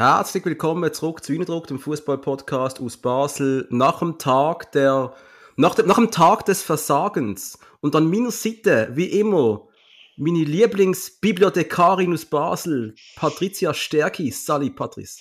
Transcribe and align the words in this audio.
Herzlich 0.00 0.46
willkommen 0.46 0.90
zurück 0.94 1.22
zu 1.22 1.34
Innendruck, 1.34 1.66
dem 1.66 1.78
Fußball-Podcast 1.78 2.80
aus 2.80 2.96
Basel. 2.96 3.66
Nach 3.68 3.98
dem 3.98 4.16
Tag 4.16 4.72
der, 4.72 5.12
nach 5.56 5.74
dem, 5.74 5.86
nach 5.88 5.96
dem 5.96 6.10
Tag 6.10 6.46
des 6.46 6.62
Versagens. 6.62 7.58
Und 7.82 7.94
an 7.94 8.08
meiner 8.08 8.30
Seite, 8.30 8.88
wie 8.94 9.04
immer, 9.04 9.68
meine 10.16 10.44
Lieblingsbibliothekarin 10.44 12.14
aus 12.14 12.24
Basel, 12.24 12.94
Patricia 13.14 13.74
Stärki. 13.74 14.30
Sali, 14.30 14.70
Patrice. 14.70 15.20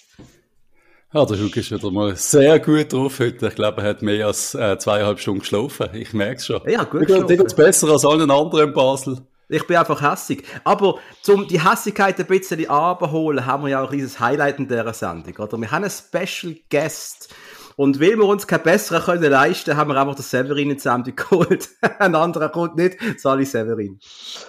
Ja, 1.13 1.25
der 1.25 1.39
Hug 1.39 1.57
ist 1.57 1.71
wieder 1.71 1.91
mal 1.91 2.15
sehr 2.15 2.57
gut 2.61 2.93
drauf 2.93 3.19
heute. 3.19 3.49
Ich 3.49 3.55
glaube, 3.55 3.81
er 3.81 3.89
hat 3.89 4.01
mehr 4.01 4.27
als 4.27 4.55
äh, 4.55 4.77
zweieinhalb 4.77 5.19
Stunden 5.19 5.41
geschlafen. 5.41 5.89
Ich 5.91 6.13
merke 6.13 6.37
es 6.37 6.45
schon. 6.45 6.61
Ja, 6.69 6.85
gut. 6.85 7.09
Dir 7.09 7.25
geht 7.25 7.41
es 7.41 7.53
besser 7.53 7.89
als 7.89 8.05
allen 8.05 8.31
anderen 8.31 8.69
in 8.69 8.73
Basel. 8.73 9.17
Ich 9.49 9.65
bin 9.65 9.77
einfach 9.77 10.01
hässig. 10.01 10.45
Aber 10.63 10.99
um 11.27 11.47
die 11.47 11.59
Hässigkeit 11.59 12.19
ein 12.19 12.27
bisschen 12.27 12.69
abzuholen, 12.69 13.45
haben 13.47 13.63
wir 13.63 13.69
ja 13.69 13.83
auch 13.83 13.91
riesiges 13.91 14.19
Highlight 14.19 14.59
in 14.59 14.67
dieser 14.67 14.93
Sendung. 14.93 15.35
Oder? 15.37 15.57
Wir 15.57 15.71
haben 15.71 15.83
einen 15.83 15.91
Special 15.91 16.55
Guest. 16.69 17.33
Und 17.75 17.99
weil 17.99 18.15
wir 18.17 18.25
uns 18.25 18.45
keinen 18.45 18.63
besseren 18.63 19.01
können 19.01 19.31
leisten, 19.31 19.75
haben 19.75 19.89
wir 19.89 19.99
einfach 19.99 20.15
den 20.15 20.23
Severin 20.23 20.69
in 20.69 20.79
Sendung 20.79 21.15
geholt. 21.15 21.69
Ein 21.97 22.13
anderer 22.13 22.49
kommt 22.49 22.75
nicht. 22.75 22.97
Sali 23.19 23.45
Severin. 23.45 23.99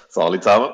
Sali 0.09 0.39
zusammen. 0.39 0.71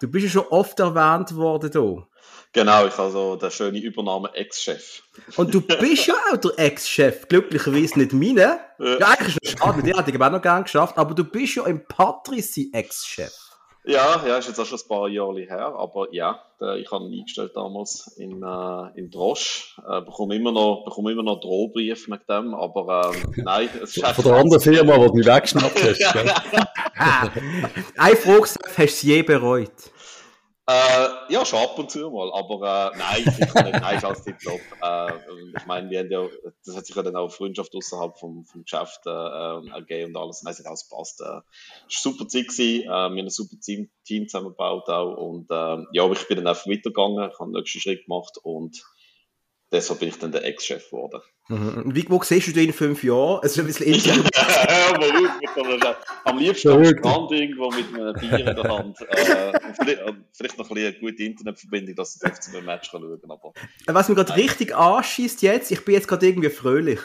Du 0.00 0.08
bist 0.08 0.24
ja 0.24 0.30
schon 0.30 0.46
oft 0.50 0.80
erwähnt 0.80 1.36
worden 1.36 1.70
hier. 1.72 2.06
Genau, 2.52 2.86
ich 2.86 2.96
habe 2.96 3.10
so 3.12 3.36
der 3.36 3.50
schöne 3.50 3.78
Übernahme 3.78 4.30
Ex-Chef. 4.34 5.02
Und 5.36 5.52
du 5.54 5.60
bist 5.60 6.06
ja 6.06 6.14
auch 6.32 6.38
der 6.38 6.58
Ex-Chef, 6.58 7.28
glücklicherweise 7.28 7.98
nicht 7.98 8.12
meine. 8.12 8.58
Ja, 8.78 9.08
eigentlich 9.08 9.36
ist 9.42 9.52
es 9.54 9.58
schade, 9.58 9.76
mit 9.76 9.86
dir 9.86 9.96
hätte 9.96 10.10
ich 10.10 10.20
auch 10.20 10.30
noch 10.30 10.42
gern 10.42 10.64
geschafft, 10.64 10.96
aber 10.96 11.14
du 11.14 11.24
bist 11.24 11.56
ja 11.56 11.66
im 11.66 11.86
Patrici 11.86 12.70
Ex-Chef. 12.72 13.47
Ja, 13.88 14.22
ja, 14.26 14.36
ist 14.36 14.48
jetzt 14.48 14.60
auch 14.60 14.66
schon 14.66 14.78
ein 14.78 14.86
paar 14.86 15.08
Jahre 15.08 15.40
her, 15.40 15.74
aber 15.74 16.08
ja, 16.12 16.42
ich 16.76 16.90
habe 16.90 17.06
ihn 17.06 17.20
eingestellt 17.20 17.52
damals 17.54 18.14
in, 18.18 18.42
äh, 18.42 18.98
in 18.98 19.10
Drosch, 19.10 19.78
äh, 19.78 20.02
bekomme 20.02 20.36
immer 20.36 20.52
noch, 20.52 20.82
bekomme 20.84 21.12
immer 21.12 21.22
noch 21.22 21.40
Drohbrief 21.40 22.06
mit 22.06 22.28
dem, 22.28 22.54
aber 22.54 23.12
ähm, 23.14 23.32
nein, 23.36 23.70
es 23.82 23.96
ist 23.96 24.06
Von 24.06 24.24
der 24.24 24.34
anderen 24.34 24.60
Firma, 24.60 24.98
die 24.98 25.06
du 25.06 25.14
mich 25.14 25.26
weggeschnappt 25.26 25.82
hast. 25.82 26.04
Eine 27.96 28.16
Frage, 28.16 28.42
hast 28.42 28.58
du 28.76 28.82
es 28.82 29.00
je 29.00 29.22
bereut? 29.22 29.72
Äh, 30.70 31.32
ja, 31.32 31.46
schon 31.46 31.60
ab 31.60 31.78
und 31.78 31.90
zu 31.90 32.10
mal, 32.10 32.30
aber 32.30 32.92
äh, 32.92 32.98
nein, 32.98 33.24
sicher 33.24 33.62
nicht. 33.62 33.80
Nein, 33.80 33.96
ist 33.96 34.04
alles 34.04 34.22
tipptopp. 34.22 34.60
Äh, 34.82 35.12
ich 35.56 35.64
meine, 35.64 35.88
wir 35.88 36.00
haben 36.00 36.10
ja, 36.10 36.28
das 36.66 36.76
hat 36.76 36.84
sich 36.84 36.94
ja 36.94 37.02
dann 37.02 37.16
auch 37.16 37.32
Freundschaft 37.32 37.74
außerhalb 37.74 38.18
vom, 38.18 38.44
vom 38.44 38.64
Geschäft 38.64 39.00
äh, 39.06 39.10
äh 39.10 39.70
ergeben 39.70 40.14
und 40.14 40.22
alles. 40.22 40.42
Nein, 40.42 40.52
es 40.52 40.58
hat 40.58 40.66
alles 40.66 40.86
gepasst. 40.86 41.22
Äh, 41.22 41.40
es 41.88 42.04
war 42.04 42.12
super 42.12 42.28
Zeit 42.28 42.48
gewesen. 42.48 42.82
Äh, 42.82 42.86
wir 42.86 42.92
haben 42.92 43.16
ein 43.16 43.30
super 43.30 43.56
Team, 43.58 43.88
Team 44.04 44.28
zusammengebaut 44.28 44.90
auch 44.90 45.16
und 45.16 45.50
äh, 45.50 45.86
ja, 45.92 46.04
aber 46.04 46.12
ich 46.12 46.28
bin 46.28 46.36
dann 46.36 46.46
einfach 46.48 46.66
weitergegangen, 46.66 47.30
ich 47.30 47.38
habe 47.38 47.50
den 47.50 47.60
nächsten 47.60 47.80
Schritt 47.80 48.04
gemacht 48.04 48.36
und 48.42 48.84
deshalb 49.72 50.00
bin 50.00 50.10
ich 50.10 50.18
dann 50.18 50.32
der 50.32 50.44
Ex-Chef 50.44 50.90
geworden. 50.90 51.22
Mhm. 51.48 51.94
Wie, 51.94 52.04
wo 52.10 52.22
siehst 52.22 52.48
du 52.48 52.52
dich 52.52 52.66
in 52.66 52.72
fünf 52.74 53.02
Jahren? 53.02 53.40
Es 53.42 53.52
ist 53.52 53.58
ein 53.60 53.66
bisschen 53.66 53.86
intern. 53.94 54.22
ja, 54.34 55.96
am 56.24 56.38
liebsten 56.38 56.70
am 56.70 56.84
Strand 56.84 57.32
irgendwo 57.32 57.70
mit 57.70 57.86
einem 57.94 58.14
Bier 58.14 58.38
in 58.38 58.56
der 58.56 58.64
Hand. 58.64 59.00
Äh, 59.00 59.52
vielleicht, 60.34 60.58
noch 60.58 60.70
ein 60.70 60.74
bisschen 60.74 60.86
eine 60.86 60.92
gute 61.00 61.22
Internetverbindung, 61.22 61.94
dass 61.94 62.16
ich 62.16 62.30
auf 62.30 62.54
ein 62.54 62.64
Match 62.66 62.90
kann 62.90 63.00
schauen 63.00 63.20
kann. 63.20 63.52
Äh, 63.86 63.94
was 63.94 64.08
mir 64.10 64.14
gerade 64.14 64.36
richtig 64.36 64.76
anschießt 64.76 65.40
jetzt, 65.40 65.70
ich 65.70 65.84
bin 65.86 65.94
jetzt 65.94 66.06
gerade 66.06 66.26
irgendwie 66.26 66.50
fröhlich. 66.50 67.00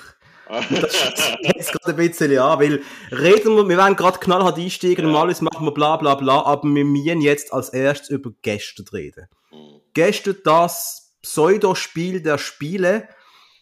das 0.49 0.67
jetzt 1.41 1.71
gerade 1.71 2.01
ein 2.01 2.07
bisschen 2.09 2.37
an, 2.37 2.59
weil 2.59 2.81
reden 3.11 3.55
wir, 3.55 3.69
wir 3.69 3.77
werden 3.77 3.95
gerade 3.95 4.19
knallhart 4.19 4.57
einsteigen, 4.57 5.05
normalerweise 5.05 5.45
machen 5.45 5.65
wir 5.65 5.71
bla 5.71 5.95
bla 5.95 6.15
bla, 6.15 6.43
aber 6.43 6.67
wir 6.67 6.83
müssen 6.83 7.21
jetzt 7.21 7.53
als 7.53 7.69
erstes 7.69 8.09
über 8.09 8.31
gestern 8.41 8.87
reden. 8.91 9.27
Mhm. 9.53 9.79
Gestern 9.93 10.35
das 10.43 11.15
Pseudospiel 11.21 12.21
der 12.21 12.37
Spiele. 12.37 13.07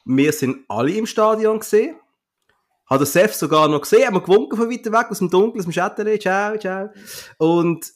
Wir 0.06 0.34
sind 0.34 0.66
alle 0.68 0.92
im 0.92 1.06
Stadion 1.06 1.60
gesehen. 1.60 1.96
Hat 2.86 3.00
der 3.00 3.08
Seth 3.08 3.34
sogar 3.34 3.70
noch 3.70 3.82
gesehen, 3.82 4.06
haben 4.06 4.16
wir 4.16 4.22
gewunken 4.22 4.58
von 4.58 4.70
weiter 4.70 4.92
weg, 4.92 5.08
aus 5.10 5.20
dem 5.20 5.30
Dunkeln, 5.30 5.60
aus 5.60 5.66
dem 5.66 5.72
Schatten, 5.72 6.20
ciao, 6.20 6.58
ciao. 6.58 6.90
Und 7.38 7.90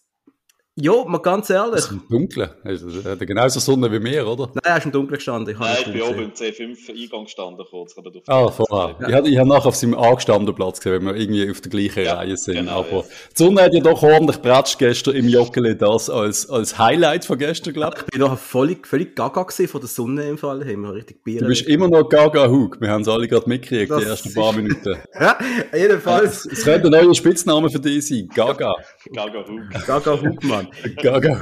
ja, 0.77 0.91
mal 1.05 1.19
ganz 1.19 1.49
ehrlich. 1.49 1.75
Das 1.75 1.85
ist 1.85 1.91
im 1.91 2.01
Dunkeln. 2.09 2.49
Er 2.65 3.11
hat 3.11 3.19
genauso 3.19 3.61
Sonne 3.61 3.89
wie 3.93 3.99
mir, 3.99 4.27
oder? 4.27 4.49
Nein, 4.55 4.61
er 4.61 4.77
ist 4.77 4.85
im 4.85 4.91
Dunkeln 4.91 5.15
gestanden. 5.15 5.53
Ich 5.53 5.59
Nein, 5.59 5.77
ich 5.79 5.93
bin 5.93 6.01
oben 6.01 6.23
im 6.23 6.33
C5-Eingang 6.33 7.23
gestanden, 7.23 7.65
kurz. 7.69 7.95
Ah, 8.27 8.49
vorher. 8.49 8.97
Ja. 8.99 9.07
Ich 9.07 9.37
habe 9.37 9.39
hab 9.39 9.47
nachher 9.47 9.67
auf 9.67 9.75
seinem 9.77 9.93
angestandenen 9.93 10.53
Platz 10.53 10.81
gesehen, 10.81 11.05
wenn 11.05 11.05
wir 11.05 11.15
irgendwie 11.15 11.49
auf 11.49 11.61
der 11.61 11.69
gleichen 11.69 12.03
ja, 12.03 12.15
Reihe 12.15 12.35
sind. 12.35 12.55
Genau, 12.55 12.79
Aber 12.79 12.89
ja. 12.89 13.01
die 13.03 13.43
Sonne 13.43 13.61
hat 13.61 13.73
ja 13.73 13.79
doch 13.79 14.03
ordentlich 14.03 14.41
Bratsch 14.41 14.77
gestern 14.77 15.15
im 15.15 15.29
Joggeli, 15.29 15.77
das 15.77 16.09
als, 16.09 16.49
als 16.49 16.77
Highlight 16.77 17.23
von 17.23 17.37
gestern, 17.37 17.73
glaube 17.73 17.95
ich. 17.95 18.03
Ich 18.03 18.11
bin 18.11 18.19
noch 18.19 18.37
völlig, 18.37 18.85
völlig 18.85 19.15
gaga 19.15 19.43
gewesen 19.43 19.69
von 19.69 19.79
der 19.79 19.87
Sonne 19.87 20.27
im 20.27 20.37
Fall. 20.37 20.59
Haben 20.59 20.81
wir 20.81 20.93
richtig 20.93 21.23
Bier. 21.23 21.39
Du 21.39 21.47
bist 21.47 21.61
immer 21.67 21.87
noch 21.87 22.09
gaga 22.09 22.49
Hug. 22.49 22.81
Wir 22.81 22.89
haben 22.89 23.03
es 23.03 23.07
alle 23.07 23.29
gerade 23.29 23.47
mitgekriegt, 23.47 23.93
die 23.97 24.03
ersten 24.03 24.33
paar 24.33 24.51
Minuten. 24.51 24.97
ja, 25.17 25.37
jedenfalls. 25.73 26.45
Es 26.45 26.65
könnte 26.65 26.89
ein 26.89 26.91
neuer 26.91 27.15
Spitzname 27.15 27.69
für 27.69 27.79
dich 27.79 28.05
sein. 28.05 28.27
Gaga. 28.35 28.73
Gaga 29.13 29.45
Hug. 29.47 29.85
Gaga 29.87 30.21
Hug, 30.21 30.43
Mann. 30.43 30.64
Gaga 31.01 31.39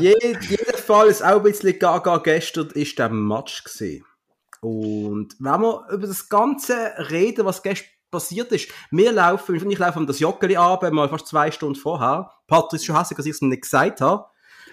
Je, 0.00 0.14
jedenfalls 0.48 1.22
auch 1.22 1.36
ein 1.36 1.42
bisschen 1.42 1.78
gaga 1.78 2.18
gestern 2.18 2.70
ist 2.70 2.98
der 2.98 3.08
Match 3.08 3.64
gesehen. 3.64 4.04
Und 4.60 5.34
wenn 5.38 5.60
wir 5.60 5.86
über 5.92 6.06
das 6.06 6.28
Ganze 6.28 6.74
reden, 7.10 7.44
was 7.44 7.62
gestern 7.62 7.88
passiert 8.10 8.52
ist, 8.52 8.68
wir 8.90 9.12
laufen, 9.12 9.70
ich 9.70 9.78
laufe 9.78 9.98
um 9.98 10.06
das 10.06 10.20
Joggeli 10.20 10.56
ab, 10.56 10.90
mal 10.92 11.08
fast 11.08 11.26
zwei 11.26 11.50
Stunden 11.50 11.74
vorher. 11.74 12.30
Patrick 12.46 12.80
ist 12.80 12.86
schon 12.86 12.96
hässlich, 12.96 13.16
dass 13.16 13.26
ich 13.26 13.32
es 13.32 13.42
nicht 13.42 13.62
gesagt 13.62 14.00
habe. 14.00 14.26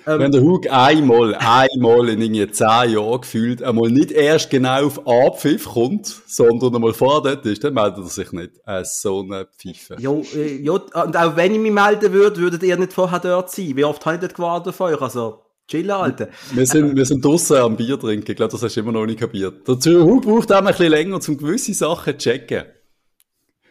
Ähm, 0.08 0.20
Wenn 0.20 0.32
der 0.32 0.42
Hug 0.42 0.68
einmal, 0.70 1.36
einmal 1.36 2.10
in 2.10 2.22
irgendwie 2.22 2.50
zehn 2.52 2.94
Jahren 2.94 3.22
gefühlt 3.22 3.62
einmal 3.62 3.90
nicht 3.90 4.12
erst 4.12 4.50
genau 4.50 4.86
auf 4.86 5.08
Abpfiff 5.08 5.66
kommt, 5.66 6.08
sondern 6.28 6.76
einmal 6.76 6.94
vor 6.94 7.22
dort 7.22 7.46
ist, 7.46 7.64
dann 7.64 7.74
meldet 7.74 8.00
er 8.00 8.10
sich 8.10 8.32
nicht. 8.32 8.54
Äh, 8.66 8.84
so 8.84 9.22
eine 9.22 9.48
Pfeife. 9.58 9.98
Ja, 10.00 10.12
äh, 10.36 10.62
ja, 10.62 10.74
und 10.74 11.18
auch 11.18 11.36
wenn 11.36 11.54
ich 11.54 11.60
mich 11.60 11.72
melden 11.72 12.14
würde, 12.14 12.38
würdet 12.38 12.64
ihr 12.64 12.78
nicht 12.78 12.94
vorher 12.94 13.20
dort 13.20 13.52
sein. 13.52 13.76
Wie 13.76 13.84
oft 13.84 14.06
habe 14.06 14.16
ich 14.16 14.22
dort 14.22 14.36
gewartet 14.36 14.70
auf 14.70 14.82
euch? 14.82 15.02
Also, 15.02 15.42
chillen, 15.68 15.92
Alter. 15.92 16.30
Wir 16.54 16.66
sind, 16.66 16.96
wir 16.96 17.06
sind 17.06 17.24
draussen 17.24 17.58
am 17.58 17.78
Bier 17.78 18.00
trinken. 18.00 18.32
Ich 18.32 18.38
glaube, 18.38 18.52
das 18.52 18.64
hast 18.64 18.76
du 18.76 18.80
immer 18.80 18.92
noch 18.92 19.06
nicht 19.06 19.20
kapiert. 19.20 19.68
Der 19.68 20.04
Hug 20.04 20.24
braucht 20.24 20.52
auch 20.52 20.58
ein 20.58 20.66
bisschen 20.66 20.90
länger, 20.90 21.20
um 21.28 21.38
gewisse 21.38 21.74
Sachen 21.74 22.18
zu 22.18 22.30
checken. 22.30 22.64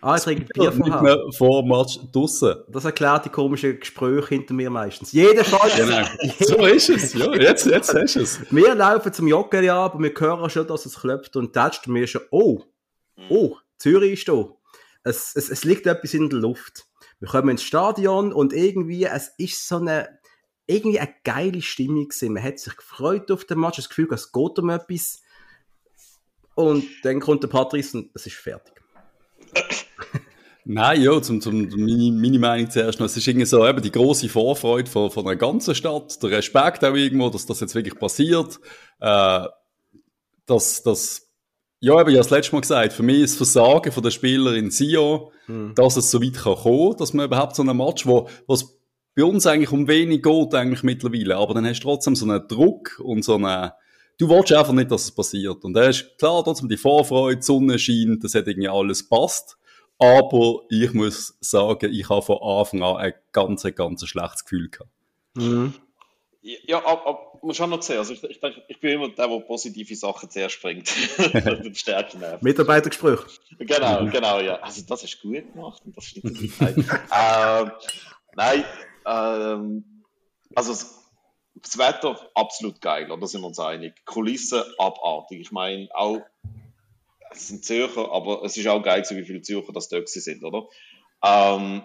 Ah, 0.02 0.16
ich 0.16 0.22
trinke 0.22 0.46
Bier 0.54 0.72
vorher. 0.72 1.18
Vor 1.36 1.66
Match 1.66 1.98
draussen. 2.12 2.56
Das 2.68 2.84
erklärt 2.84 3.26
die 3.26 3.28
komischen 3.28 3.78
Gespräche 3.78 4.28
hinter 4.28 4.54
mir 4.54 4.70
meistens. 4.70 5.12
Jedenfalls. 5.12 5.76
genau. 5.76 6.06
So 6.38 6.64
ist 6.66 6.88
es. 6.88 7.14
Ja, 7.14 7.34
jetzt, 7.34 7.66
jetzt 7.66 7.94
hast 7.94 8.16
du 8.16 8.20
es. 8.20 8.40
Wir 8.50 8.74
laufen 8.74 9.12
zum 9.12 9.28
Joggeli 9.28 9.68
ab 9.68 9.94
und 9.94 10.02
wir 10.02 10.14
hören 10.16 10.48
schon, 10.48 10.66
dass 10.66 10.86
es 10.86 10.98
klopft 11.00 11.36
und 11.36 11.52
tätscht 11.52 11.86
mir 11.86 12.06
schon, 12.06 12.22
oh, 12.30 12.62
oh, 13.28 13.56
Zürich 13.78 14.12
ist 14.12 14.28
da. 14.28 14.48
Es, 15.04 15.34
es, 15.34 15.50
es 15.50 15.64
liegt 15.64 15.86
etwas 15.86 16.14
in 16.14 16.30
der 16.30 16.38
Luft. 16.38 16.86
Wir 17.20 17.28
kommen 17.28 17.50
ins 17.50 17.62
Stadion 17.62 18.32
und 18.32 18.52
irgendwie, 18.54 19.04
es 19.04 19.32
ist 19.36 19.68
so 19.68 19.76
eine, 19.76 20.20
irgendwie 20.66 21.00
eine 21.00 21.14
geile 21.24 21.60
Stimmung 21.60 22.08
gewesen. 22.08 22.32
Man 22.32 22.42
hat 22.42 22.58
sich 22.58 22.76
gefreut 22.76 23.30
auf 23.30 23.44
den 23.44 23.60
Match, 23.60 23.76
das 23.76 23.88
Gefühl, 23.88 24.08
es 24.12 24.32
geht 24.32 24.58
um 24.58 24.70
etwas. 24.70 25.22
Und 26.54 26.84
dann 27.02 27.20
kommt 27.20 27.42
der 27.42 27.48
Patrice 27.48 27.98
und 27.98 28.10
es 28.14 28.26
ist 28.26 28.36
fertig. 28.36 28.79
Nein, 30.64 31.02
ja, 31.02 31.20
zum, 31.20 31.40
zum, 31.40 31.68
meine, 31.68 32.12
meine 32.12 32.38
Meinung 32.38 32.70
zuerst 32.70 33.00
noch. 33.00 33.06
Es 33.06 33.16
ist 33.16 33.26
irgendwie 33.26 33.46
so 33.46 33.66
eben 33.66 33.82
die 33.82 33.90
große 33.90 34.28
Vorfreude 34.28 34.90
von, 34.90 35.10
von 35.10 35.26
einer 35.26 35.36
ganzen 35.36 35.74
Stadt, 35.74 36.22
der 36.22 36.30
Respekt 36.30 36.84
auch 36.84 36.94
irgendwo, 36.94 37.30
dass 37.30 37.46
das 37.46 37.60
jetzt 37.60 37.74
wirklich 37.74 37.98
passiert, 37.98 38.60
äh, 39.00 39.46
dass, 40.46 40.82
dass, 40.82 41.28
ja, 41.80 41.94
eben, 41.94 42.10
ich 42.10 42.16
habe 42.16 42.18
das 42.18 42.30
letzte 42.30 42.52
Mal 42.52 42.60
gesagt, 42.60 42.92
für 42.92 43.02
mich 43.02 43.20
ist 43.20 43.40
das 43.40 43.52
Versagen 43.52 43.90
von 43.90 44.02
der 44.02 44.10
Spieler 44.10 44.54
in 44.54 44.70
Sion, 44.70 45.30
hm. 45.46 45.74
dass 45.74 45.96
es 45.96 46.10
so 46.10 46.22
weit 46.22 46.34
kann 46.34 46.56
kommen, 46.56 46.96
dass 46.98 47.14
man 47.14 47.26
überhaupt 47.26 47.56
so 47.56 47.62
einen 47.62 47.76
Match, 47.76 48.06
wo, 48.06 48.28
was 48.46 48.78
bei 49.16 49.24
uns 49.24 49.46
eigentlich 49.46 49.72
um 49.72 49.88
wenig 49.88 50.22
geht, 50.22 50.54
eigentlich 50.54 50.82
mittlerweile, 50.82 51.36
aber 51.36 51.54
dann 51.54 51.66
hast 51.66 51.80
du 51.80 51.84
trotzdem 51.84 52.14
so 52.14 52.26
einen 52.26 52.46
Druck 52.46 53.00
und 53.02 53.24
so 53.24 53.36
einen, 53.36 53.70
du 54.20 54.28
willst 54.28 54.52
einfach 54.52 54.72
nicht, 54.72 54.90
dass 54.90 55.04
es 55.04 55.10
passiert. 55.10 55.64
Und 55.64 55.72
da 55.72 55.88
ist 55.88 56.18
klar, 56.18 56.44
trotzdem 56.44 56.68
die 56.68 56.76
Vorfreude, 56.76 57.36
die 57.38 57.42
Sonne 57.42 57.78
scheint, 57.78 58.22
das 58.22 58.34
hat 58.34 58.46
irgendwie 58.46 58.68
alles 58.68 59.08
passt. 59.08 59.56
Aber 59.98 60.62
ich 60.70 60.92
muss 60.92 61.36
sagen, 61.40 61.92
ich 61.92 62.08
habe 62.08 62.22
von 62.22 62.38
Anfang 62.42 62.82
an 62.82 62.96
ein 62.96 63.14
ganz, 63.32 63.62
ganz 63.74 64.06
schlechtes 64.06 64.44
Gefühl 64.44 64.68
gehabt. 64.68 64.90
Mhm. 65.34 65.74
Ja, 66.42 66.78
aber, 66.78 67.06
aber 67.06 67.30
muss 67.42 67.56
schon 67.56 67.70
noch 67.70 67.82
sehen. 67.82 67.98
Also 67.98 68.14
ich, 68.14 68.24
ich, 68.24 68.40
ich 68.68 68.80
bin 68.80 68.92
immer 68.92 69.08
der, 69.10 69.28
der 69.28 69.40
positive 69.40 69.94
Sachen 69.94 70.30
zuerst 70.30 70.60
bringt. 70.62 70.90
Den 71.34 71.74
Stärken 71.74 72.22
Mitarbeitergespräch. 72.40 73.20
Genau, 73.58 74.06
genau, 74.06 74.40
ja. 74.40 74.56
Also 74.56 74.82
das 74.86 75.04
ist 75.04 75.20
gut 75.20 75.52
gemacht 75.52 75.82
und 75.84 75.96
das 75.96 76.04
stimmt 76.04 76.40
nicht. 76.40 76.60
ähm, 76.60 77.70
nein, 78.34 78.64
ähm, 79.06 79.84
also 80.54 80.72
das 81.54 81.78
Wetter 81.78 82.30
absolut 82.34 82.80
geil, 82.80 83.08
da 83.08 83.26
sind 83.26 83.40
wir 83.40 83.48
uns 83.48 83.58
einig. 83.58 83.94
Kulisse 84.04 84.72
abartig. 84.78 85.40
Ich 85.40 85.52
meine, 85.52 85.88
auch 85.94 86.20
es 87.32 87.48
sind 87.48 87.64
Zürcher, 87.64 88.10
aber 88.10 88.42
es 88.44 88.56
ist 88.56 88.66
auch 88.66 88.82
geil, 88.82 89.04
wie 89.08 89.24
viele 89.24 89.42
Zürcher 89.42 89.72
das 89.72 89.88
dort 89.88 90.08
sind, 90.08 90.42
oder? 90.42 90.66
Ähm, 91.24 91.82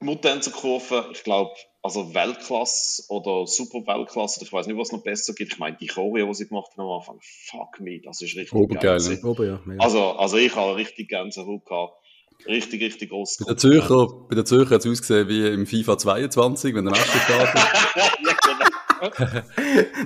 Muttenzerkurve, 0.00 1.10
ich 1.12 1.24
glaube, 1.24 1.52
also 1.82 2.14
Weltklasse 2.14 3.04
oder 3.08 3.46
super 3.46 3.78
Weltklasse, 3.86 4.44
ich 4.44 4.52
weiß 4.52 4.66
nicht, 4.66 4.76
was 4.76 4.88
es 4.88 4.92
noch 4.92 5.02
besser 5.02 5.32
gibt. 5.34 5.52
Ich 5.54 5.58
meine, 5.58 5.76
die 5.76 5.88
Choreo, 5.88 6.28
die 6.28 6.34
sie 6.34 6.48
gemacht 6.48 6.70
haben 6.76 6.84
am 6.84 6.98
Anfang, 6.98 7.18
fuck 7.20 7.80
me, 7.80 8.00
das 8.00 8.20
ist 8.22 8.36
richtig 8.36 8.52
Obergeil, 8.52 8.98
geil. 8.98 9.18
ne? 9.20 9.28
Ober, 9.28 9.46
ja. 9.46 9.60
Also, 9.78 10.12
also 10.12 10.36
ich 10.36 10.54
habe 10.54 10.76
richtig 10.76 11.08
Gänsehaut 11.08 11.64
gehabt. 11.64 11.94
Richtig, 12.46 12.82
richtig 12.82 13.10
groß. 13.10 13.38
Bei 13.38 13.52
den 13.52 13.58
Zürcher, 13.58 14.06
bei 14.28 14.42
Zürcher 14.42 14.74
hat 14.74 14.84
es 14.84 14.90
ausgesehen 14.90 15.28
wie 15.28 15.46
im 15.46 15.66
FIFA 15.66 15.96
22, 15.98 16.74
wenn 16.74 16.84
der 16.84 16.92
Match 16.92 17.12
gestartet 17.12 17.54
genau. 17.94 18.18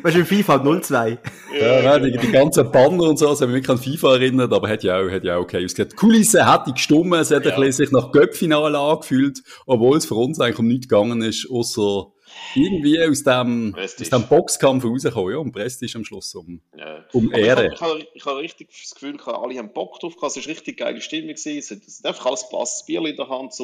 Weißt 0.03 0.17
du, 0.17 0.25
FIFA 0.25 0.81
02. 0.81 1.19
Ja, 1.59 1.81
ja, 1.83 1.99
die, 1.99 2.17
die 2.17 2.31
ganzen 2.33 2.71
Banner 2.71 3.05
und 3.05 3.19
so, 3.19 3.27
das 3.29 3.41
haben 3.41 3.53
mich 3.53 3.67
wirklich 3.67 3.79
an 3.79 3.83
FIFA 3.93 4.15
erinnert, 4.15 4.53
aber 4.53 4.69
hat 4.69 4.83
ja 4.83 4.99
auch, 4.99 5.11
hat 5.11 5.25
ja 5.25 5.37
auch 5.37 5.43
okay 5.43 5.65
ausgesehen. 5.65 5.89
Die 5.91 5.97
Kulisse 5.97 6.51
hätte 6.51 6.73
gestummt, 6.73 7.15
es 7.15 7.31
hat 7.31 7.45
Ja. 7.45 7.55
ein 7.55 7.61
bisschen 7.61 7.87
sich 7.87 7.93
nach 7.93 8.11
Göppfinale 8.13 8.79
angefühlt, 8.79 9.43
obwohl 9.67 9.97
es 9.99 10.07
für 10.07 10.15
uns 10.15 10.41
eigentlich 10.41 10.59
um 10.59 10.67
nichts 10.69 10.89
gegangen 10.89 11.23
ist, 11.23 11.49
außer 11.51 12.13
irgendwie 12.55 13.01
aus 13.03 13.23
dem, 13.23 13.75
aus 13.79 13.97
dem 13.97 14.23
Boxkampf 14.27 14.85
rauskommen, 14.85 15.33
ja, 15.33 15.39
und 15.39 15.53
Prestige 15.53 15.97
am 15.97 16.05
Schluss 16.05 16.35
um, 16.35 16.61
Ja. 16.77 17.05
um 17.13 17.29
Aber 17.29 17.39
ich 17.39 17.47
Ehre. 17.47 17.63
habe 17.63 17.75
ich 17.75 17.81
hab, 17.81 17.97
ich 18.15 18.25
hab 18.27 18.37
richtig 18.39 18.69
das 18.83 18.95
Gefühl, 18.95 19.17
gehabt, 19.17 19.39
alle 19.43 19.57
haben 19.59 19.73
Bock 19.73 20.01
drauf 20.01 20.17
gehabt. 20.17 20.37
Es 20.37 20.45
war 20.45 20.51
richtig 20.53 20.79
geile 20.79 21.01
Stimmung. 21.01 21.35
gewesen. 21.35 21.59
Es 21.59 21.71
hat, 21.71 21.79
es 21.87 21.99
hat 22.01 22.07
einfach 22.07 22.27
alles 22.27 22.49
passt. 22.51 22.81
Das 22.81 22.87
Bier 22.87 23.05
in 23.07 23.17
der 23.17 23.29
Hand, 23.29 23.53
die 23.59 23.63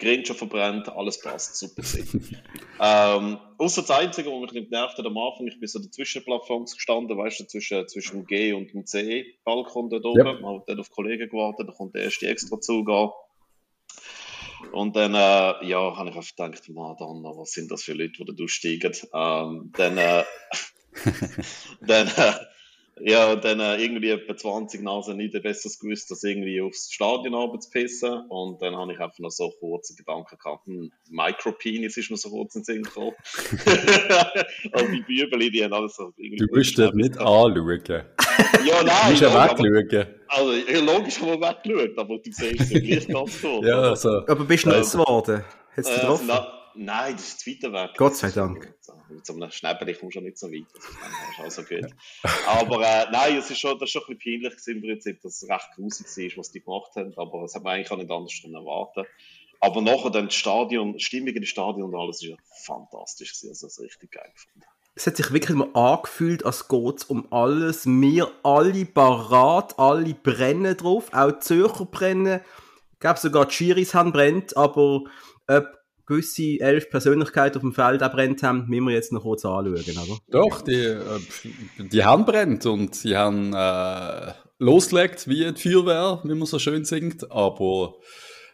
Die 0.00 0.04
Grenze 0.04 0.34
verbrennt, 0.34 0.88
alles 0.88 1.20
passt. 1.20 1.56
Super 1.56 1.82
ähm, 2.80 3.38
Außer 3.58 3.82
das 3.82 3.90
Einzige, 3.90 4.30
was 4.30 4.40
mich 4.40 4.52
nicht 4.52 4.70
genervt 4.70 4.96
hat 4.96 5.06
am 5.06 5.18
Anfang, 5.18 5.46
ich 5.48 5.58
bin 5.58 5.68
so 5.68 5.80
dazwischen 5.80 6.22
Plattforms 6.24 6.74
gestanden, 6.74 7.18
weißt 7.18 7.40
du, 7.40 7.44
zwischen, 7.46 7.88
zwischen 7.88 8.18
dem 8.18 8.26
G 8.26 8.52
und 8.52 8.72
dem 8.72 8.86
C-Balkon 8.86 9.90
dort 9.90 10.04
oben. 10.04 10.18
Ja. 10.26 10.32
Man 10.34 10.60
hat 10.60 10.68
dann 10.68 10.78
auf 10.78 10.90
Kollegen 10.90 11.28
gewartet, 11.28 11.68
da 11.68 11.72
kommt 11.72 11.94
der 11.94 12.04
erste 12.04 12.28
extra 12.28 12.60
Zug 12.60 12.88
an. 12.88 13.10
Und 14.72 14.96
dann, 14.96 15.14
äh, 15.14 15.66
ja, 15.66 15.96
habe 15.96 16.10
ich 16.10 16.16
einfach 16.16 16.36
gedacht, 16.36 16.68
Madonna, 16.68 17.30
was 17.30 17.52
sind 17.52 17.70
das 17.70 17.82
für 17.82 17.92
Leute, 17.94 18.12
die 18.18 18.24
da 18.24 18.32
durchsteigen? 18.32 18.92
Ähm, 19.12 19.72
dann, 19.76 19.98
äh, 19.98 20.24
dann, 21.80 22.08
äh, 22.08 22.34
ja, 23.02 23.36
dann 23.36 23.60
äh, 23.60 23.76
irgendwie 23.82 24.10
etwa 24.10 24.36
20 24.36 24.82
Nasen 24.82 25.16
nicht 25.16 25.32
besseres 25.42 25.78
gewusst, 25.78 26.10
als 26.10 26.22
irgendwie 26.24 26.60
aufs 26.60 26.90
Stadion 26.92 27.34
runter 27.34 27.60
zu 27.60 27.70
pissen. 27.70 28.22
Und 28.28 28.60
dann 28.62 28.76
habe 28.76 28.92
ich 28.92 28.98
einfach 29.00 29.18
noch 29.18 29.30
so 29.30 29.50
kurze 29.60 29.94
Gedanken 29.94 30.36
gehabt, 30.36 30.66
hm, 30.66 30.90
Micropenis 31.10 31.96
ist 31.96 32.10
mir 32.10 32.16
so 32.16 32.30
kurz 32.30 32.54
in 32.54 32.62
den 32.62 32.64
Sinn 32.64 32.82
gekommen. 32.82 33.12
Und 34.72 34.92
die 34.92 35.02
Bübeli, 35.02 35.50
die 35.50 35.64
haben 35.64 35.72
alles 35.72 35.96
so 35.96 36.12
irgendwie... 36.16 36.36
Du 36.36 36.46
musst 36.56 36.78
das 36.78 36.92
nicht 36.94 37.18
anschauen. 37.18 37.54
Du 37.54 37.92
Ja, 38.66 38.82
nein, 38.82 39.10
musst 39.10 39.22
ja, 39.22 39.28
ja 39.28 39.58
wegschauen. 39.58 40.06
also, 40.28 40.52
ja, 40.52 40.80
logisch 40.80 41.20
haben 41.20 41.28
wir 41.28 41.40
weggeschaut, 41.40 41.98
aber 41.98 42.18
du 42.18 42.30
siehst 42.32 42.60
es 42.60 42.70
ja 42.70 42.80
gleich 42.80 43.08
ganz 43.08 43.40
kurz. 43.40 43.66
Ja, 43.66 43.80
also, 43.80 44.08
Aber 44.26 44.44
bist 44.44 44.64
du 44.66 44.70
nass 44.70 44.92
geworden? 44.92 45.44
Hättest 45.74 45.90
du 45.92 45.96
Äh, 45.96 46.00
getroffen? 46.00 46.26
na, 46.28 46.57
nein, 46.74 47.14
das 47.16 47.28
ist 47.28 47.40
zu 47.40 47.50
weit 47.50 47.62
weg. 47.72 47.96
Gott 47.96 48.16
sei 48.16 48.30
Dank. 48.30 48.74
Mit 49.08 49.24
so 49.26 49.34
einem 49.34 49.50
Schnäppchen 49.50 49.96
kommst 49.98 50.16
du 50.16 50.20
nicht 50.20 50.38
so 50.38 50.48
weit. 50.48 50.66
Das 50.74 50.84
ist 50.84 50.98
dann 51.00 51.46
ist 51.46 51.58
also 51.58 51.62
gut. 51.62 51.94
Aber 52.46 52.80
äh, 52.82 53.10
nein, 53.10 53.36
es 53.36 53.50
ist 53.50 53.58
schon, 53.58 53.78
das 53.78 53.88
ist 53.88 53.92
schon 53.92 54.02
ein 54.02 54.16
bisschen 54.16 54.40
peinlich 54.40 54.52
gewesen 54.52 54.76
im 54.76 54.82
Prinzip, 54.82 55.22
dass 55.22 55.42
es 55.42 55.48
recht 55.48 55.68
grusig 55.74 56.06
war, 56.06 56.38
was 56.38 56.50
die 56.50 56.60
gemacht 56.60 56.92
haben. 56.96 57.12
Aber 57.16 57.42
das 57.42 57.54
hat 57.54 57.62
man 57.62 57.74
eigentlich 57.74 57.90
auch 57.90 57.96
nicht 57.96 58.10
anders 58.10 58.40
können 58.42 58.54
erwarten. 58.54 59.04
Aber 59.60 59.80
nachher 59.82 60.10
dann 60.10 60.26
das 60.26 60.34
Stadion, 60.34 60.92
die 60.92 61.00
Stimmung 61.00 61.28
in 61.28 61.34
dem 61.34 61.44
Stadion 61.44 61.92
und 61.92 62.00
alles 62.00 62.22
ist 62.22 62.28
ja 62.28 62.36
fantastisch 62.64 63.32
gewesen. 63.32 63.50
Also, 63.50 63.66
das 63.66 63.80
richtig 63.80 64.12
geil 64.12 64.30
gefunden. 64.32 64.66
Es 64.94 65.06
hat 65.06 65.16
sich 65.16 65.32
wirklich 65.32 65.56
mal 65.56 65.70
angefühlt, 65.74 66.44
als 66.44 66.66
geht 66.68 67.08
um 67.08 67.32
alles. 67.32 67.86
Wir 67.86 68.30
alle 68.42 68.84
parat, 68.84 69.78
alle 69.78 70.14
brennen 70.14 70.76
drauf, 70.76 71.12
auch 71.12 71.30
die 71.30 71.38
Zürcher 71.38 71.84
brennen. 71.84 72.40
Ich 72.94 72.98
glaube 73.00 73.20
sogar 73.20 73.46
die 73.46 73.54
Schiris 73.54 73.94
haben 73.94 74.12
brennt, 74.12 74.56
aber 74.56 75.04
ob 75.46 75.77
gewisse 76.08 76.58
elf 76.60 76.90
Persönlichkeiten 76.90 77.58
auf 77.58 77.62
dem 77.62 77.72
Feld 77.72 78.02
auch 78.02 78.10
brennt 78.10 78.42
haben, 78.42 78.66
müssen 78.66 78.86
wir 78.86 78.94
jetzt 78.94 79.12
noch 79.12 79.22
kurz 79.22 79.44
anschauen, 79.44 79.74
oder? 79.74 80.18
Doch, 80.30 80.62
die, 80.62 80.74
äh, 80.74 81.02
die 81.78 82.04
haben 82.04 82.24
brennt 82.24 82.66
und 82.66 82.94
sie 82.94 83.16
haben 83.16 83.52
äh, 83.54 84.32
losgelegt 84.58 85.28
wie 85.28 85.52
die 85.52 85.60
Feuerwehr, 85.60 86.20
wie 86.24 86.34
man 86.34 86.46
so 86.46 86.58
schön 86.58 86.84
singt, 86.84 87.30
aber 87.30 87.94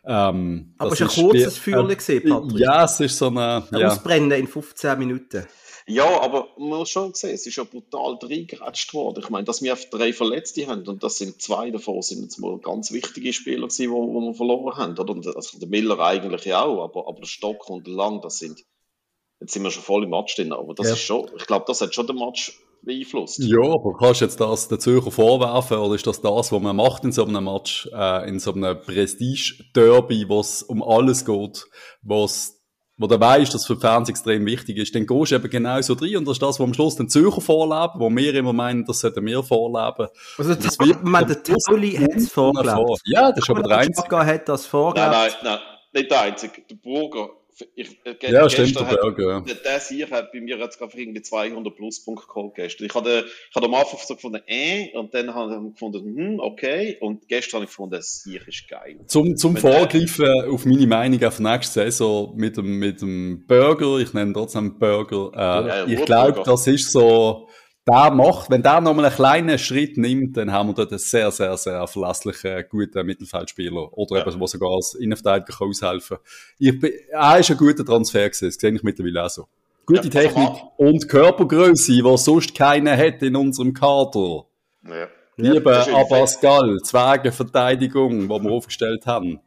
ähm, 0.07 0.75
Aber 0.77 0.91
das 0.91 1.01
es 1.01 1.17
war 1.17 1.25
ein 1.25 1.31
kurzes 1.31 1.59
Feuerchen 1.59 1.89
gewesen, 1.89 2.29
Patrick. 2.29 2.59
Ja, 2.59 2.85
es 2.85 3.01
ist 3.01 3.17
so 3.17 3.29
eine, 3.29 3.65
Ein 3.71 3.81
ja, 3.81 3.89
Ausbrennen 3.89 4.33
in 4.33 4.47
15 4.47 4.99
Minuten. 4.99 5.47
Ja, 5.87 6.23
aber 6.23 6.49
man 6.57 6.79
muss 6.79 6.89
schon 6.89 7.13
sehen, 7.13 7.35
es 7.35 7.47
ist 7.47 7.57
ja 7.57 7.65
brutal 7.65 8.19
reingeratscht 8.23 8.95
worden. 8.95 9.23
Ich 9.23 9.29
meine, 9.29 9.45
dass 9.45 9.61
wir 9.63 9.77
drei 9.91 10.15
Verletzte 10.15 10.67
haben 10.67 10.89
und 10.89 11.03
das 11.03 11.19
sind 11.19 11.43
zwei 11.43 11.71
davon, 11.71 12.01
sind 12.01 12.23
jetzt 12.23 12.39
mal 12.39 12.59
ganz 12.59 12.91
wichtige 12.91 13.33
Spieler 13.35 13.69
gewesen, 13.69 13.91
wo 13.91 14.07
wir 14.21 14.35
verloren 14.35 14.77
haben. 14.77 14.99
Oder? 14.99 15.13
Und 15.13 15.27
Also 15.27 15.59
der 15.59 15.69
Miller 15.69 15.99
eigentlich 16.01 16.55
auch, 16.55 16.83
aber, 16.85 17.07
aber 17.07 17.21
der 17.21 17.27
Stock 17.27 17.69
und 17.69 17.87
der 17.87 17.95
Lang, 17.95 18.23
das 18.23 18.39
sind, 18.39 18.65
jetzt 19.41 19.53
sind 19.53 19.63
wir 19.63 19.71
schon 19.71 19.83
voll 19.83 20.05
im 20.05 20.11
Match 20.11 20.35
drin, 20.37 20.53
aber 20.55 20.73
das 20.75 20.87
Ja. 20.87 20.93
ist 20.95 21.01
schon, 21.01 21.31
ich 21.37 21.47
glaube, 21.47 21.67
das 21.69 21.83
hat 21.83 21.95
schon 21.95 22.07
den 22.07 22.17
Match 22.17 22.59
beeinflusst. 22.81 23.41
ja, 23.41 23.61
aber 23.61 23.95
kannst 23.99 24.21
du 24.23 24.25
jetzt 24.25 24.41
das 24.41 24.69
den 24.69 24.81
Zürcher 24.81 25.11
vorwerfen 25.11 25.77
oder 25.79 25.95
ist 25.97 26.07
das 26.07 26.21
das, 26.23 26.51
was 26.51 26.63
man 26.63 26.77
macht 26.77 27.05
in 27.05 27.13
so 27.13 27.25
einem 27.27 27.45
Match, 27.45 27.89
äh, 27.95 28.27
in 28.29 28.39
so 28.41 28.53
einem 28.55 28.81
Prestige-Derby, 28.81 30.29
wo 30.29 30.41
es 30.41 30.63
um 30.63 30.83
alles 30.83 31.25
geht, 31.27 31.67
wo's 32.03 32.55
wo 32.97 33.07
du 33.09 33.19
weißt, 33.19 33.53
dass 33.53 33.67
für 33.67 33.75
die 33.75 33.81
Fans 33.81 34.09
extrem 34.09 34.47
wichtig 34.47 34.77
ist, 34.79 34.95
dann 34.95 35.07
gehst 35.07 35.33
du 35.33 35.37
eben 35.37 35.51
genau 35.51 35.81
so 35.81 35.95
drin 35.95 36.19
und 36.19 36.25
das 36.27 36.35
ist 36.37 36.43
das, 36.43 36.61
was 36.61 36.65
am 36.65 36.75
Schluss 36.75 36.97
den 36.97 37.09
Zürcher 37.09 37.41
vorleben, 37.41 37.95
wo 37.99 38.09
wir 38.11 38.35
immer 38.35 38.53
meinen, 38.53 38.85
das 38.85 39.01
sollten 39.01 39.25
wir 39.27 39.43
vorleben. 39.43 40.09
Also, 40.39 40.55
Das 40.55 40.77
der, 40.79 40.87
wird 40.87 41.03
man, 41.05 41.27
der 41.27 41.43
Tauli 41.43 41.93
hat 41.97 42.15
es 42.15 42.31
vorgelebt. 42.31 43.01
Ja, 43.07 43.31
das 43.33 43.41
ist 43.45 43.51
aber 43.51 43.63
der 43.63 43.79
einzige. 43.79 44.03
Chaka 44.09 44.25
hat 44.27 44.49
das 44.49 44.63
Nein, 44.63 44.71
vorgelebt. 44.71 45.13
nein, 45.13 45.31
nein, 45.43 45.59
nicht 45.93 46.11
der 46.11 46.21
Einzige. 46.21 46.63
Der 46.71 46.75
Burger, 46.77 47.31
ich, 47.75 47.99
äh, 48.05 48.33
Ja, 48.33 48.49
stimmt, 48.49 48.79
der 48.79 48.85
Burger, 48.85 49.29
ja. 49.29 49.55
Der, 49.65 49.81
Sieg 49.81 50.11
hat 50.11 50.33
bei 50.33 50.41
mir 50.41 50.59
jetzt 50.59 50.79
gerade 50.79 50.99
irgendwie 50.99 51.23
200 51.23 51.75
Pluspunkte 51.75 52.27
geholt 52.27 52.55
gestern. 52.55 52.87
Ich 52.87 52.95
hatte, 52.95 53.25
ich 53.27 53.57
hatte 53.57 53.67
am 53.67 53.75
Anfang 53.75 53.99
so 54.05 54.15
gefunden, 54.15 54.43
äh, 54.47 54.91
und 54.97 55.13
dann 55.15 55.33
habe 55.35 55.63
ich 55.67 55.73
gefunden, 55.73 56.17
hm, 56.17 56.41
okay, 56.41 56.97
und 57.01 57.29
gestern 57.29 57.59
habe 57.59 57.65
ich 57.65 57.71
gefunden, 57.71 57.93
das 57.97 58.23
Sieg 58.23 58.47
ist 58.47 58.69
geil. 58.69 59.01
Zum, 59.07 59.37
zum 59.37 59.57
Vorgreifen 59.57 60.51
auf 60.51 60.65
meine 60.65 60.87
Meinung 60.87 61.23
auf 61.25 61.39
nächste 61.39 61.85
Saison 61.91 62.35
mit 62.37 62.57
dem, 62.57 62.79
mit 62.79 63.01
dem 63.01 63.45
Burger, 63.47 63.99
ich 63.99 64.13
nenne 64.13 64.33
trotzdem 64.33 64.79
Burger, 64.79 65.31
äh, 65.35 65.39
Ja, 65.39 65.85
ich 65.87 65.99
Wurstburger. 65.99 66.05
glaube, 66.05 66.43
das 66.45 66.67
ist 66.67 66.93
so, 66.93 67.49
der 67.87 68.11
macht, 68.13 68.51
wenn 68.51 68.63
der 68.63 68.81
nochmal 68.81 69.05
einen 69.07 69.15
kleinen 69.15 69.59
Schritt 69.59 69.99
nimmt, 69.99 70.37
dann 70.37 70.51
haben 70.51 70.71
wir 70.71 70.75
dort 70.75 70.91
einen 70.91 70.99
sehr, 70.99 71.31
sehr, 71.31 71.57
sehr 71.57 71.87
verlässlichen, 71.87 72.65
guten 72.71 73.05
Mittelfeldspieler. 73.05 73.93
Oder 73.93 74.17
Ja. 74.21 74.27
eben, 74.27 74.39
der 74.39 74.49
sogar 74.49 74.71
als 74.71 74.95
Innenverteidiger 74.95 75.53
kann 75.59 75.69
aushelfen 75.69 76.17
bin, 76.59 76.93
er 77.11 77.39
ist 77.39 77.51
ein 77.51 77.57
guter 77.59 77.85
Transfer 77.85 78.25
gewesen, 78.29 78.47
das 78.49 78.55
sehe 78.55 78.73
ich 78.73 78.83
mittlerweile 78.83 79.25
auch 79.25 79.29
so. 79.31 79.47
Gute 79.87 80.09
Ja, 80.09 80.11
Technik 80.23 80.49
und 80.79 81.07
Körpergröße, 81.09 81.93
die 81.93 82.17
sonst 82.17 82.55
keiner 82.55 82.97
hat 82.97 83.23
in 83.23 83.37
unserem 83.37 83.75
Kader. 83.75 84.47
Ja. 84.89 85.09
Liebe 85.37 85.61
das 85.63 85.87
ist 85.87 85.93
irgendwie- 85.93 86.15
Abascal, 86.15 86.79
Zwergenverteidigung, 86.85 88.21
die 88.21 88.29
wir 88.29 88.51
aufgestellt 88.51 89.05
haben. 89.05 89.41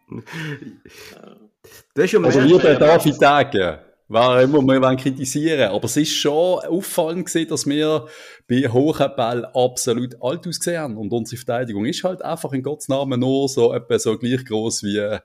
Du 1.96 2.02
hast 2.04 2.12
ja 2.12 2.20
Also 2.22 2.40
lieber 2.42 2.76
David 2.76 3.16
Degen, 3.20 3.78
wer 4.08 4.42
immer 4.42 4.62
wir 4.62 4.82
wollen 4.82 4.98
kritisieren 4.98 5.70
Aber 5.70 5.86
es 5.86 5.98
ist 5.98 6.14
schon 6.14 6.60
auffallend 6.60 7.26
gewesen, 7.26 7.50
dass 7.50 7.66
wir 7.66 8.08
bei 8.48 8.68
hohen 8.68 9.16
Bällen 9.16 9.46
absolut 9.46 10.22
alt 10.22 10.48
ausgesehen 10.48 10.82
haben. 10.82 10.98
Und 10.98 11.12
unsere 11.12 11.38
Verteidigung 11.38 11.86
ist 11.86 12.04
halt 12.04 12.22
einfach 12.22 12.54
in 12.54 12.64
Gottes 12.64 12.88
Namen 12.88 13.20
nur 13.20 13.50
so 13.50 13.74
etwa 13.74 14.00
so 14.00 14.18
gleich 14.18 14.46
groß 14.46 14.84
wie 14.84 14.98
äh, 14.98 15.20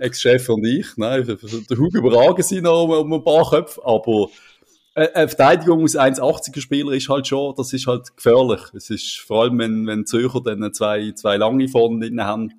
Ex-Chef 0.00 0.48
und 0.48 0.64
ich. 0.64 0.86
Nein, 0.96 1.24
der 1.26 1.78
Hug 1.78 1.94
überragen 1.94 2.42
sie 2.42 2.60
noch 2.60 2.84
um, 2.84 2.90
um 2.90 3.12
ein 3.14 3.24
paar 3.24 3.48
Köpfe, 3.48 3.80
aber 3.84 4.28
äh, 4.94 5.08
eine 5.12 5.28
Verteidigung 5.28 5.82
aus 5.82 5.96
1,80er 5.96 6.60
Spieler 6.60 6.92
ist 6.92 7.08
halt 7.08 7.26
schon, 7.26 7.54
das 7.56 7.72
ist 7.72 7.86
halt 7.86 8.16
gefährlich. 8.16 8.60
Es 8.74 8.90
ist 8.90 9.20
vor 9.20 9.42
allem, 9.42 9.58
wenn, 9.58 9.86
wenn 9.86 10.06
Zürcher 10.06 10.40
dann 10.40 10.72
zwei, 10.72 11.12
zwei 11.12 11.36
lange 11.36 11.68
vorne 11.68 12.00
drin 12.00 12.22
haben, 12.22 12.52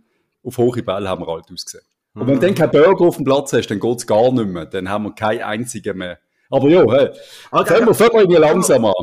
auf 0.43 0.57
hohe 0.57 0.83
Bälle 0.83 1.09
haben 1.09 1.25
wir 1.25 1.31
halt 1.31 1.45
ausgesehen. 1.51 1.85
Und 2.15 2.27
wenn 2.27 2.39
du 2.39 2.45
dann 2.47 2.55
keinen 2.55 2.71
Burger 2.71 3.05
auf 3.05 3.17
dem 3.17 3.25
Platz 3.25 3.51
hast, 3.53 3.67
dann 3.67 3.79
geht's 3.79 4.07
gar 4.07 4.31
nicht 4.31 4.47
mehr. 4.47 4.65
Dann 4.65 4.89
haben 4.89 5.03
wir 5.03 5.13
keinen 5.15 5.41
einzigen 5.43 5.97
mehr. 5.97 6.17
Aber 6.49 6.69
ja, 6.69 6.85
hey, 6.89 7.09
Aber- 7.51 7.65
fangen 7.65 7.87
wir, 7.87 7.93
fangen 7.93 8.13
wir 8.13 8.19
irgendwie 8.21 8.39
langsam 8.39 8.85
an. 8.85 8.93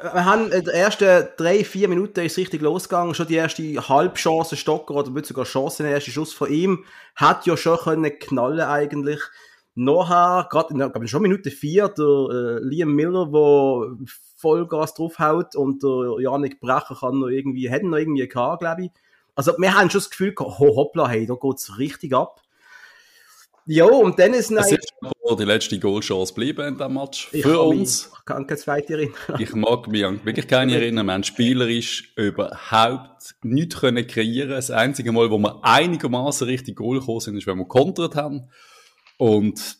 Wir 0.00 0.24
haben 0.24 0.44
in 0.52 0.64
den 0.64 0.74
ersten 0.74 1.28
drei, 1.36 1.64
vier 1.64 1.88
Minuten 1.88 2.20
ist 2.20 2.32
es 2.32 2.38
richtig 2.38 2.62
losgegangen. 2.62 3.14
Schon 3.14 3.26
die 3.26 3.34
erste 3.34 3.62
Halbchance 3.88 4.56
Stocker 4.56 4.94
oder 4.94 5.14
wird 5.14 5.26
sogar 5.26 5.44
Chance, 5.44 5.82
der 5.82 5.92
erste 5.92 6.10
Schuss 6.12 6.32
von 6.32 6.50
ihm 6.50 6.84
hat 7.14 7.44
ja 7.44 7.56
schon 7.56 7.76
können 7.78 8.18
knallen 8.18 8.60
eigentlich. 8.60 9.20
Nachher, 9.74 10.48
gerade 10.50 10.72
in, 10.72 10.78
der- 10.78 10.88
glaub 10.88 11.04
ich, 11.04 11.10
schon 11.10 11.22
Minute 11.22 11.50
vier, 11.50 11.88
der 11.88 12.04
äh, 12.04 12.58
Liam 12.62 12.94
Miller, 12.94 13.26
der 13.26 14.06
Vollgas 14.38 14.94
draufhaut 14.94 15.54
und 15.56 15.82
der 15.82 16.16
Janik 16.20 16.60
Brecher 16.60 16.96
kann 17.00 17.18
noch 17.18 17.28
irgendwie, 17.28 17.68
hätten 17.68 17.90
noch 17.90 17.98
irgendwie 17.98 18.26
gehabt, 18.26 18.60
glaube 18.60 18.84
ich. 18.84 18.90
Also 19.34 19.52
wir 19.58 19.74
haben 19.74 19.90
schon 19.90 20.00
das 20.00 20.08
Gefühl 20.08 20.34
gehabt, 20.34 20.58
ho, 20.60 20.76
hoppla, 20.76 21.08
hey, 21.08 21.26
da 21.26 21.34
geht's 21.34 21.78
richtig 21.78 22.14
ab. 22.14 22.40
Ja, 23.66 23.84
und 23.86 24.18
dann 24.18 24.32
ist 24.32 24.50
Es 24.52 24.72
ist 24.72 24.92
aber 25.02 25.36
die 25.36 25.44
letzte 25.44 25.78
Goalchance 25.78 26.32
geblieben 26.32 26.66
in 26.68 26.76
diesem 26.78 26.94
Match. 26.94 27.28
ich 27.32 27.42
Für 27.42 27.56
kann 27.56 27.68
mich- 27.70 27.78
uns. 27.80 28.10
Ich 28.18 28.24
kann 28.24 28.46
keine 28.46 28.58
zweite 28.58 28.92
erinnern. 28.94 29.14
Ich 29.40 29.52
mag 29.54 29.88
mich 29.88 30.04
an 30.04 30.24
wirklich 30.24 30.46
keine 30.48 30.74
erinnern. 30.76 31.06
Wir 31.06 31.12
haben 31.14 31.24
spielerisch 31.24 32.12
überhaupt 32.16 33.34
nichts 33.42 33.80
können 33.80 34.06
kreieren. 34.06 34.50
Das 34.50 34.70
einzige 34.70 35.10
Mal, 35.12 35.30
wo 35.30 35.38
wir 35.38 35.58
einigermaßen 35.64 36.46
richtig 36.46 36.76
Goal 36.76 37.00
gekommen 37.00 37.20
sind, 37.20 37.36
ist, 37.36 37.46
wenn 37.46 37.58
wir 37.58 37.66
kontert 37.66 38.14
haben. 38.14 38.48
Und 39.18 39.78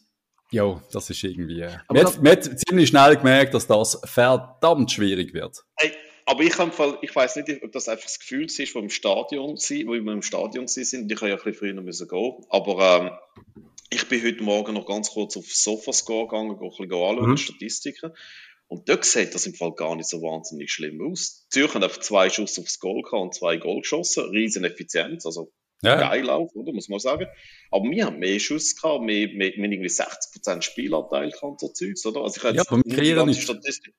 Ja, 0.50 0.80
das 0.92 1.10
ist 1.10 1.22
irgendwie. 1.24 1.60
Äh, 1.60 1.76
man, 1.88 2.06
hat, 2.06 2.22
man 2.22 2.32
hat 2.32 2.44
ziemlich 2.68 2.88
schnell 2.88 3.16
gemerkt, 3.16 3.54
dass 3.54 3.66
das 3.66 4.00
verdammt 4.04 4.90
schwierig 4.92 5.34
wird. 5.34 5.64
Hey, 5.76 5.92
aber 6.24 6.42
ich, 6.42 6.54
Fall, 6.54 6.98
ich 7.02 7.14
weiß 7.14 7.36
nicht, 7.36 7.62
ob 7.62 7.70
das 7.72 7.88
einfach 7.88 8.04
das 8.04 8.18
Gefühl 8.18 8.46
ist, 8.46 8.74
wo, 8.74 8.78
im 8.80 8.90
Stadion, 8.90 9.56
wo 9.56 9.92
wir 9.92 10.12
im 10.12 10.22
Stadion 10.22 10.66
sind. 10.68 11.10
Ich 11.10 11.16
habe 11.20 11.30
ja 11.30 11.36
ein 11.36 11.42
bisschen 11.42 11.54
früher 11.54 11.82
müssen 11.82 12.08
gehen. 12.08 12.34
Aber 12.48 13.18
ähm, 13.54 13.64
ich 13.90 14.08
bin 14.08 14.22
heute 14.24 14.42
Morgen 14.42 14.74
noch 14.74 14.86
ganz 14.86 15.10
kurz 15.10 15.36
auf 15.36 15.46
Sofascore 15.46 16.28
gegangen, 16.28 16.52
ein 16.52 16.58
bisschen 16.58 16.84
anschauen, 16.86 17.30
mhm. 17.30 17.36
Statistiken. 17.36 18.12
Und 18.68 18.88
dort 18.88 19.04
sieht 19.04 19.34
das 19.34 19.46
im 19.46 19.54
Fall 19.54 19.72
gar 19.74 19.94
nicht 19.94 20.08
so 20.08 20.20
wahnsinnig 20.22 20.72
schlimm 20.72 21.00
aus. 21.00 21.46
Zürich 21.50 21.72
hat 21.74 21.84
einfach 21.84 22.00
zwei 22.00 22.30
Schuss 22.30 22.58
aufs 22.58 22.80
Goal 22.80 23.02
gehabt 23.02 23.22
und 23.22 23.34
zwei 23.34 23.58
Goal 23.58 23.80
geschossen. 23.82 24.24
Riesen 24.30 24.64
Effizienz, 24.64 25.24
also 25.24 25.52
ja. 25.82 25.96
geil 25.96 26.28
auch, 26.30 26.50
oder? 26.54 26.72
Muss 26.72 26.88
man 26.88 26.98
sagen. 26.98 27.26
Aber 27.70 27.88
wir 27.88 28.06
haben 28.06 28.18
mehr 28.18 28.40
Schuss 28.40 28.74
gehabt, 28.74 29.04
mehr, 29.04 29.28
mehr, 29.28 29.52
mehr 29.56 29.70
irgendwie 29.70 29.88
60% 29.88 30.62
Spielanteil 30.62 31.30
kann 31.30 31.56
so 31.58 31.68
Zeugs, 31.68 32.04
oder? 32.06 32.22
Also 32.22 32.48
ich 32.48 32.56
ja, 32.56 32.64
aber 32.66 32.82
wir 32.84 32.96
kreieren 32.96 33.28
nicht. 33.28 33.42
Statistik 33.42 33.94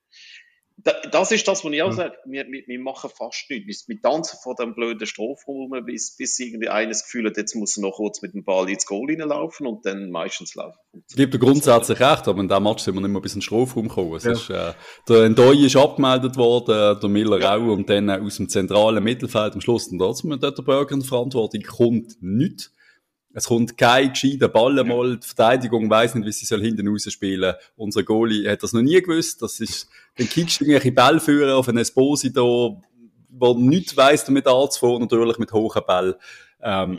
das 0.84 1.32
ist 1.32 1.48
das, 1.48 1.64
was 1.64 1.72
ich 1.72 1.82
auch 1.82 1.92
sage. 1.92 2.14
Wir, 2.24 2.46
wir, 2.46 2.62
wir 2.66 2.78
machen 2.78 3.10
fast 3.12 3.50
nichts. 3.50 3.88
Wir 3.88 4.00
tanzen 4.00 4.38
vor 4.42 4.54
dem 4.54 4.74
blöden 4.74 5.06
Strafraum 5.06 5.70
bis, 5.84 6.16
bis 6.16 6.38
irgendwie 6.38 6.68
eines 6.68 7.02
Gefühl 7.02 7.26
hat, 7.26 7.36
jetzt 7.36 7.54
muss 7.56 7.76
er 7.76 7.82
noch 7.82 7.96
kurz 7.96 8.22
mit 8.22 8.34
dem 8.34 8.44
Ball 8.44 8.68
ins 8.70 8.86
Goal 8.86 9.08
reinlaufen 9.08 9.66
und 9.66 9.84
dann 9.84 10.10
meistens 10.10 10.54
laufen. 10.54 10.78
Gebe 11.14 11.32
dir 11.32 11.38
grundsätzlich 11.38 11.98
recht, 11.98 12.28
aber 12.28 12.40
in 12.40 12.48
diesem 12.48 12.62
Match 12.62 12.84
sind 12.84 12.94
wir 12.94 13.00
nicht 13.00 13.10
mehr 13.10 13.20
bis 13.20 13.34
in 13.34 13.38
den 13.40 13.42
Strafraum 13.42 13.88
gekommen. 13.88 14.14
Es 14.14 14.24
ja. 14.24 14.32
ist, 14.32 14.50
äh, 14.50 14.72
der 15.08 15.28
Ndoi 15.28 15.66
ist 15.66 15.76
abgemeldet 15.76 16.36
worden, 16.36 17.00
der 17.00 17.08
Miller 17.08 17.40
ja. 17.40 17.56
auch 17.56 17.72
und 17.72 17.90
dann 17.90 18.08
aus 18.10 18.36
dem 18.36 18.48
zentralen 18.48 19.02
Mittelfeld 19.02 19.54
am 19.54 19.60
Schluss. 19.60 19.88
Und 19.88 19.98
dort 19.98 20.58
der 20.58 20.62
Burger 20.62 20.94
in 20.94 21.02
Verantwortung 21.02 21.62
kommt 21.62 22.16
nichts. 22.20 22.72
Es 23.38 23.44
kommt 23.44 23.78
kein 23.78 24.10
gescheiter 24.10 24.48
Ball 24.48 24.80
einmal. 24.80 25.16
Die 25.16 25.26
Verteidigung 25.26 25.88
weiss 25.88 26.12
nicht, 26.16 26.26
wie 26.26 26.32
sie 26.32 26.44
soll 26.44 26.60
hinten 26.60 26.88
rausspielen. 26.88 27.54
Unser 27.76 28.02
Goalie 28.02 28.50
hat 28.50 28.64
das 28.64 28.72
noch 28.72 28.82
nie 28.82 29.00
gewusst. 29.00 29.42
Das 29.42 29.60
ist, 29.60 29.88
dann 30.16 30.28
kickst 30.28 30.60
du 30.60 30.64
irgendwelche 30.64 30.90
Bälle 30.90 31.20
führen 31.20 31.50
auf 31.50 31.68
einen 31.68 31.78
Esposito, 31.78 32.82
der 33.28 33.54
nichts 33.54 33.96
weiss, 33.96 34.24
damit 34.24 34.48
anzufahren, 34.48 35.02
natürlich 35.02 35.38
mit 35.38 35.52
hohen 35.52 35.82
Bällen. 35.86 36.14
Ähm, 36.60 36.98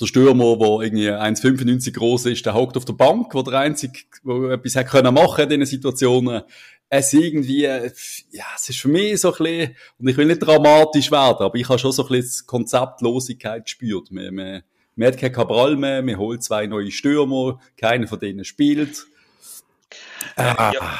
der 0.00 0.06
Stürmer, 0.06 0.56
der 0.56 0.80
irgendwie 0.80 1.10
1,95 1.10 1.92
groß 1.92 2.26
ist, 2.26 2.44
der 2.44 2.54
hockt 2.54 2.76
auf 2.76 2.84
der 2.84 2.94
Bank, 2.94 3.32
wo 3.32 3.42
der 3.42 3.60
einzige, 3.60 4.00
wo 4.24 4.48
etwas 4.48 4.74
hat 4.74 4.88
können 4.88 5.14
machen 5.14 5.44
in 5.44 5.48
diesen 5.48 5.66
Situationen. 5.66 6.42
Es 6.88 7.12
irgendwie, 7.12 7.62
ja, 7.62 7.76
es 8.56 8.68
ist 8.68 8.80
für 8.80 8.88
mich 8.88 9.20
so 9.20 9.32
ein 9.32 9.38
bisschen, 9.38 9.76
und 10.00 10.08
ich 10.08 10.16
will 10.16 10.26
nicht 10.26 10.40
dramatisch 10.40 11.12
werden, 11.12 11.44
aber 11.44 11.54
ich 11.54 11.68
habe 11.68 11.78
schon 11.78 11.92
so 11.92 12.02
ein 12.02 12.08
bisschen 12.08 12.48
Konzeptlosigkeit 12.48 13.62
gespürt. 13.62 14.08
Wir, 14.10 14.32
wir, 14.32 14.64
man 14.96 15.08
hat 15.08 15.18
kein 15.18 15.32
Cabral 15.32 15.76
mehr, 15.76 16.02
man 16.02 16.18
holt 16.18 16.42
zwei 16.42 16.66
neue 16.66 16.90
Stürmer, 16.90 17.60
keiner 17.76 18.06
von 18.06 18.18
denen 18.18 18.44
spielt. 18.44 19.06
Ah. 20.36 20.72
Ja. 20.74 20.98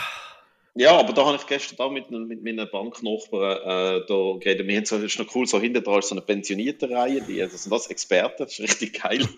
Ja, 0.74 0.98
aber 0.98 1.12
da 1.12 1.26
habe 1.26 1.36
ich 1.36 1.46
gestern 1.46 1.78
auch 1.84 1.90
mit, 1.90 2.10
mit 2.10 2.42
meinen 2.42 2.66
Banknachbarn 2.70 3.58
äh, 3.58 4.06
da 4.06 4.38
geredet. 4.38 4.66
Wir 4.66 4.78
haben 4.78 4.86
so, 4.86 4.96
ist 4.96 5.18
noch 5.18 5.34
cool, 5.34 5.46
so 5.46 5.60
hinter 5.60 5.82
dran 5.82 5.98
ist 5.98 6.08
so 6.08 6.14
eine 6.14 6.22
pensionierte 6.22 6.88
Reihe, 6.88 7.20
die, 7.20 7.36
das 7.36 7.64
sind 7.64 7.72
das 7.72 7.88
Experten, 7.88 8.44
das 8.44 8.58
ist 8.58 8.60
richtig 8.60 9.02
geil. 9.02 9.28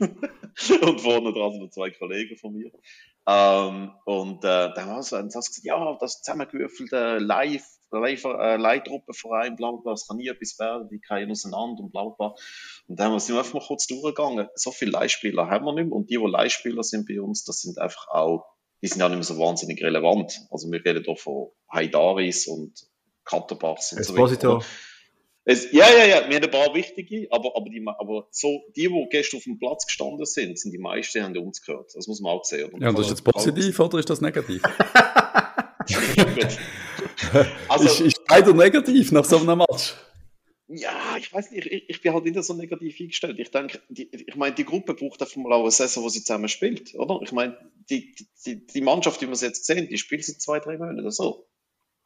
und 0.80 1.00
vorne 1.00 1.32
dran 1.32 1.52
sind 1.52 1.62
noch 1.62 1.70
zwei 1.70 1.90
Kollegen 1.90 2.36
von 2.36 2.52
mir. 2.52 2.70
Ähm, 3.26 3.90
und 4.04 4.44
äh, 4.44 4.72
dann 4.74 4.86
haben 4.86 5.02
sie 5.02 5.20
gesagt, 5.24 5.58
ja, 5.64 5.96
das 5.98 6.22
zusammengewürfelte 6.22 7.18
Live, 7.18 7.66
Live 8.00 8.24
äh, 8.24 8.56
Leittruppenverein, 8.56 9.56
bla 9.56 9.72
bla, 9.72 9.92
das 9.92 10.06
kann 10.06 10.16
nie 10.16 10.28
etwas 10.28 10.58
werden, 10.58 10.88
die 10.90 11.00
gehen 11.00 11.30
auseinander 11.30 11.82
und 11.82 11.92
bla 11.92 12.04
bla. 12.04 12.34
Und 12.88 13.00
dann 13.00 13.18
sind 13.18 13.34
wir 13.34 13.40
einfach 13.40 13.54
mal 13.54 13.66
kurz 13.66 13.86
durchgegangen. 13.86 14.48
So 14.54 14.70
viele 14.70 14.92
Leihspieler 14.92 15.48
haben 15.48 15.64
wir 15.64 15.74
nicht 15.74 15.86
mehr. 15.86 15.96
Und 15.96 16.10
die, 16.10 16.18
die 16.18 16.26
Leihspieler 16.26 16.82
sind 16.82 17.08
bei 17.08 17.20
uns, 17.20 17.44
das 17.44 17.62
sind 17.62 17.78
einfach 17.78 18.08
auch 18.08 18.54
die 18.84 18.88
sind 18.88 19.00
ja 19.00 19.08
nicht 19.08 19.16
mehr 19.16 19.24
so 19.24 19.38
wahnsinnig 19.38 19.82
relevant. 19.82 20.42
Also 20.50 20.70
wir 20.70 20.84
reden 20.84 21.04
hier 21.04 21.16
von 21.16 21.48
Haidaris 21.72 22.48
und 22.48 22.86
Katterbachs 23.24 23.92
und 23.92 24.00
Esposito. 24.00 24.40
so 24.40 24.56
weiter. 24.56 24.66
Es, 25.46 25.72
ja, 25.72 25.86
ja, 25.88 26.04
ja, 26.04 26.28
wir 26.28 26.36
haben 26.36 26.44
ein 26.44 26.50
paar 26.50 26.74
wichtige, 26.74 27.26
aber, 27.30 27.56
aber, 27.56 27.70
die, 27.70 27.82
aber 27.86 28.28
so, 28.30 28.62
die, 28.76 28.88
die 28.88 29.06
gestern 29.10 29.38
auf 29.38 29.44
dem 29.44 29.58
Platz 29.58 29.86
gestanden 29.86 30.26
sind, 30.26 30.58
sind 30.58 30.72
die 30.72 30.78
meisten, 30.78 31.18
die 31.18 31.24
haben 31.24 31.46
uns 31.46 31.62
gehört. 31.62 31.94
Das 31.94 32.06
muss 32.06 32.20
man 32.20 32.32
auch 32.32 32.44
sehen. 32.44 32.74
Oder? 32.74 32.82
Ja, 32.82 32.90
und 32.90 32.98
das 32.98 33.06
ist 33.06 33.12
jetzt 33.12 33.24
positiv 33.24 33.80
oder 33.80 33.98
ist 33.98 34.10
das 34.10 34.20
negativ? 34.20 34.62
also, 37.68 37.84
ist, 37.86 38.00
ist 38.00 38.20
leider 38.28 38.52
negativ 38.52 39.12
nach 39.12 39.24
so 39.24 39.38
einem 39.38 39.58
Match. 39.58 39.94
Ja, 40.66 41.16
ich 41.18 41.32
weiß 41.32 41.50
nicht, 41.50 41.66
ich, 41.66 41.88
ich 41.88 42.00
bin 42.00 42.14
halt 42.14 42.24
nicht 42.24 42.42
so 42.42 42.54
negativ 42.54 42.98
eingestellt. 42.98 43.38
Ich 43.38 43.50
denke, 43.50 43.80
die, 43.88 44.08
ich 44.10 44.36
meine, 44.36 44.54
die 44.54 44.64
Gruppe 44.64 44.94
braucht 44.94 45.20
einfach 45.20 45.36
mal 45.36 45.52
auch 45.52 45.62
eine 45.62 45.70
Saison, 45.70 46.04
wo 46.04 46.08
sie 46.08 46.20
zusammen 46.20 46.48
spielt, 46.48 46.94
oder? 46.94 47.20
Ich 47.22 47.32
meine, 47.32 47.58
die, 47.90 48.14
die, 48.46 48.66
die 48.66 48.80
Mannschaft, 48.80 49.20
die 49.20 49.28
wir 49.28 49.36
jetzt 49.36 49.66
sehen, 49.66 49.88
die 49.88 49.98
spielt 49.98 50.24
seit 50.24 50.40
zwei, 50.40 50.60
drei 50.60 50.78
Monaten 50.78 51.00
oder 51.00 51.10
so. 51.10 51.46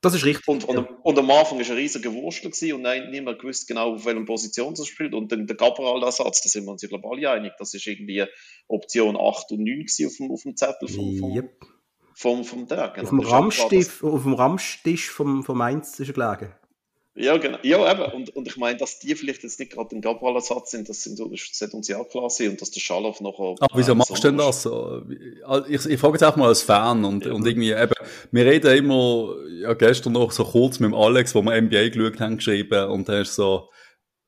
Das 0.00 0.14
ist 0.14 0.24
richtig. 0.24 0.46
Und, 0.46 0.64
und, 0.64 0.76
ja. 0.76 0.88
und 1.02 1.18
am 1.18 1.30
Anfang 1.30 1.58
war 1.58 1.66
ein 1.66 1.76
riesiger 1.76 2.12
Wurstel 2.12 2.72
und 2.72 2.82
nein, 2.82 3.10
niemand 3.10 3.40
gewusst 3.40 3.66
genau, 3.66 3.94
auf 3.94 4.04
welcher 4.04 4.24
Position 4.24 4.76
sie 4.76 4.86
spielt. 4.86 5.12
Und 5.12 5.32
dann 5.32 5.46
der 5.46 5.56
Gabriel-Ersatz, 5.56 6.42
da 6.42 6.48
sind 6.48 6.66
wir 6.66 6.72
uns 6.72 6.82
ja 6.82 6.88
global 6.88 7.24
einig, 7.26 7.52
das 7.58 7.74
ist 7.74 7.86
irgendwie 7.86 8.24
Option 8.68 9.16
8 9.16 9.52
und 9.52 9.64
9 9.64 9.86
auf 10.06 10.16
dem, 10.16 10.30
auf 10.30 10.42
dem 10.42 10.56
Zettel 10.56 10.88
vom, 10.88 11.16
vom, 11.18 11.34
yep. 11.34 11.50
Vom, 12.18 12.44
vom 12.44 12.66
Tag. 12.66 12.94
Genau. 12.94 13.04
Auf 13.04 13.10
dem 13.10 13.20
Ramstisch, 13.20 14.02
auf 14.02 14.22
dem 14.24 14.34
Ramstisch 14.34 15.08
vom, 15.10 15.44
vom 15.44 15.56
Mainz 15.56 16.00
ist 16.00 16.08
er 16.08 16.14
gelegen. 16.14 16.52
Ja, 17.14 17.36
genau. 17.36 17.58
Ja, 17.62 17.90
eben. 17.92 18.12
Und, 18.12 18.34
und 18.34 18.48
ich 18.48 18.56
meine, 18.56 18.76
dass 18.76 18.98
die 18.98 19.14
vielleicht 19.14 19.44
jetzt 19.44 19.58
nicht 19.60 19.72
gerade 19.72 19.94
ein 19.94 20.00
Gabriel-Ersatz 20.00 20.72
sind, 20.72 20.88
das, 20.88 21.02
sind, 21.02 21.18
das 21.18 21.28
sollte 21.52 21.76
uns 21.76 21.88
ja 21.88 22.02
klar 22.04 22.28
sein 22.30 22.50
und 22.50 22.60
dass 22.60 22.70
der 22.72 22.80
Schalow 22.80 23.14
noch. 23.20 23.56
Aber 23.60 23.68
wieso 23.74 23.94
machst 23.94 24.10
du 24.10 24.28
denn 24.28 24.36
das? 24.36 24.68
Ich, 25.68 25.86
ich 25.86 26.00
frage 26.00 26.14
jetzt 26.14 26.24
auch 26.24 26.36
mal 26.36 26.48
als 26.48 26.62
Fan 26.62 27.04
und, 27.04 27.24
ja. 27.24 27.32
und 27.32 27.46
irgendwie 27.46 27.72
eben, 27.72 27.94
wir 28.30 28.44
reden 28.46 28.76
immer, 28.76 29.34
ja, 29.60 29.74
gestern 29.74 30.12
noch 30.12 30.32
so 30.32 30.44
kurz 30.44 30.80
mit 30.80 30.90
dem 30.90 30.94
Alex, 30.94 31.34
wo 31.34 31.42
wir 31.42 31.60
NBA 31.60 31.88
geschaut 31.88 32.20
haben, 32.20 32.36
geschrieben 32.36 32.88
und 32.88 33.08
er 33.08 33.22
ist 33.22 33.34
so, 33.34 33.68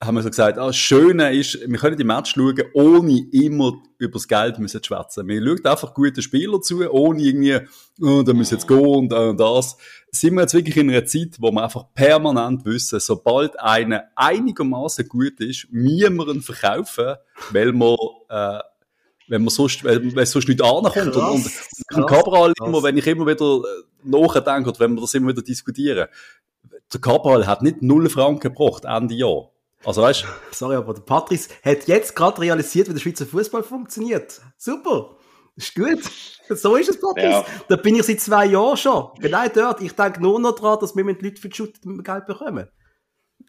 haben 0.03 0.15
wir 0.15 0.23
so 0.23 0.31
gesagt, 0.31 0.57
ah, 0.59 0.69
das 0.69 0.77
Schöne 0.77 1.35
ist, 1.35 1.61
wir 1.61 1.79
können 1.79 1.97
die 1.99 2.05
Match 2.05 2.33
schauen, 2.35 2.63
ohne 2.73 3.21
immer 3.33 3.75
über 3.99 4.15
das 4.15 4.27
Geld 4.27 4.59
müssen 4.59 4.83
schwätzen. 4.83 5.29
Wir 5.29 5.45
schauen 5.45 5.65
einfach 5.67 5.93
gute 5.93 6.23
Spieler 6.23 6.63
zu, 6.63 6.91
ohne 6.91 7.23
irgendwie, 7.23 7.59
oh, 8.01 8.23
da 8.23 8.33
müssen 8.33 8.55
jetzt 8.55 8.67
gehen 8.67 8.79
und, 8.79 9.13
und 9.13 9.39
das. 9.39 9.77
Sind 10.11 10.35
wir 10.35 10.41
jetzt 10.41 10.55
wirklich 10.55 10.79
in 10.79 10.89
einer 10.89 11.05
Zeit, 11.05 11.37
wo 11.39 11.53
wir 11.53 11.63
einfach 11.63 11.85
permanent 11.95 12.65
wissen, 12.65 12.99
sobald 12.99 13.61
einer 13.61 14.05
einigermaßen 14.17 15.07
gut 15.07 15.39
ist, 15.41 15.69
müssen 15.71 16.17
wir 16.17 16.29
ihn 16.29 16.41
verkaufen, 16.41 17.17
weil 17.51 17.73
wir, 17.73 17.97
äh, 18.31 18.61
wenn 19.29 19.43
man 19.43 19.51
sonst, 19.51 19.85
weil 19.85 20.27
sonst 20.27 20.49
nicht 20.49 20.63
ankommt. 20.63 20.95
Krass, 20.95 21.15
und, 21.15 21.45
und, 21.95 21.99
und 21.99 22.07
Cabral 22.07 22.55
immer, 22.65 22.83
wenn 22.83 22.97
ich 22.97 23.07
immer 23.07 23.27
wieder 23.27 23.57
äh, 23.59 24.09
nachdenke, 24.09 24.71
oder 24.71 24.81
wenn 24.81 24.95
wir 24.95 25.03
das 25.03 25.13
immer 25.13 25.29
wieder 25.29 25.43
diskutieren, 25.43 26.09
der 26.91 27.01
Cabral 27.03 27.47
hat 27.47 27.61
nicht 27.61 27.83
null 27.83 28.09
Franken 28.09 28.55
gebracht, 28.55 28.87
Ende 28.87 29.15
Jahr. 29.15 29.51
Also 29.85 30.03
weißt 30.03 30.25
Sorry, 30.53 30.77
aber 30.77 30.95
der 30.95 31.03
Patrice 31.03 31.49
hat 31.65 31.87
jetzt 31.87 32.15
gerade 32.15 32.41
realisiert, 32.41 32.89
wie 32.89 32.93
der 32.93 33.01
Schweizer 33.01 33.27
Fußball 33.27 33.63
funktioniert. 33.63 34.41
Super. 34.59 35.17
Ist 35.57 35.75
gut. 35.75 36.01
So 36.49 36.77
ist 36.77 36.91
es, 36.91 37.01
Patrice. 37.01 37.29
Ja. 37.29 37.45
Da 37.69 37.77
bin 37.77 37.97
ich 37.97 38.03
seit 38.03 38.21
zwei 38.21 38.47
Jahren 38.47 38.77
schon. 38.77 39.11
Genau 39.21 39.47
dort. 39.49 39.81
Ich 39.81 39.93
denke 39.93 40.21
nur 40.21 40.41
noch 40.41 40.55
daran, 40.55 40.79
dass 40.81 40.97
wir 40.97 41.05
mit 41.05 41.23
Leuten 41.23 41.37
für 41.37 41.49
die 41.49 41.57
Shoot 41.57 41.75
Geld 41.83 42.27
bekommen. 42.27 42.69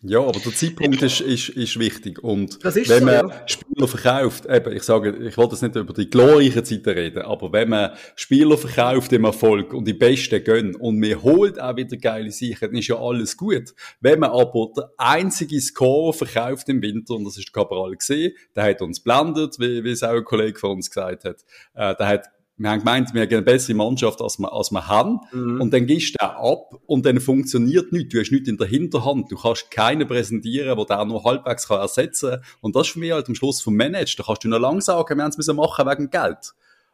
Ja, 0.03 0.19
aber 0.19 0.39
der 0.39 0.53
Zeitpunkt 0.55 0.99
ist, 1.03 1.21
ist, 1.21 1.49
ist 1.49 1.77
wichtig. 1.77 2.23
Und 2.23 2.57
wenn 2.63 2.85
so, 2.85 3.05
man 3.05 3.13
ja. 3.13 3.47
Spieler 3.47 3.87
verkauft, 3.87 4.47
eben, 4.47 4.75
ich 4.75 4.81
sage, 4.81 5.15
ich 5.27 5.37
wollte 5.37 5.53
jetzt 5.53 5.61
nicht 5.61 5.75
über 5.75 5.93
die 5.93 6.09
glorreichen 6.09 6.65
Zeiten 6.65 6.89
reden, 6.89 7.21
aber 7.21 7.51
wenn 7.53 7.69
man 7.69 7.91
Spieler 8.15 8.57
verkauft 8.57 9.13
im 9.13 9.25
Erfolg 9.25 9.73
und 9.73 9.87
die 9.87 9.93
Besten 9.93 10.43
gönnen 10.43 10.75
und 10.75 10.99
man 10.99 11.21
holt 11.21 11.61
auch 11.61 11.75
wieder 11.75 11.97
geile 11.97 12.31
Sicher, 12.31 12.67
dann 12.67 12.77
ist 12.77 12.87
ja 12.87 12.97
alles 12.99 13.37
gut. 13.37 13.75
Wenn 13.99 14.19
man 14.19 14.31
aber 14.31 14.69
der 14.75 14.91
einzige 14.97 15.61
Score 15.61 16.13
verkauft 16.13 16.67
im 16.69 16.81
Winter, 16.81 17.13
und 17.13 17.25
das 17.25 17.37
ist 17.37 17.55
der 17.55 17.61
Cabral 17.61 17.95
gesehen, 17.95 18.33
der 18.55 18.63
hat 18.63 18.81
uns 18.81 19.01
blendet, 19.01 19.59
wie, 19.59 19.83
wie 19.83 19.91
es 19.91 20.01
auch 20.01 20.15
ein 20.15 20.25
Kollege 20.25 20.57
von 20.57 20.71
uns 20.71 20.89
gesagt 20.89 21.25
hat, 21.25 21.45
äh, 21.75 21.95
der 21.95 22.07
hat 22.07 22.25
wir 22.57 22.69
haben 22.69 22.79
gemeint, 22.79 23.13
wir 23.13 23.21
haben 23.21 23.31
eine 23.31 23.41
bessere 23.41 23.75
Mannschaft, 23.75 24.21
als 24.21 24.37
wir, 24.37 24.51
als 24.53 24.71
wir 24.71 24.87
haben. 24.87 25.19
Mhm. 25.31 25.61
Und 25.61 25.73
dann 25.73 25.87
gehst 25.87 26.15
du 26.19 26.23
ab 26.23 26.79
und 26.85 27.05
dann 27.05 27.19
funktioniert 27.19 27.91
nichts. 27.91 28.13
Du 28.13 28.19
hast 28.19 28.31
nichts 28.31 28.49
in 28.49 28.57
der 28.57 28.67
Hinterhand. 28.67 29.31
Du 29.31 29.35
kannst 29.35 29.71
keinen 29.71 30.07
präsentieren, 30.07 30.77
der 30.77 30.85
der 30.85 31.05
nur 31.05 31.23
halbwegs 31.23 31.67
kann 31.67 31.79
ersetzen 31.79 32.31
kann. 32.31 32.41
Und 32.61 32.75
das 32.75 32.87
ist 32.87 32.93
für 32.93 32.99
mich 32.99 33.11
halt 33.11 33.27
am 33.27 33.35
Schluss 33.35 33.61
vom 33.61 33.75
Manage. 33.75 34.15
Da 34.17 34.23
kannst 34.23 34.43
du 34.43 34.49
noch 34.49 34.59
lang 34.59 34.81
sagen, 34.81 35.17
wir 35.17 35.23
haben 35.23 35.33
es 35.35 35.47
machen 35.47 35.87
wegen 35.87 36.09
Geld. 36.09 36.53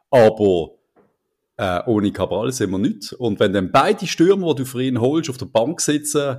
Aber 0.09 0.69
äh, 1.57 1.81
ohne 1.85 2.11
Cabral 2.11 2.51
sind 2.51 2.71
wir 2.71 2.77
nicht. 2.77 3.13
Und 3.13 3.39
wenn 3.39 3.51
dann 3.51 3.71
beide 3.71 4.07
Stürmer, 4.07 4.55
die 4.55 4.63
du 4.63 4.65
für 4.65 4.83
ihn 4.83 5.01
holst, 5.01 5.29
auf 5.29 5.37
der 5.37 5.47
Bank 5.47 5.81
sitzen, 5.81 6.37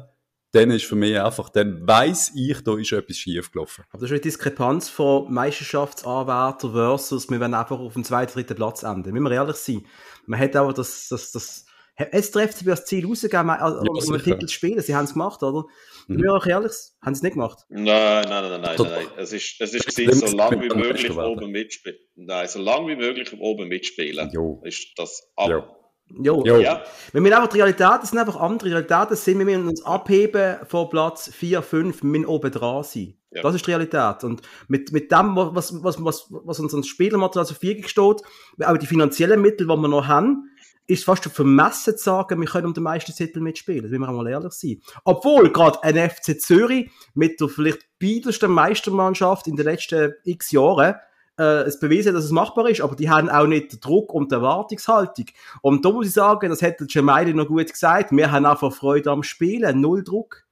dann 0.52 0.71
ist 0.71 0.87
für 0.87 0.97
mich 0.97 1.21
einfach, 1.21 1.50
dann 1.50 1.87
weiss 1.87 2.33
ich, 2.35 2.62
da 2.62 2.78
ist 2.78 2.93
etwas 2.93 3.17
schief 3.17 3.52
gelaufen. 3.52 3.85
Aber 3.90 4.00
das 4.00 4.11
ist 4.11 4.12
eine 4.12 4.21
Diskrepanz 4.21 4.88
von 4.88 5.33
Meisterschaftsanwärter 5.33 6.73
versus, 6.73 7.28
wir 7.31 7.40
werden 7.40 7.55
einfach 7.55 7.78
auf 7.78 7.93
dem 7.93 8.05
zweiten, 8.05 8.33
dritten 8.33 8.57
Platz 8.57 8.83
enden. 8.83 9.12
Müssen 9.12 9.25
wir 9.25 9.33
ehrlich 9.33 9.57
sein. 9.57 9.85
Man 10.26 10.40
hat 10.40 10.57
aber 10.57 10.73
das, 10.73 11.09
das, 11.09 11.33
das 11.33 11.67
Es 12.12 12.31
trifft 12.31 12.59
sich 12.59 12.67
das 12.67 12.85
Ziel 12.85 13.07
rausgegeben, 13.07 13.50
also, 13.50 13.81
um 13.81 14.14
einen 14.14 14.23
Titel 14.23 14.47
zu 14.47 14.55
spielen. 14.55 14.81
Sie 14.81 14.95
haben 14.95 15.05
es 15.05 15.12
gemacht, 15.12 15.43
oder? 15.43 15.64
Mhm. 16.07 16.23
Wir 16.23 16.33
auch 16.33 16.47
ehrlich, 16.47 16.73
haben 17.02 17.14
sie 17.14 17.19
es 17.19 17.23
nicht 17.23 17.33
gemacht? 17.33 17.59
Nein, 17.69 17.85
nein, 17.85 18.28
nein, 18.28 18.61
nein, 18.61 18.61
nein, 18.62 18.76
nein. 18.78 19.07
Es 19.17 19.33
ist, 19.33 19.61
es 19.61 19.75
ist 19.75 19.87
gewesen, 19.87 20.28
so 20.28 20.37
lange 20.37 20.62
wie 20.62 20.75
möglich 20.75 21.11
oben 21.11 21.50
mitspielen. 21.50 21.99
Nein, 22.14 22.49
so 22.49 22.61
lange 22.61 22.88
wie 22.88 22.97
möglich 22.97 23.33
oben 23.38 23.69
mitspielen. 23.69 24.31
Jo. 24.33 24.62
Ist 24.64 24.93
das 24.97 25.31
ab. 25.37 25.78
Jo. 26.11 26.43
jo. 26.45 26.59
Ja. 26.59 26.83
Wenn 27.12 27.25
wir 27.25 27.37
einfach 27.37 27.49
die 27.49 27.59
Realitäten 27.59 28.07
sind 28.07 28.19
einfach 28.19 28.37
andere 28.37 28.71
Realitäten 28.71 29.17
sind, 29.17 29.38
wir 29.38 29.45
müssen 29.45 29.69
uns 29.69 29.85
abheben 29.85 30.57
von 30.67 30.88
Platz 30.88 31.31
4, 31.33 31.62
5, 31.62 32.03
wir 32.03 32.09
müssen 32.09 32.27
oben 32.27 32.50
dran 32.50 32.83
sein. 32.83 33.15
Ja. 33.31 33.43
Das 33.43 33.55
ist 33.55 33.67
die 33.67 33.71
Realität. 33.71 34.25
Und 34.25 34.43
mit, 34.69 34.93
mit 34.93 35.12
dem, 35.12 35.37
was, 35.37 35.83
was, 35.83 36.03
was, 36.03 36.27
was 36.31 36.61
uns 36.61 36.73
ans 36.73 36.88
Spielermaterial 36.88 37.47
zur 37.47 37.57
Verfügung 37.57 37.85
steht, 37.87 38.23
auch 38.67 38.77
die 38.79 38.87
finanziellen 38.87 39.41
Mittel, 39.41 39.67
die 39.67 39.77
wir 39.77 39.88
noch 39.88 40.07
haben, 40.07 40.50
ist 40.87 41.05
fast 41.05 41.25
vermessen 41.27 41.99
zu 41.99 42.03
sagen, 42.03 42.41
wir 42.41 42.49
können 42.49 42.67
um 42.67 42.75
den 42.75 42.83
meisten 42.83 43.12
Titel 43.12 43.41
mitspielen. 43.41 43.83
Das 43.83 43.91
will 43.91 43.99
wir 43.99 44.09
einmal 44.09 44.27
ehrlich 44.27 44.55
sein. 44.55 44.81
Obwohl 45.05 45.53
gerade 45.53 45.83
ein 45.83 46.11
FC 46.11 46.41
Zürich 46.41 46.91
mit 47.15 47.38
der 47.41 47.49
vielleicht 47.49 47.87
biedersten 47.99 48.50
Meistermannschaft 48.50 49.47
in 49.47 49.57
den 49.57 49.67
letzten 49.67 50.15
x 50.25 50.50
Jahren 50.50 50.95
äh, 51.38 51.62
es 51.62 51.78
bewiesen, 51.78 52.14
dass 52.14 52.25
es 52.25 52.30
machbar 52.30 52.68
ist, 52.68 52.80
aber 52.80 52.97
die 52.97 53.09
haben 53.09 53.28
auch 53.28 53.47
nicht 53.47 53.73
den 53.73 53.80
Druck 53.80 54.12
und 54.12 54.30
die 54.30 54.35
Erwartungshaltung. 54.35 55.26
Und 55.62 55.85
da 55.85 55.90
muss 55.90 56.09
ich 56.09 56.12
sagen, 56.12 56.50
das 56.50 56.62
hätte 56.62 56.87
Jamaili 56.88 57.35
noch 57.35 57.47
gut 57.47 57.71
gesagt, 57.71 58.12
wir 58.12 58.30
haben 58.30 58.47
einfach 58.47 58.73
Freude 58.73 59.11
am 59.11 59.23
Spielen, 59.23 59.80
null 59.80 60.04
Druck. 60.04 60.45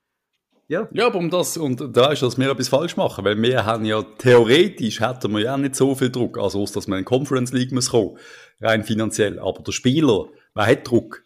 Ja. 0.68 0.88
ja, 0.90 1.06
aber 1.06 1.18
um 1.18 1.30
das, 1.30 1.56
und 1.56 1.96
da 1.96 2.10
ist, 2.10 2.22
dass 2.22 2.38
wir 2.38 2.50
etwas 2.50 2.68
falsch 2.68 2.96
machen, 2.96 3.24
weil 3.24 3.40
wir 3.40 3.64
haben 3.64 3.84
ja, 3.84 4.02
theoretisch 4.02 5.00
hätten 5.00 5.32
wir 5.32 5.40
ja 5.40 5.56
nicht 5.56 5.76
so 5.76 5.94
viel 5.94 6.10
Druck, 6.10 6.38
also 6.38 6.64
dass 6.66 6.88
man 6.88 6.98
in 6.98 7.04
Conference 7.04 7.52
League 7.52 7.70
kommen, 7.88 8.18
rein 8.60 8.82
finanziell. 8.82 9.38
Aber 9.38 9.62
der 9.62 9.70
Spieler, 9.70 10.26
wer 10.54 10.66
hat 10.66 10.90
Druck? 10.90 11.22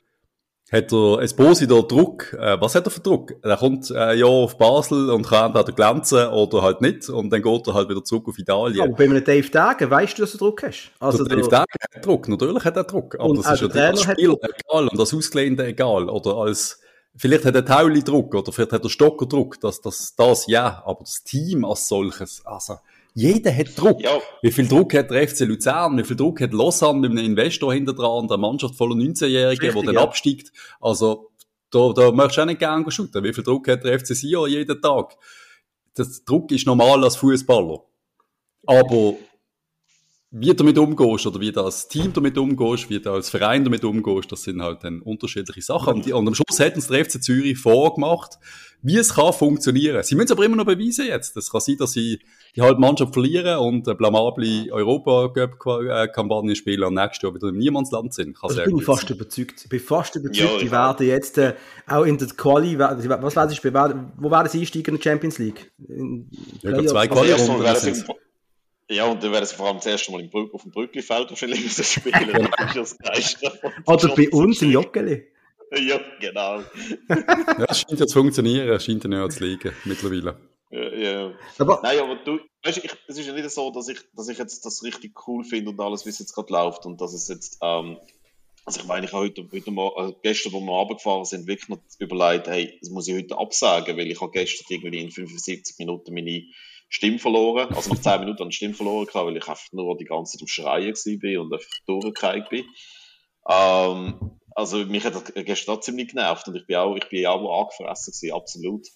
Hat 0.71 0.93
er 0.93 1.21
Esposito 1.21 1.83
Druck? 1.83 2.33
Äh, 2.35 2.61
was 2.61 2.77
hat 2.77 2.85
er 2.87 2.91
für 2.91 3.01
Druck? 3.01 3.35
Er 3.43 3.57
kommt 3.57 3.91
äh, 3.91 4.15
ja 4.15 4.27
auf 4.27 4.57
Basel 4.57 5.11
und 5.11 5.27
kann 5.27 5.47
entweder 5.47 5.73
glänzen 5.73 6.29
oder 6.29 6.63
halt 6.63 6.81
nicht 6.81 7.09
und 7.09 7.31
dann 7.31 7.43
geht 7.43 7.67
er 7.67 7.75
halt 7.75 7.89
wieder 7.89 8.05
zurück 8.05 8.29
auf 8.29 8.39
Italien. 8.39 8.83
Aber 8.83 8.93
bei 8.93 9.05
einem 9.05 9.25
Dave 9.25 9.51
Dagen 9.51 9.91
weißt 9.91 10.19
du, 10.19 10.23
dass 10.23 10.33
du 10.33 10.39
Druck 10.39 10.63
hast? 10.63 10.93
Also 11.01 11.25
der 11.25 11.39
Dave 11.39 11.49
Dagen 11.49 11.73
hat 11.95 12.07
Druck, 12.07 12.29
natürlich 12.29 12.65
hat 12.65 12.77
er 12.77 12.85
Druck, 12.85 13.17
aber 13.19 13.35
das 13.35 13.61
ist 13.61 13.75
ja 13.75 13.89
als 13.89 14.03
Spieler 14.03 14.37
egal 14.43 14.89
und 14.89 15.01
als 15.01 15.13
Ausgelehnte 15.13 15.67
egal 15.67 16.09
oder 16.09 16.37
als 16.37 16.81
Vielleicht 17.17 17.45
hat 17.45 17.57
er 17.57 17.65
Tauli 17.65 18.05
Druck 18.05 18.35
oder 18.35 18.53
vielleicht 18.53 18.73
hat 18.73 18.85
er 18.85 18.89
Stocker 18.89 19.27
Druck, 19.27 19.61
dass 19.61 19.81
das, 19.81 20.15
das 20.15 20.47
ja, 20.47 20.83
aber 20.87 21.01
das 21.01 21.25
Team 21.25 21.65
als 21.65 21.89
solches, 21.89 22.41
also, 22.47 22.77
jeder 23.15 23.55
hat 23.55 23.77
Druck. 23.77 24.03
Ja. 24.03 24.21
Wie 24.43 24.53
viel 24.53 24.69
Druck 24.69 24.95
hat 24.95 25.11
der 25.11 25.27
FC 25.27 25.41
Luzern? 25.41 25.99
Wie 25.99 26.05
viel 26.05 26.17
Druck 26.17 26.41
hat 26.41 26.53
Lausanne 26.53 27.01
mit 27.01 27.11
einem 27.11 27.25
Investor 27.25 27.73
hinter 27.75 27.93
dran, 27.93 28.29
der 28.29 28.39
Mannschaft 28.39 28.77
voller 28.77 28.95
19-Jährigen, 28.95 29.75
der 29.75 29.83
dann 29.83 29.95
ja. 29.95 30.01
absteigt? 30.03 30.53
Also, 30.81 31.31
da, 31.71 31.93
da 31.93 32.11
möchtest 32.13 32.39
du 32.39 32.43
auch 32.43 32.47
nicht 32.47 32.59
gerne 32.59 32.91
shooten. 32.91 33.25
Wie 33.25 33.33
viel 33.33 33.45
Druck 33.45 33.69
hat 33.69 33.85
der 33.85 33.99
FC 33.99 34.09
Sion 34.09 34.49
jeden 34.49 34.81
Tag? 34.81 35.17
Das 35.95 36.25
Druck 36.25 36.51
ist 36.53 36.67
normal 36.67 37.03
als 37.05 37.17
Fußballer. 37.17 37.81
Aber 38.67 39.15
wie 40.33 40.47
du 40.47 40.55
damit 40.55 40.79
umgehst 40.79 41.27
oder 41.27 41.41
wie 41.41 41.51
du 41.51 41.61
als 41.61 41.89
Team 41.89 42.13
damit 42.13 42.39
umgehst, 42.39 42.89
wie 42.89 43.01
du 43.01 43.11
als 43.11 43.31
Verein 43.31 43.65
damit 43.65 43.83
umgehst, 43.85 44.31
das 44.31 44.43
sind 44.43 44.63
halt 44.63 44.85
dann 44.85 45.03
unterschiedliche 45.03 45.63
Sachen. 45.63 45.95
Und, 45.95 46.13
und 46.13 46.29
am 46.29 46.35
Schluss 46.35 46.59
hätten 46.59 46.79
es 46.79 46.87
der 46.87 47.05
FC 47.05 47.23
Zürich 47.23 47.59
vorgemacht, 47.59 48.39
wie 48.83 48.97
es 48.97 49.15
kann 49.15 49.33
funktionieren. 49.33 50.03
Sie 50.05 50.15
müssen 50.15 50.27
es 50.27 50.33
aber 50.33 50.45
immer 50.45 50.57
noch 50.57 50.67
beweisen 50.67 51.07
jetzt. 51.07 51.37
Es 51.37 51.51
kann 51.51 51.61
sein, 51.61 51.77
dass 51.79 51.93
sie 51.93 52.21
die 52.57 52.63
halbe 52.63 52.81
Mannschaft 52.81 53.13
verlieren 53.13 53.59
und 53.59 53.87
eine 53.87 53.95
blamable 53.95 54.73
Europa-Kampagne 54.73 56.57
spielen 56.57 56.85
und 56.85 56.95
nächstes 56.95 57.23
Jahr 57.23 57.35
wieder 57.35 57.49
im 57.49 57.59
Niemandsland 57.59 58.13
sind. 58.13 58.39
Kann 58.39 58.51
also 58.51 58.63
ich 58.63 58.67
bin 58.67 58.81
fast 58.81 59.09
sein. 59.09 59.17
überzeugt. 59.17 59.63
Ich 59.63 59.69
bin 59.69 59.81
fast 59.81 60.17
überzeugt, 60.17 60.53
ja, 60.53 60.59
die 60.59 60.71
werden 60.71 61.07
jetzt 61.07 61.39
äh, 61.39 61.55
auch 61.87 62.05
in 62.05 62.19
der 62.19 62.29
Quali, 62.29 62.79
was 62.79 63.37
werden 63.37 63.51
sie, 63.51 63.59
wo 63.65 64.31
werden 64.31 64.49
sie 64.49 64.61
einsteigen 64.61 64.95
in 64.95 65.01
der 65.01 65.11
Champions 65.11 65.39
League? 65.39 65.73
In 65.89 66.31
ja, 66.63 66.87
zwei 66.87 67.07
Quali-Runden 67.07 68.05
ja, 68.91 69.05
und 69.05 69.23
dann 69.23 69.31
wäre 69.31 69.45
es 69.45 69.53
vor 69.53 69.69
allem 69.69 69.77
das 69.77 69.87
erste 69.87 70.11
Mal 70.11 70.29
auf 70.53 70.63
dem 70.63 70.73
Brücklifeld 70.73 71.31
wahrscheinlich 71.31 71.63
müssen 71.63 71.85
spielen. 71.85 72.49
das 72.75 72.97
ist 73.17 73.39
das 73.41 73.59
Oder 73.87 74.15
bei 74.17 74.29
uns 74.31 74.61
im 74.63 74.73
Joggeli. 74.73 75.29
Ja, 75.73 76.01
genau. 76.21 76.63
ja, 77.09 77.67
es 77.69 77.83
scheint 77.83 78.01
ja 78.01 78.07
zu 78.09 78.19
funktionieren, 78.19 78.69
es 78.69 78.85
scheint 78.85 79.05
ja 79.05 79.11
nicht 79.11 79.33
zu 79.33 79.45
liegen, 79.45 79.73
mittlerweile. 79.85 80.37
Ja, 80.71 80.95
ja. 80.95 81.35
Aber, 81.59 81.81
Nein, 81.83 81.99
aber 81.99 82.17
du, 82.17 82.39
weißt 82.63 82.79
du, 82.79 82.89
es 83.09 83.19
ist 83.19 83.27
ja 83.27 83.33
nicht 83.33 83.51
so, 83.51 83.71
dass 83.71 83.89
ich, 83.89 83.99
dass 84.15 84.29
ich 84.29 84.39
jetzt 84.39 84.65
das 84.65 84.83
richtig 84.85 85.27
cool 85.27 85.45
finde 85.45 85.71
und 85.71 85.81
alles, 85.81 86.07
wie 86.07 86.11
es 86.11 86.19
jetzt 86.21 86.35
gerade 86.35 86.53
läuft 86.53 86.87
und 86.87 87.01
dass 87.01 87.13
es 87.13 87.29
jetzt, 87.29 87.59
ähm, 87.61 87.99
also 88.65 88.81
ich 88.81 88.87
meine, 88.87 89.07
ich 89.07 89.13
habe 89.13 89.25
heute, 89.25 89.49
heute 89.53 89.71
mal, 89.73 89.91
also 89.97 90.17
gestern, 90.23 90.53
wo 90.53 90.61
wir 90.61 90.73
runtergefahren 90.73 91.25
sind, 91.25 91.49
wirklich 91.49 91.69
noch 91.69 91.81
überlegt, 91.99 92.47
hey, 92.47 92.79
das 92.81 92.91
muss 92.91 93.09
ich 93.09 93.17
heute 93.17 93.37
absagen, 93.37 93.97
weil 93.97 94.11
ich 94.11 94.21
habe 94.21 94.31
gestern 94.31 94.67
irgendwie 94.69 95.01
in 95.01 95.11
75 95.11 95.79
Minuten 95.79 96.15
meine 96.15 96.45
Stimme 96.89 97.19
verloren. 97.19 97.75
Also 97.75 97.91
nach 97.91 98.01
10 98.01 98.21
Minuten 98.21 98.43
an 98.43 98.53
Stimme 98.53 98.75
verloren, 98.75 99.09
weil 99.13 99.37
ich 99.37 99.49
einfach 99.49 99.73
nur 99.73 99.97
die 99.97 100.05
ganze 100.05 100.33
Zeit 100.33 100.43
am 100.43 100.49
Schreien 100.49 100.95
war 100.95 101.43
und 101.43 101.53
einfach 101.53 101.71
durchgekriegt 101.87 102.51
bin. 102.51 102.65
Ähm, 103.49 104.39
also 104.55 104.85
mich 104.85 105.05
hat 105.05 105.15
das 105.15 105.33
gestern 105.35 105.77
auch 105.77 105.81
ziemlich 105.81 106.09
genervt 106.09 106.47
und 106.49 106.57
ich 106.57 106.67
bin 106.67 106.77
auch, 106.77 106.95
ich 106.97 107.09
bin 107.09 107.27
auch 107.27 107.63
angefressen 107.63 108.13
gewesen, 108.13 108.35
absolut. 108.35 108.87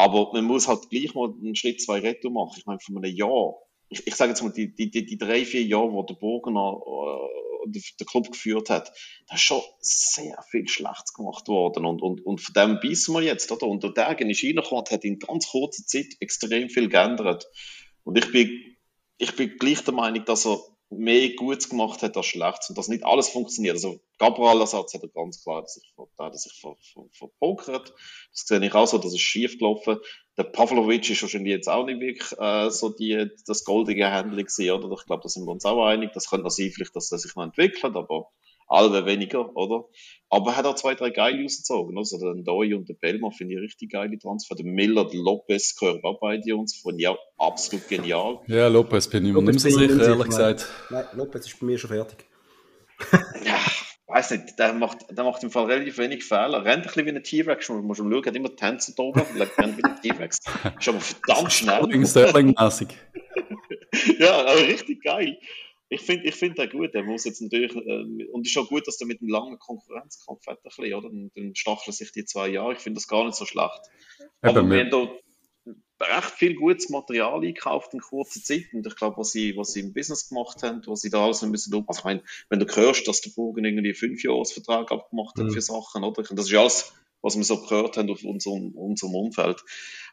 Aber 0.00 0.32
man 0.32 0.44
muss 0.44 0.66
halt 0.66 0.88
gleich 0.88 1.14
mal 1.14 1.28
einen 1.28 1.54
Schritt 1.54 1.82
zwei 1.82 1.98
Retto 1.98 2.30
machen. 2.30 2.54
Ich 2.56 2.64
meine, 2.64 2.80
von 2.80 2.96
einem 2.96 3.14
Jahr, 3.14 3.56
ich, 3.90 4.06
ich 4.06 4.14
sage 4.14 4.30
jetzt 4.30 4.42
mal, 4.42 4.50
die, 4.50 4.74
die, 4.74 4.90
die, 4.90 5.18
drei, 5.18 5.44
vier 5.44 5.62
Jahre, 5.62 5.92
wo 5.92 6.02
der 6.02 6.14
Burgener 6.14 6.80
äh, 6.80 7.80
der 7.98 8.06
Club 8.06 8.32
geführt 8.32 8.70
hat, 8.70 8.90
da 9.28 9.34
ist 9.34 9.42
schon 9.42 9.60
sehr 9.80 10.42
viel 10.50 10.66
Schlechtes 10.66 11.12
gemacht 11.12 11.48
worden. 11.48 11.84
Und, 11.84 12.00
und, 12.00 12.24
und 12.24 12.40
von 12.40 12.54
dem 12.54 12.80
beißen 12.80 13.14
wir 13.14 13.20
jetzt, 13.20 13.52
oder? 13.52 13.66
Und 13.66 13.82
der 13.82 13.90
Degen 13.90 14.30
ist 14.30 14.42
reingekommen 14.42 14.86
hat 14.90 15.04
in 15.04 15.18
ganz 15.18 15.48
kurzer 15.48 15.84
Zeit 15.84 16.06
extrem 16.20 16.70
viel 16.70 16.88
geändert. 16.88 17.46
Und 18.02 18.16
ich 18.16 18.32
bin, 18.32 18.58
ich 19.18 19.36
bin 19.36 19.58
gleich 19.58 19.84
der 19.84 19.92
Meinung, 19.92 20.24
dass 20.24 20.46
er 20.46 20.60
mehr 20.90 21.30
Gutes 21.36 21.68
gemacht 21.68 22.02
hat 22.02 22.16
als 22.16 22.26
Schlechtes 22.26 22.68
und 22.68 22.76
dass 22.76 22.88
nicht 22.88 23.04
alles 23.04 23.28
funktioniert. 23.28 23.74
Also 23.74 24.00
Gabriel 24.18 24.60
Ersatz 24.60 24.92
hat 24.92 25.02
er 25.02 25.08
ganz 25.08 25.42
klar 25.42 25.62
dass 25.62 25.74
sich, 25.74 25.94
hat 26.18 26.38
sich 26.38 26.52
ver, 26.60 26.76
ver, 26.92 27.04
verpokert. 27.12 27.94
Das 28.32 28.46
sehe 28.46 28.64
ich 28.64 28.74
auch 28.74 28.86
so, 28.86 28.98
das 28.98 29.14
ist 29.14 29.20
schief 29.20 29.58
gelaufen. 29.58 29.98
Der 30.36 30.44
Pavlovic 30.44 31.08
ist 31.08 31.22
wahrscheinlich 31.22 31.52
jetzt 31.52 31.68
auch 31.68 31.86
nicht 31.86 32.00
wirklich 32.00 32.38
äh, 32.38 32.70
so 32.70 32.88
die, 32.90 33.28
das 33.46 33.64
goldige 33.64 34.10
Handling 34.10 34.46
gewesen, 34.46 34.70
oder? 34.70 34.96
Ich 34.98 35.06
glaube, 35.06 35.22
da 35.22 35.28
sind 35.28 35.46
wir 35.46 35.52
uns 35.52 35.64
auch 35.64 35.84
einig. 35.86 36.12
Das 36.12 36.28
könnte 36.28 36.50
sein, 36.50 36.70
vielleicht, 36.70 36.96
dass 36.96 37.12
er 37.12 37.18
sich 37.18 37.36
noch 37.36 37.44
entwickelt, 37.44 37.94
aber 37.94 38.30
alle 38.70 39.04
weniger, 39.04 39.54
oder? 39.56 39.84
Aber 40.28 40.52
er 40.52 40.56
hat 40.56 40.66
auch 40.66 40.76
zwei, 40.76 40.94
drei 40.94 41.10
geile 41.10 41.42
rausgezogen. 41.42 41.98
Also 41.98 42.18
der 42.18 42.34
Ndoi 42.34 42.74
und 42.74 42.88
der 42.88 42.94
Belmar 42.94 43.32
finde 43.32 43.54
ich 43.54 43.60
richtig 43.60 43.90
geile 43.90 44.16
Transfer. 44.18 44.54
Der 44.54 44.64
Miller, 44.64 45.06
der 45.06 45.20
Lopez 45.20 45.76
gehören 45.76 46.02
auch 46.04 46.20
beide 46.20 46.56
uns. 46.56 46.76
Von 46.76 46.98
ja, 46.98 47.16
absolut 47.36 47.88
genial. 47.88 48.38
Ja, 48.46 48.68
Lopez 48.68 49.08
bin 49.08 49.26
ich 49.26 49.32
mir 49.32 49.42
nicht 49.42 49.60
so 49.60 49.68
sicher, 49.68 50.00
ehrlich 50.00 50.26
gesagt. 50.26 50.68
Nein, 50.88 51.04
Lopez 51.14 51.46
ist 51.46 51.58
bei 51.58 51.66
mir 51.66 51.78
schon 51.78 51.90
fertig. 51.90 52.24
ja, 53.44 53.58
weiß 54.06 54.30
nicht, 54.32 54.58
der 54.58 54.72
macht, 54.72 54.98
der 55.10 55.24
macht 55.24 55.42
im 55.42 55.50
Fall 55.50 55.64
relativ 55.64 55.98
wenig 55.98 56.22
Fehler. 56.22 56.64
Rennt 56.64 56.84
ein 56.84 56.92
bisschen 56.92 57.06
wie 57.06 57.10
ein 57.10 57.22
T-Rex, 57.24 57.68
man 57.70 57.84
muss 57.84 57.98
schauen, 57.98 58.24
hat 58.24 58.36
immer 58.36 58.54
Tänzer 58.54 58.92
da 58.96 59.02
oben, 59.02 59.20
rennt 59.20 59.78
wie 59.78 59.84
ein 59.84 60.00
T-Rex. 60.00 60.38
Ist 60.78 60.88
aber 60.88 61.00
verdammt 61.00 61.52
schnell. 61.52 62.06
Sterling-mäßig. 62.06 62.88
ja, 64.20 64.42
aber 64.42 64.60
richtig 64.60 65.02
geil 65.02 65.38
ich 65.92 66.02
finde 66.02 66.28
ich 66.28 66.36
find 66.36 66.56
den 66.56 66.70
gut. 66.70 66.94
Er 66.94 67.02
muss 67.02 67.24
jetzt 67.24 67.42
natürlich, 67.42 67.74
äh, 67.74 68.26
und 68.32 68.46
es 68.46 68.52
ist 68.52 68.56
auch 68.56 68.68
gut, 68.68 68.86
dass 68.86 69.00
er 69.00 69.08
mit 69.08 69.20
einem 69.20 69.28
langen 69.28 69.58
Konkurrenzkampf 69.58 70.46
hat, 70.46 70.58
ein 70.58 70.62
bisschen, 70.62 70.94
oder? 70.94 71.10
Dann 71.10 71.54
stacheln 71.54 71.92
sich 71.92 72.12
die 72.12 72.24
zwei 72.24 72.48
Jahre. 72.48 72.74
Ich 72.74 72.78
finde 72.78 72.98
das 72.98 73.08
gar 73.08 73.24
nicht 73.24 73.34
so 73.34 73.44
schlecht. 73.44 73.80
Aber 74.40 74.62
wir 74.70 74.80
haben 74.80 74.90
da 74.90 75.08
recht 76.00 76.30
viel 76.30 76.54
gutes 76.54 76.88
Material 76.90 77.34
eingekauft 77.40 77.92
in 77.92 78.00
kurzer 78.00 78.40
Zeit. 78.40 78.72
Und 78.72 78.86
ich 78.86 78.94
glaube, 78.94 79.18
was 79.18 79.32
sie, 79.32 79.56
was 79.56 79.72
sie 79.72 79.80
im 79.80 79.92
Business 79.92 80.28
gemacht 80.28 80.62
haben, 80.62 80.80
was 80.86 81.00
sie 81.00 81.10
da 81.10 81.24
alles 81.24 81.42
ein 81.42 81.50
bisschen, 81.50 81.74
also 81.74 81.98
ich 81.98 82.04
meine, 82.04 82.22
wenn 82.48 82.60
du 82.60 82.66
hörst, 82.66 83.08
dass 83.08 83.20
der 83.20 83.30
Bogen 83.30 83.64
irgendwie 83.64 83.88
einen 83.88 83.94
Fünfjahresvertrag 83.94 84.92
abgemacht 84.92 85.36
hat 85.38 85.46
mhm. 85.46 85.50
für 85.50 85.60
Sachen, 85.60 86.04
oder? 86.04 86.22
Das 86.22 86.46
ist 86.46 86.54
alles, 86.54 86.92
was 87.22 87.36
wir 87.36 87.44
so 87.44 87.62
gehört 87.62 87.96
haben 87.96 88.10
auf 88.10 88.24
unserem, 88.24 88.72
unserem 88.72 89.14
Umfeld. 89.14 89.62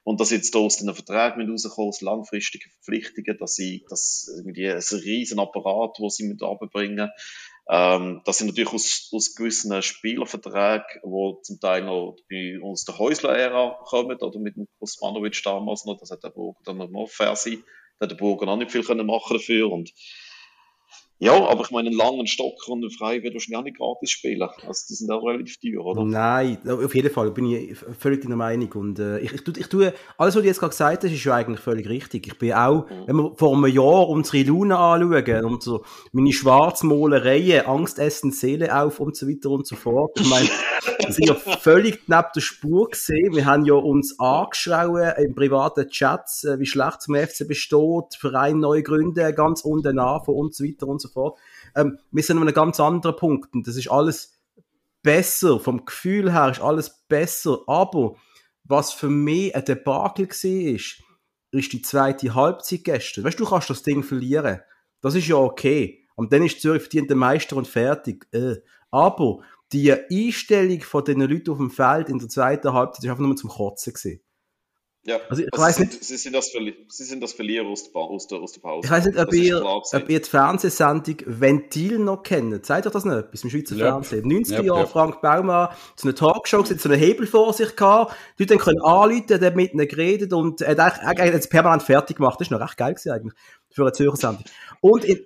Und 0.04 0.20
dass 0.20 0.32
jetzt 0.32 0.56
da 0.56 0.60
aus 0.60 0.78
den 0.78 0.94
Verträgen 0.94 1.50
rauskommen, 1.50 1.90
aus 1.90 2.02
langfristigen 2.02 2.72
Verpflichtungen, 2.72 3.38
dass 3.38 3.56
sie, 3.56 3.86
das 3.90 4.30
irgendwie 4.38 4.70
ein 4.70 4.78
riesen 4.78 5.40
Apparat, 5.40 5.98
wo 6.00 6.10
sie 6.10 6.28
mit 6.28 6.42
runterbringen, 6.42 7.10
ähm, 7.70 8.22
das 8.24 8.38
sind 8.38 8.48
natürlich 8.48 8.72
aus, 8.72 9.10
aus 9.12 9.36
gewissen 9.36 9.82
Spielerverträgen, 9.82 11.02
die 11.04 11.42
zum 11.42 11.60
Teil 11.60 11.84
noch 11.84 12.16
bei 12.30 12.60
uns 12.62 12.86
der 12.86 12.98
Häusler-Ära 12.98 13.80
kommen, 13.84 14.18
oder 14.18 14.40
mit 14.40 14.56
dem 14.56 14.68
Kosmanovic 14.80 15.42
damals 15.44 15.84
noch, 15.84 16.00
das 16.00 16.12
hat 16.12 16.24
der 16.24 16.30
Burger 16.30 16.60
dann 16.64 16.78
noch 16.78 17.10
fair 17.10 17.36
sein, 17.36 17.64
da 18.00 18.06
hat 18.06 18.12
der 18.12 18.16
Burger 18.16 18.46
noch 18.46 18.58
nicht 18.58 18.72
viel 18.72 18.84
können 18.84 19.06
machen 19.06 19.38
dafür. 19.38 19.70
Und 19.70 19.92
Ja, 21.20 21.48
aber 21.48 21.64
ich 21.64 21.72
meine, 21.72 21.90
einen 21.90 21.98
langen 21.98 22.28
Stock 22.28 22.68
und 22.68 22.84
einen 22.84 22.92
frei 22.92 23.24
wird 23.24 23.34
wahrscheinlich 23.34 23.58
auch 23.58 23.64
nicht 23.64 23.78
gratis 23.78 24.12
spielen. 24.12 24.48
Also 24.68 24.86
die 24.88 24.94
sind 24.94 25.10
auch 25.10 25.26
relativ 25.26 25.58
teuer, 25.58 25.84
oder? 25.84 26.04
Nein, 26.04 26.60
auf 26.70 26.94
jeden 26.94 27.10
Fall 27.10 27.32
bin 27.32 27.52
ich 27.52 27.76
völlig 27.98 28.22
deiner 28.22 28.36
Meinung. 28.36 28.72
Und 28.74 29.00
äh, 29.00 29.18
ich, 29.20 29.34
ich, 29.34 29.48
ich, 29.48 29.58
ich 29.58 29.68
tue, 29.68 29.94
alles, 30.18 30.36
was 30.36 30.42
du 30.44 30.48
jetzt 30.48 30.60
gerade 30.60 30.72
gesagt 30.72 31.04
hast, 31.04 31.12
ist 31.12 31.24
ja 31.24 31.34
eigentlich 31.34 31.60
völlig 31.60 31.90
richtig. 31.90 32.28
Ich 32.28 32.38
bin 32.38 32.54
auch, 32.54 32.88
mhm. 32.88 33.08
wenn 33.08 33.16
wir 33.16 33.36
vor 33.36 33.56
einem 33.56 33.66
Jahr 33.66 34.10
unsere 34.10 34.44
Lune 34.44 34.78
anschauen 34.78 35.46
und 35.46 35.64
so 35.64 35.84
meine 36.12 36.32
Schwarzmalereien, 36.32 37.66
Angst 37.66 37.98
essen 37.98 38.32
Seele 38.32 38.80
auf 38.80 39.00
und 39.00 39.16
so 39.16 39.28
weiter 39.28 39.50
und 39.50 39.66
so 39.66 39.76
fort. 39.76 40.12
Ich 40.20 40.30
meine, 40.30 40.48
wir 41.00 41.12
sind 41.12 41.28
ja 41.28 41.34
völlig 41.34 42.08
neben 42.08 42.26
der 42.36 42.42
Spur 42.42 42.90
gesehen. 42.90 43.36
Wir 43.36 43.46
haben 43.46 43.66
ja 43.66 43.74
uns 43.74 44.20
angeschaut 44.20 45.18
im 45.18 45.34
privaten 45.34 45.90
Chats, 45.90 46.44
äh, 46.44 46.60
wie 46.60 46.68
schlecht 46.68 47.02
zum 47.02 47.16
FC 47.16 47.48
besteht, 47.48 48.16
Verein 48.20 48.60
neue 48.60 48.84
Gründe, 48.84 49.34
ganz 49.34 49.62
unten 49.62 49.98
an 49.98 50.22
und 50.28 50.54
so 50.54 50.64
weiter 50.64 50.88
und 50.88 51.02
so 51.02 51.07
so 51.08 51.14
fort. 51.14 51.40
Ähm, 51.76 51.98
wir 52.12 52.24
sind 52.24 52.38
an 52.38 52.44
einem 52.44 52.54
ganz 52.54 52.80
anderen 52.80 53.16
Punkt 53.16 53.54
und 53.54 53.68
das 53.68 53.76
ist 53.76 53.90
alles 53.90 54.38
besser, 55.02 55.60
vom 55.60 55.86
Gefühl 55.86 56.34
her 56.34 56.50
ist 56.52 56.62
alles 56.62 57.06
besser, 57.08 57.60
aber 57.68 58.16
was 58.64 58.92
für 58.92 59.10
mich 59.10 59.56
ein 59.56 59.64
Debakel 59.64 60.28
war, 60.28 60.74
ist, 60.74 61.04
ist 61.52 61.74
die 61.74 61.82
zweite 61.82 62.36
Halbzeit 62.36 62.84
gestern. 62.84 63.24
Weißt 63.24 63.40
du, 63.40 63.46
du 63.46 63.50
kannst 63.50 63.70
das 63.70 63.84
Ding 63.84 64.04
verlieren. 64.04 64.60
Das 65.02 65.16
ist 65.16 65.28
ja 65.28 65.38
okay. 65.38 66.06
Und 66.16 66.34
dann 66.34 66.44
ist 66.44 66.62
Zürich 66.62 66.82
verdient 66.82 67.10
der 67.10 67.18
Meister 67.18 67.56
und 67.56 67.68
fertig. 67.68 68.28
Äh. 68.34 68.56
Aber 68.92 69.40
die 69.72 69.94
Einstellung 69.94 70.82
von 70.82 71.04
den 71.04 71.22
Leuten 71.22 71.52
auf 71.52 71.58
dem 71.58 71.72
Feld 71.72 72.10
in 72.10 72.20
der 72.20 72.30
zweiten 72.30 72.74
Halbzeit 72.74 73.04
ist 73.04 73.10
einfach 73.10 73.24
nur 73.24 73.36
zum 73.36 73.50
Kotzen 73.50 73.94
gewesen. 73.94 74.22
Ja, 75.08 75.22
also 75.30 75.42
ich 75.42 75.48
also 75.54 75.64
weiß 75.64 75.80
nicht, 75.80 76.04
sie, 76.04 76.18
sind 76.18 76.36
das 76.36 76.52
sie 76.52 77.04
sind 77.06 77.24
das 77.24 77.32
Verlierer 77.32 77.66
aus 77.66 77.90
der, 77.90 77.96
aus 77.96 78.28
der, 78.28 78.40
aus 78.40 78.52
der 78.52 78.60
Pause. 78.60 78.86
Ich 78.86 78.92
weiß 78.92 79.06
nicht, 79.06 79.18
ob 79.18 79.34
ihr, 79.34 79.64
ob 79.64 80.10
ihr 80.10 80.20
die 80.20 80.30
Fernsehsendung 80.30 81.16
Ventil 81.26 81.98
noch 81.98 82.24
kennt. 82.24 82.66
Zeigt 82.66 82.88
euch 82.88 82.92
das 82.92 83.06
nicht 83.06 83.16
etwas 83.16 83.42
im 83.42 83.50
Schweizer 83.50 83.78
ja. 83.78 83.86
Fernsehen? 83.86 84.26
90er 84.26 84.64
Jahre, 84.64 84.82
ja. 84.82 84.86
Frank 84.86 85.22
Baumann 85.22 85.70
zu 85.96 86.10
einer 86.10 86.16
Talkshow 86.16 86.62
gesetzt, 86.62 86.82
so 86.82 86.90
einen 86.90 87.00
Hebel 87.00 87.26
vor 87.26 87.54
sich 87.54 87.74
gehabt, 87.78 88.18
die 88.38 88.46
dann 88.46 88.58
können 88.58 88.82
anrufen, 88.82 89.40
der 89.40 89.56
mit 89.56 89.74
ihnen 89.74 89.88
geredet 89.88 90.34
und 90.34 90.60
er 90.60 90.76
hat 90.76 91.00
eigentlich 91.00 91.50
permanent 91.50 91.84
fertig 91.84 92.18
gemacht. 92.18 92.42
Das 92.42 92.48
ist 92.48 92.52
noch 92.52 92.60
recht 92.60 92.76
geil 92.76 92.94
gewesen 92.94 93.12
eigentlich 93.14 93.34
für 93.70 93.84
eine 93.84 93.94
Zürcher 93.94 94.18
Sendung. 94.18 94.44
Und 94.82 95.06
in, 95.06 95.26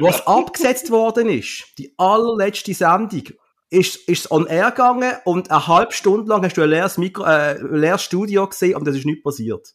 was 0.00 0.24
abgesetzt 0.28 0.92
worden 0.92 1.28
ist, 1.28 1.64
die 1.76 1.92
allerletzte 1.96 2.72
Sendung, 2.72 3.24
ist, 3.70 3.96
ist 4.08 4.24
es 4.24 4.30
on 4.30 4.46
air 4.46 4.70
gegangen 4.70 5.12
und 5.24 5.50
eine 5.50 5.66
halbe 5.66 5.92
Stunde 5.92 6.28
lang 6.28 6.42
hast 6.44 6.56
du 6.56 6.62
ein 6.62 6.70
leeres, 6.70 6.98
Mikro, 6.98 7.24
äh, 7.24 7.58
ein 7.58 7.74
leeres 7.74 8.02
Studio 8.02 8.46
gesehen 8.46 8.76
und 8.76 8.86
das 8.86 8.96
ist 8.96 9.06
nicht 9.06 9.22
passiert. 9.22 9.74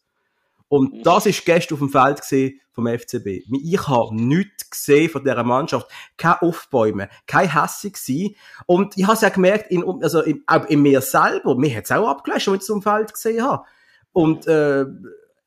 Und 0.67 0.93
mhm. 0.93 1.03
das 1.03 1.27
ist 1.27 1.45
gestern 1.45 1.75
auf 1.75 1.79
dem 1.79 1.89
Feld 1.89 2.21
gesehen 2.21 2.59
vom 2.71 2.87
FCB. 2.87 3.43
Ich 3.63 3.87
habe 3.87 4.15
nichts 4.15 4.71
gesehen 4.71 5.09
von 5.09 5.23
dieser 5.23 5.43
Mannschaft. 5.43 5.87
Kein 6.17 6.33
Aufbäumen, 6.39 7.07
kein 7.27 7.53
Hässig 7.53 7.97
sein. 7.97 8.35
Und 8.65 8.97
ich 8.97 9.03
habe 9.03 9.13
es 9.13 9.21
ja 9.21 9.29
gemerkt, 9.29 9.69
in, 9.69 9.83
also 10.01 10.21
in, 10.21 10.43
auch 10.47 10.65
in 10.65 10.81
mir 10.81 11.01
selber, 11.01 11.55
mir 11.55 11.75
hat 11.75 11.83
es 11.83 11.91
auch 11.91 12.09
abgelöscht, 12.09 12.47
wenn 12.47 12.55
ich 12.55 12.61
es 12.61 12.71
auf 12.71 12.79
dem 12.79 12.81
Feld 12.81 13.13
gesehen 13.13 13.43
habe. 13.43 13.63
Und 14.11 14.47
äh, 14.47 14.85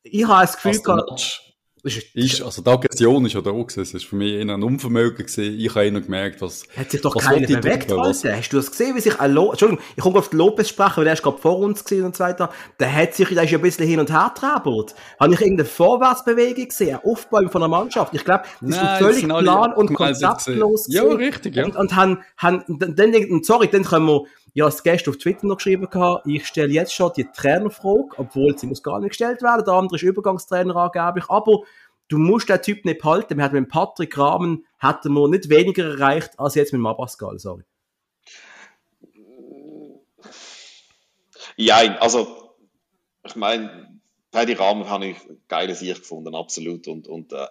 ich 0.03 0.25
habe 0.25 0.45
das 0.45 0.55
Gefühl 0.55 0.81
gehabt... 0.81 1.46
Ist, 1.83 2.15
ist, 2.15 2.41
also 2.41 2.61
die 2.61 2.69
Aggression 2.69 3.25
ist 3.25 3.33
ja 3.33 3.41
da 3.41 3.51
gewesen. 3.51 3.81
Es 3.81 3.93
ist 3.93 4.05
für 4.05 4.15
mich 4.15 4.33
eher 4.33 4.41
ein 4.41 4.63
Unvermögen 4.63 5.25
gewesen. 5.25 5.59
Ich 5.59 5.69
habe 5.69 5.85
eher 5.85 6.01
gemerkt, 6.01 6.41
was... 6.41 6.63
Hat 6.75 6.91
sich 6.91 7.01
doch 7.01 7.15
keiner 7.15 7.45
bewegt, 7.45 7.91
Alter. 7.91 8.35
Hast 8.35 8.49
du 8.49 8.57
das 8.57 8.71
gesehen, 8.71 8.95
wie 8.95 8.99
sich 8.99 9.19
ein 9.19 9.31
Lo 9.31 9.51
Entschuldigung, 9.51 9.83
ich 9.95 10.03
komme 10.03 10.19
auf 10.19 10.29
den 10.29 10.39
Lopez 10.39 10.69
sprechen, 10.69 10.97
weil 10.97 11.07
er 11.07 11.13
ist 11.13 11.23
gerade 11.23 11.37
vor 11.37 11.59
uns 11.59 11.83
gewesen 11.83 12.05
und 12.05 12.15
so 12.15 12.23
weiter. 12.23 12.49
Der 12.79 12.93
hat 12.93 13.13
sich, 13.13 13.29
der 13.29 13.43
ist 13.43 13.51
ja 13.51 13.59
ein 13.59 13.61
bisschen 13.61 13.87
hin 13.87 13.99
und 13.99 14.11
her 14.11 14.31
getrabbelt. 14.33 14.95
Habe 15.19 15.33
ich 15.33 15.41
irgendeine 15.41 15.69
Vorwärtsbewegung 15.69 16.67
gesehen? 16.67 16.95
Ein 16.95 17.09
Aufbau 17.09 17.47
von 17.47 17.61
einer 17.61 17.69
Mannschaft? 17.69 18.13
Ich 18.13 18.25
glaube, 18.25 18.43
das 18.61 18.71
ist 18.71 18.97
völlig 18.97 19.27
plan- 19.27 19.73
und 19.73 19.93
konzeptlos 19.93 20.87
Ja, 20.89 21.03
richtig, 21.03 21.55
ja. 21.55 21.65
Und, 21.65 21.75
und 21.75 21.95
haben, 21.95 22.19
haben, 22.37 22.63
dann, 22.67 23.43
sorry, 23.43 23.67
dann 23.67 23.83
können 23.83 24.07
wir, 24.07 24.23
ja, 24.57 24.65
als 24.65 24.81
Gast 24.81 25.07
auf 25.07 25.17
Twitter 25.17 25.45
noch 25.45 25.57
geschrieben 25.57 25.87
ich 26.25 26.47
stelle 26.47 26.73
jetzt 26.73 26.91
schon 26.91 27.11
die 27.15 27.25
Trainerfrage, 27.25 28.17
obwohl 28.17 28.57
sie 28.57 28.65
muss 28.65 28.81
gar 28.81 28.99
nicht 28.99 29.09
gestellt 29.09 29.43
werden. 29.43 29.63
Der 29.63 29.75
andere 29.75 29.97
ist 29.97 30.01
Übergangstrainer 30.01 30.75
angeblich. 30.75 31.29
Aber 31.29 31.61
du 32.07 32.17
musst 32.17 32.49
den 32.49 32.59
Typ 32.63 32.83
nicht 32.83 33.01
behalten. 33.01 33.37
Wir 33.37 33.43
hatten 33.43 33.59
mit 33.59 33.69
Patrick 33.69 34.17
Rahmen 34.17 34.65
hätten 34.79 35.13
wir 35.13 35.27
nicht 35.27 35.49
weniger 35.49 35.91
erreicht 35.91 36.39
als 36.39 36.55
jetzt 36.55 36.73
mit 36.73 36.81
Mabascal, 36.81 37.37
sorry. 37.37 37.65
Ja, 41.55 41.75
also 41.99 42.55
ich 43.25 43.35
meine, 43.35 43.99
Paddy 44.31 44.53
Rahmen 44.53 44.89
habe 44.89 45.05
ich 45.05 45.17
geile 45.47 45.75
Sicht 45.75 45.99
gefunden, 45.99 46.33
absolut. 46.33 46.87
Und, 46.87 47.07
und, 47.07 47.31
äh, 47.31 47.45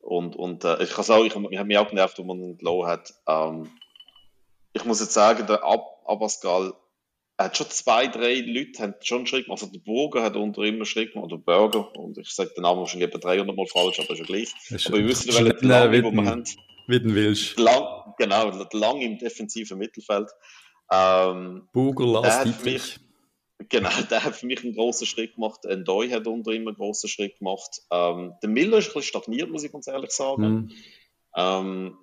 und, 0.00 0.36
und 0.36 0.64
äh, 0.64 0.82
ich 0.82 0.90
kann 0.90 1.04
sagen, 1.04 1.24
ich, 1.24 1.34
ich 1.34 1.58
habe 1.58 1.66
mich 1.66 1.78
auch 1.78 1.88
genervt, 1.88 2.18
wo 2.18 2.24
man 2.24 2.38
ihn 2.38 2.58
low 2.60 2.86
hat. 2.86 3.14
Ähm, 3.26 3.70
ich 4.74 4.84
muss 4.84 5.00
jetzt 5.00 5.14
sagen, 5.14 5.46
der 5.46 5.64
Ab 5.64 5.93
Abascal 6.04 6.74
hat 7.36 7.56
schon 7.56 7.68
zwei, 7.70 8.06
drei 8.06 8.40
Leute 8.40 8.82
haben 8.82 8.94
schon 9.00 9.26
Schritt 9.26 9.46
gemacht. 9.46 9.62
Also 9.62 9.72
der 9.72 9.80
Burger 9.80 10.22
hat 10.22 10.36
unter 10.36 10.62
immer 10.62 10.84
Schritt 10.84 11.12
gemacht, 11.12 11.32
oder 11.32 11.38
Burger. 11.38 11.94
Und 11.96 12.16
ich 12.18 12.30
sage 12.30 12.50
den 12.56 12.62
Namen 12.62 12.80
wahrscheinlich 12.80 13.08
etwa 13.08 13.18
300 13.18 13.56
Mal 13.56 13.66
falsch, 13.66 13.98
aber 14.00 14.10
ist 14.10 14.20
ja 14.20 14.24
gleich. 14.24 14.52
Ist 14.70 14.86
aber 14.86 14.98
wir 14.98 15.08
wissen, 15.08 15.34
welchen 15.34 16.04
wo 16.04 16.12
wir 16.12 16.30
haben. 16.30 16.44
Wie 16.86 17.00
den 17.00 17.14
willst. 17.14 17.58
Lang, 17.58 18.14
genau, 18.18 18.50
lang 18.72 19.00
im 19.00 19.18
defensiven 19.18 19.78
Mittelfeld. 19.78 20.28
Ähm, 20.92 21.68
Burger, 21.72 22.06
Lars 22.06 22.62
mich, 22.62 23.00
Genau, 23.68 23.90
der 24.10 24.24
hat 24.24 24.36
für 24.36 24.46
mich 24.46 24.62
einen 24.62 24.74
großen 24.74 25.06
Schritt 25.06 25.36
gemacht. 25.36 25.60
Ndoi 25.64 26.10
hat 26.10 26.26
unter 26.26 26.50
immer 26.50 26.70
einen 26.70 26.76
großen 26.76 27.08
Schritt 27.08 27.38
gemacht. 27.38 27.80
Ähm, 27.90 28.34
der 28.42 28.50
Miller 28.50 28.78
ist 28.78 28.88
ein 28.88 28.94
bisschen 28.94 29.08
stagniert, 29.08 29.50
muss 29.50 29.64
ich 29.64 29.72
ganz 29.72 29.86
ehrlich 29.86 30.10
sagen. 30.10 30.42
Mhm. 30.42 30.70
Ähm, 31.36 31.98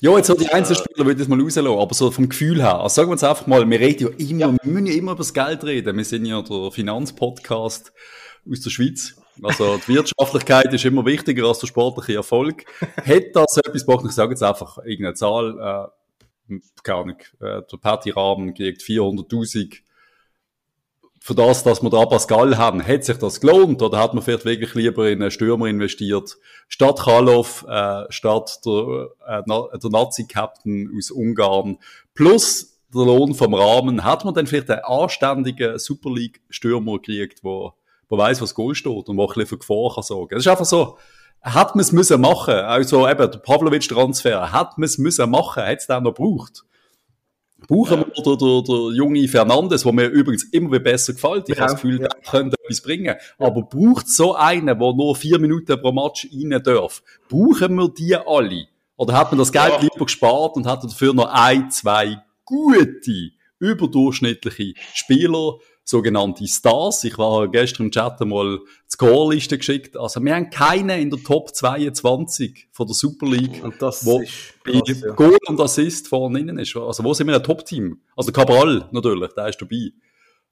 ja, 0.00 0.16
jetzt 0.16 0.26
so 0.26 0.34
die 0.34 0.48
Einzelspieler 0.48 1.06
würde 1.06 1.22
ich 1.22 1.28
mal 1.28 1.40
rauslassen, 1.40 1.68
aber 1.68 1.94
so 1.94 2.10
vom 2.10 2.28
Gefühl 2.28 2.62
her. 2.62 2.80
Also 2.80 2.96
sagen 2.96 3.08
wir 3.08 3.12
uns 3.12 3.24
einfach 3.24 3.46
mal, 3.46 3.68
wir 3.68 3.80
reden 3.80 4.08
ja 4.18 4.26
immer, 4.26 4.40
ja. 4.40 4.56
wir 4.62 4.72
müssen 4.72 4.86
ja 4.86 4.94
immer 4.94 5.12
über 5.12 5.18
das 5.18 5.34
Geld 5.34 5.64
reden. 5.64 5.96
Wir 5.96 6.04
sind 6.04 6.26
ja 6.26 6.42
der 6.42 6.70
Finanzpodcast 6.70 7.92
aus 8.50 8.60
der 8.60 8.70
Schweiz. 8.70 9.16
Also 9.42 9.78
die 9.86 9.94
Wirtschaftlichkeit 9.94 10.72
ist 10.72 10.84
immer 10.84 11.04
wichtiger 11.04 11.46
als 11.46 11.60
der 11.60 11.68
sportliche 11.68 12.16
Erfolg. 12.16 12.64
Hätte 13.04 13.30
das 13.34 13.56
etwas 13.58 13.86
gebracht, 13.86 14.04
ich 14.06 14.12
sage 14.12 14.32
jetzt 14.32 14.42
einfach 14.42 14.78
irgendeine 14.78 15.14
Zahl, 15.14 15.90
äh, 16.50 16.58
keine 16.82 16.98
Ahnung, 16.98 17.18
äh, 17.40 17.62
der 17.70 17.76
Patty 17.80 18.10
Rahmen 18.10 18.54
kriegt 18.54 18.82
400'000 18.82 19.76
für 21.20 21.34
das, 21.34 21.64
dass 21.64 21.82
wir 21.82 21.90
da 21.90 22.06
Pascal 22.06 22.56
haben, 22.56 22.80
hätte 22.80 23.06
sich 23.06 23.16
das 23.18 23.40
gelohnt 23.40 23.82
oder 23.82 23.98
hat 23.98 24.14
man 24.14 24.22
vielleicht 24.22 24.44
wirklich 24.44 24.74
lieber 24.74 25.08
in 25.08 25.20
einen 25.20 25.30
Stürmer 25.30 25.66
investiert, 25.66 26.38
statt 26.68 27.00
Kalov, 27.00 27.64
äh, 27.68 28.04
statt 28.10 28.60
der, 28.64 29.08
äh, 29.26 29.42
der 29.46 29.90
Nazi-Captain 29.90 30.92
aus 30.96 31.10
Ungarn, 31.10 31.78
plus 32.14 32.78
der 32.94 33.04
Lohn 33.04 33.34
vom 33.34 33.54
Rahmen, 33.54 34.04
hat 34.04 34.24
man 34.24 34.34
dann 34.34 34.46
vielleicht 34.46 34.70
einen 34.70 34.84
anständigen 34.84 35.78
Super 35.78 36.10
League-Stürmer 36.10 36.98
gekriegt, 36.98 37.40
wo, 37.42 37.72
wo 38.08 38.16
weiß, 38.16 38.40
was 38.40 38.54
Goal 38.54 38.74
steht 38.74 39.08
und 39.08 39.16
wo 39.16 39.22
ein 39.22 39.26
bisschen 39.28 39.46
für 39.46 39.58
Gefahr 39.58 39.94
kann 39.94 40.04
sorgen. 40.04 40.36
Es 40.36 40.46
ist 40.46 40.48
einfach 40.48 40.64
so, 40.64 40.98
hat 41.42 41.74
man 41.74 41.82
es 41.82 41.92
müssen 41.92 42.20
machen, 42.20 42.54
also 42.54 43.08
eben 43.08 43.30
der 43.30 43.38
Pavlovic-Transfer, 43.38 44.52
hat 44.52 44.78
man 44.78 44.86
es 44.86 44.98
müssen 44.98 45.30
machen, 45.30 45.62
hat 45.62 45.78
es 45.78 45.86
den 45.86 46.02
noch 46.02 46.14
gebraucht 46.14 46.64
brauchen 47.68 48.00
wir 48.00 48.22
der, 48.22 48.36
der, 48.36 48.62
der 48.62 48.96
junge 48.96 49.28
Fernandes, 49.28 49.82
der 49.82 49.92
mir 49.92 50.06
übrigens 50.06 50.44
immer 50.44 50.80
besser 50.80 51.12
gefällt. 51.12 51.48
Ich 51.48 51.56
ja, 51.56 51.62
habe 51.62 51.72
das 51.72 51.82
Gefühl, 51.82 52.00
ja. 52.00 52.08
der 52.08 52.20
könnte 52.22 52.56
etwas 52.64 52.80
bringen. 52.80 53.14
Aber 53.38 53.62
braucht 53.62 54.08
so 54.08 54.34
einen, 54.34 54.66
der 54.66 54.76
nur 54.76 55.14
vier 55.14 55.38
Minuten 55.38 55.80
pro 55.80 55.92
Match 55.92 56.26
rein 56.32 56.60
darf? 56.62 57.02
Brauchen 57.28 57.74
wir 57.76 57.88
die 57.90 58.16
alle? 58.16 58.66
Oder 58.96 59.12
hat 59.16 59.30
man 59.30 59.38
das 59.38 59.52
Geld 59.52 59.74
ja. 59.74 59.80
lieber 59.80 60.06
gespart 60.06 60.56
und 60.56 60.66
hat 60.66 60.82
dafür 60.82 61.14
noch 61.14 61.30
ein, 61.30 61.70
zwei 61.70 62.20
gute, 62.44 63.30
überdurchschnittliche 63.60 64.72
Spieler, 64.94 65.58
sogenannte 65.88 66.46
Stars. 66.46 67.02
Ich 67.04 67.16
war 67.16 67.48
gestern 67.48 67.86
im 67.86 67.90
Chat 67.90 68.20
mal 68.20 68.58
die 68.58 68.90
Scoreliste 68.90 69.56
geschickt. 69.56 69.96
Also 69.96 70.22
wir 70.22 70.34
haben 70.34 70.50
keinen 70.50 71.00
in 71.00 71.10
der 71.10 71.22
Top 71.22 71.54
22 71.54 72.68
von 72.72 72.86
der 72.86 72.94
Super 72.94 73.26
League, 73.26 73.64
und 73.64 73.80
das 73.80 74.04
wo 74.04 74.22
bei 74.64 74.72
krass, 74.72 75.00
ja. 75.00 75.12
Goal 75.14 75.38
und 75.46 75.60
Assist 75.60 76.08
vorne 76.08 76.40
innen 76.40 76.58
ist. 76.58 76.76
Also 76.76 77.02
wo 77.04 77.14
sind 77.14 77.26
wir 77.26 77.36
ein 77.36 77.42
Top-Team? 77.42 78.02
Also 78.16 78.32
Cabral 78.32 78.86
natürlich, 78.92 79.32
der 79.32 79.48
ist 79.48 79.62
dabei. 79.62 79.90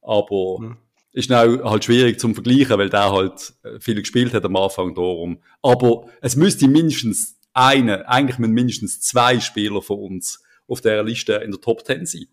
Aber 0.00 0.58
mhm. 0.60 0.76
ist 1.12 1.30
auch 1.30 1.70
halt 1.70 1.84
schwierig 1.84 2.18
zum 2.18 2.34
Vergleichen, 2.34 2.78
weil 2.78 2.88
der 2.88 3.12
halt 3.12 3.52
äh, 3.62 3.78
viel 3.78 3.96
gespielt 3.96 4.32
hat 4.32 4.44
am 4.44 4.56
Anfang 4.56 4.94
darum. 4.94 5.42
Aber 5.60 6.06
es 6.22 6.34
müsste 6.34 6.66
mindestens 6.66 7.36
eine, 7.52 8.08
eigentlich 8.08 8.38
müssen 8.38 8.54
mindestens 8.54 9.02
zwei 9.02 9.38
Spieler 9.40 9.82
von 9.82 9.98
uns 9.98 10.42
auf 10.66 10.80
der 10.80 11.02
Liste 11.02 11.34
in 11.34 11.50
der 11.50 11.60
Top 11.60 11.84
10 11.86 12.06
sein. 12.06 12.26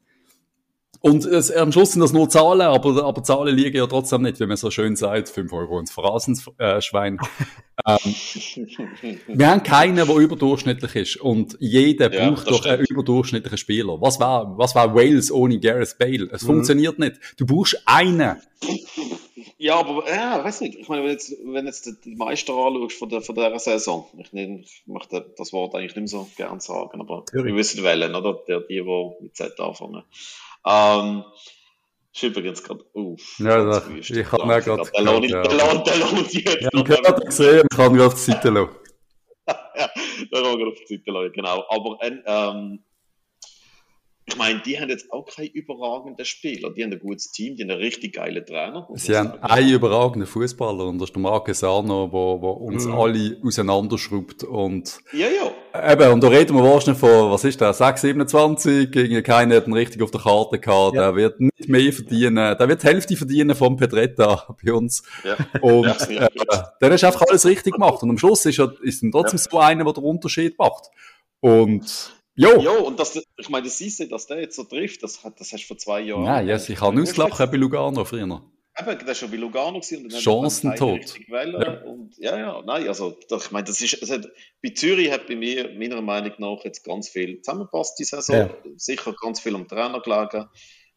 Und 1.05 1.25
es, 1.25 1.51
am 1.51 1.73
Schluss 1.73 1.91
sind 1.91 1.99
das 1.99 2.13
nur 2.13 2.29
Zahlen, 2.29 2.61
aber, 2.61 3.03
aber 3.03 3.23
Zahlen 3.23 3.53
liegen 3.53 3.75
ja 3.75 3.87
trotzdem 3.87 4.21
nicht, 4.21 4.39
wie 4.39 4.45
man 4.45 4.55
so 4.55 4.71
schön 4.71 4.95
sagt, 4.95 5.27
5 5.27 5.51
Euro 5.51 5.77
ins 5.77 5.91
Phrasenschwein. 5.91 7.19
ähm, 7.85 8.15
wir 9.27 9.49
haben 9.49 9.63
keinen, 9.63 9.97
der 9.97 10.07
überdurchschnittlich 10.07 10.95
ist. 10.95 11.17
Und 11.17 11.57
jeder 11.59 12.09
ja, 12.09 12.29
braucht 12.29 12.49
doch 12.49 12.59
stimmt. 12.59 12.75
einen 12.75 12.85
überdurchschnittlichen 12.85 13.57
Spieler. 13.57 13.99
Was 13.99 14.21
war, 14.21 14.57
was 14.57 14.75
war 14.75 14.95
Wales 14.95 15.29
ohne 15.29 15.59
Gareth 15.59 15.97
Bale? 15.99 16.29
Es 16.31 16.43
mhm. 16.43 16.47
funktioniert 16.47 16.97
nicht. 16.99 17.19
Du 17.35 17.45
brauchst 17.45 17.83
einen. 17.85 18.37
Ja, 19.57 19.75
aber 19.79 20.09
ja, 20.09 20.41
weiß 20.41 20.61
nicht. 20.61 20.75
Ich 20.75 20.87
meine, 20.87 21.03
wenn 21.03 21.11
jetzt, 21.11 21.35
wenn 21.43 21.65
jetzt 21.65 22.05
die 22.05 22.15
Meister 22.15 22.53
anschaust 22.53 22.97
von, 22.97 23.09
der, 23.09 23.21
von 23.21 23.35
dieser 23.35 23.59
Saison, 23.59 24.07
ich, 24.19 24.31
nehm, 24.31 24.61
ich 24.61 24.83
möchte 24.85 25.33
das 25.37 25.51
Wort 25.51 25.75
eigentlich 25.75 25.97
nicht 25.97 26.13
mehr 26.13 26.21
so 26.21 26.29
gern 26.37 26.61
sagen, 26.61 27.01
aber 27.01 27.25
wir 27.33 27.55
wissen 27.55 27.83
Wellen, 27.83 28.15
oder? 28.15 28.39
Der, 28.47 28.61
die, 28.61 28.81
die 28.81 29.11
mit 29.21 29.35
Z 29.35 29.59
anfangen. 29.59 30.03
Ähm, 30.65 31.23
ist 32.13 32.23
übrigens 32.23 32.63
gerade 32.63 32.85
auf. 32.93 33.39
Ja, 33.39 33.63
das, 33.65 33.89
ich 33.89 34.31
habe 34.31 34.45
mir 34.45 34.61
gerade 34.61 34.89
Der 34.91 35.03
lohnt, 35.03 35.29
lohnt 35.29 36.33
jetzt. 36.33 36.35
Ich 36.35 36.65
habe 36.67 36.83
gerade 36.83 37.25
gesehen, 37.25 37.67
ich 37.69 37.77
kann 37.77 37.93
gerade 37.93 38.07
auf 38.07 38.13
die 38.13 38.31
Seite 38.31 38.49
lassen. 38.49 38.75
ja, 39.47 39.55
da 40.31 40.41
kann 40.41 40.59
man 40.59 40.67
auf 40.67 40.77
die 40.87 40.95
Seite 40.95 41.11
lassen, 41.11 41.33
genau. 41.33 41.65
Aber 41.69 41.97
ähm, 42.01 42.83
ich 44.25 44.37
meine, 44.37 44.61
die 44.61 44.79
haben 44.79 44.89
jetzt 44.89 45.11
auch 45.11 45.25
keine 45.25 45.49
überragenden 45.49 46.25
Spieler. 46.25 46.71
Die 46.71 46.83
haben 46.83 46.93
ein 46.93 46.99
gutes 46.99 47.31
Team, 47.31 47.55
die 47.55 47.63
haben 47.63 47.71
einen 47.71 47.79
richtig 47.79 48.15
geilen 48.15 48.45
Trainer. 48.45 48.87
Sie 48.93 49.17
haben 49.17 49.33
einen 49.41 49.69
überragenden 49.69 50.27
Fußballer 50.27 50.85
und 50.85 50.99
das 50.99 51.09
ist 51.09 51.15
der 51.15 51.21
Marcus 51.21 51.63
Arno, 51.63 52.07
der, 52.07 52.49
uns 52.61 52.85
mhm. 52.85 52.93
alle 52.93 53.37
auseinanderschraubt. 53.43 54.45
Und, 54.45 54.99
ja, 55.11 55.27
ja. 55.27 55.91
Eben, 55.91 56.13
und 56.13 56.23
da 56.23 56.29
reden 56.29 56.55
wir 56.55 56.63
wahrscheinlich 56.63 56.99
von, 56.99 57.31
was 57.31 57.43
ist 57.43 57.59
der, 57.59 57.73
6, 57.73 58.01
27, 58.01 58.91
gegen 58.91 59.23
keiner 59.23 59.57
hat 59.57 59.67
ihn 59.67 59.73
richtig 59.73 60.01
auf 60.01 60.11
der 60.11 60.21
Karte 60.21 60.57
gehabt. 60.57 60.95
Ja. 60.95 61.11
Der 61.11 61.15
wird 61.15 61.41
nicht 61.41 61.67
mehr 61.67 61.91
verdienen, 61.91 62.35
der 62.35 62.69
wird 62.69 62.81
die 62.81 62.87
Hälfte 62.87 63.17
verdienen 63.17 63.55
vom 63.55 63.75
Pedretta 63.75 64.55
bei 64.63 64.71
uns. 64.71 65.03
Ja. 65.25 65.35
Und 65.59 65.85
ja, 66.09 66.25
äh, 66.27 66.29
dann 66.79 66.91
hast 66.93 67.03
du 67.03 67.07
einfach 67.07 67.23
alles 67.29 67.45
richtig 67.45 67.73
gemacht. 67.73 68.01
Und 68.01 68.09
am 68.09 68.17
Schluss 68.17 68.45
ist 68.45 68.59
er, 68.59 68.73
ist 68.83 69.03
dann 69.03 69.11
trotzdem 69.11 69.37
so 69.37 69.59
einer, 69.59 69.83
der 69.83 69.93
den 69.93 70.03
Unterschied 70.05 70.57
macht. 70.57 70.89
Und 71.41 72.13
Jo. 72.35 72.59
Ja, 72.59 72.71
und 72.71 72.99
das, 72.99 73.21
ich 73.37 73.49
meine, 73.49 73.65
das 73.65 73.77
siehst 73.77 73.99
du, 73.99 74.07
dass 74.07 74.27
der 74.27 74.39
jetzt 74.41 74.55
so 74.55 74.63
trifft, 74.63 75.03
das, 75.03 75.21
das 75.21 75.53
hast 75.53 75.63
du 75.63 75.67
vor 75.67 75.77
zwei 75.77 76.01
Jahren. 76.01 76.23
Nein, 76.23 76.47
yes, 76.47 76.67
ich 76.69 76.81
habe 76.81 76.99
ausgelacht 77.01 77.37
bei 77.37 77.57
Lugano 77.57 78.03
früher. 78.05 78.23
Eben, 78.23 78.97
der 78.97 79.07
war 79.07 79.13
schon 79.13 79.29
bei 79.29 79.37
Lugano 79.37 79.79
gewesen. 79.79 80.05
Und 80.05 80.13
Chancentod. 80.13 81.15
Ja. 81.27 81.83
Und, 81.83 82.17
ja, 82.17 82.37
ja, 82.37 82.61
nein, 82.65 82.87
also, 82.87 83.15
ich 83.29 83.51
meine, 83.51 83.65
das 83.65 83.79
ist, 83.81 84.09
hat, 84.09 84.27
bei 84.63 84.69
Zürich 84.69 85.11
hat 85.11 85.27
bei 85.27 85.35
mir, 85.35 85.71
meiner 85.77 86.01
Meinung 86.01 86.33
nach, 86.39 86.63
jetzt 86.63 86.83
ganz 86.83 87.07
viel 87.09 87.39
zusammengepasst, 87.41 87.99
die 87.99 88.03
Saison. 88.03 88.35
Ja. 88.35 88.49
Sicher 88.77 89.13
ganz 89.21 89.39
viel 89.39 89.53
am 89.53 89.67
Trainer 89.67 90.01
gelegen. 90.01 90.49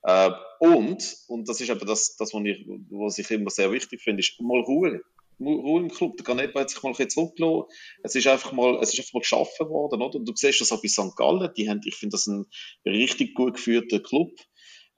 Äh, 0.04 0.30
und, 0.60 1.16
und 1.28 1.48
das 1.48 1.60
ist 1.60 1.70
aber 1.70 1.84
das, 1.84 2.16
das 2.16 2.32
was, 2.32 2.42
ich, 2.44 2.66
was 2.90 3.18
ich 3.18 3.30
immer 3.30 3.50
sehr 3.50 3.70
wichtig 3.72 4.00
finde, 4.00 4.20
ist 4.20 4.40
mal 4.40 4.60
Ruhe. 4.60 5.02
Ruhe 5.40 5.82
im 5.82 5.90
Club. 5.90 6.16
Der 6.16 6.24
Canepa 6.24 6.60
hat 6.60 6.70
sich 6.70 6.82
mal 6.82 6.90
ein 6.90 6.92
bisschen 6.92 7.10
zurückgelassen. 7.10 7.68
Es 8.02 8.14
ist 8.14 8.26
einfach 8.26 8.52
mal, 8.52 8.78
es 8.80 8.92
ist 8.92 9.00
einfach 9.00 9.14
mal 9.14 9.20
geschaffen 9.20 9.68
worden, 9.68 10.02
oder? 10.02 10.18
Und 10.18 10.28
du 10.28 10.32
siehst 10.34 10.60
das 10.60 10.72
auch 10.72 10.82
bei 10.82 10.88
St. 10.88 11.16
Gallen. 11.16 11.50
Die 11.56 11.68
haben, 11.68 11.80
ich 11.84 11.96
finde 11.96 12.14
das 12.14 12.26
ein 12.26 12.46
richtig 12.86 13.34
gut 13.34 13.54
geführter 13.54 14.00
Club. 14.00 14.30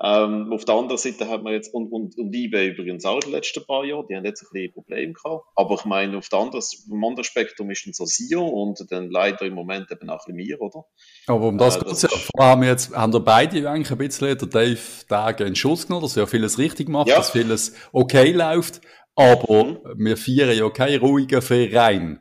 Ähm, 0.01 0.53
auf 0.53 0.65
der 0.65 0.77
anderen 0.77 0.99
Seite 0.99 1.29
hat 1.29 1.43
man 1.43 1.53
jetzt, 1.53 1.75
und, 1.75 1.91
und, 1.91 2.17
und 2.17 2.33
eBay 2.33 2.69
übrigens 2.69 3.05
auch 3.05 3.19
die 3.19 3.31
letzten 3.31 3.67
paar 3.67 3.85
Jahre, 3.85 4.07
die 4.09 4.15
haben 4.15 4.25
jetzt 4.25 4.43
ein 4.43 4.49
bisschen 4.53 4.73
Probleme 4.73 5.13
gehabt. 5.13 5.45
Aber 5.57 5.75
ich 5.75 5.85
meine, 5.87 6.19
auf 6.19 6.29
der 6.29 6.39
anderen, 6.39 6.63
am 6.93 7.05
anderen 7.05 7.25
Spektrum 7.25 7.69
ist 7.73 7.85
dann 7.85 7.93
so 7.95 8.05
Sio 8.07 8.47
und 8.47 8.81
dann 8.91 9.11
leider 9.11 9.45
im 9.45 9.55
Moment 9.55 9.91
eben 9.91 10.09
auch 10.09 10.25
ein 10.25 10.37
bisschen 10.37 10.37
mir, 10.37 10.61
oder? 10.63 10.85
Aber 11.27 11.49
um 11.49 11.59
das 11.59 11.79
äh, 11.79 11.81
kurz, 11.81 12.03
ja, 12.03 12.11
haben 12.39 12.63
wir 12.63 12.69
jetzt, 12.69 12.95
haben 12.95 13.13
wir 13.13 13.21
beide 13.21 13.69
eigentlich 13.69 13.91
ein 13.91 13.99
bisschen, 13.99 14.39
der 14.39 14.49
Dave 14.49 14.79
Tage 15.09 15.45
in 15.45 15.57
Schutz 15.57 15.89
genommen, 15.89 16.05
dass 16.05 16.17
er 16.17 16.23
ja 16.23 16.27
vieles 16.29 16.59
richtig 16.59 16.89
macht, 16.89 17.09
ja. 17.09 17.17
dass 17.17 17.31
vieles 17.33 17.75
okay 17.91 18.31
läuft. 18.31 18.81
Aber 19.19 19.81
wir 19.97 20.17
feiern 20.17 20.57
ja 20.57 20.71
keinen 20.71 21.01
ruhigen 21.01 21.43
Verein. 21.43 22.21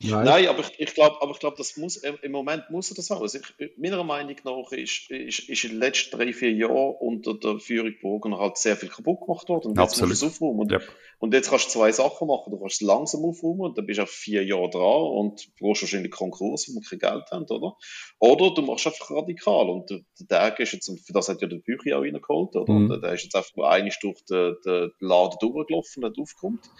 Nein. 0.00 0.24
Nein, 0.24 0.46
aber 0.46 0.60
ich, 0.60 0.78
ich 0.78 0.94
glaube, 0.94 1.20
aber 1.20 1.32
ich 1.32 1.40
glaube, 1.40 1.56
das 1.56 1.76
muss 1.76 1.96
im 1.96 2.30
Moment 2.30 2.70
muss 2.70 2.88
er 2.90 2.94
das 2.94 3.10
haben. 3.10 3.20
Also 3.20 3.38
ich, 3.38 3.78
meiner 3.78 4.04
Meinung 4.04 4.36
nach 4.44 4.70
ist, 4.70 5.10
ist, 5.10 5.48
ist 5.48 5.64
in 5.64 5.70
den 5.70 5.80
letzten 5.80 6.16
drei 6.16 6.32
vier 6.32 6.52
Jahren 6.52 6.94
unter 7.00 7.34
der 7.34 7.58
Führung 7.58 7.92
Burgener 8.00 8.38
halt 8.38 8.58
sehr 8.58 8.76
viel 8.76 8.90
kaputt 8.90 9.22
gemacht 9.22 9.48
worden. 9.48 9.70
Und 9.70 9.78
jetzt 9.78 9.94
Absolut. 9.94 10.10
musst 10.10 10.22
du 10.22 10.26
es 10.26 10.32
aufräumen. 10.34 10.60
Und, 10.60 10.70
yep. 10.70 10.88
und, 11.18 11.34
jetzt 11.34 11.50
kannst 11.50 11.66
du 11.66 11.70
zwei 11.70 11.90
Sachen 11.90 12.28
machen. 12.28 12.52
Du 12.52 12.60
kannst 12.60 12.80
es 12.80 12.86
langsam 12.86 13.24
aufräumen 13.24 13.62
und 13.62 13.76
dann 13.76 13.86
bist 13.86 13.98
du 13.98 14.04
auf 14.04 14.10
vier 14.10 14.44
Jahre 14.44 14.70
dran 14.70 15.02
und 15.02 15.48
brauchst 15.58 15.82
wahrscheinlich 15.82 16.12
Konkurs, 16.12 16.68
wenn 16.68 16.76
wir 16.76 16.88
kein 16.88 17.00
Geld 17.00 17.30
haben, 17.32 17.46
oder? 17.46 17.76
Oder 18.20 18.54
du 18.54 18.62
machst 18.62 18.86
einfach 18.86 19.10
radikal. 19.10 19.68
Und 19.68 19.90
der, 19.90 20.00
der 20.20 20.28
Tag 20.28 20.60
ist 20.60 20.74
jetzt, 20.74 20.88
für 21.04 21.12
das 21.12 21.28
hat 21.28 21.42
ja 21.42 21.48
der 21.48 21.56
Bücher 21.56 21.98
auch 21.98 22.02
reingeholt, 22.02 22.54
oder? 22.54 22.72
Mhm. 22.72 22.88
Und 22.92 23.02
der 23.02 23.14
ist 23.14 23.24
jetzt 23.24 23.34
einfach 23.34 23.56
nur 23.56 23.68
eine 23.68 23.90
durch 24.00 24.24
den, 24.26 24.54
den 24.64 24.92
Laden 25.00 25.38
durchgelaufen 25.40 26.04
und 26.04 26.18
aufkommt. 26.20 26.70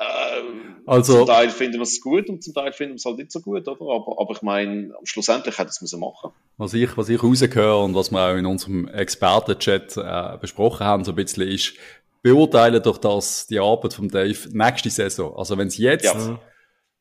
Ähm, 0.00 0.76
also, 0.86 1.18
zum 1.18 1.26
Teil 1.26 1.50
finden 1.50 1.78
wir 1.78 1.82
es 1.82 2.00
gut 2.00 2.28
und 2.28 2.42
zum 2.42 2.54
Teil 2.54 2.72
finden 2.72 2.92
wir 2.92 2.96
es 2.96 3.04
halt 3.04 3.18
nicht 3.18 3.32
so 3.32 3.40
gut, 3.40 3.66
oder? 3.66 3.80
Aber, 3.80 4.20
aber 4.20 4.32
ich 4.32 4.42
meine, 4.42 4.94
schlussendlich 5.02 5.58
hätte 5.58 5.70
es 5.70 5.80
müssen 5.80 6.00
machen. 6.00 6.30
Was 6.56 6.72
ich, 6.74 6.96
was 6.96 7.08
ich 7.08 7.22
rausgehöre 7.22 7.82
und 7.82 7.94
was 7.94 8.10
wir 8.10 8.20
auch 8.20 8.36
in 8.36 8.46
unserem 8.46 8.86
Experten-Chat 8.88 9.96
äh, 9.96 10.38
besprochen 10.40 10.86
haben, 10.86 11.04
so 11.04 11.12
ein 11.12 11.16
bisschen 11.16 11.48
ist, 11.48 11.74
beurteilen 12.22 12.82
durch 12.82 12.98
das 12.98 13.46
die 13.46 13.58
Arbeit 13.58 13.94
von 13.94 14.08
Dave 14.08 14.48
nächste 14.52 14.90
Saison. 14.90 15.36
Also 15.36 15.58
wenn 15.58 15.68
es 15.68 15.78
jetzt, 15.78 16.04
ja. 16.04 16.40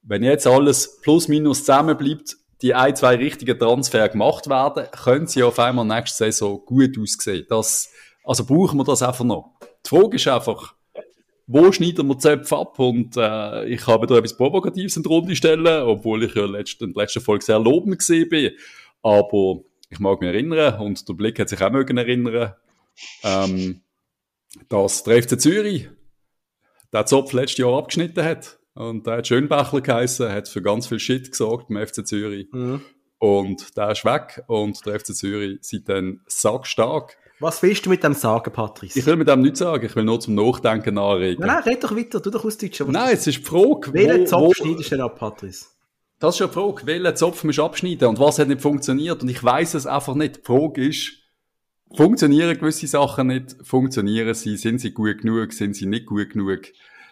wenn 0.01 0.23
jetzt 0.23 0.47
alles 0.47 0.99
plus 1.01 1.27
minus 1.27 1.59
zusammen 1.59 1.97
bleibt, 1.97 2.35
die 2.61 2.73
ein, 2.73 2.95
zwei 2.95 3.15
richtigen 3.15 3.57
Transfer 3.59 4.09
gemacht 4.09 4.49
werden, 4.49 4.87
können 4.91 5.27
sie 5.27 5.43
auf 5.43 5.59
einmal 5.59 5.85
nächste 5.85 6.25
Saison 6.25 6.63
gut 6.65 6.97
aussehen. 6.99 7.45
Das, 7.49 7.91
also 8.23 8.43
brauchen 8.45 8.77
wir 8.77 8.83
das 8.83 9.03
einfach 9.03 9.25
noch. 9.25 9.53
Die 9.85 9.89
Frage 9.89 10.15
ist 10.15 10.27
einfach, 10.27 10.73
wo 11.47 11.71
schneiden 11.71 12.07
wir 12.07 12.19
Zöpfe 12.19 12.57
ab? 12.57 12.77
Und 12.77 13.15
äh, 13.15 13.65
ich 13.67 13.87
habe 13.87 14.05
da 14.05 14.17
etwas 14.17 14.35
Provokatives 14.35 14.97
in 14.97 15.03
die 15.03 15.09
Runde 15.09 15.35
stellen, 15.35 15.83
obwohl 15.83 16.23
ich 16.23 16.35
ja 16.35 16.45
letzte, 16.45 16.85
in 16.85 16.93
der 16.93 17.03
letzten 17.03 17.21
Folge 17.21 17.45
sehr 17.45 17.57
lobend 17.57 17.99
gesehen 17.99 18.27
bin. 18.29 18.51
Aber 19.01 19.61
ich 19.89 19.99
mag 19.99 20.19
mich 20.19 20.29
erinnern, 20.29 20.79
und 20.81 21.07
der 21.07 21.13
Blick 21.13 21.39
hat 21.39 21.47
sich 21.47 21.61
auch 21.61 21.71
mögen 21.71 21.97
erinnern, 21.97 22.53
ähm, 23.23 23.81
dass 24.67 25.03
der 25.03 25.23
FC 25.23 25.39
Zürich 25.39 25.89
der 26.91 27.05
Zopf 27.05 27.31
letztes 27.31 27.59
Jahr 27.59 27.77
abgeschnitten 27.77 28.23
hat. 28.23 28.59
Und 28.73 29.07
der 29.07 29.17
hat 29.17 29.27
Schönbachler 29.27 29.81
geheissen, 29.81 30.29
hat 30.29 30.49
für 30.49 30.61
ganz 30.61 30.87
viel 30.87 30.99
Shit 30.99 31.31
gesorgt 31.31 31.69
beim 31.69 31.85
FC 31.85 32.05
Zürich. 32.05 32.47
Mhm. 32.51 32.81
Und 33.19 33.75
der 33.75 33.91
ist 33.91 34.05
weg 34.05 34.43
und 34.47 34.85
der 34.85 34.99
FC 34.99 35.15
Zürich 35.15 35.59
seitdem 35.61 36.21
sackstark. 36.27 37.17
Was 37.39 37.61
willst 37.61 37.85
du 37.85 37.89
mit 37.91 38.03
dem 38.03 38.13
sagen, 38.13 38.51
Patrice? 38.51 38.97
Ich 38.97 39.05
will 39.05 39.15
mit 39.15 39.27
dem 39.27 39.41
nichts 39.41 39.59
sagen, 39.59 39.85
ich 39.85 39.95
will 39.95 40.03
nur 40.03 40.19
zum 40.19 40.33
Nachdenken 40.33 40.97
anregen. 40.97 41.41
Nein, 41.41 41.61
nein, 41.63 41.63
red 41.63 41.83
doch 41.83 41.95
weiter, 41.95 42.19
du 42.19 42.31
doch 42.31 42.43
aus 42.43 42.57
Deutsch. 42.57 42.79
Nein, 42.79 43.13
es 43.13 43.27
ist 43.27 43.37
die 43.37 43.43
Frage, 43.43 43.93
Welchen 43.93 44.25
Zopf 44.25 44.55
schneidest 44.55 44.91
du 44.91 44.95
denn 44.95 45.01
ab, 45.05 45.19
Patrice? 45.19 45.65
Das 46.19 46.33
ist 46.33 46.39
ja 46.39 46.47
die 46.47 46.53
Frage, 46.53 46.85
welchen 46.87 47.15
Zopf 47.15 47.43
musst 47.43 47.59
du 47.59 47.63
abschneiden 47.63 48.07
und 48.07 48.19
was 48.19 48.39
hat 48.39 48.47
nicht 48.47 48.61
funktioniert 48.61 49.21
und 49.21 49.29
ich 49.29 49.43
weiß 49.43 49.75
es 49.75 49.85
einfach 49.85 50.15
nicht. 50.15 50.37
Die 50.37 50.41
Frage 50.41 50.87
ist, 50.87 51.11
funktionieren 51.95 52.57
gewisse 52.57 52.87
Sachen 52.87 53.27
nicht, 53.27 53.55
funktionieren 53.61 54.33
sie, 54.33 54.57
sind 54.57 54.79
sie 54.79 54.91
gut 54.91 55.19
genug, 55.19 55.53
sind 55.53 55.75
sie 55.75 55.85
nicht 55.85 56.07
gut 56.07 56.31
genug, 56.31 56.61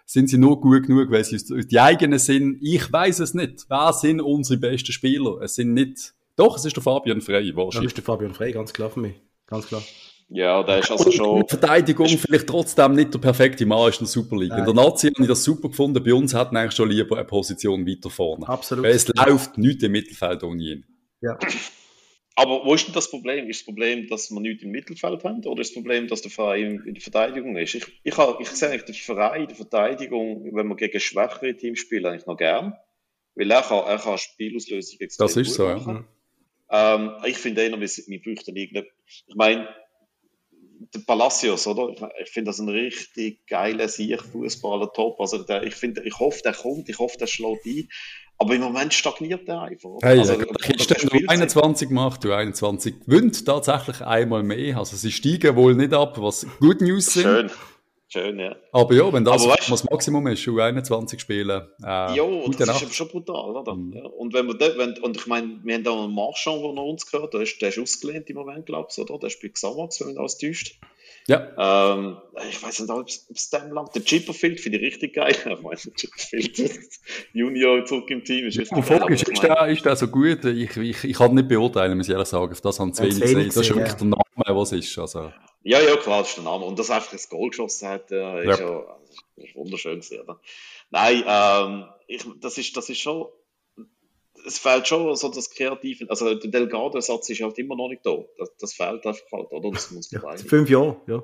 sind 0.08 0.28
sie 0.28 0.40
nur 0.40 0.60
gut 0.60 0.88
genug, 0.88 1.12
weil 1.12 1.24
sie 1.24 1.38
die 1.68 1.80
eigenen 1.80 2.18
sind, 2.18 2.58
ich 2.62 2.92
weiß 2.92 3.20
es 3.20 3.36
nicht. 3.36 3.66
Wer 3.70 3.94
sind 3.94 4.22
unsere 4.22 4.60
besten 4.60 4.92
Spieler? 4.92 5.40
Es 5.42 5.54
sind 5.54 5.76
nicht, 5.76 6.16
doch, 6.36 6.58
es 6.58 6.66
ist 6.66 6.76
der 6.76 6.82
Fabian 6.82 7.22
Frey, 7.22 7.56
wahrscheinlich. 7.56 7.74
Das 7.74 7.86
ist 7.92 7.98
der 7.98 8.04
Fabian 8.04 8.34
Frey, 8.34 8.54
ganz 8.54 8.74
klar 8.74 8.90
für 8.90 9.02
mich, 9.02 9.22
ganz 9.46 9.68
klar. 9.68 9.84
Ja, 10.30 10.64
der 10.64 10.80
ist 10.80 10.92
also 10.92 11.12
schon. 11.12 11.42
In 11.42 11.48
Verteidigung 11.48 12.08
vielleicht 12.08 12.48
trotzdem 12.48 12.94
nicht 12.94 13.14
der 13.14 13.20
perfekte 13.20 13.66
Mann 13.66 13.90
ist 13.90 14.00
in 14.00 14.06
der 14.06 14.12
Super 14.12 14.38
League. 14.38 14.50
Nein. 14.50 14.60
In 14.60 14.66
der 14.66 14.74
Nazi 14.74 15.08
habe 15.08 15.22
ich 15.22 15.28
das 15.28 15.44
super 15.44 15.70
gefunden. 15.70 16.04
Bei 16.04 16.14
uns 16.14 16.34
hatten 16.34 16.58
eigentlich 16.58 16.76
schon 16.76 16.90
lieber 16.90 17.16
eine 17.18 17.26
Position 17.26 17.86
weiter 17.88 18.10
vorne. 18.10 18.48
Absolut. 18.48 18.86
Weil 18.86 18.96
es 18.96 19.08
läuft 19.08 19.58
nicht 19.58 19.84
im 19.84 19.92
Mittelfeld 19.92 20.44
ohne 20.44 20.64
ihn. 20.64 20.86
Ja. 21.22 21.38
Aber 22.38 22.66
wo 22.66 22.74
ist 22.74 22.88
denn 22.88 22.94
das 22.94 23.10
Problem? 23.10 23.50
Ist 23.50 23.62
das 23.62 23.66
Problem, 23.66 24.08
dass 24.08 24.30
wir 24.30 24.42
nichts 24.42 24.64
im 24.64 24.72
Mittelfeld 24.72 25.24
haben? 25.24 25.46
Oder 25.46 25.62
ist 25.62 25.70
das 25.70 25.76
Problem, 25.76 26.08
dass 26.08 26.22
der 26.22 26.32
Verein 26.32 26.84
in 26.86 26.96
der 26.96 27.02
Verteidigung 27.02 27.56
ist? 27.56 27.76
Ich, 27.76 27.86
ich, 28.04 28.18
habe, 28.18 28.42
ich 28.42 28.50
sehe 28.50 28.70
eigentlich 28.70 28.84
den 28.84 28.96
Verein 28.96 29.42
in 29.42 29.48
der 29.48 29.56
Verteidigung, 29.56 30.54
wenn 30.54 30.68
wir 30.68 30.76
gegen 30.76 31.00
schwächere 31.00 31.56
Teams 31.56 31.80
spielen, 31.80 32.06
eigentlich 32.08 32.26
noch 32.26 32.36
gern. 32.36 32.74
Weil 33.36 33.52
er 33.52 33.62
kann, 33.62 33.86
er 33.86 34.00
kann 34.00 34.18
Spielauslösung 34.18 35.00
extrem 35.00 35.28
Das 35.28 35.38
ist 35.38 35.54
so, 35.54 35.68
machen. 35.68 36.06
ja. 36.72 36.96
Ähm, 36.96 37.12
ich 37.26 37.38
finde 37.38 37.62
eher, 37.62 37.72
wir 37.72 38.22
bräuchten 38.22 38.56
irgendwie, 38.56 38.84
ich 39.28 39.36
meine, 39.36 39.70
der 40.94 41.00
Palacios, 41.00 41.68
oder? 41.68 41.90
Ich, 41.90 42.02
ich 42.24 42.30
finde 42.32 42.50
das 42.50 42.60
ein 42.60 42.70
richtig 42.70 43.46
geiler 43.48 43.88
Sieg-Fußballer, 43.88 44.92
top. 44.94 45.20
Also 45.20 45.44
der, 45.44 45.64
ich 45.64 45.76
finde, 45.76 46.04
ich 46.04 46.20
hoffe, 46.20 46.42
der 46.44 46.54
kommt, 46.54 46.90
ich 46.90 47.00
hoffe, 47.00 47.18
der 47.18 47.28
schlägt 47.28 47.66
ein. 47.66 47.88
Aber 48.38 48.54
im 48.54 48.62
Moment 48.62 48.94
stagniert 48.94 49.48
der 49.48 49.62
einfach. 49.62 49.92
Hey, 50.02 50.20
also, 50.20 50.36
der 50.36 50.48
Christian, 50.48 51.10
du 51.10 51.28
21 51.28 51.90
macht, 51.90 52.24
du 52.26 52.34
21 52.34 53.06
gewinnt 53.06 53.46
tatsächlich 53.46 54.02
einmal 54.02 54.44
mehr. 54.44 54.78
Also 54.78 54.98
sie 54.98 55.12
steigen 55.12 55.56
wohl 55.56 55.74
nicht 55.74 55.94
ab, 55.94 56.20
was 56.20 56.46
Good 56.60 56.82
News 56.82 57.14
sind. 57.14 57.24
Schön. 57.24 57.52
Schön, 58.16 58.40
ja. 58.40 58.56
Aber 58.72 58.94
ja, 58.94 59.12
wenn 59.12 59.26
das 59.26 59.46
weißt, 59.46 59.70
das 59.70 59.84
Maximum 59.84 60.26
ist, 60.28 60.48
U21 60.48 61.20
spielen. 61.20 61.68
Äh, 61.84 62.16
ja, 62.16 62.16
das 62.58 62.68
Nacht. 62.68 62.84
ist 62.84 62.96
schon 62.96 63.10
brutal, 63.10 63.58
oder? 63.58 63.76
Mhm. 63.76 63.92
Ja. 63.92 64.06
Und 64.06 64.34
wenn 64.34 64.48
wir 64.48 64.54
da, 64.54 64.68
wenn, 64.78 64.98
und 65.00 65.18
ich 65.18 65.28
meine, 65.28 65.60
wir 65.66 65.76
haben 65.76 65.84
da 65.84 65.92
einen 65.92 66.16
Marchand, 66.16 66.64
der 66.64 66.72
noch 66.72 66.86
uns 66.86 67.12
gehört, 67.12 67.34
der 67.34 67.42
ist, 67.42 67.62
der 67.62 67.70
ist 67.70 67.78
ausgelehnt 67.78 68.30
im 68.30 68.38
Moment, 68.38 68.68
glaube 68.68 68.88
ich, 68.90 68.98
oder? 68.98 69.20
Der 69.20 69.30
spielt 69.30 69.56
Xamax, 69.56 70.00
wenn 70.00 70.08
man 70.08 70.20
alles 70.20 70.38
täuscht. 70.38 70.80
Ja. 71.28 71.94
Ähm, 71.98 72.16
ich 72.50 72.64
weiß 72.64 72.80
nicht, 72.80 72.90
ob 72.90 73.06
es 73.06 73.50
dem 73.50 73.74
lang. 73.74 73.90
Der 73.94 74.06
Chipperfield 74.06 74.62
finde 74.62 74.78
ich 74.78 74.94
richtig 74.94 75.16
geil. 75.16 75.36
Ich 75.46 75.62
meine, 75.62 75.76
Chipperfield 75.76 76.58
Junior 77.34 77.84
zurück 77.84 78.10
im 78.12 78.24
Team 78.24 78.48
ist 78.48 78.58
richtig 78.60 78.86
geil. 78.88 79.12
Ist, 79.12 79.28
ist, 79.28 79.44
der, 79.44 79.68
ist 79.68 79.84
der 79.84 79.96
so 79.98 80.08
gut? 80.08 80.46
Ich, 80.46 80.78
ich, 80.78 81.04
ich 81.04 81.18
kann 81.18 81.34
nicht 81.34 81.50
beurteilen, 81.50 81.98
muss 81.98 82.08
ich 82.08 82.14
ehrlich 82.14 82.30
sagen. 82.30 82.54
Auf 82.54 82.62
das 82.62 82.80
haben 82.80 82.94
zu 82.94 83.04
wenig 83.04 83.20
gesehen. 83.20 83.46
Das 83.48 83.58
ist 83.58 83.70
wirklich 83.70 83.90
ja. 83.90 83.96
der 83.96 84.08
Name, 84.08 84.58
was 84.58 84.72
ist. 84.72 84.98
Also. 84.98 85.32
Ja, 85.66 85.80
ja, 85.80 85.96
klar, 85.96 86.20
das 86.20 86.30
ist 86.30 86.38
der 86.38 86.44
Name. 86.44 86.64
Und 86.64 86.78
dass 86.78 86.90
er 86.90 86.98
einfach 86.98 87.12
ein 87.12 87.20
Goal 87.28 87.50
geschossen 87.50 87.88
hat, 87.88 88.12
äh, 88.12 88.52
ist 88.52 88.60
ja, 88.60 88.70
ja 88.70 88.98
ist 89.38 89.56
wunderschön 89.56 90.00
gewesen, 90.00 90.22
oder? 90.22 90.40
Nein, 90.92 91.24
ähm, 91.28 91.86
ich, 92.08 92.24
das 92.40 92.60
ist, 92.60 92.78
das 92.78 92.88
ist 92.88 93.00
schon, 93.00 93.26
es 94.46 94.60
fehlt 94.60 94.88
schon 94.88 95.16
so 95.16 95.30
das 95.30 95.50
Kreative, 95.50 96.08
also 96.08 96.36
der 96.36 96.52
Delgado-Satz 96.52 97.32
ist 97.32 97.42
halt 97.42 97.58
immer 97.58 97.76
noch 97.76 97.90
nicht 97.90 98.06
da. 98.06 98.16
Das, 98.38 98.56
das 98.60 98.74
fehlt 98.74 99.06
einfach 99.08 99.32
halt, 99.34 99.52
oder? 99.52 99.72
Das 99.72 99.90
muss 99.90 100.12
man 100.12 100.22
ja, 100.22 100.38
fünf 100.38 100.70
Jahre, 100.70 101.02
ja. 101.08 101.24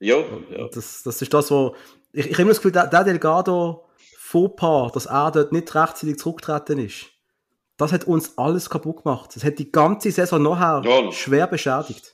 Ja, 0.00 0.16
ja. 0.50 0.68
Das, 0.68 1.02
das 1.02 1.20
ist 1.20 1.32
das, 1.34 1.50
wo, 1.50 1.76
ich, 2.12 2.24
ich 2.26 2.32
habe 2.32 2.42
immer 2.42 2.50
das 2.52 2.58
Gefühl, 2.58 2.72
der, 2.72 2.86
der 2.86 3.04
Delgado 3.04 3.84
Fauxpas, 4.16 4.92
dass 4.92 5.04
er 5.04 5.30
dort 5.30 5.52
nicht 5.52 5.74
rechtzeitig 5.74 6.18
zurückgetreten 6.18 6.78
ist, 6.78 7.10
das 7.76 7.92
hat 7.92 8.04
uns 8.04 8.38
alles 8.38 8.70
kaputt 8.70 9.02
gemacht. 9.02 9.36
Das 9.36 9.44
hat 9.44 9.58
die 9.58 9.70
ganze 9.70 10.10
Saison 10.10 10.42
nachher 10.42 10.82
ja. 10.88 11.12
schwer 11.12 11.46
beschädigt. 11.46 12.11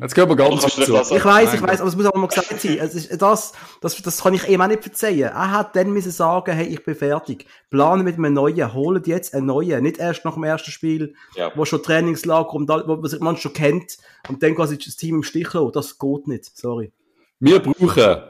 Jetzt 0.00 0.16
gehen 0.16 0.28
wir 0.28 0.34
ganz 0.34 0.62
zu. 0.74 0.82
Ich 0.82 0.90
weiß, 1.24 1.54
ich 1.54 1.62
weiß, 1.62 1.80
aber 1.80 1.88
es 1.88 1.94
muss 1.94 2.06
auch 2.06 2.14
mal 2.14 2.26
gesagt 2.26 2.60
sein. 2.60 2.78
Es 2.80 2.96
ist, 2.96 3.22
das, 3.22 3.52
das, 3.80 4.02
das 4.02 4.22
kann 4.22 4.34
ich 4.34 4.48
ihm 4.48 4.60
auch 4.60 4.66
nicht 4.66 4.82
verzeihen. 4.82 5.20
Er 5.20 5.52
hat 5.52 5.76
dann 5.76 5.92
müssen 5.92 6.10
sagen, 6.10 6.52
hey, 6.52 6.66
ich 6.66 6.84
bin 6.84 6.96
fertig. 6.96 7.46
Plane 7.70 8.02
mit 8.02 8.16
einem 8.16 8.34
neuen, 8.34 8.74
holt 8.74 9.06
jetzt 9.06 9.34
einen 9.34 9.46
neuen. 9.46 9.84
Nicht 9.84 9.98
erst 9.98 10.24
nach 10.24 10.34
dem 10.34 10.42
ersten 10.42 10.72
Spiel, 10.72 11.14
ja. 11.36 11.52
wo 11.54 11.64
schon 11.64 11.80
Trainingslager 11.80 12.54
und 12.54 12.68
wo 12.68 13.24
man 13.24 13.36
schon 13.36 13.52
kennt 13.52 13.98
und 14.28 14.42
dann 14.42 14.56
quasi 14.56 14.78
das 14.78 14.96
Team 14.96 15.16
im 15.16 15.22
Stich 15.22 15.52
lassen. 15.52 15.70
Das 15.72 15.96
geht 15.96 16.26
nicht. 16.26 16.44
Sorry. 16.56 16.92
Wir 17.38 17.60
brauchen, 17.60 18.22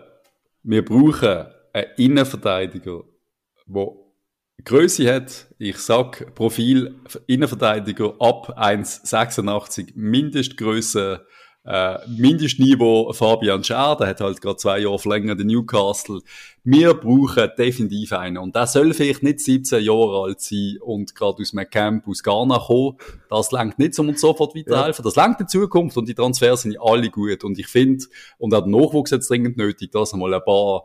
wir 0.65 0.85
brauchen 0.85 1.47
einen 1.73 1.87
Innenverteidiger, 1.97 3.05
der 3.67 3.87
Größe 4.65 5.13
hat, 5.13 5.47
ich 5.59 5.79
sag 5.79 6.35
Profil 6.35 6.95
Innenverteidiger 7.27 8.15
ab 8.21 8.59
1,86 8.59 9.93
Mindestgröße 9.95 11.27
äh, 11.67 11.97
Mindestniveau 12.09 13.13
Fabian 13.13 13.65
Schär, 13.65 13.97
der 13.99 14.09
hat 14.09 14.21
halt 14.21 14.41
gerade 14.41 14.57
zwei 14.57 14.81
Jahre 14.81 14.99
verlängert 14.99 15.41
in 15.41 15.47
Newcastle. 15.47 16.21
Wir 16.63 16.95
brauchen 16.95 17.51
definitiv 17.57 18.13
einen. 18.13 18.39
Und 18.39 18.55
der 18.55 18.67
soll 18.67 18.93
vielleicht 18.93 19.23
nicht 19.23 19.41
17 19.41 19.83
Jahre 19.83 20.25
alt 20.25 20.41
sein 20.41 20.77
und 20.81 21.15
gerade 21.15 21.41
aus 21.41 21.55
einem 21.55 21.69
Camp 21.71 22.07
aus 22.07 22.23
Ghana 22.23 22.59
kommen. 22.59 22.99
Das 23.31 23.51
langt 23.51 23.79
nicht, 23.79 23.99
um 23.99 24.09
uns 24.09 24.21
sofort 24.21 24.55
weiterhelfen. 24.55 25.03
Ja. 25.03 25.09
Das 25.09 25.17
langt 25.17 25.41
in 25.41 25.49
Zukunft 25.49 25.97
und 25.97 26.09
die 26.09 26.15
Transfers 26.15 26.63
sind 26.63 26.77
alle 26.81 27.09
gut. 27.09 27.45
Und 27.45 27.59
ich 27.59 27.67
finde, 27.67 28.05
und 28.39 28.55
auch 28.55 28.61
der 28.61 28.69
Nachwuchs 28.69 29.11
jetzt 29.11 29.31
dringend 29.31 29.57
nötig, 29.57 29.91
dass 29.91 30.13
einmal 30.13 30.35
ein 30.35 30.45
paar 30.45 30.85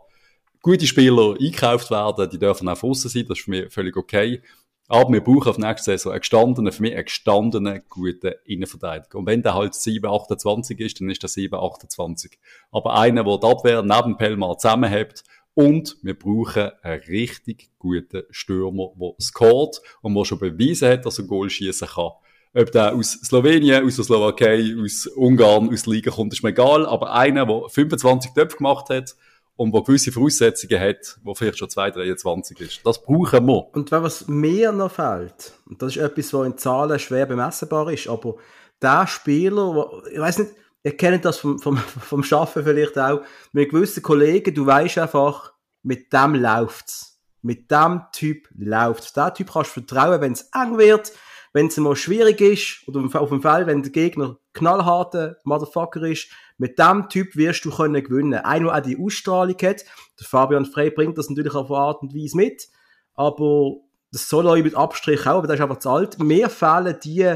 gute 0.62 0.88
Spieler 0.88 1.36
eingekauft 1.40 1.92
werden. 1.92 2.30
Die 2.30 2.40
dürfen 2.40 2.68
auch 2.70 2.84
aussen 2.84 3.10
sein, 3.10 3.26
das 3.28 3.38
ist 3.38 3.46
für 3.46 3.52
mich 3.52 3.74
völlig 3.74 3.98
okay. 3.98 4.42
Aber 4.92 5.14
wir 5.14 5.24
brauchen 5.24 5.50
auf 5.50 5.60
nächste 5.60 5.92
Saison 5.92 6.14
einen 6.14 6.22
gestandenen, 6.22 6.74
für 6.74 6.82
mich 6.82 6.96
einen 6.96 7.06
gestandenen, 7.06 7.84
guten 7.90 8.34
Innenverteidiger. 8.46 9.20
Und 9.20 9.28
wenn 9.28 9.44
der 9.44 9.54
halt 9.54 9.74
7,28 9.74 10.80
ist, 10.80 11.00
dann 11.00 11.12
ist 11.12 11.22
der 11.22 11.30
7,28. 11.30 12.32
Aber 12.72 12.96
einer, 12.96 13.24
der 13.24 13.38
die 13.38 13.48
Abwehr 13.48 13.84
neben 13.84 14.18
Pelmar 14.18 14.58
zusammenhält. 14.58 15.24
Und 15.54 15.98
wir 16.02 16.18
brauchen 16.18 16.72
einen 16.82 17.02
richtig 17.04 17.70
guten 17.78 18.24
Stürmer, 18.32 18.90
der 19.00 19.14
scored 19.22 19.80
und 20.02 20.16
der 20.16 20.26
schon 20.26 20.40
bewiesen 20.40 20.90
hat, 20.90 21.06
dass 21.06 21.20
er 21.20 21.26
Goal 21.26 21.52
schießen 21.52 21.88
kann. 21.88 22.12
Ob 22.56 22.72
der 22.72 22.96
aus 22.96 23.12
Slowenien, 23.12 23.86
aus 23.86 23.98
der 23.98 24.06
Slowakei, 24.06 24.76
aus 24.84 25.06
Ungarn, 25.06 25.70
aus 25.72 25.84
der 25.84 25.94
Liga 25.94 26.10
kommt, 26.10 26.34
ist 26.34 26.42
mir 26.42 26.50
egal. 26.50 26.88
Aber 26.88 27.14
einer, 27.14 27.46
der 27.46 27.70
25 27.70 28.32
Töpfe 28.32 28.58
gemacht 28.58 28.90
hat, 28.90 29.16
und 29.60 29.74
wo 29.74 29.84
gewisse 29.84 30.14
Voraussetzungen 30.14 30.80
hat, 30.80 31.20
wo 31.22 31.36
vielleicht 31.36 31.58
schon 31.58 31.68
2,23 31.68 32.62
ist. 32.62 32.80
Das 32.86 33.04
brauchen 33.04 33.46
wir. 33.46 33.68
Und 33.74 33.92
was 33.92 34.26
mir 34.30 34.72
noch 34.72 34.90
fehlt, 34.90 35.52
und 35.66 35.82
das 35.82 35.98
ist 35.98 36.02
etwas, 36.02 36.34
was 36.34 36.48
in 36.48 36.58
Zahlen 36.58 36.98
schwer 36.98 37.26
bemessbar 37.26 37.92
ist, 37.92 38.08
aber 38.08 38.36
der 38.82 39.06
Spieler, 39.06 39.76
wo, 39.76 40.02
ich 40.10 40.18
weiß 40.18 40.38
nicht, 40.40 40.52
ihr 40.82 40.96
kennt 40.96 41.26
das 41.26 41.40
vom, 41.40 41.60
vom, 41.60 41.76
vom 41.78 42.24
Schaffen 42.24 42.64
vielleicht 42.64 42.98
auch, 42.98 43.22
mit 43.52 43.70
gewissen 43.70 44.02
Kollegen, 44.02 44.56
du 44.56 44.66
weißt 44.66 44.98
einfach, 45.00 45.52
mit 45.84 46.14
dem 46.14 46.36
läuft's. 46.36 47.20
Mit 47.42 47.70
dem 47.70 48.04
Typ 48.14 48.48
läuft's. 48.58 49.12
Der 49.12 49.34
Typ 49.34 49.52
kannst 49.52 49.76
du 49.76 49.82
vertrauen, 49.82 50.22
wenn 50.22 50.32
es 50.32 50.50
eng 50.54 50.78
wird, 50.78 51.12
wenn 51.52 51.68
es 51.68 51.76
mal 51.76 51.98
schwierig 51.98 52.40
ist, 52.40 52.88
oder 52.88 53.02
auf 53.20 53.30
dem 53.30 53.42
Fall, 53.42 53.68
wenn 53.68 53.84
der 53.84 53.92
Gegner 53.92 54.38
knallharter 54.54 55.36
Motherfucker 55.44 56.04
ist, 56.04 56.30
mit 56.60 56.78
dem 56.78 57.08
Typ 57.10 57.36
wirst 57.36 57.64
du 57.66 57.72
können 57.72 58.04
gewinnen. 58.04 58.34
Einer, 58.34 58.66
der 58.66 58.76
auch 58.76 58.82
die 58.82 59.00
Ausstrahlung 59.00 59.56
hat. 59.56 59.86
Der 60.20 60.28
Fabian 60.28 60.66
Frey 60.66 60.92
bringt 60.92 61.18
das 61.18 61.30
natürlich 61.30 61.56
auf 61.56 61.72
eine 61.72 61.80
Art 61.80 62.02
und 62.02 62.14
Weise 62.14 62.36
mit. 62.36 62.68
Aber 63.16 63.78
das 64.12 64.28
soll 64.28 64.46
er 64.48 64.62
mit 64.62 64.76
Abstrich 64.76 65.22
auch, 65.22 65.38
aber 65.38 65.48
das 65.48 65.56
ist 65.56 65.62
einfach 65.62 65.80
zu 65.80 65.90
alt. 65.90 66.20
Mir 66.20 66.50
fehlen 66.50 66.98
die, 67.02 67.36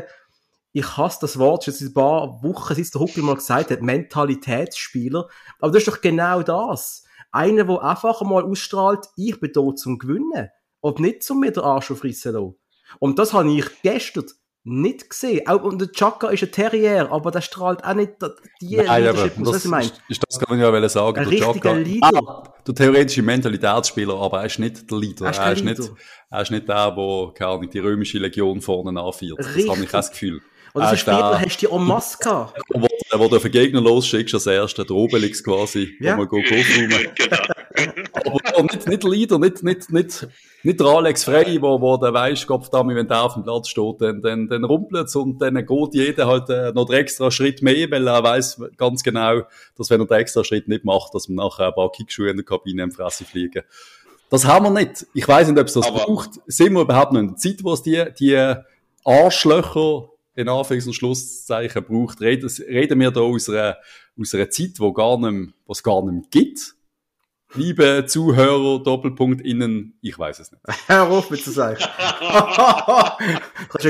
ich 0.73 0.97
hasse 0.97 1.19
das 1.21 1.39
Wort, 1.39 1.63
schon 1.63 1.73
seit 1.73 1.89
ein 1.89 1.93
paar 1.93 2.43
Wochen, 2.43 2.75
seit 2.75 2.93
der 2.93 3.01
Huckel 3.01 3.23
mal 3.23 3.35
gesagt 3.35 3.71
hat, 3.71 3.81
Mentalitätsspieler. 3.81 5.29
Aber 5.59 5.71
das 5.71 5.83
ist 5.83 5.87
doch 5.87 6.01
genau 6.01 6.43
das. 6.43 7.05
Einer, 7.31 7.63
der 7.63 7.81
einfach 7.81 8.21
mal 8.23 8.43
ausstrahlt, 8.43 9.07
ich 9.15 9.39
bin 9.39 9.51
da 9.53 9.73
zum 9.73 9.99
Gewinnen. 9.99 10.49
Und 10.81 10.99
nicht 10.99 11.23
zum 11.23 11.39
mir 11.39 11.51
den 11.51 11.63
Arsch 11.63 11.91
aufrissen 11.91 12.33
lassen. 12.33 12.55
Und 12.99 13.19
das 13.19 13.31
habe 13.31 13.49
ich 13.49 13.65
gestern 13.83 14.25
nicht 14.65 15.09
gesehen. 15.09 15.45
Auch, 15.47 15.63
und 15.63 15.79
der 15.79 15.91
Chaka 15.91 16.29
ist 16.29 16.43
ein 16.43 16.51
Terrier, 16.51 17.11
aber 17.11 17.31
der 17.31 17.41
strahlt 17.41 17.83
auch 17.83 17.93
nicht 17.93 18.13
die 18.61 18.77
Nein, 18.77 19.07
aber 19.07 19.27
das, 19.27 19.31
was 19.37 19.65
ich 19.65 19.71
meine. 19.71 19.85
Ist, 19.85 20.01
ist 20.07 20.23
das 20.27 20.39
kann 20.39 20.57
ich 20.57 20.63
ja 20.63 20.89
sagen. 20.89 21.19
Ein 21.19 21.29
der 21.29 21.39
Chaka, 21.39 21.71
Leader. 21.73 22.09
Ah, 22.13 22.53
der 22.65 22.75
theoretische 22.75 23.21
Mentalitätsspieler, 23.21 24.15
aber 24.15 24.39
er 24.39 24.45
ist 24.45 24.59
nicht 24.59 24.89
der 24.89 24.97
Leader. 24.97 25.25
Er 25.25 25.51
ist, 25.51 25.63
nicht, 25.63 25.81
er 26.29 26.41
ist 26.41 26.51
nicht 26.51 26.67
der, 26.67 26.91
der, 26.91 27.31
keine 27.35 27.51
Ahnung, 27.51 27.69
die 27.69 27.79
römische 27.79 28.19
Legion 28.19 28.61
vorne 28.61 28.99
anführt. 29.01 29.39
Das 29.39 29.67
habe 29.67 29.83
ich 29.83 29.91
das 29.91 30.11
Gefühl. 30.11 30.41
Und 30.73 30.81
das 30.81 30.99
Spieler 30.99 31.39
hast 31.39 31.61
du 31.61 31.67
die 31.67 31.73
en 31.73 31.83
masse 31.83 32.17
gehabt. 32.17 32.59
Wo, 32.73 32.87
wo 33.15 33.27
du 33.27 33.35
auf 33.35 33.43
den 33.43 33.51
Gegner 33.51 33.79
losschickst, 33.79 34.33
als 34.33 34.47
erster, 34.47 34.83
der 34.83 34.95
Obelix 34.95 35.43
quasi, 35.43 35.95
ja. 35.99 36.17
wo 36.17 36.25
man 36.25 36.29
geht 36.29 37.15
genau. 37.75 38.01
Aber 38.55 38.63
nicht, 38.63 38.87
nicht 38.87 39.03
Leader, 39.03 39.39
nicht, 39.39 39.63
nicht, 39.63 39.91
nicht, 39.91 40.27
nicht 40.63 40.79
der 40.79 40.87
Alex 40.87 41.23
Frey, 41.23 41.61
wo, 41.61 41.79
wo 41.81 41.97
der 41.97 42.35
Gott 42.47 42.67
damit, 42.71 42.95
wenn 42.95 43.07
der 43.07 43.23
auf 43.23 43.33
dem 43.33 43.43
Platz 43.43 43.69
steht, 43.69 43.99
dann, 43.99 44.21
dann, 44.21 44.47
dann 44.47 44.63
rumpelt 44.63 45.15
und 45.15 45.41
dann 45.41 45.55
geht 45.55 45.93
jeder 45.93 46.27
halt 46.27 46.49
äh, 46.49 46.71
noch 46.71 46.85
den 46.85 46.95
extra 46.95 47.31
Schritt 47.31 47.61
mehr, 47.61 47.89
weil 47.91 48.07
er 48.07 48.23
weiss 48.23 48.61
ganz 48.77 49.03
genau, 49.03 49.41
dass 49.77 49.89
wenn 49.89 50.01
er 50.01 50.07
den 50.07 50.17
extra 50.17 50.43
Schritt 50.43 50.67
nicht 50.67 50.85
macht, 50.85 51.13
dass 51.13 51.27
man 51.27 51.45
nachher 51.45 51.67
ein 51.67 51.73
paar 51.73 51.91
Kickschuhe 51.91 52.29
in 52.29 52.37
der 52.37 52.45
Kabine 52.45 52.83
im 52.83 52.91
Fresse 52.91 53.25
fliegen. 53.25 53.63
Das 54.29 54.45
haben 54.45 54.65
wir 54.65 54.71
nicht. 54.71 55.05
Ich 55.13 55.27
weiss 55.27 55.47
nicht, 55.47 55.59
ob 55.59 55.67
es 55.67 55.73
das 55.73 55.85
Aber 55.85 56.05
braucht. 56.05 56.31
Sind 56.47 56.73
wir 56.73 56.81
überhaupt 56.81 57.13
noch 57.13 57.19
in 57.19 57.27
der 57.27 57.37
Zeit, 57.37 57.63
wo 57.63 57.73
es 57.73 57.83
die, 57.83 58.03
die 58.19 58.55
Arschlöcher 59.03 60.09
in 60.35 60.49
Anführungs- 60.49 60.87
und 60.87 60.93
Schlusszeichen 60.93 61.83
braucht? 61.83 62.19
Reden, 62.19 62.49
reden 62.67 62.99
wir 62.99 63.11
da 63.11 63.21
aus 63.21 63.47
einer, 63.47 63.77
aus 64.19 64.33
einer 64.33 64.49
Zeit, 64.49 64.79
wo 64.79 64.91
gar 64.91 65.19
nicht, 65.19 65.53
was 65.67 65.83
gar 65.83 66.03
nicht 66.09 66.31
gibt? 66.31 66.73
Liebe 67.55 68.05
Zuhörer, 68.07 68.81
Doppelpunkt 68.83 69.41
innen, 69.41 69.97
ich 70.01 70.17
weiß 70.17 70.39
es 70.39 70.51
nicht. 70.51 70.63
Hör 70.87 71.09
auf 71.09 71.29
mit 71.29 71.43
zu 71.43 71.51
sagen. 71.51 71.77
Kannst 73.69 73.85
du 73.85 73.89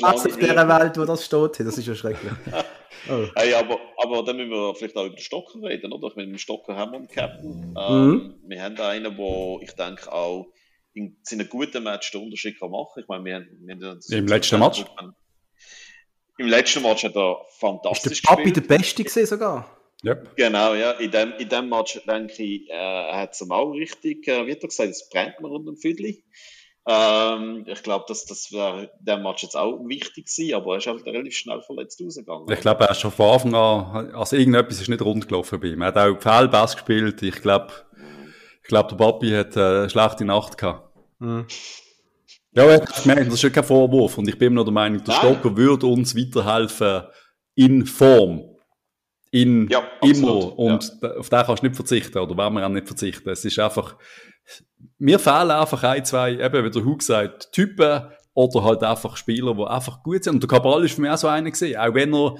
ja 0.00 0.08
auf 0.08 0.22
dieser 0.22 0.68
Welt, 0.68 0.96
wo 0.96 1.04
das 1.04 1.24
steht, 1.24 1.60
das 1.60 1.78
ist 1.78 1.86
ja 1.86 1.94
schrecklich. 1.94 2.32
Oh. 3.06 3.26
Hey, 3.36 3.52
aber, 3.52 3.78
aber 4.02 4.24
dann 4.24 4.38
müssen 4.38 4.48
wir 4.48 4.74
vielleicht 4.74 4.96
auch 4.96 5.04
über 5.04 5.14
den 5.14 5.20
Stocker 5.20 5.60
reden, 5.60 5.92
oder? 5.92 6.08
Ich 6.08 6.16
meine, 6.16 6.28
mit 6.28 6.36
dem 6.36 6.38
Stocker 6.38 6.74
haben 6.74 6.92
wir 6.92 6.98
einen 7.00 7.08
Captain. 7.08 7.74
Ähm, 7.78 8.08
mhm. 8.08 8.34
Wir 8.46 8.62
haben 8.62 8.78
einen, 8.78 9.14
der, 9.14 9.58
ich 9.60 9.72
denke, 9.72 10.10
auch 10.10 10.46
in 10.94 11.18
seinen 11.22 11.46
guten 11.50 11.82
Match 11.82 12.12
den 12.12 12.22
Unterschied 12.22 12.58
kann 12.58 12.70
machen. 12.70 13.02
Ich 13.02 13.06
meine, 13.06 13.24
wir 13.24 13.34
haben, 13.34 13.46
wir 13.60 13.74
haben 13.74 14.00
Im 14.10 14.26
letzten 14.26 14.58
Match? 14.58 14.86
Im 16.38 16.48
letzten 16.48 16.82
Match 16.82 17.04
hat 17.04 17.14
er 17.14 17.44
fantastisch 17.58 18.12
ist 18.12 18.24
der 18.24 18.28
Papi 18.28 18.44
gespielt. 18.44 18.70
der 18.70 18.76
Beste 18.78 19.04
gesehen 19.04 19.26
sogar? 19.26 19.73
Yep. 20.04 20.36
Genau, 20.36 20.74
ja. 20.74 20.92
In 20.92 21.10
dem, 21.10 21.32
in 21.38 21.48
dem 21.48 21.68
Match, 21.68 22.00
denke 22.06 22.42
ich, 22.42 22.68
äh, 22.68 23.12
hat 23.12 23.32
es 23.32 23.50
auch 23.50 23.70
richtig, 23.70 24.28
äh, 24.28 24.46
wie 24.46 24.52
hat 24.52 24.62
er 24.62 24.68
gesagt, 24.68 24.90
es 24.90 25.08
brennt 25.08 25.40
mir 25.40 25.48
unter 25.48 25.72
dem 25.72 25.76
Füdli. 25.76 26.24
Ähm, 26.86 27.64
ich 27.66 27.82
glaube, 27.82 28.04
dass 28.08 28.26
das 28.26 28.52
wäre 28.52 28.90
der 29.00 29.16
Match 29.16 29.42
jetzt 29.42 29.56
auch 29.56 29.78
wichtig 29.86 30.26
gewesen, 30.26 30.54
aber 30.54 30.72
er 30.72 30.78
ist 30.78 30.86
halt 30.86 31.06
relativ 31.06 31.34
schnell 31.34 31.62
verletzt 31.62 32.02
rausgegangen. 32.04 32.50
Ich 32.50 32.60
glaube, 32.60 32.84
er 32.84 32.90
ist 32.90 33.00
schon 33.00 33.10
von 33.10 33.30
Anfang 33.30 33.54
an, 33.54 34.14
also 34.14 34.36
irgendetwas 34.36 34.82
ist 34.82 34.88
nicht 34.88 35.00
rund 35.00 35.26
gelaufen 35.26 35.58
bei 35.60 35.68
ihm. 35.68 35.80
Er 35.80 35.88
hat 35.88 35.96
auch 35.96 36.20
Fehlpass 36.20 36.74
gespielt. 36.74 37.22
Ich 37.22 37.40
glaube, 37.40 37.72
ich 38.62 38.68
glaube, 38.68 38.90
der 38.90 38.96
Papi 38.96 39.30
hat 39.30 39.56
äh, 39.56 39.60
eine 39.60 39.90
schlechte 39.90 40.26
Nacht 40.26 40.58
gehabt. 40.58 40.94
Mhm. 41.20 41.46
Ja, 42.52 42.82
ich 42.82 43.04
meine, 43.06 43.24
das 43.24 43.34
ist 43.34 43.42
ja 43.42 43.50
kein 43.50 43.64
Vorwurf 43.64 44.18
und 44.18 44.28
ich 44.28 44.38
bin 44.38 44.48
immer 44.48 44.56
noch 44.56 44.64
der 44.64 44.72
Meinung, 44.72 45.02
der 45.02 45.12
Stocker 45.12 45.56
würde 45.56 45.86
uns 45.86 46.14
weiterhelfen 46.14 47.02
in 47.56 47.84
Form 47.86 48.53
in 49.34 49.66
ja, 49.68 49.82
immer. 50.00 50.56
Und 50.56 50.92
ja. 51.02 51.16
auf 51.16 51.28
den 51.28 51.42
kannst 51.42 51.62
du 51.62 51.66
nicht 51.66 51.74
verzichten, 51.74 52.18
oder 52.18 52.36
werden 52.36 52.54
wir 52.54 52.64
auch 52.64 52.70
nicht 52.70 52.86
verzichten. 52.86 53.28
Es 53.30 53.44
ist 53.44 53.58
einfach, 53.58 53.96
mir 54.98 55.18
fehlen 55.18 55.50
einfach 55.50 55.82
ein, 55.82 56.04
zwei, 56.04 56.34
eben 56.34 56.64
wie 56.64 56.70
der 56.70 56.84
Hug 56.84 57.02
sagt, 57.02 57.50
Typen 57.50 58.02
oder 58.32 58.62
halt 58.62 58.84
einfach 58.84 59.16
Spieler, 59.16 59.54
die 59.54 59.64
einfach 59.64 60.04
gut 60.04 60.22
sind. 60.22 60.34
Und 60.34 60.42
der 60.44 60.48
Cabral 60.48 60.84
ist 60.84 60.94
für 60.94 61.00
mich 61.00 61.10
auch 61.10 61.18
so 61.18 61.26
einer 61.26 61.50
gesehen, 61.50 61.76
auch 61.76 61.94
wenn 61.94 62.14
er 62.14 62.36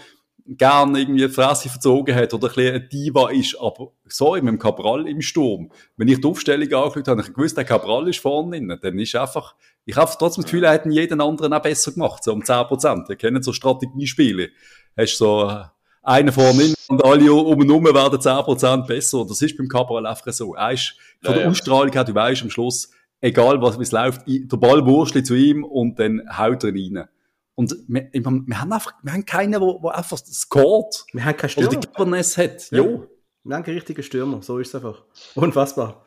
gerne 0.46 1.00
irgendwie 1.00 1.26
die 1.26 1.32
Fresse 1.32 1.68
verzogen 1.68 2.14
hat 2.14 2.32
oder 2.32 2.46
ein 2.46 2.54
bisschen 2.54 2.74
ein 2.74 2.88
Diva 2.88 3.30
ist, 3.30 3.56
aber 3.58 3.90
sorry, 4.04 4.40
mit 4.40 4.52
dem 4.52 4.58
Cabral 4.60 5.08
im 5.08 5.20
Sturm. 5.20 5.72
Wenn 5.96 6.06
ich 6.06 6.20
die 6.20 6.28
Aufstellung 6.28 6.72
angeschaut 6.72 7.08
habe, 7.08 7.10
habe 7.10 7.22
ich 7.22 7.34
gewusst, 7.34 7.56
der 7.56 7.64
Cabral 7.64 8.06
ist 8.08 8.20
vorne 8.20 8.58
drin, 8.58 8.78
dann 8.80 8.98
ist 9.00 9.16
einfach, 9.16 9.56
ich 9.84 9.96
habe 9.96 10.12
trotzdem 10.16 10.42
das 10.42 10.50
Gefühl, 10.50 10.64
er 10.64 10.74
hätte 10.74 10.90
jeden 10.90 11.20
anderen 11.20 11.52
auch 11.54 11.62
besser 11.62 11.90
gemacht, 11.90 12.22
so 12.22 12.32
um 12.32 12.42
10%. 12.42 13.08
Ihr 13.08 13.16
kennt 13.16 13.44
so 13.44 13.52
Strategiespiele. 13.52 14.50
Hast 14.96 15.18
so, 15.18 15.64
einer 16.04 16.32
vorne 16.32 16.74
und 16.88 17.04
alle 17.04 17.32
um 17.32 17.58
und 17.58 17.70
um 17.70 17.84
werden 17.84 18.18
10% 18.18 18.86
besser. 18.86 19.24
Das 19.26 19.40
ist 19.42 19.56
beim 19.56 19.68
Cabral 19.68 20.06
einfach 20.06 20.32
so. 20.32 20.54
Er 20.54 20.72
ist 20.72 20.96
von 21.22 21.30
Ja, 21.30 21.32
der 21.32 21.42
ja. 21.44 21.50
Ausstrahlung 21.50 21.92
her, 21.92 22.04
du 22.04 22.14
weißt 22.14 22.42
am 22.42 22.50
Schluss, 22.50 22.90
egal 23.20 23.60
was, 23.62 23.78
wie 23.78 23.82
es 23.82 23.92
läuft, 23.92 24.22
der 24.26 24.56
Ball 24.56 24.84
wurstelt 24.86 25.26
zu 25.26 25.34
ihm 25.34 25.64
und 25.64 25.98
dann 25.98 26.22
haut 26.36 26.62
er 26.64 26.74
ihn 26.74 26.96
rein. 26.98 27.08
Und 27.56 27.74
wir, 27.86 28.08
wir 28.12 28.60
haben 28.60 28.72
einfach, 28.72 28.92
wir 29.02 29.12
haben 29.12 29.24
keinen, 29.24 29.52
der, 29.52 29.94
einfach 29.94 30.18
scored. 30.18 31.04
Wir 31.12 31.24
haben 31.24 31.36
keinen 31.36 31.52
Oder 31.52 31.66
Stürmer. 31.66 31.80
die 31.80 31.88
Governess 31.94 32.36
hat. 32.36 32.70
Ja. 32.70 32.78
Jo. 32.78 33.06
Wir 33.44 33.56
haben 33.56 33.62
keinen 33.62 33.74
richtigen 33.74 34.02
Stürmer. 34.02 34.42
So 34.42 34.58
ist 34.58 34.68
es 34.68 34.74
einfach. 34.74 35.02
Unfassbar. 35.34 36.03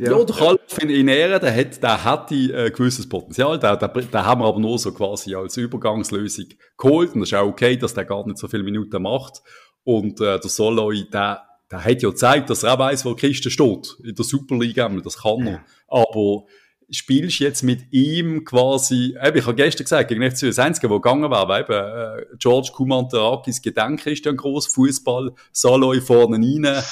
Ja, 0.00 0.24
der 0.24 0.36
Kalf 0.36 0.78
in, 0.80 0.90
in 0.90 1.08
Ehren, 1.08 1.40
der 1.40 1.54
hat, 1.54 1.82
der 1.82 2.04
hat 2.04 2.30
ein 2.30 2.50
äh, 2.50 2.70
gewisses 2.70 3.08
Potenzial, 3.08 3.58
der 3.58 3.72
haben 3.80 4.40
wir 4.40 4.46
aber 4.46 4.58
nur 4.58 4.78
so 4.78 4.92
quasi 4.92 5.34
als 5.34 5.56
Übergangslösung 5.56 6.46
geholt. 6.78 7.14
Und 7.14 7.20
das 7.20 7.30
ist 7.30 7.34
auch 7.34 7.46
okay, 7.46 7.76
dass 7.76 7.94
der 7.94 8.04
gar 8.04 8.26
nicht 8.26 8.38
so 8.38 8.48
viele 8.48 8.62
Minuten 8.62 9.02
macht. 9.02 9.42
Und 9.84 10.20
äh, 10.20 10.38
der 10.38 10.50
Soloi, 10.50 11.04
der, 11.12 11.42
der 11.70 11.84
hat 11.84 12.02
ja 12.02 12.10
gezeigt, 12.10 12.50
dass 12.50 12.62
er 12.62 12.74
auch 12.74 12.78
weiss, 12.78 13.04
wo 13.04 13.14
die 13.14 13.28
Kiste 13.28 13.50
steht, 13.50 13.96
in 14.02 14.14
der 14.14 14.24
Superliga, 14.24 14.88
das 14.88 15.18
kann 15.18 15.46
er, 15.46 15.64
aber 15.88 16.44
spielst 16.90 17.38
jetzt 17.38 17.62
mit 17.62 17.92
ihm 17.92 18.44
quasi, 18.44 19.16
eben, 19.22 19.38
ich 19.38 19.46
habe 19.46 19.54
gestern 19.54 19.84
gesagt, 19.84 20.08
gegen 20.08 20.28
FC 20.28 20.46
das 20.46 20.58
Einzige, 20.58 20.90
wo 20.90 21.00
gegangen 21.00 21.30
war, 21.30 21.48
war 21.48 21.60
eben 21.60 21.72
äh, 21.72 22.26
George 22.38 22.70
Kumantarakis 22.74 23.62
Gedenk 23.62 24.00
Christian 24.00 24.36
Gross, 24.36 24.66
Fußball, 24.66 25.32
Soloi 25.52 26.00
vorne 26.00 26.36
rein, 26.36 26.82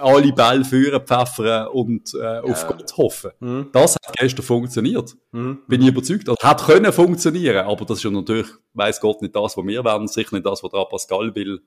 alle 0.00 0.32
Bälle 0.32 0.64
führen, 0.64 1.00
pfeffern 1.04 1.68
und 1.68 2.12
äh, 2.14 2.38
auf 2.38 2.66
Gott 2.66 2.96
hoffen. 2.96 3.30
Mhm. 3.40 3.68
Das 3.72 3.94
hat 3.94 4.16
gestern 4.16 4.42
funktioniert. 4.44 5.14
Mhm. 5.32 5.58
Bin 5.68 5.82
ich 5.82 5.88
überzeugt. 5.88 6.28
Also, 6.28 6.38
hat 6.42 6.64
können 6.64 6.92
funktionieren, 6.92 7.66
aber 7.66 7.84
das 7.84 7.98
ist 7.98 8.04
ja 8.04 8.10
natürlich, 8.10 8.48
weiss 8.74 9.00
Gott, 9.00 9.22
nicht 9.22 9.34
das, 9.36 9.56
was 9.56 9.64
wir 9.66 9.84
werden, 9.84 10.08
sicher 10.08 10.34
nicht 10.36 10.46
das, 10.46 10.62
was 10.62 10.70
der 10.70 10.84
Pascal 10.86 11.34
will. 11.34 11.60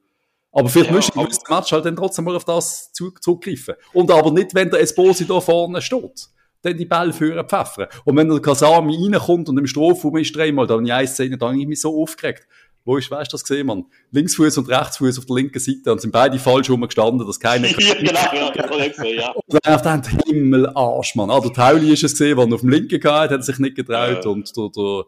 Aber 0.51 0.69
vielleicht 0.69 0.89
Ja, 0.89 0.95
müssen 0.95 1.15
wir 1.15 1.27
das 1.27 1.39
Match 1.49 1.71
halt 1.73 1.85
dann 1.85 1.95
trotzdem 1.97 2.23
mal 2.25 2.35
auf 2.35 2.45
das 2.45 2.91
zu- 2.93 3.11
zurückgreifen. 3.19 3.75
Und 3.93 4.09
aber 4.09 4.31
nicht, 4.31 4.55
wenn 4.55 4.69
der 4.69 4.79
Esposito 4.79 5.41
vorne 5.41 5.81
steht. 5.81 6.27
Dann 6.61 6.77
die 6.77 6.85
Bälle 6.85 7.13
führen, 7.13 7.45
pfeffern. 7.47 7.87
Und 8.05 8.15
wenn 8.17 8.27
der 8.27 8.39
Kasami 8.39 8.95
reinkommt 9.11 9.49
und 9.49 9.57
im 9.59 9.67
Strafraum 9.67 10.17
ist 10.17 10.35
dreimal, 10.35 10.65
dann 10.65 10.77
habe 10.77 10.85
ich 10.87 10.93
eine 10.93 11.07
Szene, 11.07 11.37
da 11.37 11.47
habe 11.49 11.59
ich 11.59 11.67
mich 11.67 11.79
so 11.81 12.01
aufgeregt. 12.01 12.47
Wo 12.85 12.97
ist, 12.97 13.09
weißt 13.09 13.31
du 13.31 13.33
das 13.33 13.43
gesehen, 13.43 13.65
Mann? 13.65 13.85
Linksfuß 14.11 14.59
und 14.59 14.69
Rechtsfuß 14.69 15.17
auf 15.17 15.25
der 15.25 15.35
linken 15.37 15.59
Seite 15.59 15.91
und 15.91 15.99
sind 16.01 16.11
beide 16.11 16.37
falsch 16.37 16.69
rumgestanden, 16.69 17.25
dass 17.25 17.39
keiner 17.39 17.67
ja, 17.79 17.93
genau, 17.95 18.13
ja, 18.13 18.85
ich 18.85 18.95
gesehen, 18.95 19.19
ja. 19.19 19.31
und 19.47 19.65
dann 19.65 19.73
auf 19.73 19.81
den 19.81 20.19
Himmel 20.27 20.69
Arsch, 20.75 21.15
Mann. 21.15 21.31
Ah, 21.31 21.39
der 21.39 21.51
Tauli 21.51 21.91
ist 21.93 22.03
es 22.03 22.11
gesehen, 22.11 22.37
der 22.37 22.53
auf 22.53 22.61
dem 22.61 22.69
linken 22.69 22.99
gehabt 22.99 23.31
hat, 23.31 23.31
hat 23.31 23.43
sich 23.43 23.57
nicht 23.57 23.75
getraut. 23.75 24.23
Ja. 24.23 24.29
Und 24.29 24.55
der, 24.55 24.69
der, 24.69 24.99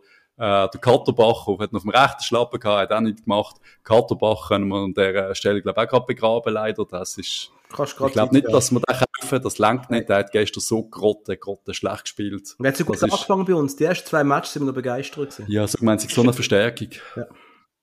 äh, 0.66 0.70
der 0.74 0.82
Katterbach 0.82 1.46
hat 1.60 1.72
ihn 1.72 1.76
auf 1.76 1.84
dem 1.84 1.92
rechten 1.92 2.24
Schlappen 2.24 2.60
gehabt, 2.60 2.90
hat 2.90 2.98
auch 2.98 3.02
nicht 3.02 3.24
gemacht. 3.24 3.58
Katterbach 3.84 4.48
können 4.50 4.68
wir 4.70 4.78
an 4.78 4.94
dieser 4.96 5.36
Stelle, 5.36 5.62
glaube 5.62 5.80
ich, 5.80 5.88
auch 5.88 5.92
gerade 5.92 6.06
begraben, 6.08 6.54
leider. 6.54 6.84
Das 6.84 7.18
ist, 7.20 7.52
Kannst 7.72 7.96
ich 8.00 8.12
glaube 8.14 8.34
nicht, 8.34 8.48
dass 8.48 8.72
wir 8.72 8.80
den 8.80 8.98
kaufen, 9.22 9.44
das 9.44 9.58
langt 9.60 9.92
nicht. 9.92 10.10
Der 10.10 10.18
hat 10.18 10.32
gestern 10.32 10.62
so 10.62 10.84
grotte, 10.84 11.38
grotte 11.38 11.74
schlecht 11.74 12.04
gespielt. 12.06 12.56
Und 12.58 12.66
hat 12.66 12.78
so 12.78 12.86
gut 12.86 12.96
Das 12.96 13.04
ist- 13.04 13.12
angefangen 13.14 13.46
bei 13.46 13.54
uns. 13.54 13.76
Die 13.76 13.84
ersten 13.84 14.08
zwei 14.08 14.24
Matches 14.24 14.54
sind 14.54 14.64
wir 14.64 14.68
noch 14.68 14.74
begeistert 14.74 15.30
gewesen. 15.32 15.46
Ja, 15.48 15.68
so 15.68 15.78
gemeint, 15.78 16.02
so 16.02 16.22
eine 16.22 16.34
Verstärkung. 16.34 16.90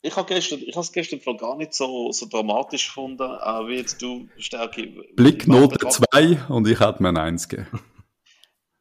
Ich 0.07 0.15
habe 0.17 0.27
gestern, 0.33 0.59
ich 0.61 0.75
habe 0.77 0.83
es 0.85 0.93
gestern 0.93 1.19
gar 1.39 1.57
nicht 1.57 1.73
so, 1.73 2.13
so 2.13 2.27
dramatisch 2.27 2.89
gefunden, 2.89 3.23
äh, 3.23 3.67
wie 3.69 3.77
jetzt 3.77 4.03
du 4.03 4.29
Stärke. 4.37 4.87
Blicknote 5.17 5.79
2 5.89 6.43
und 6.51 6.69
ich 6.69 6.79
hätte 6.79 7.03
mir 7.03 7.09
ein 7.09 7.17
1 7.17 7.49
gegeben. 7.49 7.81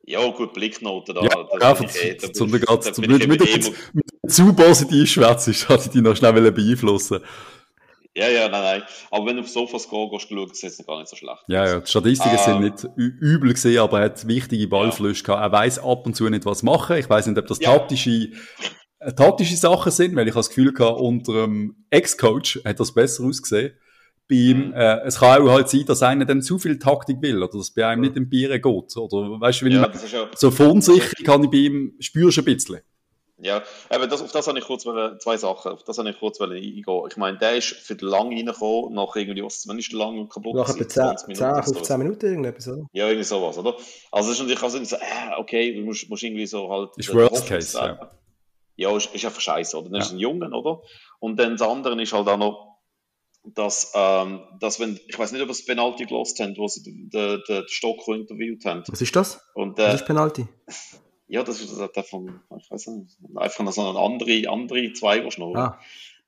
Ja, 0.05 0.19
gut, 0.31 0.53
Blicknote 0.53 1.13
da. 1.13 1.21
Ja, 1.21 1.29
da 1.59 1.69
einfach, 1.69 1.77
bin 1.79 1.89
ich 1.89 2.03
eh- 2.03 2.15
da 2.15 2.27
bin 2.27 2.33
zum, 2.35 2.53
ich- 2.53 2.65
zum, 2.93 3.05
mit, 3.05 3.21
ich 3.21 3.27
mit, 3.29 3.73
zu 4.27 4.53
positiv 4.53 5.09
schwätzt 5.09 5.69
hatte 5.69 5.83
ich 5.85 5.91
dich 5.91 6.01
noch 6.01 6.15
schnell 6.17 6.51
beeinflussen 6.51 7.21
Ja, 8.13 8.27
ja, 8.27 8.49
nein, 8.49 8.61
nein. 8.61 8.83
Aber 9.09 9.25
wenn 9.25 9.37
du 9.37 9.43
auf 9.43 9.47
Sofascore 9.49 10.09
gehst, 10.11 10.29
schaust, 10.29 10.61
ist 10.65 10.79
es 10.81 10.85
gar 10.85 10.99
nicht 10.99 11.07
so 11.07 11.15
schlecht. 11.15 11.43
Ja, 11.47 11.65
ja, 11.65 11.79
die 11.79 11.87
Statistiken 11.89 12.35
Ah. 12.35 12.37
sind 12.37 12.59
nicht 12.59 12.85
übel 12.97 13.53
gesehen, 13.53 13.79
aber 13.79 13.99
er 13.99 14.05
hat 14.07 14.27
wichtige 14.27 14.67
Ballflüsse 14.67 15.23
gehabt. 15.23 15.41
Er 15.41 15.51
weiß 15.53 15.79
ab 15.79 16.05
und 16.05 16.15
zu 16.17 16.27
nicht, 16.29 16.45
was 16.45 16.63
machen. 16.63 16.97
Ich 16.97 17.09
weiß 17.09 17.27
nicht, 17.27 17.37
ob 17.39 17.47
das 17.47 17.59
Ja. 17.61 17.71
taktische, 17.77 18.29
taktische 19.11 19.57
Sachen 19.57 19.91
sind, 19.91 20.15
weil 20.15 20.27
ich 20.27 20.33
habe 20.33 20.39
das 20.39 20.49
Gefühl 20.49 20.71
gehabt, 20.73 20.99
unter 20.99 21.33
dem 21.45 21.75
Ex-Coach 21.89 22.61
hat 22.65 22.79
das 22.79 22.93
besser 22.93 23.23
ausgesehen. 23.25 23.73
Bei 24.29 24.35
ihm, 24.35 24.67
Mhm. 24.69 24.73
äh, 24.73 25.01
es 25.01 25.19
kann 25.19 25.41
auch 25.41 25.51
halt 25.51 25.67
sein, 25.69 25.85
dass 25.85 26.01
einer 26.01 26.23
dann 26.25 26.41
zu 26.41 26.57
viel 26.57 26.79
Taktik 26.79 27.21
will, 27.21 27.43
oder 27.43 27.57
dass 27.57 27.71
bei 27.71 27.85
einem 27.85 28.01
nicht 28.01 28.15
im 28.15 28.29
Bier 28.29 28.49
geht, 28.57 28.65
oder, 28.65 29.39
weißt 29.41 29.61
du, 29.61 29.67
Ja, 29.67 29.91
ja, 29.91 30.27
so 30.35 30.49
verunsichert 30.49 31.23
kann 31.25 31.43
ich 31.43 31.49
bei 31.49 31.57
ihm, 31.57 31.93
spürst 31.99 32.39
ein 32.39 32.45
bisschen. 32.45 32.79
ja. 33.37 33.61
Aber 33.89 34.07
das, 34.07 34.21
auf 34.21 34.31
das 34.31 34.47
habe 34.47 34.57
ich 34.59 34.63
kurz 34.65 34.85
wollen, 34.85 35.19
zwei 35.19 35.35
Sachen, 35.35 35.73
auf 35.73 35.83
das 35.83 35.97
habe 35.97 36.09
ich 36.09 36.17
kurz 36.17 36.39
wollen 36.39 36.53
eingehen. 36.53 36.85
Ich 37.09 37.17
meine, 37.17 37.37
der 37.37 37.57
ist 37.57 37.67
für 37.73 37.95
die 37.95 38.05
lang 38.05 38.29
reingekommen, 38.29 38.93
nach 38.93 39.13
irgendwie, 39.17 39.43
was, 39.43 39.67
wann 39.67 39.77
ist 39.77 39.91
der 39.91 39.99
lang 39.99 40.29
kaputt? 40.29 40.55
Nach 40.55 40.69
etwa 40.69 40.87
10, 40.87 41.03
20 41.17 41.17
10 41.17 41.27
Minuten 41.27 41.43
oder 41.43 41.63
15 41.63 41.83
sowas. 41.85 41.97
Minuten 41.97 42.25
irgendetwas, 42.25 42.67
oder? 42.69 42.85
Ja, 42.93 43.07
irgendwie 43.07 43.23
sowas, 43.25 43.57
oder? 43.57 43.75
Also, 44.11 44.29
es 44.31 44.35
ist 44.37 44.41
natürlich 44.41 44.63
auch 44.63 44.69
so, 44.69 44.81
so, 44.85 44.95
äh, 44.95 44.99
okay, 45.37 45.75
du 45.75 45.81
musst, 45.81 46.09
musst 46.09 46.23
irgendwie 46.23 46.45
so 46.45 46.69
halt. 46.69 46.91
Ist 46.95 47.13
Worst 47.13 47.31
Hoffnung 47.33 47.49
Case, 47.49 47.71
sagen. 47.71 47.99
Ja, 48.75 48.95
ist, 48.95 49.13
ist 49.13 49.23
einfach 49.25 49.41
scheiße, 49.41 49.77
oder? 49.77 49.89
Dann 49.89 50.01
ist 50.01 50.09
Ja. 50.09 50.15
ein 50.15 50.19
Jungen, 50.19 50.53
oder? 50.53 50.81
Und 51.19 51.39
dann 51.39 51.57
das 51.57 51.67
andere 51.67 52.01
ist 52.01 52.11
halt 52.13 52.27
auch 52.27 52.37
noch, 52.37 52.79
dass, 53.45 53.91
ähm, 53.95 54.41
dass 54.59 54.79
wenn, 54.79 54.99
ich 55.07 55.17
weiß 55.19 55.31
nicht, 55.33 55.41
ob 55.41 55.47
ihr 55.47 55.51
das 55.53 55.65
Penalty 55.65 56.05
gelost 56.05 56.39
habt, 56.39 56.57
wo 56.57 56.67
sie 56.67 56.81
den, 56.83 57.09
den, 57.09 57.41
den 57.47 57.67
Stock 57.67 58.07
interviewt 58.07 58.63
haben. 58.65 58.83
Was 58.87 59.01
ist 59.01 59.15
das? 59.15 59.41
Und, 59.53 59.77
Was 59.77 59.93
äh, 59.93 59.95
ist 59.95 60.05
Penalty? 60.05 60.47
ja, 61.27 61.43
das 61.43 61.59
ist 61.61 61.77
der 61.77 62.03
von, 62.03 62.39
ich 62.57 62.71
weiß 62.71 62.87
nicht, 62.87 63.17
einfach 63.35 63.63
noch 63.63 63.73
so 63.73 63.81
eine 63.87 63.99
andere, 63.99 64.49
andere 64.49 64.93
Zweigerschnur. 64.93 65.57
Ah. 65.57 65.79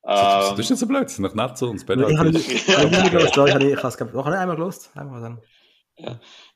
Das 0.03 0.51
Ähm, 0.51 0.59
ist 0.59 0.69
nicht 0.69 0.79
so 0.79 0.85
blöd, 0.87 1.05
das 1.05 1.13
ist 1.13 1.19
noch 1.19 1.33
nicht 1.33 1.57
so. 1.57 1.67
Und 1.69 1.75
das 1.77 1.83
Ich 1.83 1.89
habe 1.89 2.05
Penalty. 2.05 2.31
nicht 2.37 2.51
ich 2.67 2.77
habe 2.77 2.89
nicht 2.89 3.11
gelost. 3.11 3.37
Ich 3.37 3.53
habe 3.53 3.71
ich 3.71 3.83
es 3.83 3.97
glaub- 3.97 4.13
noch 4.13 4.25
einmal 4.27 4.55
gelost. 4.55 4.91
Einmal 4.95 5.21
dann. 5.21 5.41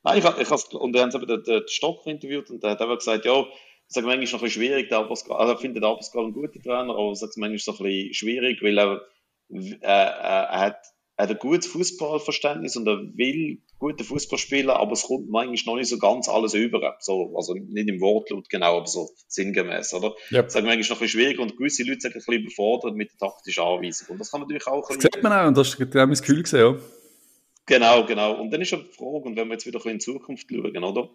Nein, 0.04 0.18
ich, 0.20 0.26
ich 0.26 0.74
und 0.74 0.94
dann 0.94 1.04
haben 1.04 1.12
sie 1.12 1.18
eben 1.18 1.28
den, 1.28 1.44
den 1.44 1.68
Stock 1.68 2.06
interviewt 2.06 2.50
und 2.52 2.62
der 2.62 2.72
hat 2.72 2.82
einfach 2.82 2.98
gesagt, 2.98 3.26
ja, 3.26 3.40
ich 3.40 3.48
sage 3.94 4.06
manchmal 4.06 4.24
ist 4.24 4.34
noch 4.34 4.40
ein 4.40 4.46
bisschen 4.46 4.62
schwierig, 4.64 4.90
der 4.90 5.04
Pascal, 5.04 5.38
also 5.38 5.54
er 5.54 5.60
findet 5.60 5.84
der 5.84 5.96
Pascal 5.96 6.24
einen 6.24 6.34
guten 6.34 6.62
Trainer, 6.62 6.94
aber 6.94 7.10
er 7.10 7.16
sagt 7.16 7.38
manchmal 7.38 7.56
ist 7.56 7.68
es 7.68 7.80
ein 7.80 7.84
bisschen 7.84 8.14
schwierig, 8.14 8.62
weil 8.62 8.78
er, 8.78 9.02
äh, 9.52 9.72
äh, 9.72 9.78
er 9.82 10.60
hat, 10.60 10.82
er 11.16 11.24
hat 11.24 11.32
ein 11.32 11.40
gutes 11.40 11.68
Fußballverständnis 11.68 12.78
und 12.78 12.88
er 12.88 13.00
will 13.16 13.62
gute 13.80 14.04
Fußball 14.04 14.38
spielen, 14.38 14.70
aber 14.70 14.92
es 14.92 15.04
kommt 15.04 15.30
manchmal 15.30 15.74
noch 15.74 15.80
nicht 15.80 15.90
so 15.90 15.98
ganz 15.98 16.30
alles 16.30 16.54
über. 16.54 16.98
So, 17.00 17.34
also 17.36 17.54
nicht 17.54 17.90
im 17.90 18.00
Wortlaut 18.00 18.50
genau, 18.50 18.78
aber 18.78 18.88
so 18.88 19.10
sinngemäß, 19.28 19.94
oder? 19.96 20.14
Ja. 20.30 20.46
Ich 20.46 20.52
sage 20.52 20.66
manchmal 20.66 20.82
ist 20.82 20.90
noch 20.90 20.98
ein 20.98 21.00
bisschen 21.02 21.22
schwierig 21.22 21.40
und 21.40 21.58
gewisse 21.58 21.84
Leute 21.84 22.02
sind 22.02 22.16
ein 22.16 22.20
bisschen 22.20 22.44
überfordert 22.44 22.96
mit 22.96 23.12
der 23.12 23.30
taktischen 23.30 23.64
Anweisung. 23.64 24.08
Und 24.10 24.20
das 24.20 24.32
kann 24.32 24.42
man 24.42 24.48
natürlich 24.48 24.68
auch 24.68 24.90
ein 24.90 24.96
Das 25.00 25.04
sieht 25.04 25.24
man 25.24 25.34
auch, 25.34 25.48
und 25.48 25.58
das 25.58 25.70
ist 25.70 25.80
mein 25.94 26.10
Gefühl 26.10 26.44
gesehen, 26.44 26.60
ja. 26.60 26.76
Genau, 27.66 28.06
genau. 28.06 28.40
Und 28.40 28.52
dann 28.52 28.62
ist 28.62 28.72
ja 28.72 28.78
die 28.78 28.84
Frage, 28.86 29.26
und 29.26 29.36
wenn 29.36 29.48
wir 29.48 29.54
jetzt 29.54 29.66
wieder 29.66 29.84
in 29.86 29.94
die 29.94 30.00
Zukunft 30.00 30.48
schauen, 30.50 30.84
oder? 30.84 31.10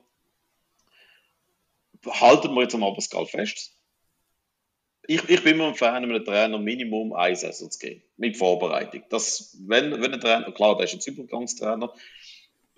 Halten 2.06 2.54
wir 2.54 2.62
jetzt 2.62 2.74
am 2.74 2.80
Pascal 2.80 3.26
fest? 3.26 3.72
Ich, 5.06 5.28
ich 5.28 5.42
bin 5.44 5.54
immer 5.54 5.68
ein 5.68 5.74
Fan, 5.74 6.02
einem 6.02 6.24
Trainer 6.24 6.58
Minimum 6.58 7.12
ein 7.12 7.36
Saison 7.36 7.70
zu 7.70 7.78
geben. 7.78 8.02
Mit 8.16 8.36
Vorbereitung. 8.36 9.02
Das, 9.10 9.56
wenn, 9.66 9.90
wenn 10.00 10.14
ein 10.14 10.20
Trainer, 10.20 10.50
klar, 10.52 10.76
der 10.76 10.84
ist 10.86 10.94
jetzt 10.94 11.06
Übergangstrainer, 11.06 11.92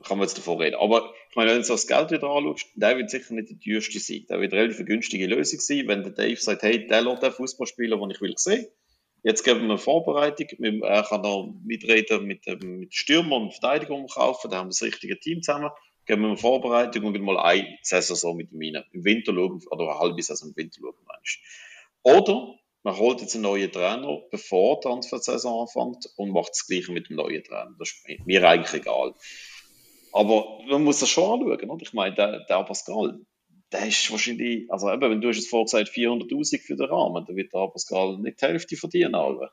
kann 0.03 0.19
man 0.19 0.27
jetzt 0.27 0.37
davon 0.37 0.61
reden. 0.61 0.77
Aber 0.77 1.13
ich 1.31 1.37
meine, 1.37 1.51
wenn 1.51 1.59
du 1.59 1.65
so 1.65 1.75
das 1.75 1.87
Geld 1.87 2.11
wieder 2.11 2.29
anschaust, 2.29 2.67
der 2.75 2.97
wird 2.99 3.11
sicher 3.11 3.33
nicht 3.35 3.51
der 3.51 3.59
teuerste 3.61 3.99
sein. 4.01 4.27
Der 4.29 4.41
wird 4.41 4.53
eine 4.53 4.63
relativ 4.63 4.85
günstige 4.85 5.27
Lösung 5.27 5.61
sein, 5.61 5.87
wenn 5.87 6.03
der 6.03 6.13
Dave 6.13 6.37
sagt, 6.37 6.63
hey, 6.63 6.87
der 6.87 7.03
lässt 7.03 7.23
den 7.23 7.33
Fußball 7.33 7.67
spielen, 7.67 7.99
den 8.01 8.11
ich 8.11 8.21
will 8.21 8.35
sehen. 8.37 8.67
Jetzt 9.23 9.43
geben 9.45 9.61
wir 9.61 9.71
eine 9.71 9.79
Vorbereitung. 9.79 10.49
Er 10.83 11.03
kann 11.03 11.23
noch 11.23 11.53
mitreden 11.65 12.27
mit, 12.27 12.47
dem- 12.47 12.79
mit 12.81 12.95
Stürmer 12.95 13.37
und 13.37 13.53
Verteidigung 13.53 14.07
kaufen. 14.09 14.51
Da 14.51 14.59
haben 14.59 14.67
wir 14.67 14.71
das 14.71 14.83
richtige 14.83 15.19
Team 15.19 15.43
zusammen. 15.43 15.71
Geben 16.07 16.23
wir 16.23 16.29
eine 16.29 16.37
Vorbereitung 16.37 17.05
und 17.05 17.13
gehen 17.13 17.25
mal 17.25 17.39
eine 17.39 17.79
Saison 17.83 18.17
so 18.17 18.35
mit 18.35 18.53
ihm 18.53 18.77
rein. 18.77 18.85
Im 18.93 19.05
Winter 19.05 19.35
schauen, 19.35 19.61
oder 19.71 19.91
eine 19.91 19.99
halbe 19.99 20.23
Saison 20.23 20.51
im 20.51 20.57
Winter 20.57 20.79
schauen, 20.81 20.95
meinst 21.07 21.39
Oder 22.03 22.55
man 22.85 22.97
holt 22.97 23.21
jetzt 23.21 23.35
einen 23.35 23.43
neuen 23.43 23.73
Trainer, 23.73 24.23
bevor 24.31 24.77
die 24.77 24.87
Transfersaison 24.87 25.63
anfängt 25.63 26.09
und 26.17 26.31
macht 26.31 26.51
das 26.51 26.69
Gleiche 26.69 26.93
mit 26.93 27.09
dem 27.09 27.17
neuen 27.17 27.43
Trainer. 27.43 27.75
Das 27.79 27.91
ist 27.91 28.27
mir 28.27 28.49
eigentlich 28.49 28.81
egal. 28.81 29.13
Aber 30.13 30.61
man 30.69 30.85
muss 30.85 31.01
das 31.01 31.09
schon 31.09 31.25
anschauen, 31.25 31.71
oder? 31.71 31.83
Ich 31.83 31.93
meine, 31.93 32.15
der, 32.15 32.45
der 32.45 32.63
Pascal, 32.63 33.19
der 33.73 33.87
ist 33.89 34.09
wahrscheinlich, 34.13 34.71
also 34.71 34.89
eben, 34.93 35.11
wenn 35.11 35.21
du 35.21 35.29
hast 35.29 35.37
jetzt 35.37 35.51
vorher 35.51 35.65
gesagt 35.65 35.89
400'000 35.89 36.61
für 36.61 36.77
den 36.77 36.87
Rahmen, 36.87 37.25
dann 37.27 37.37
wird 37.37 37.53
der 37.53 37.67
Pascal 37.67 38.19
nicht 38.19 38.41
die 38.41 38.47
Hälfte 38.47 38.77
verdienen, 38.77 39.17
Alter. 39.17 39.51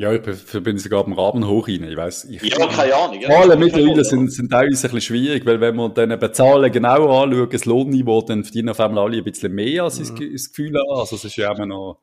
Ja, 0.00 0.12
ich 0.12 0.22
bin- 0.22 0.62
bin 0.62 0.78
sogar 0.78 1.04
am 1.04 1.12
Rahmen 1.12 1.44
hoch 1.48 1.66
rein. 1.66 1.82
Ich 1.82 1.96
weiss, 1.96 2.24
ich, 2.24 2.40
Ja, 2.40 2.66
keine 2.68 2.94
Ahnung. 2.94 3.20
ja. 3.20 3.28
Zahlen 3.30 3.58
mittlerweile 3.58 4.04
sind, 4.04 4.32
sind 4.32 4.48
teilweise 4.48 4.86
ein 4.86 4.94
bisschen 4.94 5.00
schwierig, 5.00 5.44
weil 5.44 5.60
wenn 5.60 5.74
man 5.74 5.92
dann 5.92 6.12
eben 6.12 6.32
Zahlen 6.32 6.70
genau 6.70 7.20
anschaut, 7.22 7.52
das 7.52 7.64
Lohnniveau, 7.64 8.22
dann 8.22 8.44
verdienen 8.44 8.68
auf 8.68 8.78
einmal 8.78 9.04
alle 9.06 9.16
ein 9.18 9.24
bisschen 9.24 9.52
mehr, 9.52 9.82
als 9.82 9.98
ich 9.98 10.10
Mhm. 10.12 10.32
das 10.32 10.50
Gefühl 10.50 10.78
habe. 10.78 11.00
Also 11.00 11.16
es 11.16 11.24
ist 11.24 11.34
ja 11.36 11.52
immer 11.52 11.66
noch... 11.66 11.98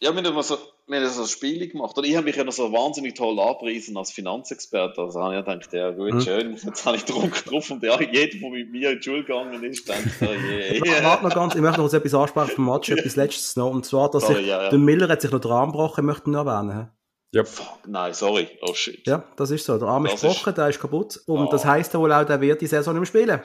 Ja, 0.00 0.12
wir 0.16 0.24
haben 0.24 0.42
so, 0.42 0.56
wir 0.88 0.98
haben 1.00 1.08
so 1.08 1.24
Spiele 1.26 1.68
gemacht. 1.68 1.96
Und 1.96 2.04
ich 2.04 2.16
habe 2.16 2.24
mich 2.24 2.34
ja 2.34 2.42
noch 2.42 2.52
so 2.52 2.72
wahnsinnig 2.72 3.14
toll 3.14 3.38
angepriesen 3.38 3.96
als 3.96 4.10
Finanzexperte. 4.10 5.00
Also 5.00 5.20
habe 5.20 5.38
ich 5.38 5.44
gedacht, 5.44 5.72
ja 5.72 5.90
gut, 5.92 6.14
Mhm. 6.14 6.20
schön, 6.22 6.56
jetzt 6.66 6.84
habe 6.84 6.96
ich 6.96 7.04
Druck 7.04 7.44
drauf 7.44 7.70
und 7.70 7.80
ja, 7.84 7.96
jeder, 8.00 8.38
der 8.40 8.50
mit 8.50 8.72
mir 8.72 8.90
in 8.90 8.96
die 8.98 9.02
Schule 9.04 9.22
gegangen 9.22 9.62
ist, 9.62 9.88
denkt, 9.88 10.08
oh 10.22 10.24
je, 10.50 10.78
Ich 10.78 11.04
warte 11.04 11.22
noch 11.28 11.34
ganz, 11.34 11.54
ich 11.54 11.60
möchte 11.60 11.80
noch 11.80 11.92
etwas 11.92 12.12
ansprechen 12.14 12.50
vom 12.56 12.66
Match, 12.66 12.88
etwas 12.90 13.14
letztes 13.14 13.54
noch. 13.54 13.70
Und 13.70 13.86
zwar, 13.86 14.10
dass 14.10 14.24
Sorry, 14.24 14.38
sich, 14.38 14.46
ja, 14.48 14.64
ja. 14.64 14.68
der 14.70 14.78
Miller 14.80 15.08
hat 15.08 15.20
sich 15.20 15.30
noch 15.30 15.40
dran 15.40 15.66
gebrochen, 15.70 16.04
möchte 16.06 16.22
ich 16.26 16.32
noch 16.32 16.44
erwähnen. 16.44 16.88
Yep. 17.34 17.46
Fuck, 17.46 17.86
nein, 17.86 18.12
sorry. 18.12 18.48
Oh 18.62 18.74
shit. 18.74 19.06
Ja, 19.06 19.24
das 19.36 19.50
ist 19.52 19.64
so. 19.64 19.78
Der 19.78 19.86
Arm 19.86 20.06
ist 20.06 20.20
gebrochen, 20.20 20.54
der 20.54 20.68
ist 20.68 20.80
kaputt. 20.80 21.20
Und 21.26 21.46
oh. 21.46 21.50
das 21.50 21.64
heisst 21.64 21.94
wohl 21.94 22.12
auch, 22.12 22.24
der 22.24 22.40
wird 22.40 22.60
die 22.60 22.66
Saison 22.66 22.94
nicht 22.94 23.00
mehr 23.00 23.22
spielen. 23.22 23.40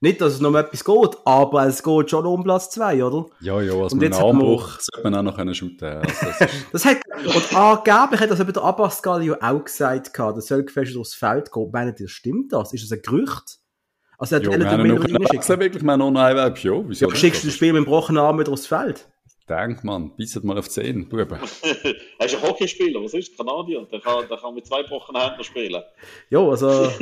Nicht, 0.00 0.20
dass 0.20 0.34
es 0.34 0.40
noch 0.40 0.50
um 0.50 0.56
etwas 0.56 0.84
geht, 0.84 1.18
aber 1.24 1.66
es 1.66 1.82
geht 1.82 2.10
schon 2.10 2.26
um 2.26 2.44
Platz 2.44 2.68
2, 2.70 3.02
oder? 3.02 3.26
Ja, 3.40 3.62
ja, 3.62 3.72
also 3.72 3.96
mit 3.96 4.12
einem 4.12 4.22
Armbruch 4.22 4.78
sollte 4.78 5.02
man 5.02 5.14
auch 5.14 5.22
noch 5.22 5.36
können 5.36 5.54
shooten 5.54 5.88
also 5.88 6.26
das, 6.38 6.50
das 6.72 6.84
hat, 6.84 6.98
Und 7.24 7.56
angeblich 7.56 8.20
hat 8.20 8.30
das 8.30 8.40
eben 8.40 8.52
der 8.52 8.62
Abbas 8.62 9.02
Galio 9.02 9.36
auch 9.40 9.64
gesagt, 9.64 10.18
der 10.18 10.40
soll 10.42 10.64
gefälscht 10.64 10.94
durchs 10.94 11.14
Feld 11.14 11.50
gehen. 11.50 11.70
Meinen 11.72 11.94
das 11.98 12.10
stimmt 12.10 12.52
das? 12.52 12.74
Ist 12.74 12.84
das 12.84 12.92
ein 12.92 13.00
Gerücht? 13.00 13.60
Also 14.18 14.36
hat 14.36 14.42
ja, 14.42 14.50
wir 14.50 14.70
haben 14.70 14.86
noch 14.86 15.08
wirklich 15.08 15.82
mal 15.82 15.96
noch 15.96 16.14
ein 16.14 16.36
Weg, 16.36 16.64
ja. 16.64 16.72
Wieso 16.86 17.08
ja, 17.08 17.16
schickst 17.16 17.42
du 17.42 17.48
das 17.48 17.56
Spiel 17.56 17.72
mit 17.72 17.80
dem 17.80 17.84
gebrochenen 17.84 18.22
Arm 18.22 18.38
wieder 18.38 18.52
aufs 18.52 18.66
Feld? 18.66 19.08
Denk, 19.48 19.84
man, 19.84 20.16
bisset 20.16 20.42
mal 20.42 20.56
auf 20.56 20.70
10, 20.70 21.08
Buben. 21.08 21.38
er 22.18 22.26
ist 22.26 22.34
ein 22.34 22.42
Hockeyspieler, 22.42 23.02
was 23.02 23.12
ist 23.12 23.36
Kanadier? 23.36 23.86
Der 23.92 24.00
kann, 24.00 24.26
der 24.28 24.38
kann 24.38 24.54
mit 24.54 24.66
zwei 24.66 24.82
gebrochenen 24.82 25.20
Händen 25.20 25.44
spielen. 25.44 25.82
Ja, 26.30 26.40
also... 26.40 26.90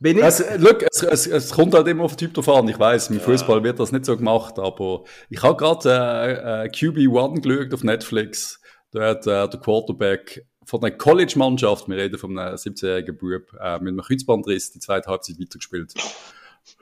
Bin 0.00 0.18
ich? 0.18 0.24
Es, 0.24 0.44
look, 0.58 0.82
es, 0.82 1.02
es, 1.02 1.26
es 1.26 1.50
kommt 1.50 1.72
halt 1.72 1.88
immer 1.88 2.04
auf 2.04 2.14
den 2.14 2.26
Typ 2.26 2.34
drauf 2.34 2.48
an. 2.50 2.68
Ich 2.68 2.78
weiss, 2.78 3.08
im 3.08 3.16
ja. 3.16 3.22
Fußball 3.22 3.64
wird 3.64 3.80
das 3.80 3.90
nicht 3.90 4.04
so 4.04 4.16
gemacht, 4.16 4.58
aber 4.58 5.04
ich 5.30 5.42
habe 5.42 5.56
gerade 5.56 5.88
äh, 5.88 6.66
äh, 6.66 6.68
QB1 6.68 7.40
geschaut 7.40 7.72
auf 7.72 7.84
Netflix. 7.84 8.60
Da 8.90 9.08
hat 9.08 9.26
äh, 9.26 9.48
der 9.48 9.60
Quarterback 9.60 10.46
von 10.66 10.80
der 10.82 10.96
College-Mannschaft, 10.96 11.88
wir 11.88 11.96
reden 11.96 12.18
von 12.18 12.38
einem 12.38 12.54
17-jährigen 12.54 13.16
Bub, 13.16 13.52
äh, 13.60 13.78
mit 13.78 13.88
einem 13.88 14.02
Kreuzbandriss 14.02 14.72
die 14.72 14.78
zweite 14.80 15.10
Halbzeit 15.10 15.40
weitergespielt. 15.40 15.94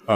Äh, 0.06 0.12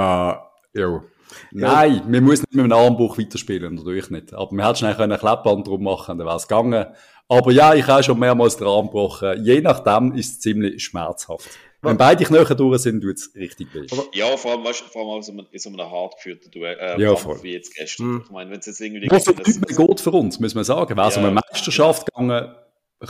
ja. 0.75 1.03
Nein, 1.53 2.03
wir 2.07 2.21
müssen 2.21 2.45
nicht 2.51 2.63
mit 2.63 2.65
einem 2.65 2.73
Armbruch 2.73 3.19
weiterspielen, 3.19 3.75
natürlich 3.75 4.11
nicht. 4.11 4.33
Aber 4.33 4.51
wir 4.53 4.67
hätten 4.67 4.77
schnell 4.77 5.01
ein 5.01 5.19
Klappband 5.19 5.67
drum 5.67 5.83
machen, 5.83 6.19
dann 6.19 6.27
wäre 6.27 6.37
es 6.37 6.49
gegangen. 6.49 6.87
Aber 7.29 7.51
ja, 7.51 7.75
ich 7.75 7.87
habe 7.87 8.03
schon 8.03 8.19
mehrmals 8.19 8.57
den 8.57 8.67
Arm 8.67 8.87
gebrochen. 8.87 9.45
Je 9.45 9.61
nachdem 9.61 10.15
ist 10.15 10.33
es 10.33 10.41
ziemlich 10.41 10.85
schmerzhaft. 10.85 11.49
Wenn 11.83 11.97
beide 11.97 12.25
Knochen 12.25 12.57
durch 12.57 12.83
sind, 12.83 13.01
tut 13.01 13.17
es 13.17 13.33
richtig 13.35 13.73
weh. 13.75 13.87
Ja, 14.13 14.37
vor 14.37 14.53
allem, 14.53 14.65
weißt, 14.65 14.83
vor 14.83 15.03
allem 15.03 15.11
also 15.17 15.33
in 15.33 15.59
so 15.59 15.69
einem 15.69 15.81
hart 15.81 16.17
geführten 16.17 16.51
Duell, 16.51 16.77
äh, 16.81 17.01
ja, 17.01 17.15
voll. 17.15 17.41
wie 17.43 17.53
jetzt 17.53 17.75
gestern. 17.75 18.07
Mhm. 18.07 18.23
Ich 18.25 18.31
meine, 18.31 18.51
wenn 18.51 18.59
es 18.59 18.67
jetzt 18.67 18.81
irgendwie... 18.81 19.09
Was 19.11 19.25
für 19.25 19.31
nicht 19.33 19.47
mehr 19.47 19.87
geht 19.87 20.01
für 20.01 20.11
uns, 20.11 20.41
muss 20.41 20.55
man 20.55 20.65
sagen. 20.65 20.97
Wäre 20.97 21.09
es 21.09 21.15
ja, 21.15 21.21
um 21.21 21.27
eine 21.29 21.41
Meisterschaft 21.49 22.07
gegangen, 22.07 22.55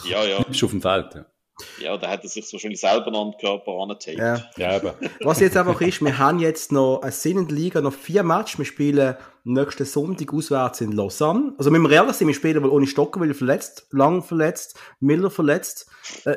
ja, 0.05 0.25
ja. 0.25 0.43
bleibst 0.43 0.61
du 0.61 0.67
auf 0.67 0.73
dem 0.73 0.83
Feld. 0.83 1.15
Ja. 1.15 1.27
Ja, 1.79 1.97
da 1.97 2.11
hat 2.11 2.23
er 2.23 2.29
sich 2.29 2.53
wahrscheinlich 2.53 2.81
selber 2.81 3.07
an 3.07 3.31
den 3.31 3.41
Körper 3.41 3.73
angetaped. 3.81 4.19
Ja. 4.19 4.43
ja, 4.57 4.77
eben. 4.77 4.91
Was 5.21 5.41
jetzt 5.41 5.57
einfach 5.57 5.81
ist, 5.81 6.03
wir 6.03 6.19
haben 6.19 6.39
jetzt 6.39 6.71
noch 6.71 7.01
eine 7.01 7.13
Sinn 7.13 7.39
in 7.39 7.49
der 7.49 7.57
Liga, 7.57 7.81
noch 7.81 7.95
vier 7.95 8.23
Matches. 8.23 8.59
Wir 8.59 8.67
spielen 8.67 9.17
nächsten 9.45 9.87
Sonntag 9.87 10.35
auswärts 10.35 10.83
in 10.83 10.93
Lausanne. 10.93 11.55
Also, 11.57 11.71
mit 11.71 11.83
dem 11.83 11.91
ehrlich 11.91 12.15
sein, 12.15 12.29
wir 12.29 12.35
spielen 12.35 12.63
wohl 12.63 12.71
ohne 12.71 12.87
Stocker, 12.87 13.21
weil 13.21 13.29
er 13.31 13.35
verletzt, 13.35 13.87
lang 13.91 14.23
verletzt, 14.23 14.79
Miller 15.01 15.31
verletzt. 15.31 15.89
Äh, 16.25 16.37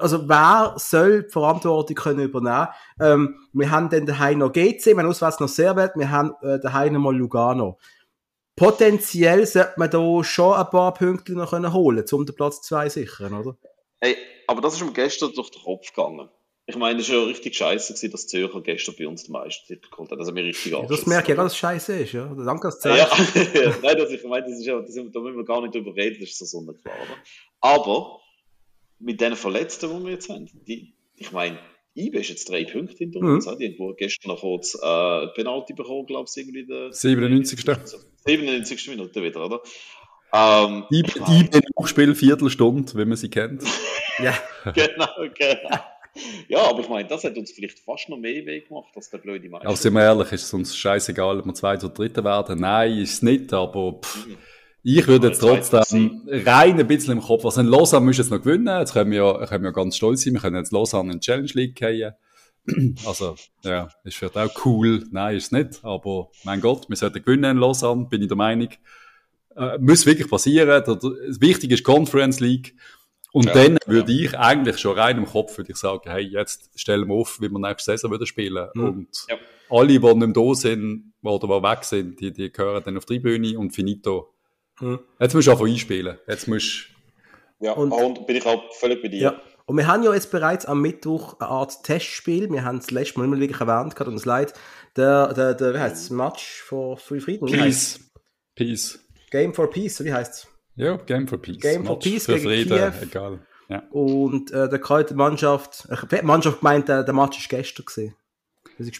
also, 0.00 0.28
wer 0.28 0.74
soll 0.78 1.24
die 1.24 1.30
Verantwortung 1.30 1.94
können 1.94 2.20
übernehmen? 2.20 2.68
Ähm, 3.00 3.36
wir 3.52 3.70
haben 3.70 3.88
dann 3.88 4.06
daheim 4.06 4.38
noch 4.38 4.52
GC, 4.52 4.86
wir 4.86 4.98
haben 4.98 5.06
auswärts 5.06 5.38
noch 5.38 5.48
Servet, 5.48 5.92
wir 5.94 6.10
haben 6.10 6.32
äh, 6.42 6.58
daheim 6.58 6.94
noch 6.94 7.00
mal 7.00 7.16
Lugano. 7.16 7.78
Potenziell 8.56 9.46
sollte 9.46 9.74
man 9.76 9.90
da 9.90 10.24
schon 10.24 10.54
ein 10.54 10.70
paar 10.70 10.94
Punkte 10.94 11.34
noch 11.34 11.52
holen 11.52 12.04
können, 12.04 12.20
um 12.20 12.26
den 12.26 12.34
Platz 12.34 12.62
2 12.62 12.88
sichern, 12.88 13.34
oder? 13.34 13.56
Hey, 14.00 14.16
aber 14.46 14.60
das 14.60 14.74
ist 14.74 14.84
mir 14.84 14.92
gestern 14.92 15.32
durch 15.32 15.50
den 15.50 15.62
Kopf 15.62 15.92
gegangen. 15.92 16.28
Ich 16.68 16.76
meine, 16.76 17.00
es 17.00 17.08
war 17.08 17.18
ja 17.18 17.24
richtig 17.24 17.56
scheiße, 17.56 17.94
gewesen, 17.94 18.10
dass 18.10 18.26
Zürcher 18.26 18.60
gestern 18.60 18.96
bei 18.98 19.06
uns 19.06 19.22
den 19.22 19.32
Meistertitel 19.32 19.88
geholt 19.88 20.10
hat. 20.10 20.18
Das 20.18 20.26
hat 20.26 20.34
mir 20.34 20.44
richtig 20.44 20.72
ja, 20.72 20.82
Das 20.84 21.06
merke 21.06 21.30
ich 21.32 21.36
ja, 21.38 21.42
dass 21.44 21.52
es 21.52 21.58
scheiße 21.58 21.96
ist, 22.00 22.12
ja. 22.12 22.26
Danke, 22.26 22.66
dass 22.66 22.80
du 22.80 22.88
ja, 22.96 23.08
Nein, 23.82 23.96
das, 23.96 24.10
ich 24.10 24.24
meine, 24.24 24.46
das 24.46 24.58
ist 24.58 24.66
ja, 24.66 24.80
das, 24.80 24.94
da 24.94 25.20
müssen 25.20 25.36
wir 25.36 25.44
gar 25.44 25.62
nicht 25.62 25.74
drüber 25.74 25.94
reden, 25.94 26.18
das 26.20 26.30
ist 26.30 26.38
so 26.38 26.44
sonnenklar. 26.44 26.94
Oder? 26.94 27.16
Aber 27.60 28.20
mit 28.98 29.20
den 29.20 29.36
Verletzten, 29.36 29.96
die 29.96 30.04
wir 30.04 30.12
jetzt 30.12 30.28
haben, 30.28 30.48
die, 30.66 30.92
ich 31.14 31.30
meine, 31.30 31.60
IBE 31.94 32.18
ist 32.18 32.28
jetzt 32.28 32.48
drei 32.48 32.64
Punkte 32.64 32.96
hinter 32.98 33.20
uns. 33.20 33.46
Mhm. 33.46 33.58
Die 33.58 33.78
haben 33.78 33.96
gestern 33.96 34.32
noch 34.32 34.40
kurz 34.40 34.74
äh, 34.74 35.26
Penalty 35.34 35.72
bekommen, 35.72 36.06
glaube 36.06 36.28
ich, 36.28 36.36
irgendwie 36.36 36.66
der 36.66 36.92
97. 36.92 37.64
97. 38.26 38.88
Minute 38.88 39.22
wieder, 39.22 39.44
oder? 39.46 39.62
Ähm, 40.32 40.84
die 40.90 41.02
die 41.02 41.86
Spiel 41.86 42.14
Viertelstunde, 42.14 42.94
wenn 42.94 43.08
man 43.08 43.16
sie 43.16 43.30
kennt. 43.30 43.62
ja. 44.22 44.34
genau, 44.72 45.06
genau. 45.36 45.78
Ja, 46.48 46.70
aber 46.70 46.80
ich 46.80 46.88
meine, 46.88 47.08
das 47.08 47.24
hat 47.24 47.36
uns 47.36 47.52
vielleicht 47.52 47.78
fast 47.78 48.08
noch 48.08 48.16
mehr 48.16 48.44
weh 48.46 48.60
gemacht, 48.60 48.92
als 48.94 49.10
der 49.10 49.18
blöde 49.18 49.48
Meister. 49.48 49.68
Also 49.68 49.82
sind 49.82 49.94
wir 49.94 50.02
ehrlich, 50.02 50.32
ist 50.32 50.44
es 50.44 50.54
uns 50.54 50.76
scheißegal, 50.76 51.38
ob 51.38 51.46
wir 51.46 51.54
Zweiter 51.54 51.86
oder 51.86 51.94
Dritter 51.94 52.24
werden? 52.24 52.60
Nein, 52.60 52.98
ist 52.98 53.14
es 53.14 53.22
nicht, 53.22 53.52
aber 53.52 54.00
pff, 54.02 54.26
mhm. 54.26 54.36
ich 54.82 55.06
würde 55.06 55.28
jetzt 55.28 55.40
trotzdem 55.40 56.22
rein 56.26 56.80
ein 56.80 56.86
bisschen 56.86 57.12
im 57.12 57.22
Kopf, 57.22 57.44
also 57.44 57.60
in 57.60 57.66
Lausanne 57.66 58.06
müssen 58.06 58.18
wir 58.18 58.24
jetzt 58.24 58.32
noch 58.32 58.42
gewinnen, 58.42 58.80
jetzt 58.80 58.92
können 58.92 59.10
wir 59.10 59.18
ja, 59.18 59.46
können 59.46 59.64
wir 59.64 59.72
ganz 59.72 59.96
stolz 59.96 60.22
sein, 60.22 60.34
wir 60.34 60.40
können 60.40 60.56
jetzt 60.56 60.72
Lausanne 60.72 61.12
in 61.12 61.20
die 61.20 61.24
Challenge 61.24 61.50
League 61.54 61.76
gehen. 61.76 62.12
Also, 63.06 63.36
ja, 63.62 63.88
ist 64.02 64.16
vielleicht 64.16 64.36
auch 64.36 64.64
cool. 64.64 65.04
Nein, 65.12 65.36
ist 65.36 65.44
es 65.44 65.52
nicht, 65.52 65.84
aber 65.84 66.30
mein 66.42 66.60
Gott, 66.60 66.88
wir 66.88 66.96
sollten 66.96 67.22
gewinnen 67.22 67.52
in 67.52 67.56
Lausanne, 67.58 68.06
bin 68.06 68.22
ich 68.22 68.28
der 68.28 68.36
Meinung 68.36 68.70
äh, 69.56 69.78
muss 69.78 70.06
wirklich 70.06 70.28
passieren. 70.28 70.68
Das 70.86 71.40
Wichtige 71.40 71.74
ist 71.74 71.84
Conference 71.84 72.40
League. 72.40 72.74
Und 73.32 73.46
ja, 73.46 73.52
dann 73.52 73.78
würde 73.86 74.12
ja. 74.12 74.24
ich 74.24 74.38
eigentlich 74.38 74.78
schon 74.78 74.98
rein 74.98 75.18
im 75.18 75.26
Kopf 75.26 75.58
würde 75.58 75.72
ich 75.72 75.76
sagen, 75.76 76.08
hey, 76.10 76.22
jetzt 76.22 76.70
stellen 76.74 77.06
wir 77.08 77.14
auf, 77.14 77.38
wie 77.40 77.50
wir 77.50 77.58
nächste 77.58 77.92
Saison 77.92 78.12
wieder 78.12 78.24
spielen. 78.24 78.68
Mhm. 78.74 78.84
Und 78.84 79.08
ja. 79.28 79.36
alle, 79.68 79.88
die 79.88 79.98
nicht 79.98 80.16
mehr 80.16 80.28
da 80.28 80.54
sind 80.54 81.12
oder 81.22 81.46
die 81.46 81.62
weg 81.62 81.84
sind, 81.84 82.20
die, 82.20 82.32
die 82.32 82.50
gehören 82.50 82.82
dann 82.82 82.96
auf 82.96 83.04
die 83.04 83.18
Bühne 83.18 83.58
und 83.58 83.72
finito. 83.72 84.32
Mhm. 84.80 85.00
Jetzt 85.20 85.34
musst 85.34 85.48
du 85.48 85.50
einfach 85.50 85.66
einspielen. 85.66 86.18
Jetzt 86.26 86.48
musst 86.48 86.86
Ja, 87.60 87.72
und, 87.72 87.92
und 87.92 88.26
bin 88.26 88.36
ich 88.36 88.46
auch 88.46 88.72
völlig 88.74 89.02
bei 89.02 89.08
dir. 89.08 89.20
Ja. 89.20 89.42
Und 89.66 89.76
wir 89.76 89.86
haben 89.88 90.04
ja 90.04 90.14
jetzt 90.14 90.30
bereits 90.30 90.64
am 90.64 90.80
Mittwoch 90.80 91.40
eine 91.40 91.48
Art 91.50 91.82
Testspiel. 91.82 92.50
Wir 92.50 92.64
haben 92.64 92.78
es 92.78 92.90
letztes 92.92 93.16
Mal 93.16 93.24
immer 93.24 93.38
wirklich 93.40 93.60
erwähnt 93.60 93.96
gehabt 93.96 94.08
und 94.08 94.14
es 94.14 94.24
leid. 94.24 94.54
Der, 94.96 95.34
der, 95.34 95.54
der, 95.54 95.74
wie 95.74 95.78
heißt 95.78 95.96
es? 95.96 96.10
Match 96.10 96.62
for 96.62 96.96
Free 96.96 97.20
Freedom? 97.20 97.50
Peace. 97.50 98.00
Peace. 98.54 99.05
Game 99.36 99.52
for 99.52 99.68
Peace, 99.68 100.02
wie 100.02 100.12
heißt's? 100.12 100.48
Ja, 100.76 100.96
Game 100.96 101.28
for 101.28 101.36
Peace. 101.36 101.60
Game 101.60 101.84
for 101.84 101.98
Peace 101.98 102.24
für 102.24 102.36
gegen 102.36 102.46
Frieden, 102.46 102.78
Kiew. 102.78 103.02
egal. 103.02 103.38
Ja. 103.68 103.82
Und 103.90 104.50
äh, 104.50 104.68
der 104.68 104.78
kalte 104.78 105.14
Mannschaft, 105.14 105.86
die 106.10 106.24
Mannschaft 106.24 106.62
meint, 106.62 106.88
äh, 106.88 107.04
der 107.04 107.12
Match 107.12 107.38
ist 107.38 107.48
gestern 107.50 107.84
gesehen. 107.84 108.14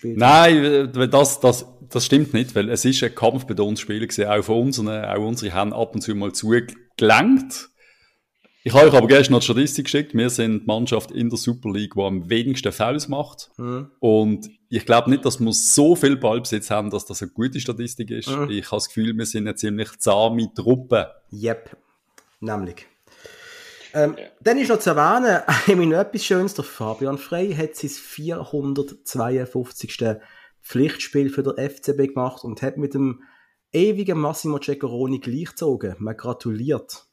Nein, 0.03 0.91
das, 1.11 1.41
das, 1.41 1.66
das 1.89 2.05
stimmt 2.05 2.34
nicht, 2.34 2.55
weil 2.55 2.68
es 2.68 2.84
ist 2.84 3.03
ein 3.03 3.14
kampfbetontes 3.14 3.80
Spiel 3.80 4.07
gewesen, 4.07 4.26
auch 4.26 4.43
von 4.43 4.62
uns, 4.62 4.78
auch 4.78 5.18
unsere 5.18 5.55
haben 5.55 5.72
ab 5.72 5.95
und 5.95 6.03
zu 6.03 6.14
mal 6.14 6.32
zugelangt. 6.32 7.70
Ich 8.62 8.74
habe 8.74 8.89
euch 8.89 8.95
aber 8.95 9.07
gestern 9.07 9.34
noch 9.34 9.41
die 9.41 9.45
Statistik 9.45 9.84
geschickt. 9.84 10.14
Wir 10.14 10.28
sind 10.28 10.62
die 10.62 10.66
Mannschaft 10.66 11.12
in 11.12 11.30
der 11.30 11.39
Super 11.39 11.70
League, 11.70 11.95
die 11.95 12.03
am 12.03 12.28
wenigsten 12.28 12.72
Fouls 12.72 13.09
macht. 13.09 13.51
Mhm. 13.57 13.91
Und 14.01 14.51
ich 14.68 14.84
glaube 14.84 15.10
nicht, 15.10 15.24
dass 15.24 15.40
wir 15.40 15.52
so 15.52 15.94
viel 15.94 16.16
Ballbesitz 16.16 16.70
haben, 16.70 16.90
dass 16.90 17.06
das 17.06 17.22
eine 17.22 17.30
gute 17.30 17.60
Statistik 17.60 18.10
ist. 18.10 18.28
Mhm. 18.28 18.50
Ich 18.50 18.66
habe 18.66 18.76
das 18.76 18.88
Gefühl, 18.88 19.16
wir 19.16 19.26
sind 19.26 19.46
eine 19.46 19.54
ziemlich 19.54 19.96
zahme 19.98 20.52
Truppe. 20.54 21.12
Yep, 21.32 21.76
nämlich. 22.40 22.86
Ähm, 23.94 24.16
ja. 24.18 24.24
Dann 24.40 24.58
ist 24.58 24.68
noch 24.68 24.78
zu 24.78 24.90
erwähnen, 24.90 25.42
ich 25.66 25.76
meine, 25.76 25.96
etwas 25.96 26.24
Schönes, 26.24 26.54
der 26.54 26.64
Fabian 26.64 27.18
Frey 27.18 27.54
hat 27.54 27.76
sein 27.76 27.90
452. 27.90 30.16
Pflichtspiel 30.62 31.30
für 31.30 31.44
den 31.44 31.70
FCB 31.70 32.14
gemacht 32.14 32.42
und 32.42 32.60
hat 32.60 32.76
mit 32.76 32.94
dem 32.94 33.22
ewigen 33.72 34.18
Massimo 34.18 34.58
Ceccaroni 34.58 35.20
gleichgezogen. 35.20 35.94
Man 35.98 36.16
gratuliert. 36.16 37.06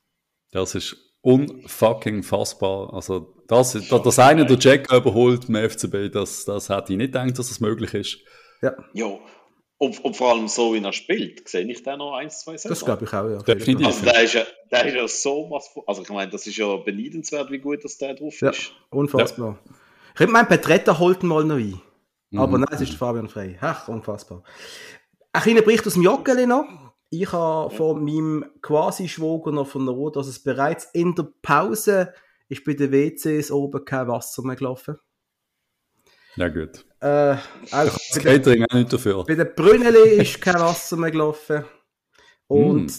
Das 0.51 0.73
ist 0.73 0.97
unfucking 1.21 2.23
fassbar. 2.23 2.91
Also, 2.93 3.35
das, 3.57 3.73
das, 3.73 4.01
das 4.01 4.19
eine 4.19 4.45
der 4.45 4.57
Jack 4.59 4.91
überholt 4.91 5.49
im 5.49 5.55
FCB, 5.55 6.11
das, 6.11 6.45
das 6.45 6.69
hätte 6.69 6.93
ich 6.93 6.97
nicht 6.97 7.13
gedacht, 7.13 7.37
dass 7.37 7.49
das 7.49 7.59
möglich 7.59 7.93
ist. 7.93 8.19
Ja. 8.61 8.73
Ja. 8.93 9.19
Und, 9.77 10.03
und 10.05 10.15
vor 10.15 10.31
allem 10.31 10.47
so, 10.47 10.73
wie 10.73 10.81
er 10.81 10.93
spielt, 10.93 11.49
sehe 11.49 11.69
ich 11.69 11.83
da 11.83 11.97
noch 11.97 12.13
eins, 12.13 12.39
zwei 12.39 12.55
Sachen. 12.55 12.69
Das 12.69 12.85
glaube 12.85 13.03
ich 13.03 13.13
auch, 13.13 13.27
ja. 13.27 13.37
Definitiv. 13.39 13.87
Also, 13.87 14.05
der 14.05 14.23
ist 14.23 14.33
ja, 14.33 14.43
der 14.71 14.85
ist 14.85 14.95
ja 14.95 15.07
so 15.07 15.47
was, 15.49 15.69
also 15.85 16.03
ich 16.03 16.09
meine, 16.09 16.31
das 16.31 16.47
ist 16.47 16.55
ja 16.55 16.77
beneidenswert, 16.77 17.51
wie 17.51 17.59
gut 17.59 17.83
dass 17.83 17.97
der 17.97 18.13
drauf 18.13 18.39
ja, 18.39 18.51
ist. 18.51 18.71
Unfassbar. 18.91 19.59
Ja. 19.65 19.73
Ich 20.13 20.19
hätte 20.21 20.31
meinen, 20.31 20.47
Petretta 20.47 20.97
holt 20.99 21.23
ihn 21.23 21.27
mal 21.27 21.43
noch 21.43 21.57
ein. 21.57 21.81
Mhm. 22.29 22.39
Aber 22.39 22.57
nein, 22.57 22.69
es 22.71 22.81
ist 22.81 22.93
Fabian 22.93 23.27
Frey. 23.27 23.57
Ach, 23.59 23.87
unfassbar. 23.89 24.43
Ein 25.33 25.41
kleiner 25.41 25.61
Bericht 25.63 25.85
aus 25.85 25.93
dem 25.93 26.03
Joggeli 26.03 26.45
noch. 26.45 26.65
Ich 27.09 27.31
habe 27.31 27.73
von 27.75 28.03
meinem 28.03 28.45
Quasi-Schwager 28.61 29.51
noch 29.51 29.67
vernommen, 29.67 30.11
dass 30.13 30.27
es 30.27 30.41
bereits 30.41 30.85
in 30.93 31.13
der 31.13 31.27
Pause 31.41 32.13
ist 32.53 32.63
bei 32.63 32.73
den 32.73 32.91
WCs 32.91 33.51
oben 33.51 33.83
kein 33.85 34.07
Wasser 34.07 34.43
mehr 34.43 34.55
gelaufen. 34.55 34.97
Ja, 36.35 36.47
gut. 36.49 36.85
Äh, 36.99 37.33
auch 37.33 37.39
das 37.71 38.19
Catering 38.19 38.65
auch 38.69 38.75
nicht 38.75 38.91
dafür. 38.91 39.23
Bei 39.25 39.35
den 39.35 39.53
Brünneli 39.55 40.21
ist 40.21 40.41
kein 40.41 40.55
Wasser 40.55 40.97
mehr 40.97 41.11
gelaufen. 41.11 41.65
Und 42.47 42.85
mm. 42.85 42.91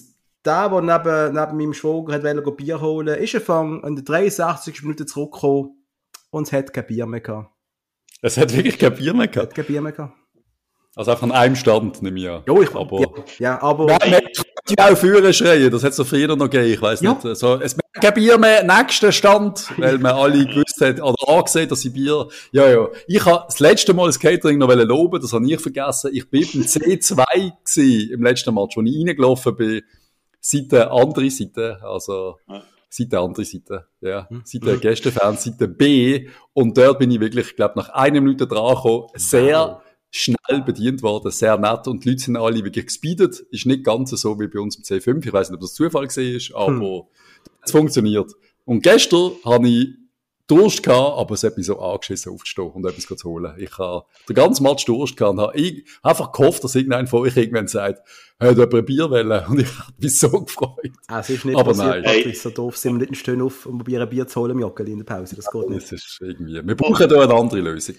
der, 0.45 0.69
der 0.69 0.81
neben, 0.81 1.35
neben 1.35 1.57
meinem 1.57 1.75
Schwager 1.75 2.15
hat 2.15 2.57
Bier 2.57 2.81
holen 2.81 3.19
ist 3.19 3.37
Fang 3.39 3.83
in 3.83 3.97
der 3.97 4.05
63. 4.05 4.83
Minute 4.83 5.07
zurückgekommen 5.07 5.85
und 6.31 6.47
es 6.47 6.53
hat 6.53 6.73
kein 6.73 6.87
Bier 6.87 7.07
mehr 7.07 7.21
gehabt. 7.21 7.51
Es 8.23 8.37
hat 8.37 8.55
wirklich 8.55 8.79
kein 8.79 8.95
Bier 8.95 9.15
mehr 9.15 9.29
die 14.69 14.79
auch 14.79 14.97
führen 14.97 15.33
schreien, 15.33 15.71
das 15.71 15.83
hat 15.85 15.91
es 15.91 15.97
so 15.97 16.05
früher 16.05 16.29
noch 16.37 16.49
gegeben, 16.51 16.73
ich 16.73 16.81
weiss 16.83 17.01
Ja. 17.01 17.13
nicht. 17.13 17.37
So, 17.37 17.61
es 17.61 17.77
merkt 17.77 18.01
kein 18.01 18.15
Bier 18.15 18.39
mehr, 18.39 18.65
nächster 18.65 19.13
Stand, 19.13 19.69
weil 19.77 19.99
man 19.99 20.13
alle 20.15 20.47
gewusst 20.47 20.81
hat, 20.81 21.01
oder 21.01 21.17
angesehen, 21.29 21.69
dass 21.69 21.81
sie 21.81 21.91
Bier, 21.91 22.29
ja, 22.53 22.69
ja. 22.71 22.89
Ich 23.07 23.25
habe 23.25 23.45
das 23.47 23.61
letzte 23.61 23.93
Mal 23.93 24.07
das 24.07 24.19
Catering 24.19 24.59
noch 24.59 24.75
loben, 24.75 25.21
das 25.21 25.33
habe 25.33 25.47
ich 25.51 25.61
vergessen. 25.61 26.11
Ich 26.15 26.29
bin 26.31 26.47
beim 26.53 26.63
C2 26.63 27.25
gewesen, 27.65 28.11
im 28.13 28.23
letzten 28.23 28.55
Match, 28.55 28.77
wo 28.77 28.83
ich 28.83 28.97
reingelaufen 29.07 29.55
bin, 29.57 29.83
Seite, 30.41 30.91
andere 30.91 31.31
Seite, 31.31 31.79
also, 31.83 32.37
Ja. 32.49 32.63
Seite, 32.89 33.19
andere 33.19 33.45
Seite, 33.45 33.87
ja. 34.01 34.29
Seite 34.45 34.79
Gästefans, 34.79 35.43
Seite 35.45 35.67
B. 35.67 36.29
Und 36.53 36.79
dort 36.79 37.01
bin 37.01 37.11
ich 37.11 37.19
wirklich, 37.19 37.49
ich 37.49 37.57
glaube, 37.57 37.75
nach 37.77 37.89
einer 37.89 38.21
Minute 38.21 38.47
dran 38.47 38.75
gekommen, 38.77 39.09
sehr 39.17 39.81
schnell 40.17 40.63
bedient 40.63 41.03
worden, 41.03 41.33
sehr 41.33 41.59
nett. 41.59 41.89
Und 41.89 42.05
die 42.05 42.11
Leute 42.11 42.23
sind 42.23 42.37
alle 42.37 42.65
wirklich 42.65 42.87
gespeedet. 42.87 43.41
Ist 43.51 43.67
nicht 43.67 43.83
ganz 43.83 44.11
so 44.11 44.39
wie 44.39 44.47
bei 44.47 44.61
uns 44.61 44.77
im 44.77 44.83
C5. 44.85 45.27
Ich 45.27 45.33
weiß 45.33 45.51
nicht, 45.51 45.57
ob 45.57 45.61
das 45.63 45.75
Zufall 45.75 46.05
ist, 46.05 46.55
aber 46.55 47.09
es 47.63 47.73
funktioniert. 47.73 48.31
Und 48.65 48.83
gestern 48.83 49.33
habe 49.45 49.69
ich 49.69 49.89
Durst 50.47 50.83
gehabt, 50.83 51.19
aber 51.19 51.35
es 51.35 51.43
hat 51.43 51.57
mich 51.57 51.67
so 51.67 51.81
angeschissen 51.81 52.31
aufzustehen 52.31 52.71
und 52.71 52.85
etwas 52.85 53.07
zu 53.07 53.29
holen. 53.29 53.55
Ich 53.59 53.77
habe 53.79 54.05
den 54.29 54.37
ganzen 54.37 54.63
Match 54.63 54.85
Durst 54.85 55.17
gehabt 55.17 55.39
und 55.39 55.41
habe 55.41 55.83
einfach 56.03 56.33
gehofft, 56.33 56.63
dass 56.63 56.75
irgendein 56.75 57.07
von 57.07 57.23
euch 57.23 57.37
irgendwann 57.37 57.67
sagt, 57.67 58.07
hey, 58.39 58.55
du 58.55 58.63
hast 58.63 58.75
ein 58.75 58.85
Bier 58.85 59.11
wollen. 59.11 59.47
Und 59.47 59.61
ich 59.61 59.79
habe 59.79 59.93
mich 59.99 60.19
so 60.19 60.29
gefreut. 60.45 60.93
Ah, 61.09 61.21
Es 61.21 61.31
ist 61.31 61.47
nicht 61.47 61.57
Aber 61.57 61.73
passiert, 61.73 61.89
nein. 61.89 62.03
Patrick, 62.05 62.37
so 62.37 62.51
doof 62.51 62.77
sind 62.77 63.01
wir 63.01 63.09
nicht 63.09 63.21
stehen 63.21 63.41
auf 63.41 63.65
und 63.65 63.79
probieren 63.79 64.03
ein 64.03 64.09
Bier 64.11 64.29
zu 64.29 64.41
holen 64.41 64.53
im 64.53 64.61
Joggeli 64.61 64.93
in 64.93 64.99
der 64.99 65.05
Pause. 65.07 65.35
Das 65.35 65.51
geht 65.51 65.71
nicht. 65.71 65.83
Das 65.91 65.93
ist 65.93 66.19
irgendwie, 66.21 66.61
wir 66.63 66.77
brauchen 66.77 67.09
da 67.09 67.23
eine 67.23 67.35
andere 67.35 67.61
Lösung. 67.63 67.97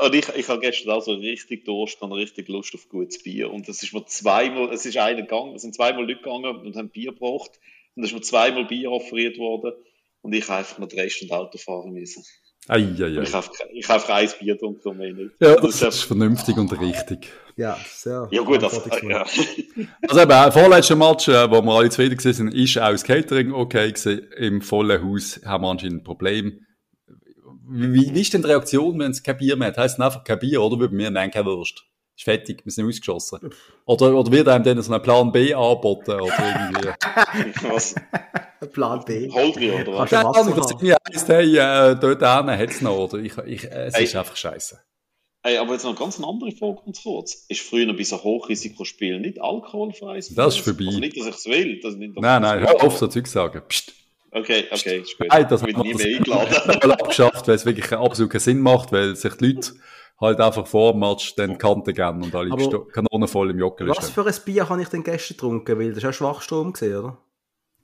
Und 0.00 0.14
ich, 0.14 0.28
ich 0.30 0.48
habe 0.48 0.60
gestern 0.60 0.92
auch 0.92 1.02
so 1.02 1.12
richtig 1.12 1.64
Durst 1.64 2.00
und 2.00 2.12
richtig 2.12 2.48
Lust 2.48 2.74
auf 2.74 2.88
gutes 2.88 3.22
Bier. 3.22 3.52
Und 3.52 3.68
es 3.68 3.82
ist 3.82 3.92
mir 3.92 4.04
zweimal, 4.06 4.72
es 4.72 4.86
ist 4.86 4.96
einer 4.96 5.22
gegangen, 5.22 5.54
es 5.54 5.62
sind 5.62 5.74
zweimal 5.74 6.06
Leute 6.06 6.16
gegangen 6.22 6.56
und 6.56 6.76
haben 6.76 6.88
Bier 6.88 7.12
gebraucht. 7.12 7.52
Und 7.94 8.04
es 8.04 8.10
ist 8.10 8.14
mir 8.14 8.22
zweimal 8.22 8.64
Bier 8.64 8.90
offeriert 8.90 9.38
worden. 9.38 9.72
Und 10.22 10.32
ich 10.32 10.48
habe 10.48 10.60
einfach 10.60 10.78
noch 10.78 10.88
drei 10.88 11.08
Stunden 11.08 11.34
Auto 11.34 11.58
fahren 11.58 11.92
müssen. 11.92 12.24
Ei, 12.68 12.76
ei, 12.76 12.82
Und 12.82 13.18
ei. 13.18 13.22
ich 13.22 13.32
habe 13.32 13.48
ich 13.72 13.88
habe 13.88 13.94
einfach 14.00 14.14
ein 14.14 14.28
Bier 14.38 14.54
getrunken 14.54 14.88
und 14.88 14.98
mehr 14.98 15.12
nicht. 15.12 15.30
Ja, 15.40 15.56
das 15.56 15.80
das 15.80 15.96
ist 15.96 16.02
vernünftig 16.04 16.56
und 16.56 16.72
richtig. 16.80 17.28
Ja, 17.56 17.78
sehr. 17.86 18.28
ja 18.30 18.42
gut, 18.42 18.62
das, 18.62 18.78
verantwortungsvoll. 18.78 19.10
ja. 19.76 19.86
Also 20.08 20.20
eben, 20.22 20.52
vorletzter 20.52 20.96
Match, 20.96 21.28
äh, 21.28 21.50
wo 21.50 21.60
wir 21.60 21.72
alle 21.72 21.90
zufrieden 21.90 22.22
waren, 22.22 22.52
ist 22.52 22.78
auch 22.78 22.90
das 22.90 23.04
Catering 23.04 23.52
okay 23.52 23.88
gewesen. 23.92 24.28
Im 24.38 24.62
vollen 24.62 25.02
Haus 25.04 25.40
haben 25.44 25.64
wir 25.64 25.68
anscheinend 25.68 26.00
ein 26.00 26.04
Problem. 26.04 26.66
Wie, 27.70 28.14
wie 28.14 28.20
ist 28.20 28.32
denn 28.34 28.42
die 28.42 28.48
Reaktion, 28.48 28.98
wenn 28.98 29.10
es 29.12 29.22
kein 29.22 29.36
Bier 29.36 29.56
mehr 29.56 29.68
hat? 29.68 29.78
Heisst 29.78 29.98
es 29.98 30.04
einfach 30.04 30.24
kein 30.24 30.38
Bier, 30.38 30.60
oder? 30.62 30.76
Bei 30.76 30.88
mir, 30.88 31.10
nein, 31.10 31.30
keine 31.30 31.46
Wurst. 31.46 31.84
Ist 32.16 32.24
fertig, 32.24 32.62
wir 32.64 32.72
sind 32.72 32.86
ausgeschossen. 32.86 33.50
Oder, 33.86 34.14
oder 34.14 34.30
wird 34.30 34.48
einem 34.48 34.64
dann 34.64 34.82
so 34.82 34.92
ein 34.92 35.00
Plan 35.02 35.32
B 35.32 35.54
angeboten, 35.54 36.20
oder 36.20 36.24
irgendwie? 36.38 36.88
Was? 37.68 37.94
Plan 38.72 39.02
B. 39.06 39.30
Holdri 39.30 39.70
oder 39.70 39.94
was? 39.94 40.10
Keine 40.10 40.28
Ahnung, 40.28 40.54
dass 40.54 40.70
haben? 40.70 40.80
irgendwie 40.84 40.94
heisst, 41.14 41.28
hey, 41.30 41.56
äh, 41.56 41.96
dort 41.98 42.20
hinten 42.20 42.58
hat's 42.58 42.80
noch, 42.82 42.98
oder? 42.98 43.18
Ich, 43.18 43.38
ich, 43.38 43.64
äh, 43.64 43.86
es 43.86 43.94
Hey. 43.94 44.04
ist 44.04 44.14
einfach 44.16 44.36
scheiße. 44.36 44.78
Ey, 45.42 45.56
aber 45.56 45.72
jetzt 45.72 45.84
noch 45.84 45.96
ganz 45.96 46.18
eine 46.18 46.26
andere 46.26 46.52
Frage 46.52 46.76
ganz 46.84 47.02
kurz. 47.02 47.46
Ist 47.48 47.62
früher 47.62 47.90
bei 47.96 48.02
so 48.04 48.22
Hochrisikospielen 48.22 49.22
nicht 49.22 49.40
alkoholfreies 49.40 50.28
Bier? 50.28 50.36
Das 50.36 50.56
ist 50.56 50.64
vorbei. 50.64 50.84
Also 50.88 50.98
nicht, 51.00 51.16
dass 51.18 51.26
ich 51.26 51.34
es 51.36 51.46
will. 51.46 51.80
Das 51.80 51.94
nicht, 51.94 52.14
Nein, 52.20 52.42
ich 52.42 52.48
nein, 52.48 52.62
es 52.64 52.68
hör 52.70 52.84
auf, 52.84 52.98
so 52.98 53.06
Zeug 53.06 53.26
zu 53.26 53.32
sagen. 53.32 53.62
Psst. 53.66 53.94
Okay, 54.32 54.66
okay, 54.70 54.98
ist 55.00 55.18
gut. 55.18 55.26
Nein, 55.28 55.46
das 55.48 55.60
ich 55.62 55.66
bin 55.66 55.76
hat 55.76 55.84
nie 55.84 55.92
das 55.92 56.02
mehr 56.04 56.16
eingeladen. 56.18 56.78
mal 56.88 56.92
abgeschafft, 56.92 57.48
weil 57.48 57.54
es 57.56 57.66
wirklich 57.66 57.92
absolut 57.92 58.30
keinen 58.30 58.40
Sinn 58.40 58.60
macht, 58.60 58.92
weil 58.92 59.16
sich 59.16 59.34
die 59.34 59.46
Leute 59.52 59.72
halt 60.20 60.40
einfach 60.40 60.66
vor 60.66 60.92
dem 60.92 61.00
Match 61.00 61.34
den 61.34 61.58
Kante 61.58 61.92
geben 61.92 62.22
und 62.22 62.34
alle 62.34 62.52
Aber- 62.52 62.86
Kanonen 62.88 63.26
voll 63.28 63.50
im 63.50 63.58
Jockel 63.58 63.88
Was 63.88 63.96
stehen. 63.98 64.12
für 64.12 64.26
ein 64.26 64.34
Bier 64.44 64.68
habe 64.68 64.80
ich 64.82 64.88
denn 64.88 65.02
gestern 65.02 65.36
getrunken? 65.36 65.78
Weil 65.78 65.92
das 65.92 66.02
war 66.04 66.10
auch 66.10 66.14
Schwachstrom, 66.14 66.72
gewesen, 66.72 66.96
oder? 66.96 67.18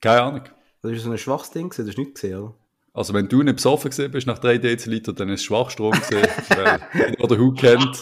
Keine 0.01 0.23
Ahnung. 0.23 0.43
Das 0.83 0.93
war 0.93 0.99
so 0.99 1.11
ein 1.11 1.19
schwaches 1.19 1.51
Ding, 1.51 1.69
gewesen, 1.71 1.83
das 1.87 1.89
hast 1.89 1.99
du 1.99 2.03
nicht 2.03 2.15
gesehen, 2.15 2.39
oder? 2.39 2.55
Also 2.93 3.13
wenn 3.13 3.29
du 3.29 3.43
nicht 3.43 3.57
besoffen 3.57 3.91
gewesen 3.91 4.11
bist 4.11 4.27
nach 4.27 4.39
3 4.39 4.57
Deziliter, 4.59 5.13
dann 5.13 5.29
ist 5.31 5.41
es 5.41 5.45
Schwachstrom 5.47 5.91
gewesen, 5.93 6.23
weil 6.51 6.81
jeder 6.95 7.27
den 7.29 7.39
Hut 7.41 7.59
kennt. 7.59 8.01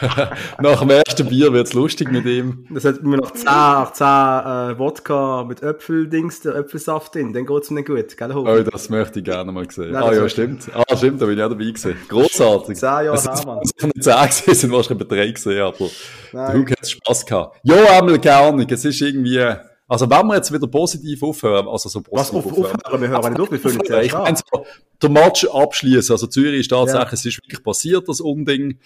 nach 0.60 0.80
dem 0.80 0.90
ersten 0.90 1.28
Bier 1.28 1.52
wird's 1.52 1.72
lustig 1.72 2.10
mit 2.10 2.24
ihm. 2.26 2.66
Das 2.70 2.84
hat 2.84 3.02
mir 3.02 3.16
noch 3.16 3.32
10, 3.32 3.44
nach 3.44 3.92
10 3.92 4.06
äh, 4.06 4.78
Wodka 4.78 5.44
mit 5.44 5.62
Äpfeldings, 5.62 6.40
der 6.40 6.56
Äpfelsaft 6.56 7.14
drin, 7.14 7.32
dann 7.32 7.46
geht's 7.46 7.70
mir 7.70 7.80
nicht 7.80 7.86
gut, 7.88 8.16
gell, 8.16 8.34
Hoch? 8.34 8.46
Oh, 8.46 8.62
das 8.62 8.88
möchte 8.90 9.18
ich 9.20 9.24
gerne 9.24 9.52
mal 9.52 9.70
sehen. 9.70 9.92
Nein, 9.92 10.02
ah 10.02 10.12
ja, 10.12 10.28
stimmt. 10.28 10.70
Ah, 10.74 10.96
stimmt, 10.96 11.20
da 11.22 11.26
bin 11.26 11.38
ich 11.38 11.44
auch 11.44 11.48
dabei 11.48 11.64
gewesen. 11.64 11.96
Grossartig. 12.08 12.76
Zehn 12.76 12.88
Jahre 12.88 13.14
Es 13.14 13.24
her, 13.26 13.36
sind 13.36 13.46
Mann. 13.46 13.60
sicher 13.64 13.86
nicht 13.86 14.04
10 14.04 14.12
gewesen, 14.14 14.50
es 14.50 14.60
sind 14.60 14.72
wahrscheinlich 14.72 15.08
bei 15.08 15.16
3 15.16 15.26
gewesen, 15.28 15.60
aber 15.60 15.76
der 15.78 15.88
Nein. 16.32 16.56
Hug 16.58 16.70
hat 16.70 16.88
Spass 16.88 17.26
gehabt. 17.26 17.60
Ja, 17.62 17.98
einmal 17.98 18.18
Ahnung, 18.28 18.66
es 18.68 18.84
ist 18.84 19.00
irgendwie, 19.00 19.44
also 19.86 20.08
wenn 20.08 20.26
wir 20.26 20.36
jetzt 20.36 20.52
wieder 20.52 20.66
positiv 20.66 21.22
aufhören, 21.22 21.68
also 21.68 21.88
so 21.88 22.02
Was 22.10 22.30
positiv 22.30 22.52
auf, 22.52 22.74
aufhören, 22.74 23.00
wir 23.02 23.08
hören 23.08 23.32
nicht 23.32 23.40
auf, 23.40 23.50
wir 23.50 24.02
ich 24.02 24.12
meine, 24.12 24.36
so, 24.36 24.66
der 25.02 25.10
Match 25.10 25.44
abschließen. 25.44 26.14
Also 26.14 26.26
Zürich 26.26 26.60
ist 26.60 26.68
tatsächlich, 26.70 27.04
Ja. 27.06 27.12
es 27.12 27.24
ist 27.26 27.38
wirklich 27.42 27.62
passiert, 27.62 28.08
das 28.08 28.20
Unding. 28.20 28.78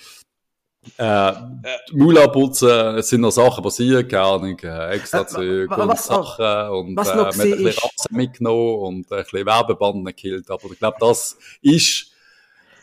Äh, 0.97 1.33
Mula 1.93 2.29
putzen, 2.29 2.97
es 2.97 3.09
sind 3.09 3.21
noch 3.21 3.31
Sachen 3.31 3.63
passiert, 3.63 4.09
keine 4.09 4.23
Ahnung, 4.25 4.59
äh, 4.61 4.91
extra 4.95 5.21
Äh, 5.21 5.69
wa- 5.69 5.83
und 5.85 5.99
Sachen 5.99 6.71
und 6.71 6.89
äh, 6.91 6.95
man 6.95 7.07
hat 7.07 7.35
ein 7.35 7.51
bisschen 7.51 7.67
Rasen 7.67 8.17
mitgenommen 8.17 8.75
und 8.81 9.13
ein 9.13 9.23
bisschen 9.25 9.47
Werbebanden 9.47 10.05
gekillt. 10.05 10.51
Aber 10.51 10.65
ich 10.73 10.79
glaube, 10.79 10.97
das 11.01 11.37
ist 11.63 12.03
äh, 12.03 12.18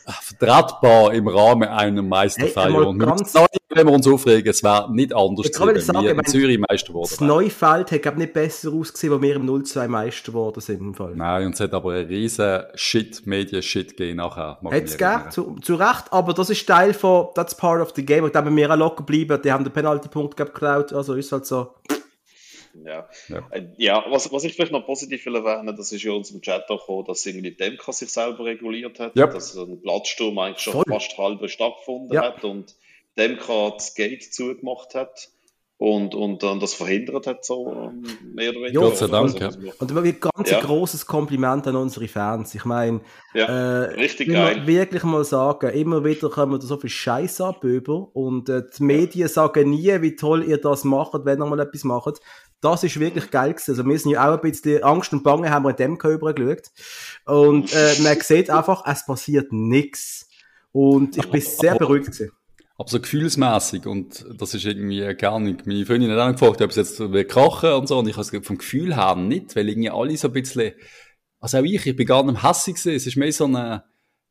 vertretbar 0.08 1.14
im 1.14 1.28
Rahmen 1.28 1.68
einer 1.68 2.02
Meisterfeier. 2.02 2.74
Hey, 2.74 2.86
und 2.86 3.00
ganz- 3.00 3.34
nicht, 3.34 3.50
wenn 3.70 3.88
wir 3.88 3.94
uns 3.94 4.08
aufregen, 4.08 4.50
es 4.50 4.64
wäre 4.64 4.92
nicht 4.94 5.14
anders 5.14 5.48
gewesen, 5.52 5.68
wenn 5.68 5.82
sagen, 5.82 6.04
wir 6.04 6.12
in 6.12 6.26
Zürich 6.26 6.60
Meister 6.60 6.76
Das 6.76 6.88
geworden 6.88 7.10
wären. 7.20 7.28
Neufeld 7.28 7.92
hat, 7.92 8.02
glaub 8.02 8.18
nicht 8.18 8.34
besser 8.34 8.72
ausgesehen, 8.72 9.14
wo 9.14 9.22
wir 9.22 9.36
im 9.36 9.46
0-2 9.46 9.88
Meister 9.88 10.32
geworden 10.32 10.62
sind, 10.62 10.80
im 10.82 10.94
Fall. 10.94 11.14
Nein, 11.16 11.48
und 11.48 11.54
es 11.56 11.60
hat 11.60 11.74
aber 11.74 11.94
einen 11.94 12.08
riesen 12.08 12.64
Shit, 12.76 13.26
Medien-Shit 13.26 13.98
gegeben 13.98 14.18
nachher. 14.18 14.60
gegeben, 14.62 15.02
erinnern. 15.02 15.32
zu, 15.32 15.56
zu 15.62 15.76
Recht, 15.76 16.06
aber 16.12 16.34
das 16.34 16.50
ist 16.50 16.66
Teil 16.68 16.94
von, 16.94 17.28
that's 17.36 17.56
part 17.56 17.82
of 17.82 17.92
the 17.96 18.06
game, 18.06 18.24
und 18.24 18.36
da 18.36 18.44
haben 18.44 18.56
wir 18.56 18.72
auch 18.72 18.78
locker 18.78 18.98
geblieben, 18.98 19.40
die 19.44 19.52
haben 19.52 19.64
den 19.64 19.74
Penalty-Punkt 19.74 20.38
geklaut, 20.38 20.94
also 20.94 21.14
ist 21.16 21.32
halt 21.32 21.46
so. 21.46 21.74
Ja, 22.84 23.08
Ja. 23.30 23.44
Äh, 23.52 23.68
ja 23.78 24.04
was, 24.10 24.32
was 24.32 24.44
ich 24.44 24.54
vielleicht 24.54 24.72
noch 24.72 24.86
positiv 24.86 25.26
will 25.26 25.36
erwähnen, 25.36 25.76
das 25.78 25.92
ist 25.92 26.04
ja 26.04 26.12
in 26.12 26.18
unserem 26.18 26.42
Chat 26.42 26.70
auch 26.70 26.80
gekommen, 26.80 27.06
dass 27.08 27.26
irgendwie 27.26 27.52
Demka 27.52 27.92
sich 27.92 28.10
selber 28.10 28.46
reguliert 28.46 29.00
hat, 29.00 29.16
Ja. 29.16 29.28
dass 29.28 29.56
ein 29.56 29.82
Platzsturm 29.82 30.38
eigentlich 30.40 30.60
schon 30.64 30.74
Voll. 30.74 30.84
fast 30.88 31.18
halbe 31.18 31.48
stattgefunden 31.48 32.14
Ja. 32.14 32.24
hat 32.24 32.44
und 32.44 32.76
Demka 33.18 33.70
das 33.72 33.96
Gate 33.96 34.24
zugemacht 34.34 34.94
hat 34.96 35.30
und, 35.78 36.16
und 36.16 36.42
dann 36.42 36.62
das 36.62 36.74
verhindert 36.74 37.28
hat, 37.28 37.44
so 37.44 37.70
ähm, 37.70 38.04
mehr 38.34 38.52
oder 38.52 38.60
weniger. 38.62 38.82
Ja. 38.82 38.88
Gott 38.88 38.98
sei 38.98 39.08
Dank, 39.08 39.42
Also, 39.42 39.60
ja. 39.60 39.74
Und 39.78 40.04
wieder 40.04 40.18
ganz 40.34 40.50
Ja. 40.50 40.60
ein 40.60 40.64
grosses 40.66 41.06
Kompliment 41.06 41.68
an 41.68 41.76
unsere 41.76 42.08
Fans. 42.08 42.56
Ich 42.56 42.64
meine, 42.64 43.02
Ja, 43.34 43.46
äh, 43.48 43.94
richtig 43.96 44.30
geil. 44.30 44.66
wirklich 44.68 45.04
mal 45.04 45.26
sagen, 45.26 45.70
immer 45.74 46.06
wieder 46.06 46.30
kommen 46.30 46.60
da 46.62 46.66
so 46.66 46.78
viel 46.78 46.90
Scheiß 46.90 47.42
ab 47.42 47.64
über 47.66 48.08
und 48.14 48.48
äh, 48.48 48.64
die 48.78 48.84
Medien 48.84 49.28
sagen 49.28 49.70
nie, 49.72 50.02
wie 50.02 50.16
toll 50.16 50.46
ihr 50.46 50.60
das 50.62 50.86
macht, 50.86 51.26
wenn 51.26 51.42
ihr 51.42 51.46
mal 51.46 51.60
etwas 51.60 51.84
macht. 51.84 52.22
Das 52.66 52.84
ist 52.84 53.00
wirklich 53.00 53.30
geil 53.30 53.54
gewesen. 53.54 53.72
Also 53.72 53.86
wir 53.86 54.00
sind 54.00 54.12
ja 54.12 54.28
auch 54.28 54.42
ein 54.42 54.42
bisschen 54.42 54.84
Angst 54.84 55.14
und 55.14 55.24
Bange 55.24 55.52
haben 55.52 55.66
wir 55.66 55.70
in 55.70 55.76
dem 55.76 55.94
übergeschaut. 55.94 56.72
Und 57.26 57.72
äh, 57.74 58.02
man 58.02 58.20
sieht 58.22 58.50
einfach, 58.50 58.84
es 58.88 59.06
passiert 59.06 59.52
nichts. 59.52 60.28
Und 60.72 61.16
ich 61.16 61.30
bin 61.30 61.42
sehr 61.42 61.76
beruhigt 61.76 62.08
gewesen. 62.08 62.32
Aber 62.78 62.90
so 62.90 63.00
gefühlsmäßig 63.00 63.86
und 63.86 64.26
das 64.36 64.54
ist 64.54 64.66
irgendwie 64.66 65.14
gar 65.14 65.40
nicht. 65.40 65.66
Meine 65.68 65.86
Freundin 65.86 66.12
hat 66.12 66.20
auch 66.20 66.32
gefragt, 66.32 66.62
ob 66.62 66.72
es 66.72 66.76
jetzt 66.76 67.00
will 67.00 67.24
krachen 67.24 67.72
und 67.72 67.88
so 67.88 68.00
und 68.00 68.08
ich 68.10 68.18
habe 68.18 68.24
es 68.24 68.46
vom 68.46 68.58
Gefühl 68.58 68.96
her 68.96 69.16
nicht, 69.16 69.56
weil 69.56 69.70
irgendwie 69.70 69.92
alle 69.92 70.18
so 70.18 70.28
ein 70.28 70.34
bisschen, 70.34 70.74
also 71.40 71.60
auch 71.60 71.64
ich, 71.64 71.86
ich 71.86 71.96
bin 71.96 72.06
gar 72.06 72.24
nicht 72.26 72.44
hässig 72.44 72.76
gewesen. 72.76 72.96
Es 72.96 73.08
ist 73.08 73.16
mehr 73.16 73.32
so 73.32 73.46
eine 73.46 73.84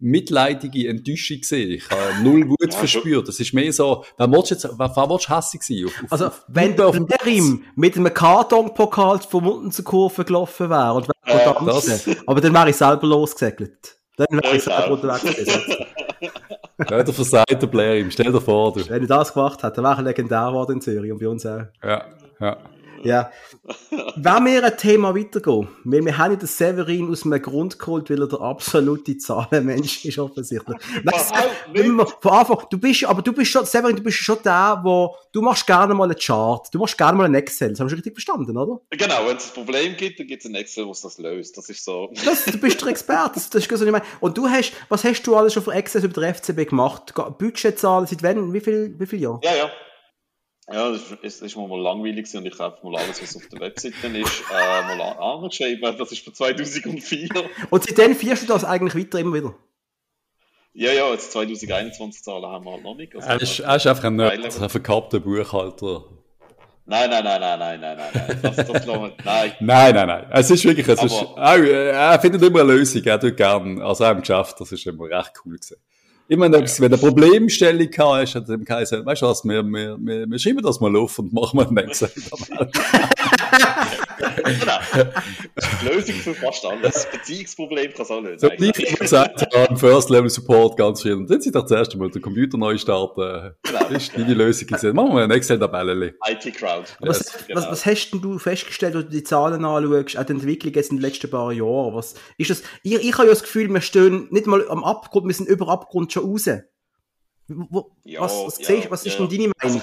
mitleidige 0.05 0.89
Enttäuschung 0.89 1.39
gewesen. 1.41 1.71
Ich 1.73 1.91
habe 1.91 2.23
null 2.23 2.49
Wut 2.51 2.73
Ja, 2.73 2.79
verspürt. 2.79 3.29
Es 3.29 3.41
ist 3.41 3.53
mehr 3.55 3.73
so, 3.73 4.05
wer 4.19 4.31
willst 4.31 4.51
du 4.51 4.55
jetzt, 4.55 4.65
wer, 4.65 4.93
wer 4.97 5.09
willst 5.11 5.29
du 5.29 5.37
hässig 5.37 5.63
sein? 5.63 5.85
Auf, 5.87 6.05
auf, 6.05 6.13
Also, 6.13 6.27
auf, 6.27 6.45
wenn 6.49 6.81
auf 6.81 6.95
der? 6.97 7.07
Blerim 7.07 7.65
mit 7.75 7.97
einem 7.97 8.13
Kartonpokal 8.13 9.21
vom 9.21 9.47
unten 9.49 9.73
zur 9.73 9.85
Kurve 9.85 10.25
gelaufen 10.25 10.69
wäre 10.71 10.95
und 10.95 11.09
wäre 11.09 11.41
Äh, 11.41 11.55
tanzen, 11.55 12.17
aber 12.27 12.41
dann 12.41 12.53
wäre 12.53 12.71
ich 12.71 12.77
selber 12.77 13.07
losgesegelt. 13.07 13.97
Dann 14.17 14.27
wäre 14.31 14.49
ich 14.57 14.59
Ich 14.59 14.63
selber 14.65 14.91
unterwegs 14.93 15.23
gewesen. 15.23 15.61
Ja, 16.91 17.03
der 17.05 17.45
der 17.61 17.67
Blair. 17.69 18.05
Stell 18.11 18.33
dir 18.33 18.41
vor, 18.41 18.73
du. 18.73 18.87
Wenn 18.89 19.03
ich 19.03 19.09
das 19.09 19.33
gemacht 19.33 19.63
hätte, 19.63 19.77
dann 19.81 19.85
wäre 19.85 19.95
ich 20.01 20.07
legendär 20.07 20.47
geworden 20.49 20.73
in 20.73 20.81
Zürich 20.81 21.13
und 21.13 21.21
bei 21.21 21.29
uns 21.29 21.47
auch. 21.47 21.63
Ja, 21.85 22.05
ja. 22.41 22.57
Ja. 23.05 23.31
Wenn 24.17 24.45
wir 24.45 24.65
ein 24.65 24.77
Thema 24.77 25.15
weitergehen, 25.15 25.69
weil 25.85 26.05
wir 26.05 26.19
haben 26.19 26.33
ja 26.33 26.39
den 26.39 26.47
Severin 26.47 27.11
aus 27.11 27.25
einem 27.25 27.41
Grund 27.41 27.79
geholt, 27.79 28.11
weil 28.11 28.21
er 28.21 28.29
der 28.29 28.41
absolute 28.41 29.17
Zahlenmensch 29.19 30.05
ist, 30.05 30.19
offensichtlich. 30.19 30.77
Nein, 31.03 31.15
wir 31.73 32.07
von 32.07 32.33
Anfang, 32.33 32.59
du 32.71 32.79
bist, 32.79 33.05
aber 33.05 33.23
du 33.23 33.33
bist 33.33 33.51
schon, 33.51 33.65
Severin, 33.65 33.97
du 33.97 34.03
bist 34.03 34.19
schon 34.19 34.39
der, 34.45 34.81
wo, 34.83 35.17
du 35.33 35.43
machst 35.43 35.67
gerne 35.67 35.95
mal 35.95 36.05
einen 36.05 36.19
Chart, 36.19 36.67
du 36.73 36.79
machst 36.79 36.97
gerne 36.97 37.17
mal 37.17 37.25
einen 37.25 37.35
Excel, 37.35 37.71
das 37.71 37.81
haben 37.81 37.87
wir 37.87 37.91
schon 37.91 37.99
richtig 37.99 38.15
verstanden, 38.15 38.57
oder? 38.57 38.81
Genau, 38.91 39.27
wenn 39.27 39.37
es 39.37 39.49
ein 39.49 39.55
Problem 39.55 39.97
gibt, 39.97 40.19
dann 40.19 40.27
gibt 40.27 40.45
es 40.45 40.51
ein 40.51 40.55
Excel, 40.55 40.89
was 40.89 41.03
das 41.03 41.19
löst. 41.19 41.57
Das 41.57 41.69
ist 41.69 41.85
so. 41.85 42.11
Das, 42.25 42.45
du 42.45 42.59
bist 42.59 42.81
der 42.81 42.89
Experte, 42.89 43.35
das, 43.35 43.51
das 43.51 43.63
ist 43.63 43.69
so, 43.69 43.75
was 43.75 43.83
ich 43.83 43.93
meine. 43.93 44.05
Und 44.21 44.37
du 44.37 44.49
hast, 44.49 44.73
was 44.89 45.05
hast 45.05 45.23
du 45.23 45.37
alles 45.37 45.53
schon 45.53 45.63
für 45.63 45.73
Excel 45.73 46.05
über 46.05 46.21
den 46.21 46.35
FCB 46.35 46.69
gemacht? 46.69 47.15
Budgetzahlen, 47.39 48.07
seit 48.07 48.23
wann, 48.23 48.53
wie 48.53 48.61
viel, 48.61 48.95
wie 48.99 49.07
viel 49.07 49.21
Jahr? 49.21 49.41
Ja, 49.43 49.55
ja. 49.55 49.71
Ja, 50.73 50.91
das 50.91 51.03
ist, 51.03 51.23
das 51.23 51.43
ist 51.43 51.57
mir 51.57 51.69
mal 51.69 51.81
langweilig 51.81 52.27
und 52.35 52.47
ich 52.47 52.57
kaufe 52.57 52.87
mal 52.87 52.99
alles, 52.99 53.23
was 53.23 53.37
auf 53.37 53.47
der 53.49 53.61
Webseite 53.61 54.07
ist, 54.07 54.43
äh, 54.51 54.97
mal 54.97 55.01
angeschrieben. 55.01 55.97
Das 55.99 56.11
ist 56.11 56.25
von 56.25 56.33
2004. 56.33 57.29
Und 57.69 57.85
seitdem 57.85 58.15
fierst 58.15 58.45
du 58.45 58.47
das 58.47 58.65
eigentlich 58.65 58.95
weiter 58.95 59.19
immer 59.19 59.35
wieder? 59.35 59.55
Ja, 60.73 60.91
ja, 60.93 61.11
jetzt 61.13 61.33
2021 61.33 62.23
Zahlen 62.23 62.47
haben 62.47 62.65
wir 62.65 62.73
halt 62.73 62.83
noch 62.83 62.97
nicht. 62.97 63.15
Also, 63.15 63.29
er, 63.29 63.41
ist, 63.41 63.59
er 63.61 63.77
ist 63.77 63.87
einfach 63.87 64.05
ein, 64.05 64.17
Nerd, 64.17 64.61
ein 64.61 64.69
verkappter 64.71 65.21
Buchhalter. 65.21 66.05
Nein, 66.87 67.11
nein, 67.11 67.25
nein, 67.25 67.41
nein, 67.41 67.59
nein, 67.59 67.81
nein, 67.81 67.97
nein. 68.13 68.41
Das, 68.43 68.57
das 68.57 68.87
wir, 68.87 69.13
nein. 69.25 69.53
nein, 69.61 69.95
nein, 69.95 70.07
nein. 70.07 70.27
Es 70.31 70.51
ist 70.51 70.65
wirklich, 70.65 70.89
es 70.89 70.99
Aber, 70.99 71.07
ist, 71.07 71.15
auch, 71.15 71.57
er 71.63 72.21
findet 72.21 72.43
immer 72.43 72.61
eine 72.61 72.73
Lösung, 72.73 73.03
er 73.05 73.21
tut 73.21 73.37
gerne, 73.37 73.85
also 73.85 74.05
auch 74.05 74.11
im 74.11 74.21
Geschäft, 74.21 74.61
das 74.61 74.73
ist 74.73 74.87
immer 74.87 75.05
recht 75.05 75.33
cool 75.45 75.53
gewesen. 75.55 75.77
Immer 76.27 76.51
wenn, 76.51 76.65
ja. 76.65 76.73
wenn 76.79 76.93
eine 76.93 76.99
Problemstellung 76.99 77.89
hast, 77.99 78.35
hat 78.35 78.49
er 78.49 78.57
gesagt, 78.57 79.05
weißt 79.05 79.23
du 79.23 79.27
was, 79.27 79.45
wir, 79.45 79.63
wir, 79.63 79.99
wir, 80.01 80.27
wir 80.27 80.39
schreiben 80.39 80.63
das 80.63 80.81
mal 80.81 80.97
auf 80.97 81.19
und 81.19 81.33
machen 81.35 81.59
wir 81.59 81.67
einen 81.67 81.75
nächsten. 81.75 82.09
genau. 84.45 84.79
Die 85.81 85.87
Lösung 85.87 86.15
für 86.15 86.35
fast 86.35 86.65
alles. 86.65 87.07
Beziehungsproblem 87.13 87.93
kann 87.93 88.03
es 88.03 88.11
auch 88.11 88.23
lösen. 88.23 88.39
So, 88.39 88.49
wie 88.59 88.71
ich 88.71 88.99
gesagt 88.99 89.43
habe, 89.55 89.77
First 89.77 90.09
Level 90.09 90.31
Support 90.31 90.79
ganz 90.79 91.03
viel. 91.03 91.15
Und 91.15 91.31
dann 91.31 91.41
sind 91.41 91.55
doch 91.55 91.67
zuerst 91.67 91.93
einmal 91.93 92.11
den 92.11 92.23
Computer 92.23 92.57
neu 92.57 92.79
starten. 92.79 93.55
Genau. 93.63 93.79
Das 93.81 93.91
ist 93.91 94.17
die 94.17 94.23
Lösung 94.23 94.67
gesehen. 94.67 94.97
Machen 94.97 95.15
wir 95.15 95.25
eine 95.25 95.35
Excel-Tabelle. 95.35 96.15
IT-Crowd. 96.27 96.89
Was, 97.01 97.19
yes. 97.19 97.45
genau. 97.47 97.61
was, 97.61 97.71
was, 97.71 97.87
hast 97.87 98.11
denn 98.11 98.23
du 98.23 98.39
festgestellt, 98.39 98.95
wenn 98.95 99.03
du 99.03 99.11
die 99.11 99.25
Zahlen 99.25 99.65
anschaust, 99.65 100.17
auch 100.17 100.25
die 100.25 100.33
Entwicklung 100.33 100.73
jetzt 100.73 100.91
in 100.91 100.97
den 100.97 101.03
letzten 101.03 101.31
paar 101.31 101.53
Jahren? 101.53 101.95
Was 101.95 102.15
ist 102.39 102.51
das? 102.51 102.63
Ich, 102.83 102.95
ich 102.95 103.13
habe 103.13 103.25
ja 103.25 103.31
das 103.31 103.43
Gefühl, 103.43 103.69
wir 103.69 103.81
stehen 103.81 104.29
nicht 104.31 104.47
mal 104.47 104.67
am 104.69 104.85
Abgrund, 104.85 105.27
wir 105.27 105.35
sind 105.35 105.49
über 105.49 105.69
Abgrund 105.69 106.14
schon 106.15 106.31
raus. 106.31 106.49
Wo, 107.47 107.91
ja, 108.05 108.21
was, 108.21 108.33
was, 108.47 108.59
ja, 108.61 108.67
siehst, 108.67 108.91
was 108.91 109.05
ist 109.05 109.19
denn 109.19 109.29
deine 109.29 109.53
Meinung? 109.61 109.83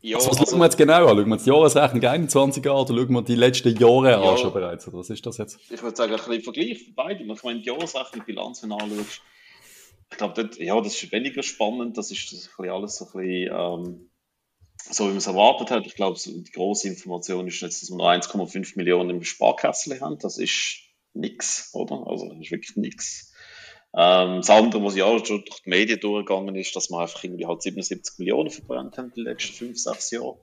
ja, 0.00 0.16
also, 0.16 0.30
was 0.30 0.38
also, 0.38 0.50
schauen 0.50 0.60
wir 0.60 0.64
jetzt 0.66 0.78
genau 0.78 1.06
an? 1.08 1.16
Schauen 1.16 1.28
wir 1.28 1.36
die 1.36 1.50
Jahresrechnung 1.50 2.04
21 2.04 2.66
an 2.66 2.76
oder 2.76 2.94
schauen 2.94 3.12
wir 3.12 3.22
die 3.22 3.34
letzten 3.34 3.76
Jahre 3.76 4.10
ja, 4.10 4.20
an 4.20 4.38
schon 4.38 4.52
bereits? 4.52 4.86
Oder 4.88 4.98
was 4.98 5.10
ist 5.10 5.24
das 5.24 5.38
jetzt? 5.38 5.58
Ich 5.70 5.82
würde 5.82 5.96
sagen, 5.96 6.12
ein 6.12 6.18
bisschen 6.18 6.42
Vergleich 6.42 6.92
beide. 6.94 7.24
Ich 7.24 7.42
meine, 7.42 7.60
die 7.60 7.66
Jahresrechnung, 7.66 8.24
die 8.26 8.32
Bilanz, 8.32 8.62
wenn 8.62 8.70
du 8.70 8.76
anschaust, 8.76 9.22
ich 10.10 10.18
glaube, 10.18 10.50
ja, 10.58 10.80
das 10.80 11.02
ist 11.02 11.12
weniger 11.12 11.42
spannend. 11.42 11.96
Das 11.96 12.10
ist, 12.10 12.32
das 12.32 12.50
ein 12.58 12.68
alles 12.68 12.96
so 12.96 13.06
ein 13.06 13.12
bisschen, 13.12 13.54
ähm, 13.54 14.10
so 14.76 15.04
wie 15.04 15.08
man 15.08 15.16
es 15.18 15.26
erwartet 15.26 15.70
hat. 15.70 15.86
Ich 15.86 15.94
glaube, 15.94 16.18
so 16.18 16.30
die 16.30 16.50
große 16.50 16.88
Information 16.88 17.46
ist 17.48 17.60
jetzt, 17.60 17.82
dass 17.82 17.90
wir 17.90 17.96
noch 17.96 18.10
1,5 18.10 18.76
Millionen 18.76 19.10
im 19.10 19.22
Sparkassen 19.22 20.00
haben. 20.00 20.18
Das 20.18 20.38
ist 20.38 20.80
nichts, 21.14 21.70
oder? 21.72 22.06
Also, 22.06 22.28
das 22.28 22.38
ist 22.40 22.50
wirklich 22.50 22.76
nichts. 22.76 23.31
Ähm, 23.94 24.36
das 24.36 24.50
andere, 24.50 24.82
was 24.82 24.96
ja 24.96 25.04
auch 25.04 25.24
schon 25.24 25.44
durch 25.44 25.60
die 25.62 25.70
Medien 25.70 26.00
durchgegangen 26.00 26.54
ist, 26.56 26.74
dass 26.74 26.90
wir 26.90 26.98
einfach 26.98 27.22
irgendwie 27.22 27.46
halt 27.46 27.62
77 27.62 28.18
Millionen 28.18 28.50
verbrannt 28.50 28.96
haben 28.96 29.12
in 29.14 29.24
den 29.24 29.24
letzten 29.24 29.52
5, 29.52 29.78
6 29.78 30.10
Jahren. 30.12 30.38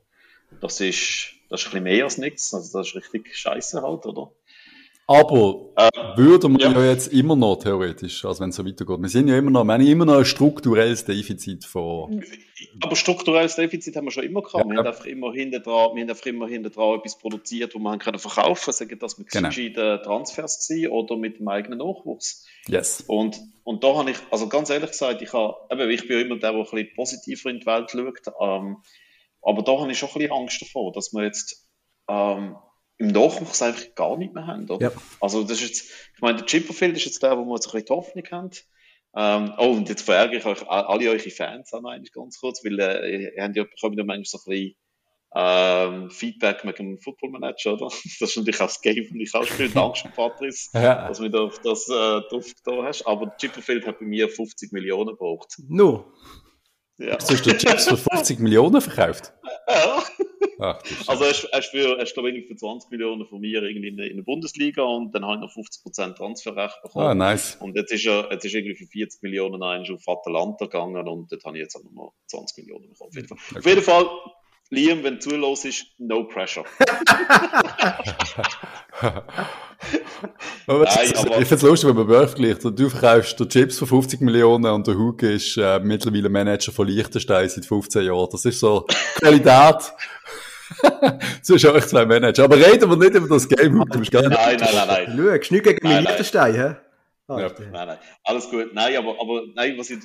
Das 0.62 0.80
ist, 0.82 1.34
das 1.50 1.62
ist 1.62 1.68
ein 1.68 1.72
bisschen 1.72 1.84
mehr 1.84 2.04
als 2.04 2.18
nichts. 2.18 2.54
Also 2.54 2.80
das 2.80 2.88
ist 2.88 2.96
richtig 2.96 3.36
scheiße 3.36 3.82
halt, 3.82 4.06
oder? 4.06 4.32
Aber 5.10 5.72
äh, 5.76 5.90
würden 6.18 6.60
wir 6.60 6.70
ja. 6.70 6.72
ja. 6.72 6.92
jetzt 6.92 7.08
immer 7.12 7.36
noch 7.36 7.56
theoretisch, 7.56 8.26
also 8.26 8.42
wenn 8.42 8.52
es 8.52 8.58
so 8.58 8.64
weitergeht, 8.64 9.02
wir 9.02 9.10
sind 9.10 9.28
ja 9.28 9.40
immer 9.40 9.50
noch, 9.50 9.64
wir 9.64 9.74
haben 9.74 9.88
immer 9.88 10.06
noch 10.06 10.20
ein 10.20 10.26
strukturelles 10.26 11.04
Defizit 11.04 11.66
von. 11.66 12.24
Aber 12.84 12.96
strukturelles 12.96 13.56
Defizit 13.56 13.96
haben 13.96 14.06
wir 14.06 14.12
schon 14.12 14.26
immer 14.26 14.44
gehabt. 14.44 14.66
Ja. 14.66 14.70
Wir 14.70 14.78
haben 14.78 14.86
einfach 14.86 15.08
immer 15.08 15.34
hinten 15.34 15.64
dran, 15.64 15.96
wir 15.96 16.04
haben 16.04 16.10
einfach 16.12 16.28
immer 16.28 16.48
hinten 16.48 16.72
dran 16.72 17.00
etwas 17.00 17.18
produziert, 17.18 17.74
wo 17.74 17.90
haben 17.90 17.98
können 17.98 18.20
verkaufen, 18.20 18.72
sagen 18.72 19.00
das 19.00 19.18
mit 19.18 19.32
genau. 19.32 19.48
gescheiten 19.48 20.04
Transfers 20.04 20.68
gewesen 20.68 20.92
oder 20.92 21.18
mit 21.18 21.40
dem 21.40 21.48
eigenen 21.48 21.80
Nachwuchs. 21.80 22.46
Yes. 22.68 23.04
Und, 23.08 23.42
und 23.64 23.84
da 23.84 23.96
habe 23.96 24.12
ich, 24.12 24.18
also 24.30 24.48
ganz 24.48 24.70
ehrlich 24.70 24.92
gesagt, 24.92 25.24
ich 25.24 25.34
habe, 25.34 25.56
eben, 25.72 25.90
ich 25.90 26.08
bin 26.08 26.20
ja 26.20 26.24
immer 26.24 26.38
der, 26.38 26.52
der 26.52 26.60
ein 26.60 26.66
bisschen 26.66 26.94
positiver 26.96 27.50
in 27.50 27.62
die 27.62 27.66
Welt 27.66 27.90
schaut, 27.90 28.32
ähm, 28.40 28.78
aber 29.42 29.64
da 29.64 29.72
habe 29.80 29.92
ich 29.92 29.98
schon 29.98 30.10
ein 30.10 30.20
bisschen 30.20 30.34
Angst 30.34 30.62
davor, 30.62 30.92
dass 30.92 31.12
wir 31.14 31.24
jetzt, 31.24 31.68
ähm, 32.08 32.58
im 33.00 33.08
Nachwuchs 33.08 33.62
einfach 33.62 33.96
gar 33.96 34.18
nicht 34.18 34.34
mehr 34.34 34.46
haben, 34.46 34.70
oder? 34.70 34.92
Ja. 34.92 34.92
Also 35.22 35.44
das 35.44 35.62
ist 35.62 35.68
jetzt, 35.70 35.92
ich 36.16 36.22
meine, 36.22 36.38
der 36.38 36.46
Chipperfield 36.46 36.96
ist 36.98 37.06
jetzt 37.06 37.24
der, 37.24 37.38
wo 37.38 37.46
wir 37.46 37.56
jetzt 37.56 37.68
ein 37.68 37.72
bisschen 37.72 37.86
die 37.86 37.94
Hoffnung 37.94 38.26
haben. 38.32 38.52
Ähm, 39.16 39.54
oh, 39.58 39.72
und 39.72 39.90
jetzt 39.90 40.04
verärgere 40.04 40.38
ich 40.38 40.46
euch 40.46 40.70
alle 40.70 41.10
eure 41.10 41.30
Fans 41.32 41.74
an 41.74 41.86
eigentlich 41.86 42.14
ganz 42.14 42.40
kurz, 42.40 42.64
weil 42.64 42.78
äh, 42.80 43.34
ihr 43.34 43.44
habt 43.44 43.56
ja, 43.56 43.64
bekommt 43.64 43.98
ja 43.98 44.04
manchmal 44.04 44.26
so 44.26 44.38
ein 44.38 44.52
bisschen 44.52 44.76
ähm, 45.34 46.10
Feedback 46.10 46.66
mit 46.66 46.78
dem 46.78 47.00
Football 47.00 47.32
Manager, 47.32 47.74
oder? 47.74 47.88
Das 48.20 48.30
ist 48.30 48.38
natürlich 48.38 48.60
auch 48.62 48.68
das 48.68 48.82
Game, 48.82 49.08
das 49.08 49.16
ich 49.16 49.34
auch 49.34 49.46
spiele. 49.46 49.70
Dankeschön, 49.70 50.12
Patrice, 50.12 50.70
ja. 50.74 51.08
dass 51.08 51.18
du 51.20 51.30
mir 51.30 51.40
auf 51.40 51.60
das 51.60 51.88
äh, 51.88 52.22
drauf 52.30 52.46
hast. 52.84 53.08
Aber 53.08 53.36
Chipperfield 53.38 53.88
hat 53.88 54.00
bei 54.00 54.06
mir 54.06 54.30
50 54.30 54.74
Millionen 54.74 55.12
gebraucht. 55.12 55.56
No. 55.68 56.12
Ja. 57.00 57.16
Hast 57.16 57.30
du 57.30 57.58
Chips 57.58 57.88
für 57.88 57.98
50 57.98 58.40
Millionen 58.40 58.82
verkauft? 58.82 59.34
Ja. 59.68 60.04
Ach, 60.62 60.84
also 61.08 61.24
er 61.24 61.32
ist, 61.32 61.46
er 61.46 61.60
ist, 61.60 61.70
für, 61.70 61.98
er 61.98 62.04
ist 62.04 62.14
glaube 62.14 62.32
ich, 62.32 62.46
für 62.46 62.56
20 62.56 62.92
Millionen 62.92 63.26
von 63.26 63.40
mir 63.40 63.64
irgendwie 63.64 63.88
in, 63.88 63.98
in 63.98 64.18
der 64.18 64.24
Bundesliga 64.24 64.84
und 64.84 65.16
dann 65.16 65.24
habe 65.24 65.36
ich 65.36 65.40
noch 65.40 65.56
50% 65.56 66.16
Transferrecht 66.16 66.82
bekommen. 66.82 67.06
Ah, 67.06 67.16
nice. 67.16 67.56
Und 67.62 67.78
jetzt 67.78 67.94
ist 67.94 68.06
er 68.06 68.30
jetzt 68.30 68.44
ist 68.44 68.54
irgendwie 68.54 68.76
für 68.76 68.86
40 68.86 69.24
Millionen 69.24 69.64
eigentlich 69.64 69.96
auf 69.96 70.06
Atalanta 70.06 70.66
gegangen 70.66 71.08
und 71.08 71.32
dort 71.32 71.46
habe 71.46 71.58
ich 71.58 71.62
jetzt 71.64 71.78
auch 71.78 71.84
noch 71.94 72.14
20 72.28 72.58
Millionen 72.58 72.90
bekommen. 72.90 73.10
Auf 73.10 73.16
jeden 73.16 73.28
Fall, 73.30 73.38
okay. 73.38 73.60
auf 73.60 73.66
jeden 73.66 73.82
Fall 73.82 74.10
Liam, 74.72 75.04
wenn 75.04 75.16
du 75.16 75.20
zulos 75.20 75.66
ist, 75.66 75.88
no 75.98 76.26
pressure. 76.26 76.64
aber 80.68 80.84
Nein, 80.84 81.14
aber 81.16 81.40
ich 81.40 81.48
finde 81.48 81.56
es 81.56 81.62
lustig, 81.64 81.90
wenn 81.90 81.96
man 81.96 82.08
gleicht. 82.08 82.64
Du 82.64 82.90
verkaufst 82.90 83.40
den 83.40 83.50
Chips 83.50 83.80
für 83.80 83.88
50 83.88 84.22
Millionen 84.22 84.66
und 84.66 84.86
der 84.86 84.96
Hugo 84.96 85.26
ist 85.26 85.58
äh, 85.58 85.80
mittlerweile 85.80 86.30
Manager 86.30 86.72
von 86.72 86.88
Liechtenstein 86.88 87.50
seit 87.50 87.66
15 87.66 88.06
Jahren. 88.06 88.28
Das 88.32 88.46
ist 88.46 88.60
so 88.60 88.86
Qualität. 89.16 89.92
Zwischen 91.42 91.72
euch 91.72 91.88
zwei 91.88 92.06
Manager. 92.06 92.44
Aber 92.44 92.58
reden 92.58 92.92
wir 92.92 92.98
nicht 92.98 93.16
über 93.16 93.28
das 93.28 93.50
Game, 93.50 93.80
Hugo. 93.80 93.98
Nein, 93.98 94.30
nein, 94.30 94.58
nein, 94.60 94.88
nein. 94.88 95.42
Schau, 95.42 95.56
nicht 95.56 95.64
gegen 95.64 95.88
Liechtenstein, 95.88 96.54
hä? 96.54 96.76
Ah, 97.30 97.40
ja. 97.40 97.54
Nein, 97.60 97.88
nein, 97.88 97.98
alles 98.24 98.50
gut. 98.50 98.74
Nein, 98.74 98.96
aber, 98.96 99.22
aber 99.22 99.44
nein, 99.54 99.78
was 99.78 99.92
ich 99.92 100.00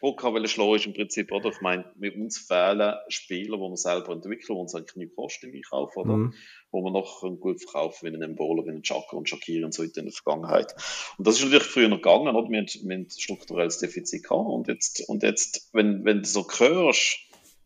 Bock 0.00 0.22
habe 0.22 0.48
schlagen, 0.48 0.76
ist 0.76 0.86
im 0.86 0.94
Prinzip, 0.94 1.30
oder? 1.30 1.50
Ich 1.50 1.60
meine, 1.60 1.84
mit 1.98 2.16
uns 2.16 2.38
fehlen 2.38 2.94
Spieler, 3.08 3.58
die 3.58 3.62
wir 3.62 3.76
selber 3.76 4.12
entwickeln, 4.12 4.56
die 4.56 4.60
uns 4.60 4.74
eigentlich 4.74 4.96
nicht 4.96 5.14
kosten 5.14 5.50
im 5.50 5.56
Einkauf, 5.56 5.94
oder? 5.98 6.16
Mhm. 6.16 6.34
Wo 6.70 6.82
wir 6.82 6.90
noch 6.90 7.20
gut 7.38 7.60
verkaufen, 7.60 8.06
wie 8.06 8.14
einen 8.14 8.22
Embola, 8.22 8.64
wie 8.64 8.70
einen 8.70 8.82
Chaka 8.82 9.14
und 9.14 9.28
Shakir 9.28 9.62
und 9.66 9.74
so 9.74 9.82
in 9.82 9.92
der 9.92 10.10
Vergangenheit. 10.10 10.74
Und 11.18 11.26
das 11.26 11.34
ist 11.36 11.44
natürlich 11.44 11.64
früher 11.64 11.88
noch 11.88 11.98
gegangen, 11.98 12.34
oder? 12.34 12.48
Wir 12.48 12.60
haben, 12.60 12.66
wir 12.66 12.94
haben 12.94 13.02
ein 13.02 13.10
strukturelles 13.10 13.78
Defizit 13.78 14.22
gehabt. 14.22 14.48
Und 14.48 14.68
jetzt, 14.68 15.06
und 15.06 15.22
jetzt, 15.22 15.68
wenn, 15.74 16.06
wenn 16.06 16.22
du 16.22 16.28
so 16.28 16.46
hörst, 16.48 17.18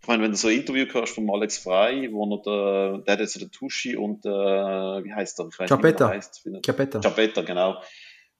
ich 0.03 0.09
meine, 0.09 0.25
wenn 0.25 0.33
du 0.33 0.37
so 0.37 0.49
ein 0.49 0.57
Interview 0.57 0.87
hörst 0.93 1.15
von 1.15 1.31
Alex 1.31 1.59
Frey, 1.59 2.13
wo 2.13 2.35
er 2.35 2.43
der, 2.43 2.99
der 2.99 3.13
hat 3.13 3.21
jetzt 3.21 3.41
der 3.41 3.51
Tuschi 3.51 3.97
und, 3.97 4.27
äh, 4.27 4.29
wie 4.29 5.15
heißt 5.15 5.39
der? 5.39 5.47
Ich 5.53 5.59
weiß 5.59 5.69
Chapetta. 5.69 6.13
Nicht, 6.13 6.67
Chapetta. 6.67 7.01
Chapetta, 7.01 7.43
genau 7.43 7.77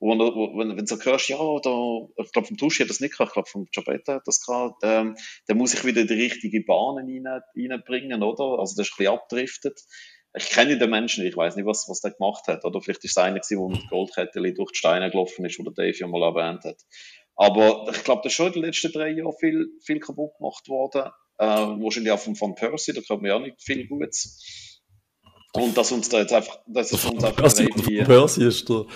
wo, 0.01 0.19
wo, 0.19 0.59
wenn, 0.59 0.77
wenn 0.77 0.85
du 0.85 0.87
so 0.87 1.01
hörst, 1.01 1.29
ja, 1.29 1.39
da, 1.39 2.23
ich 2.23 2.33
glaube, 2.33 2.49
vom 2.49 2.57
Tuschi 2.57 2.83
hat 2.83 2.91
das 2.91 3.01
nicht 3.01 3.13
gehabt, 3.13 3.31
ich 3.31 3.35
glaube, 3.35 3.49
vom 3.49 3.67
Jabetta 3.73 4.15
hat 4.15 4.27
das 4.27 4.45
gehabt, 4.45 4.83
ähm, 4.83 5.17
dann 5.47 5.57
muss 5.57 5.75
ich 5.75 5.85
wieder 5.85 6.05
die 6.05 6.15
richtige 6.15 6.63
Bahnen 6.63 7.09
rein, 7.09 7.43
reinbringen, 7.57 8.23
oder? 8.23 8.59
Also, 8.59 8.75
das 8.77 8.89
ist 8.89 8.95
ein 8.95 8.97
bisschen 8.99 9.15
abdriftet. 9.15 9.81
Ich 10.37 10.51
kenne 10.51 10.77
den 10.77 10.91
Menschen, 10.91 11.25
ich 11.25 11.37
weiß 11.37 11.55
nicht, 11.55 11.67
was, 11.67 11.89
was 11.89 12.01
der 12.01 12.11
gemacht 12.11 12.49
hat, 12.49 12.65
oder? 12.65 12.81
Vielleicht 12.81 13.05
ist 13.05 13.13
es 13.13 13.17
einer 13.17 13.39
gewesen, 13.39 13.69
der 13.69 13.79
mit 13.79 13.89
Goldkettchen 13.89 14.55
durch 14.55 14.73
die 14.73 14.79
Steine 14.79 15.11
gelaufen 15.11 15.45
ist, 15.45 15.59
wo 15.59 15.63
der 15.63 15.73
Dave 15.73 15.97
ja 15.97 16.09
mal 16.09 16.23
erwähnt 16.23 16.65
hat. 16.65 16.83
Aber 17.37 17.87
ich 17.91 18.05
glaube, 18.05 18.23
da 18.23 18.29
ist 18.29 18.35
schon 18.35 18.49
in 18.49 18.53
den 18.55 18.63
letzten 18.65 18.93
drei 18.93 19.11
Jahren 19.11 19.33
viel, 19.39 19.69
viel 19.81 20.01
kaputt 20.01 20.37
gemacht 20.39 20.69
worden. 20.69 21.11
Äh, 21.39 21.47
wahrscheinlich 21.47 22.13
auch 22.13 22.19
von 22.19 22.41
Van 22.41 22.55
Persie, 22.55 22.93
da 22.93 23.01
kommt 23.01 23.23
mir 23.23 23.29
ja 23.29 23.39
nicht 23.39 23.61
viel 23.63 23.87
Gutes. 23.87 24.81
Und 25.53 25.77
dass 25.77 25.93
uns 25.93 26.09
da 26.09 26.19
jetzt 26.19 26.33
einfach, 26.33 26.59
dass 26.67 26.93
es 26.93 27.05
uns 27.05 27.23
einfach 27.23 27.37
Percy, 27.37 27.67
Persie 28.05 28.45
ist 28.47 28.69
der, 28.69 28.87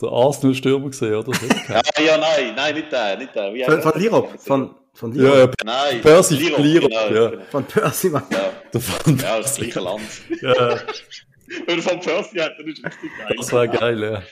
der 0.00 0.08
Arsenal-Stürmer 0.10 0.90
gesehen, 0.90 1.14
oder? 1.14 1.32
ja, 1.68 2.04
ja, 2.04 2.18
nein, 2.18 2.54
nein, 2.54 2.74
nicht 2.74 2.92
der, 2.92 3.16
nicht 3.16 3.34
der. 3.34 3.54
Wie 3.54 3.64
von, 3.64 3.82
von 3.82 4.00
Lirop, 4.00 4.40
von, 4.40 4.74
von 4.92 5.12
Lirop. 5.12 5.54
Ja, 5.64 5.72
ja, 5.72 5.92
nein, 5.92 6.00
Percy 6.02 6.34
Lirop, 6.34 6.58
Lirop 6.60 6.90
genau, 6.90 7.22
ja. 7.22 7.30
Genau. 7.30 7.44
Von 7.50 7.64
Percy, 7.64 8.10
Mann. 8.10 8.24
Ja, 8.30 8.52
der 8.72 8.80
von 8.80 9.18
ja 9.18 9.38
das 9.38 9.56
gleiche 9.56 9.80
Land. 9.80 10.02
ja. 10.42 10.78
Wenn 11.66 11.80
von 11.80 12.00
Percy 12.00 12.38
hat, 12.38 12.52
dann 12.58 12.66
ist 12.66 12.84
richtig 12.84 13.10
geil. 13.18 13.34
Das 13.36 13.52
war 13.52 13.68
geil, 13.68 14.02
ja. 14.02 14.22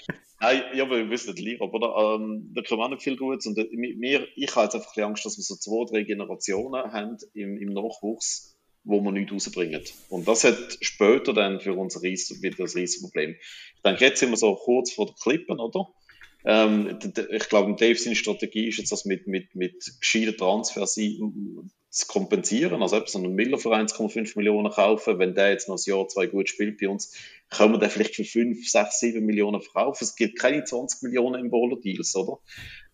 Nein, 0.40 0.62
ja, 0.74 0.84
aber 0.84 0.98
wir 0.98 1.10
wissen 1.10 1.32
nicht, 1.32 1.42
Lirop, 1.42 1.72
oder? 1.72 2.16
Ähm, 2.16 2.50
da 2.54 2.60
kommen 2.62 2.82
auch 2.82 2.90
nicht 2.90 3.02
viel 3.02 3.16
Gutes. 3.16 3.46
Und 3.46 3.56
äh, 3.56 3.68
mir, 3.72 4.26
ich 4.36 4.54
habe 4.54 4.64
jetzt 4.64 4.74
einfach 4.74 4.96
Angst, 4.98 5.24
dass 5.24 5.38
wir 5.38 5.42
so 5.42 5.54
zwei, 5.54 5.90
drei 5.90 6.02
Generationen 6.02 6.92
haben 6.92 7.16
im, 7.32 7.56
im 7.56 7.72
Nachwuchs, 7.72 8.53
wo 8.84 9.00
wir 9.00 9.12
nicht 9.12 9.32
rausbringen. 9.32 9.82
Und 10.08 10.28
das 10.28 10.44
hat 10.44 10.78
später 10.80 11.32
dann 11.32 11.60
für 11.60 11.74
uns 11.74 12.00
wieder 12.02 12.56
das 12.56 12.76
Riesenproblem. 12.76 13.36
Ich 13.76 13.82
denke, 13.82 14.04
jetzt 14.04 14.20
sind 14.20 14.30
wir 14.30 14.36
so 14.36 14.54
kurz 14.54 14.92
vor 14.92 15.06
der 15.06 15.14
Klippen, 15.20 15.58
oder? 15.58 15.88
Ähm, 16.46 16.98
ich 17.30 17.48
glaube, 17.48 17.74
Dave 17.74 17.98
seine 17.98 18.16
Strategie 18.16 18.68
ist 18.68 18.78
jetzt, 18.78 18.92
das 18.92 19.06
mit, 19.06 19.26
mit, 19.26 19.54
mit 19.54 19.92
gescheiten 20.00 20.36
Transfers 20.36 20.94
zu 20.94 22.06
kompensieren. 22.06 22.82
Also, 22.82 22.98
ob 22.98 23.08
so 23.08 23.18
einen 23.18 23.34
Miller 23.34 23.56
für 23.56 23.70
1,5 23.70 24.36
Millionen 24.36 24.70
kaufen, 24.70 25.18
wenn 25.18 25.34
der 25.34 25.50
jetzt 25.50 25.68
noch 25.68 25.76
ein 25.76 25.82
Jahr, 25.86 26.06
zwei 26.08 26.26
gut 26.26 26.48
spielt 26.50 26.78
bei 26.78 26.88
uns, 26.88 27.16
können 27.50 27.72
wir 27.72 27.78
den 27.78 27.88
vielleicht 27.88 28.16
für 28.16 28.24
5, 28.24 28.68
6, 28.68 29.00
7 29.00 29.24
Millionen 29.24 29.62
verkaufen. 29.62 30.04
Es 30.04 30.16
gibt 30.16 30.38
keine 30.38 30.64
20 30.64 31.02
Millionen 31.02 31.40
im 31.40 31.50
Bowler-Deals, 31.50 32.14
oder? 32.16 32.40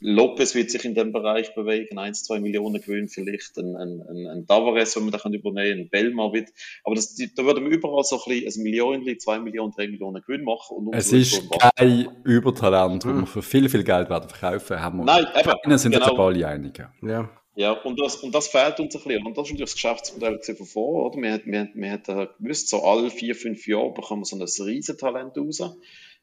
Lopez 0.01 0.55
wird 0.55 0.71
sich 0.71 0.85
in 0.85 0.95
dem 0.95 1.13
Bereich 1.13 1.55
bewegen, 1.55 1.99
1, 1.99 2.25
2 2.25 2.41
Millionen 2.41 2.81
Gewinn 2.81 3.09
vielleicht, 3.09 3.59
ein, 3.59 3.77
ein, 3.77 4.01
ein, 4.01 4.27
ein 4.27 4.47
Tavares, 4.47 4.97
wenn 4.97 5.05
man 5.05 5.13
da 5.13 5.19
kann 5.19 5.35
übernehmen, 5.35 5.81
ein 5.81 5.89
Belma 5.91 6.33
wird, 6.33 6.49
aber 6.85 6.95
das, 6.95 7.15
die, 7.15 7.35
da 7.35 7.45
würden 7.45 7.65
wir 7.65 7.71
überall 7.71 8.05
so 8.05 8.17
ein 8.17 8.23
bisschen 8.27 8.61
ein 8.61 8.65
Million, 8.65 9.19
2 9.19 9.41
Millionen, 9.41 9.73
3 9.73 9.89
Millionen 9.89 10.23
Gewinn 10.23 10.45
machen. 10.45 10.77
Und 10.77 10.95
es 10.95 11.13
ist 11.13 11.43
kein 11.77 12.09
Übertalent, 12.25 13.05
wo 13.05 13.11
wir 13.11 13.27
für 13.27 13.43
viel, 13.43 13.69
viel 13.69 13.85
Geld 13.85 14.09
werden 14.09 14.29
verkaufen, 14.29 14.81
haben 14.81 14.99
wir. 14.99 15.05
Nein, 15.05 15.27
eben. 15.39 15.79
sind 15.79 15.93
genau. 15.93 16.07
aber 16.07 16.27
alle 16.27 16.47
einig. 16.47 16.83
Ja. 17.03 17.31
Ja, 17.57 17.73
und 17.73 18.01
das, 18.01 18.17
und 18.17 18.35
das 18.35 18.49
fehlt 18.49 18.81
uns 18.81 18.97
ein 18.97 19.03
bisschen. 19.03 19.27
Und 19.27 19.37
das 19.37 19.49
ist 19.49 19.51
natürlich 19.51 19.71
das 19.71 19.75
Geschäftsmodell 19.75 20.41
von 20.41 20.67
vor, 20.67 21.07
oder? 21.07 21.21
Wir, 21.21 21.41
wir, 21.45 21.69
wir 21.75 21.91
hätten 21.91 22.29
gewusst, 22.39 22.69
so 22.69 22.83
alle 22.85 23.11
vier, 23.11 23.35
fünf 23.35 23.67
Jahre 23.67 23.93
bekommen 23.93 24.23
wir 24.23 24.47
so 24.47 24.63
ein 24.65 24.67
Riesentalent 24.67 25.37
raus. 25.37 25.61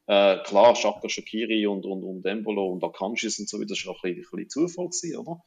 Äh, 0.08 0.42
klar, 0.42 0.74
Shaka 0.74 1.08
Shakiri 1.08 1.66
und, 1.66 1.84
und, 1.84 2.02
und 2.02 2.24
Embolo 2.24 2.66
und 2.68 2.82
Akanji 2.82 3.28
sind 3.28 3.46
so, 3.46 3.62
das 3.62 3.84
war 3.84 3.94
auch 3.94 4.02
ein 4.02 4.14
bisschen, 4.14 4.38
ein 4.38 4.46
bisschen 4.46 4.68
Zufall 4.68 4.86
gewesen, 4.86 5.18
oder? 5.18 5.42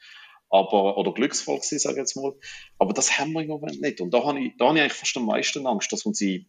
Aber, 0.51 0.97
oder 0.97 1.13
Glücksfall 1.13 1.57
gewesen, 1.57 1.79
sage 1.79 1.95
ich 1.95 1.99
jetzt 1.99 2.15
mal. 2.15 2.33
Aber 2.77 2.93
das 2.93 3.17
haben 3.17 3.31
wir 3.31 3.41
im 3.41 3.47
Moment 3.47 3.81
nicht. 3.81 4.01
Und 4.01 4.13
da 4.13 4.23
habe 4.23 4.39
ich, 4.39 4.51
da 4.57 4.67
habe 4.67 4.77
ich 4.77 4.83
eigentlich 4.83 4.97
fast 4.97 5.17
am 5.17 5.25
meisten 5.25 5.65
Angst, 5.65 5.91
dass 5.91 6.05
man 6.05 6.13
sie 6.13 6.47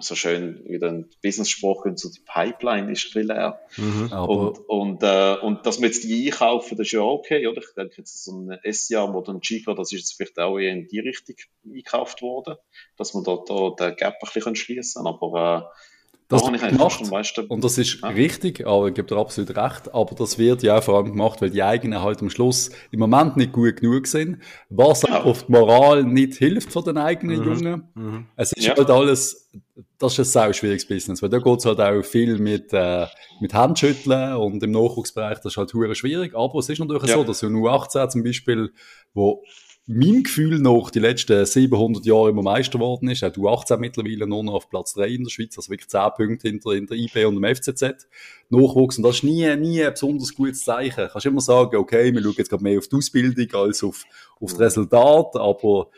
so 0.00 0.14
schön 0.14 0.62
wieder 0.68 0.88
ein 0.88 1.08
Business-Spruch, 1.22 1.86
so 1.94 2.10
die 2.10 2.20
Pipeline 2.20 2.92
ist 2.92 3.04
bisschen 3.04 3.28
leer. 3.28 3.60
Mhm, 3.78 4.12
und, 4.12 4.58
und, 4.68 5.02
äh, 5.02 5.36
und 5.40 5.64
dass 5.64 5.80
wir 5.80 5.86
jetzt 5.86 6.04
die 6.04 6.26
einkaufen, 6.26 6.76
das 6.76 6.88
ist 6.88 6.92
ja 6.92 7.00
okay, 7.00 7.46
oder? 7.46 7.62
Ich 7.62 7.74
denke 7.74 7.94
jetzt 7.98 8.24
so 8.24 8.32
ein 8.32 8.58
SCA 8.70 9.04
oder 9.04 9.32
ein 9.32 9.40
Chico, 9.40 9.72
das 9.72 9.92
ist 9.92 10.00
jetzt 10.00 10.16
vielleicht 10.16 10.38
auch 10.38 10.58
eher 10.58 10.72
in 10.72 10.88
die 10.88 10.98
Richtung 10.98 11.36
eingekauft 11.64 12.20
worden, 12.20 12.56
dass 12.98 13.14
wir 13.14 13.22
da, 13.22 13.38
da 13.46 13.70
den 13.70 13.96
Gap 13.96 14.16
ein 14.20 14.30
bisschen 14.34 14.56
schließen 14.56 15.04
können. 15.04 15.16
Aber 15.20 15.70
äh, 15.70 15.91
das 16.32 16.44
habe 16.44 16.56
ich 16.56 16.62
gemacht. 16.62 17.38
Und 17.48 17.62
das 17.62 17.78
ist 17.78 18.00
ja. 18.00 18.08
richtig, 18.08 18.66
aber 18.66 18.88
ich 18.88 18.94
gebe 18.94 19.06
dir 19.06 19.16
absolut 19.16 19.56
recht. 19.56 19.94
Aber 19.94 20.14
das 20.14 20.38
wird 20.38 20.62
ja 20.62 20.78
auch 20.78 20.82
vor 20.82 20.96
allem 20.96 21.10
gemacht, 21.12 21.40
weil 21.42 21.50
die 21.50 21.62
eigenen 21.62 22.02
halt 22.02 22.20
am 22.22 22.30
Schluss 22.30 22.70
im 22.90 23.00
Moment 23.00 23.36
nicht 23.36 23.52
gut 23.52 23.76
genug 23.76 24.06
sind. 24.06 24.38
Was 24.70 25.02
ja. 25.02 25.22
auf 25.22 25.44
die 25.44 25.52
Moral 25.52 26.04
nicht 26.04 26.34
hilft 26.34 26.72
von 26.72 26.84
den 26.84 26.96
eigenen 26.96 27.40
mhm. 27.40 27.44
Jungen. 27.44 27.88
Mhm. 27.94 28.26
Es 28.36 28.52
ist 28.52 28.66
ja. 28.66 28.76
halt 28.76 28.90
alles, 28.90 29.50
das 29.98 30.18
ist 30.18 30.36
ein 30.36 30.44
sehr 30.44 30.54
schwieriges 30.54 30.88
Business, 30.88 31.22
weil 31.22 31.28
da 31.28 31.38
geht 31.38 31.58
es 31.58 31.64
halt 31.66 31.80
auch 31.80 32.02
viel 32.02 32.38
mit, 32.38 32.72
äh, 32.72 33.06
mit 33.40 33.52
Handschütteln 33.52 34.34
und 34.36 34.62
im 34.62 34.70
Nachwuchsbereich, 34.70 35.38
das 35.38 35.52
ist 35.52 35.56
halt 35.58 35.72
höher 35.74 35.94
schwierig. 35.94 36.34
Aber 36.34 36.58
es 36.58 36.68
ist 36.68 36.78
natürlich 36.78 37.08
ja. 37.08 37.14
so, 37.14 37.24
dass 37.24 37.42
ein 37.42 37.54
U18 37.54 38.08
zum 38.08 38.22
Beispiel, 38.22 38.72
wo 39.12 39.42
meinem 39.86 40.22
Gefühl 40.22 40.60
nach 40.60 40.90
die 40.90 41.00
letzten 41.00 41.44
700 41.44 42.06
Jahre 42.06 42.30
immer 42.30 42.42
Meister 42.42 42.78
geworden 42.78 43.08
ist. 43.08 43.24
Auch 43.24 43.32
du 43.32 43.48
18 43.48 43.80
mittlerweile 43.80 44.26
nur 44.26 44.44
noch 44.44 44.54
auf 44.54 44.68
Platz 44.68 44.94
3 44.94 45.08
in 45.08 45.24
der 45.24 45.30
Schweiz, 45.30 45.56
also 45.56 45.70
wirklich 45.70 45.88
10 45.88 46.10
Punkte 46.16 46.48
hinter, 46.48 46.70
in 46.72 46.86
der 46.86 46.96
IB 46.96 47.24
und 47.24 47.34
dem 47.34 47.54
FCZ. 47.54 48.06
Nachwuchs. 48.48 48.98
Und 48.98 49.02
das 49.02 49.16
ist 49.16 49.24
nie, 49.24 49.54
nie 49.56 49.82
ein 49.82 49.92
besonders 49.92 50.34
gutes 50.34 50.64
Zeichen. 50.64 51.04
Du 51.04 51.08
kannst 51.08 51.26
immer 51.26 51.40
sagen, 51.40 51.76
okay, 51.76 52.14
wir 52.14 52.22
schauen 52.22 52.34
jetzt 52.38 52.50
gerade 52.50 52.62
mehr 52.62 52.78
auf 52.78 52.86
die 52.86 52.96
Ausbildung 52.96 53.60
als 53.60 53.82
auf, 53.82 54.04
auf 54.40 54.52
das 54.52 54.60
Resultat, 54.60 55.34
aber 55.36 55.90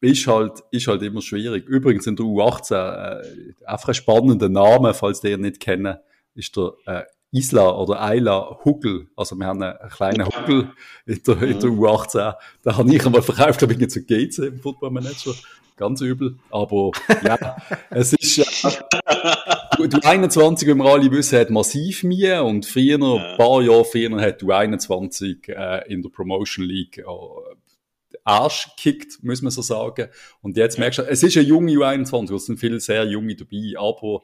ist 0.00 0.26
halt, 0.28 0.62
ist 0.70 0.86
halt 0.86 1.02
immer 1.02 1.20
schwierig. 1.20 1.68
Übrigens 1.68 2.06
in 2.06 2.14
der 2.14 2.24
U18, 2.24 2.74
äh, 2.74 3.54
einfach 3.66 3.88
ein 3.88 3.94
spannender 3.94 4.48
Name, 4.48 4.94
falls 4.94 5.24
ihr 5.24 5.38
nicht 5.38 5.58
kennen, 5.58 5.96
ist 6.34 6.56
der, 6.56 6.74
äh, 6.86 7.02
Isla 7.30 7.76
oder 7.76 8.00
Ayla 8.00 8.58
Huckel. 8.64 9.08
Also 9.16 9.36
wir 9.36 9.46
haben 9.46 9.62
einen 9.62 9.76
kleinen 9.90 10.26
Huckel 10.26 10.70
in 11.06 11.22
der, 11.26 11.42
in 11.42 11.60
der 11.60 11.70
U18. 11.70 12.34
Da 12.62 12.76
habe 12.76 12.94
ich 12.94 13.04
einmal 13.04 13.22
verkauft, 13.22 13.62
habe 13.62 13.74
ich 13.74 13.90
zu 13.90 14.02
GC 14.02 14.38
im 14.38 14.60
Football 14.60 14.90
Manager. 14.90 15.34
Ganz 15.76 16.00
übel. 16.00 16.36
Aber 16.50 16.90
ja, 17.22 17.56
es 17.90 18.12
ist, 18.12 18.38
äh, 18.64 19.88
du 19.88 19.98
21, 20.02 20.66
wie 20.68 20.74
wir 20.74 20.84
alle 20.84 21.10
wissen, 21.10 21.38
hat 21.38 21.50
massiv 21.50 22.02
mehr 22.02 22.44
und 22.44 22.66
früher, 22.66 22.98
ein 22.98 23.36
paar 23.36 23.62
Jahre 23.62 23.84
früher, 23.84 24.20
hat 24.20 24.42
du 24.42 24.50
21 24.50 25.48
äh, 25.48 25.92
in 25.92 26.02
der 26.02 26.10
Promotion 26.10 26.64
League 26.64 26.98
äh, 26.98 27.04
Arsch 28.24 28.68
kickt, 28.76 29.22
muss 29.22 29.40
man 29.40 29.50
so 29.50 29.62
sagen. 29.62 30.08
Und 30.42 30.56
jetzt 30.56 30.78
merkst 30.78 30.98
du, 30.98 31.02
es 31.02 31.22
ist 31.22 31.36
eine 31.36 31.46
junge 31.46 31.72
U21, 31.72 32.34
es 32.34 32.46
sind 32.46 32.58
viele 32.58 32.80
sehr 32.80 33.04
junge 33.04 33.36
dabei, 33.36 33.74
aber 33.76 34.22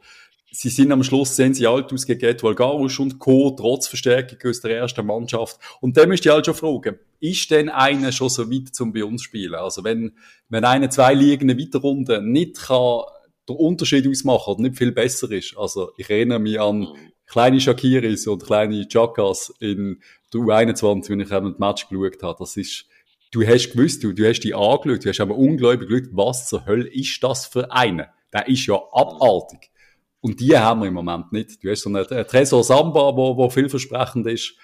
sie 0.55 0.68
sind 0.68 0.92
am 0.92 1.02
Schluss, 1.02 1.36
sehen 1.36 1.52
sie 1.52 1.66
alt 1.66 1.92
aus 1.92 2.07
gegen 2.07 2.40
Valgarusch 2.40 3.00
und 3.00 3.18
Co., 3.18 3.50
trotz 3.50 3.88
Verstärkung 3.88 4.38
aus 4.48 4.61
der 4.61 4.76
ersten 4.76 5.05
Mannschaft. 5.05 5.59
Und 5.80 5.96
dann 5.96 6.09
müsst 6.09 6.24
ihr 6.24 6.32
halt 6.32 6.46
schon 6.46 6.55
fragen, 6.55 6.98
ist 7.20 7.50
denn 7.50 7.68
einer 7.68 8.12
schon 8.12 8.28
so 8.28 8.50
weit 8.50 8.74
zum 8.74 8.92
bei 8.92 9.05
uns 9.05 9.22
spielen? 9.22 9.55
Also 9.55 9.82
wenn, 9.82 10.12
wenn 10.48 10.64
einer 10.64 10.90
zwei 10.90 11.14
Ligen 11.14 11.48
weiter 11.48 11.80
runter 11.80 12.20
nicht 12.20 12.61
kann, 12.61 13.02
der 13.48 13.57
Unterschied 13.57 14.07
ausmachen 14.09 14.55
oder 14.55 14.62
nicht 14.62 14.78
viel 14.78 14.92
besser 14.92 15.30
ist. 15.30 15.57
Also 15.57 15.92
ich 15.96 16.09
erinnere 16.09 16.38
mich 16.38 16.61
an 16.61 16.88
kleine 17.26 17.61
Shakiris 17.61 18.26
und 18.26 18.44
kleine 18.44 18.86
Chakas 18.88 19.52
in 19.61 20.00
der 20.32 20.40
U21, 20.40 21.11
wenn 21.11 21.20
ich 21.20 21.30
eben 21.30 21.50
das 21.50 21.59
Match 21.59 21.88
geschaut 21.88 22.22
habe. 22.22 22.36
Das 22.38 22.57
ist, 22.57 22.86
du 23.32 23.46
hast 23.46 23.72
gewusst, 23.72 24.02
du, 24.02 24.12
du 24.12 24.26
hast 24.26 24.40
die 24.40 24.55
angeschaut, 24.55 25.05
du 25.05 25.09
hast 25.09 25.20
aber 25.20 25.36
ungläubig 25.36 25.88
geschaut, 25.88 26.09
was 26.12 26.48
zur 26.48 26.64
Hölle 26.64 26.88
ist 26.88 27.22
das 27.22 27.46
für 27.46 27.70
einen? 27.70 28.07
Der 28.32 28.48
ist 28.48 28.66
ja 28.66 28.76
abartig. 28.92 29.70
Und 30.25 30.41
die 30.41 30.57
haben 30.57 30.81
wir 30.81 30.89
im 30.89 30.95
Moment 30.95 31.33
nicht. 31.33 31.62
Du 31.62 31.70
hast 31.70 31.83
so 31.83 31.91
einen 31.91 32.27
Tresor 32.27 32.64
Samba, 32.64 33.14
wo, 33.14 33.37
wo 33.37 33.51
vielversprechend 33.51 34.27
ist. 34.27 34.55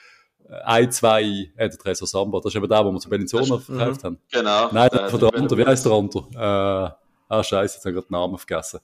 Äh, 0.49 0.55
ein, 0.65 0.91
zwei, 0.91 1.23
äh, 1.23 1.69
der 1.69 1.77
Tresor 1.77 2.09
Samba, 2.09 2.41
das 2.43 2.55
ist 2.55 2.57
eben 2.57 2.67
der, 2.67 2.83
wo 2.83 2.91
wir 2.91 2.99
zu 2.99 3.11
Bellinzona 3.11 3.59
verkauft 3.59 4.03
haben. 4.03 4.19
Genau. 4.33 4.71
Nein, 4.73 4.89
der, 4.91 5.11
von 5.11 5.21
der 5.21 5.35
andere, 5.35 5.59
wie 5.59 5.67
heißt 5.67 5.85
der 5.85 5.93
andere? 5.93 6.27
Äh, 6.33 7.35
ah, 7.35 7.45
scheiße, 7.45 7.75
jetzt 7.75 7.85
habe 7.85 7.91
ich 7.91 7.95
gerade 7.95 8.07
den 8.07 8.13
Namen 8.13 8.39
vergessen. 8.39 8.81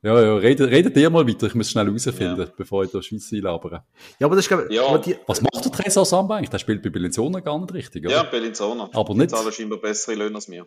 Ja, 0.00 0.22
ja, 0.22 0.36
redet, 0.36 0.70
redet 0.70 0.96
ihr 0.96 1.10
mal 1.10 1.26
weiter, 1.26 1.48
ich 1.48 1.56
muss 1.56 1.70
schnell 1.70 1.86
herausfinden, 1.86 2.38
ja. 2.38 2.46
bevor 2.56 2.84
ich 2.84 2.90
da 2.92 3.02
Schweiz 3.02 3.32
einlabere. 3.32 3.82
Ja, 4.20 4.28
aber 4.28 4.36
das 4.36 4.44
ist, 4.44 4.48
glaube 4.48 4.72
ja. 4.72 4.96
die... 4.96 5.16
Was 5.26 5.42
macht 5.42 5.64
der 5.64 5.72
Tresor 5.72 6.04
Samba 6.04 6.36
eigentlich? 6.36 6.50
Der 6.50 6.58
spielt 6.60 6.84
bei 6.84 6.88
Bellinzona 6.88 7.40
gar 7.40 7.58
nicht 7.58 7.74
richtig, 7.74 8.06
oder? 8.06 8.14
Ja, 8.14 8.22
Bellinzona. 8.22 8.90
Aber 8.92 9.14
nicht. 9.14 9.32
Die 9.32 9.34
zahlen 9.34 9.52
scheinbar 9.52 9.80
bessere 9.80 10.14
Löhne 10.14 10.36
als 10.36 10.46
mir. 10.46 10.66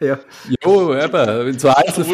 ja. 0.00 0.18
Jo, 0.64 0.94
eben, 0.94 1.58
so 1.58 1.68
Einzel... 1.68 2.06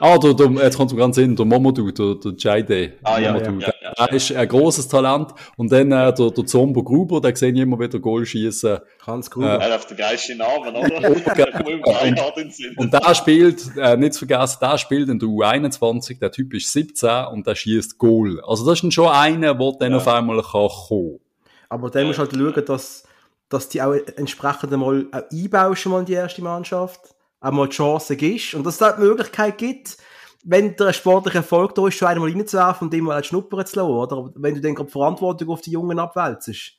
ah, 0.00 0.16
der, 0.16 0.32
der, 0.32 0.50
jetzt 0.62 0.78
kommt 0.78 0.92
mir 0.92 0.98
ganz 0.98 1.18
in, 1.18 1.36
der 1.36 1.44
Momodou, 1.44 1.90
der, 1.90 2.14
der 2.14 2.32
Jaide. 2.38 2.94
Ah, 3.02 3.18
ja, 3.18 3.36
ja, 3.36 3.50
ja, 3.50 3.72
ja, 3.82 4.06
Der 4.06 4.12
ist 4.14 4.32
ein 4.32 4.48
grosses 4.48 4.88
Talent. 4.88 5.34
Und 5.58 5.70
dann 5.70 5.92
äh, 5.92 6.10
der, 6.14 6.30
der 6.30 6.46
Zombo 6.46 6.82
Gruber, 6.82 7.20
den 7.20 7.36
sehe 7.36 7.52
ich 7.52 7.58
immer 7.58 7.78
wieder 7.78 7.98
Goal 7.98 8.24
schießen. 8.24 8.78
Hans 9.06 9.30
Gruber. 9.30 9.60
Äh, 9.60 9.68
er 9.68 9.74
hat 9.74 9.90
den 9.90 9.96
geilsten 9.98 10.38
Namen, 10.38 10.74
oder? 10.74 11.10
und, 11.10 12.78
und 12.78 12.92
der 12.94 13.14
spielt, 13.14 13.76
äh, 13.76 13.96
nicht 13.98 14.14
zu 14.14 14.26
vergessen, 14.26 14.58
der 14.62 14.78
spielt 14.78 15.17
in 15.22 15.28
der 15.28 15.28
U21, 15.28 16.18
der 16.18 16.30
Typ 16.30 16.54
ist 16.54 16.72
17 16.72 17.26
und 17.26 17.46
der 17.46 17.54
schießt 17.54 17.98
Goal. 17.98 18.40
Also 18.46 18.64
das 18.66 18.82
ist 18.82 18.94
schon 18.94 19.08
einer, 19.08 19.54
der 19.54 19.72
dann 19.78 19.92
ja. 19.92 19.96
auf 19.98 20.08
einmal 20.08 20.42
kann 20.42 20.68
kommen 20.68 21.20
Aber 21.68 21.90
dann 21.90 22.06
musst 22.06 22.18
du 22.18 22.22
halt 22.22 22.34
schauen, 22.34 22.64
dass, 22.64 23.04
dass 23.48 23.68
die 23.68 23.82
auch 23.82 23.94
entsprechend 24.16 24.72
einmal 24.72 25.06
auch 25.12 25.22
einbaust 25.32 25.86
mal 25.86 26.00
in 26.00 26.06
die 26.06 26.12
erste 26.14 26.42
Mannschaft, 26.42 27.00
auch 27.40 27.50
mal 27.50 27.68
die 27.68 27.74
Chance 27.74 28.16
gibst 28.16 28.54
und 28.54 28.64
dass 28.64 28.74
es 28.74 28.78
da 28.78 28.92
die 28.92 29.02
Möglichkeit 29.02 29.58
gibt, 29.58 29.96
wenn 30.44 30.76
der 30.76 30.92
sportliche 30.92 31.38
Erfolg 31.38 31.74
da 31.74 31.86
ist, 31.88 31.96
schon 31.96 32.08
einmal 32.08 32.30
reinzuwerfen 32.30 32.88
und 32.88 32.94
immer 32.94 33.22
schnuppern 33.22 33.66
zu 33.66 33.76
lassen, 33.76 33.90
oder? 33.90 34.30
Wenn 34.36 34.54
du 34.54 34.60
dann 34.60 34.74
gerade 34.74 34.90
Verantwortung 34.90 35.50
auf 35.50 35.60
die 35.60 35.72
Jungen 35.72 35.98
abwälzest, 35.98 36.74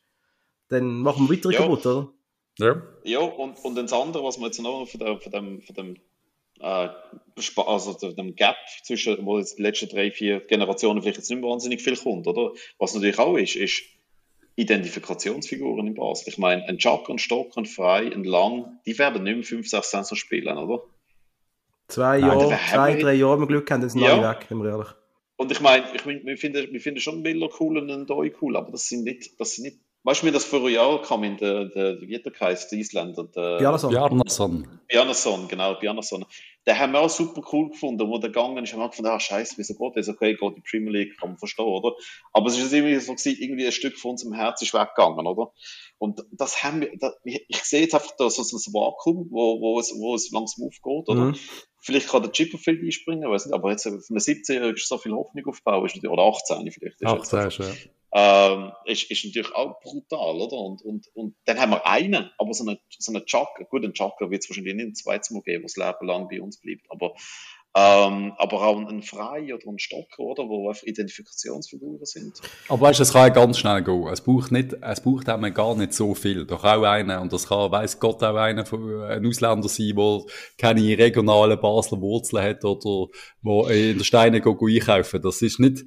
dann 0.70 1.00
machen 1.00 1.30
wir 1.30 1.38
weiter 1.38 1.52
kaputt, 1.52 1.86
oder? 1.86 2.08
Ja. 2.58 2.82
Ja, 3.04 3.20
und, 3.20 3.58
und 3.64 3.76
das 3.76 3.94
andere, 3.94 4.24
was 4.24 4.38
man 4.38 4.48
jetzt 4.48 4.62
noch 4.62 4.86
von, 4.86 5.00
der, 5.00 5.20
von 5.20 5.32
dem, 5.32 5.62
von 5.62 5.76
dem 5.76 5.98
äh, 6.60 6.90
also 7.56 8.12
dem 8.12 8.36
Gap 8.36 8.58
zwischen, 8.84 9.26
wo 9.26 9.38
jetzt 9.38 9.58
die 9.58 9.62
letzten 9.62 9.90
drei, 9.90 10.12
vier 10.12 10.42
Generationen 10.42 11.02
vielleicht 11.02 11.18
jetzt 11.18 11.30
nicht 11.30 11.42
mehr 11.42 11.50
wahnsinnig 11.50 11.82
viel 11.82 11.96
kommt, 11.96 12.28
oder? 12.28 12.54
Was 12.78 12.94
natürlich 12.94 13.20
auch 13.20 13.38
ist, 13.38 13.56
ist 13.56 13.84
Identifikationsfiguren 14.56 15.88
im 15.88 15.96
Basel. 15.96 16.28
Ich 16.28 16.38
meine, 16.38 16.68
ein 16.68 16.78
Chuck, 16.78 17.10
ein 17.10 17.18
Stock, 17.18 17.56
ein 17.56 17.66
Frei, 17.66 18.12
ein 18.12 18.26
Lang, 18.26 18.80
die 18.86 18.98
werden 19.00 19.24
nicht 19.24 19.36
mehr 19.36 19.44
5, 19.44 19.70
6 19.70 19.90
Sensor 19.92 20.18
spielen, 20.18 20.58
oder? 20.58 20.84
Zwei 21.88 22.20
Jahre, 22.20 22.60
zwei, 22.70 22.96
drei 22.96 23.14
Jahre 23.14 23.38
im 23.38 23.48
Glück 23.48 23.72
haben, 23.72 23.82
dann 23.82 23.90
sind 23.90 24.02
ja. 24.02 24.22
weg, 24.30 24.48
im 24.50 24.64
ehrlich. 24.66 24.90
Und 25.38 25.52
ich 25.52 25.62
meine, 25.62 25.86
ich, 25.96 26.06
wir, 26.06 26.38
finden, 26.38 26.74
wir 26.74 26.82
finden 26.82 27.00
schon 27.00 27.22
Miller 27.22 27.50
cool 27.60 27.78
und 27.78 27.90
einen 27.90 28.06
Doi 28.06 28.32
cool, 28.42 28.58
aber 28.58 28.72
das 28.72 28.90
sind 28.90 29.06
nicht, 29.06 29.40
das 29.40 29.56
sind 29.56 29.64
nicht 29.64 29.80
Weißt 30.04 30.24
du, 30.24 30.28
wie 30.28 30.32
das 30.32 30.46
vor 30.46 30.60
einem 30.60 30.70
Jahr 30.70 31.02
kam 31.02 31.24
in 31.26 31.36
der, 31.38 31.66
der 31.66 32.00
wie 32.02 32.22
der 32.22 32.32
heißt, 32.40 32.72
der 32.72 32.80
Isländer? 32.80 33.26
Der, 33.36 33.58
Bjarnason. 33.58 33.90
Bjarnason. 33.92 34.80
Bjarnason, 34.88 35.48
genau, 35.50 35.76
Bjarnason. 35.76 36.26
Den 36.66 36.80
haben 36.80 36.94
wir 36.94 37.02
auch 37.02 37.10
super 37.10 37.42
cool 37.52 37.70
gefunden, 37.70 38.08
wo 38.08 38.18
der 38.18 38.30
gegangen 38.30 38.64
ist, 38.64 38.72
haben 38.72 38.80
wir 38.80 38.90
gefunden, 38.90 39.12
ah, 39.12 39.20
scheiße, 39.20 39.56
wieso 39.58 39.76
geht 39.76 39.98
das? 39.98 40.08
Okay, 40.08 40.36
geht 40.36 40.56
die 40.56 40.62
Premier 40.62 40.92
League, 40.92 41.20
kann 41.20 41.30
man 41.30 41.38
verstehen, 41.38 41.66
oder? 41.66 41.96
Aber 42.32 42.48
es 42.48 42.58
ist 42.58 42.72
irgendwie 42.72 42.98
so 43.00 43.14
gewesen, 43.14 43.38
irgendwie 43.42 43.66
ein 43.66 43.72
Stück 43.74 43.98
von 43.98 44.12
unserem 44.12 44.34
Herz 44.34 44.62
ist 44.62 44.74
weggegangen, 44.74 45.28
oder? 45.28 45.52
Und 45.98 46.26
das 46.32 46.64
haben 46.64 46.80
wir, 46.80 46.92
das, 46.98 47.16
ich 47.26 47.64
sehe 47.64 47.82
jetzt 47.82 47.94
einfach 47.94 48.16
da 48.18 48.30
so, 48.30 48.42
ein 48.42 48.74
Vakuum, 48.74 49.28
wo, 49.32 49.60
wo 49.60 49.80
es, 49.80 49.94
wo 49.98 50.16
es 50.16 50.32
langsam 50.32 50.68
aufgeht, 50.68 51.10
oder? 51.10 51.26
Mhm. 51.26 51.36
Vielleicht 51.82 52.08
kann 52.08 52.22
der 52.22 52.32
Chipperfield 52.32 52.82
einspringen, 52.84 53.30
weiß 53.30 53.48
nicht, 53.48 53.54
aber 53.54 53.72
jetzt 53.72 53.84
für 53.84 53.90
einen 53.90 54.00
17-Jährigen 54.00 54.76
ist 54.76 54.88
so 54.88 54.98
viel 54.98 55.14
Hoffnung 55.14 55.46
aufbauen, 55.46 55.90
oder 56.08 56.24
18 56.24 56.72
vielleicht. 56.72 57.06
18, 57.06 57.40
ja 57.40 57.66
ähm, 58.12 58.72
ist, 58.86 59.10
ist 59.12 59.26
natürlich 59.26 59.54
auch 59.54 59.80
brutal, 59.82 60.36
oder? 60.42 60.58
Und, 60.58 60.82
und, 60.82 61.08
und 61.14 61.36
dann 61.46 61.60
haben 61.60 61.72
wir 61.72 61.86
einen, 61.86 62.32
aber 62.38 62.54
so 62.54 62.68
einen, 62.68 62.80
so 62.98 63.12
einen 63.12 63.26
Chucker, 63.26 63.66
gut, 63.66 63.84
einen 63.84 63.94
Chucker 63.94 64.32
wird 64.32 64.44
es 64.44 64.50
wahrscheinlich 64.50 64.76
nicht 64.76 64.88
ein 64.88 64.96
zweites 64.96 65.30
Mal 65.32 65.42
geben, 65.42 65.64
was 65.64 65.78
Leben 65.78 66.08
lang 66.08 66.28
bei 66.28 66.42
uns 66.42 66.60
bleibt, 66.60 66.90
aber 66.90 67.14
Ähm, 67.76 68.34
aber 68.38 68.64
auch 68.64 68.80
ein 68.80 69.04
Frei 69.04 69.54
oder 69.54 69.68
ein 69.68 69.78
Stock, 69.78 70.18
oder? 70.18 70.50
Wo 70.50 70.70
einfach 70.70 70.84
Identifikationsfiguren 70.84 72.04
sind. 72.04 72.42
Aber 72.68 72.82
weißt 72.82 72.98
du, 72.98 73.04
es 73.04 73.14
kann 73.14 73.32
ganz 73.32 73.60
schnell 73.60 73.84
gehen. 73.84 74.08
Es 74.08 74.22
braucht 74.22 74.52
nicht, 74.52 74.76
es 74.82 75.02
braucht 75.02 75.30
auch 75.30 75.54
gar 75.54 75.76
nicht 75.76 75.94
so 75.94 76.16
viel. 76.16 76.48
Doch 76.48 76.64
auch 76.64 76.82
einer, 76.82 77.22
und 77.22 77.32
das 77.32 77.48
kann, 77.48 77.72
weiss 77.72 78.00
Gott, 78.00 78.24
auch 78.24 78.36
einer 78.36 78.66
von, 78.66 79.04
ein 79.04 79.24
Ausländer 79.24 79.70
sein, 79.70 79.94
der 79.96 80.22
keine 80.58 80.98
regionalen 80.98 81.60
Basler 81.60 82.02
Wurzeln 82.02 82.44
hat 82.44 82.66
oder 82.66 83.12
wo 83.44 83.68
in 83.68 84.00
der 84.00 84.04
Steine 84.04 84.42
go, 84.42 84.58
einkaufen. 84.66 85.22
Das 85.22 85.40
ist 85.44 85.60
nicht, 85.60 85.86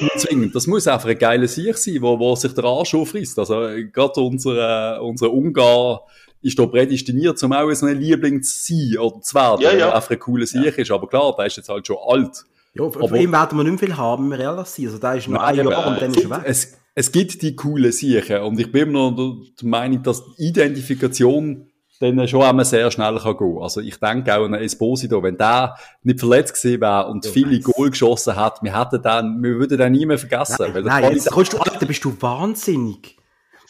nicht 0.00 0.20
zwingend. 0.20 0.54
Das 0.54 0.68
muss 0.68 0.86
einfach 0.86 1.08
ein 1.08 1.18
geiler 1.18 1.48
Sieg 1.48 1.76
sein, 1.78 2.00
wo, 2.00 2.16
wo 2.16 2.36
sich 2.36 2.54
der 2.54 2.64
Arsch 2.64 2.94
aufrisst. 2.94 3.40
Also, 3.40 3.54
gerade 3.92 4.20
unser, 4.20 5.02
unser 5.02 5.32
Ungar, 5.32 6.06
ist 6.44 6.58
da 6.58 6.66
prädestiniert, 6.66 7.42
um 7.42 7.52
auch 7.52 7.72
so 7.72 7.86
ein 7.86 7.98
Liebling 7.98 8.42
zu 8.42 8.54
sein 8.74 8.98
oder 8.98 9.20
zu 9.20 9.34
werden, 9.34 9.62
Ja, 9.62 9.72
ja. 9.74 9.94
einfach 9.94 10.10
ein 10.10 10.18
cooler 10.18 10.46
Sieg 10.46 10.78
ist. 10.78 10.90
Aber 10.90 11.08
klar, 11.08 11.34
der 11.36 11.46
ist 11.46 11.56
jetzt 11.56 11.68
halt 11.68 11.86
schon 11.86 11.96
alt. 12.06 12.44
Ja, 12.74 12.90
von 12.90 13.02
Aber- 13.02 13.16
ihm 13.16 13.32
werden 13.32 13.56
wir 13.58 13.64
nicht 13.64 13.80
viel 13.80 13.96
haben, 13.96 14.30
wenn 14.30 14.38
wir 14.38 14.44
ehrlich 14.44 14.66
sind. 14.66 14.86
Also, 14.86 14.98
da 14.98 15.14
ist 15.14 15.26
noch 15.28 15.40
ein 15.42 15.56
Jahr 15.56 15.86
und 15.86 16.00
dann 16.02 16.10
ist 16.12 16.22
er 16.24 16.30
weg. 16.30 16.42
es, 16.44 16.76
es 16.94 17.10
gibt 17.12 17.40
die 17.42 17.56
coolen 17.56 17.90
Sachen 17.92 18.38
und 18.42 18.58
ich 18.60 18.70
bin 18.70 18.88
immer 18.90 19.10
noch 19.10 19.36
der 19.60 19.68
Meinung, 19.68 20.02
dass 20.02 20.22
die 20.36 20.48
Identifikation 20.48 21.66
dann 22.00 22.26
schon 22.28 22.42
einmal 22.42 22.64
sehr 22.64 22.90
schnell 22.90 23.16
kann 23.18 23.36
gehen. 23.36 23.58
Also 23.62 23.80
ich 23.80 23.98
denke 23.98 24.36
auch 24.36 24.44
an 24.44 24.54
Esposito, 24.54 25.22
wenn 25.22 25.38
der 25.38 25.76
nicht 26.02 26.18
verletzt 26.20 26.60
gewesen 26.60 26.80
wäre 26.80 27.06
und 27.06 27.24
Ja, 27.24 27.30
viele 27.30 27.56
weiss. 27.56 27.64
Goal 27.64 27.90
geschossen 27.90 28.36
hat, 28.36 28.62
wir 28.62 28.78
hätten 28.78 29.00
dann, 29.00 29.42
wir 29.42 29.54
würden 29.58 29.78
den 29.78 29.92
nie 29.92 30.04
mehr 30.04 30.18
vergessen. 30.18 30.56
Nein, 30.58 30.84
nein 30.84 31.12
jetzt 31.14 31.30
kommst 31.30 31.52
du, 31.52 31.58
Alter, 31.58 31.86
bist 31.86 32.04
du 32.04 32.14
wahnsinnig. 32.20 33.16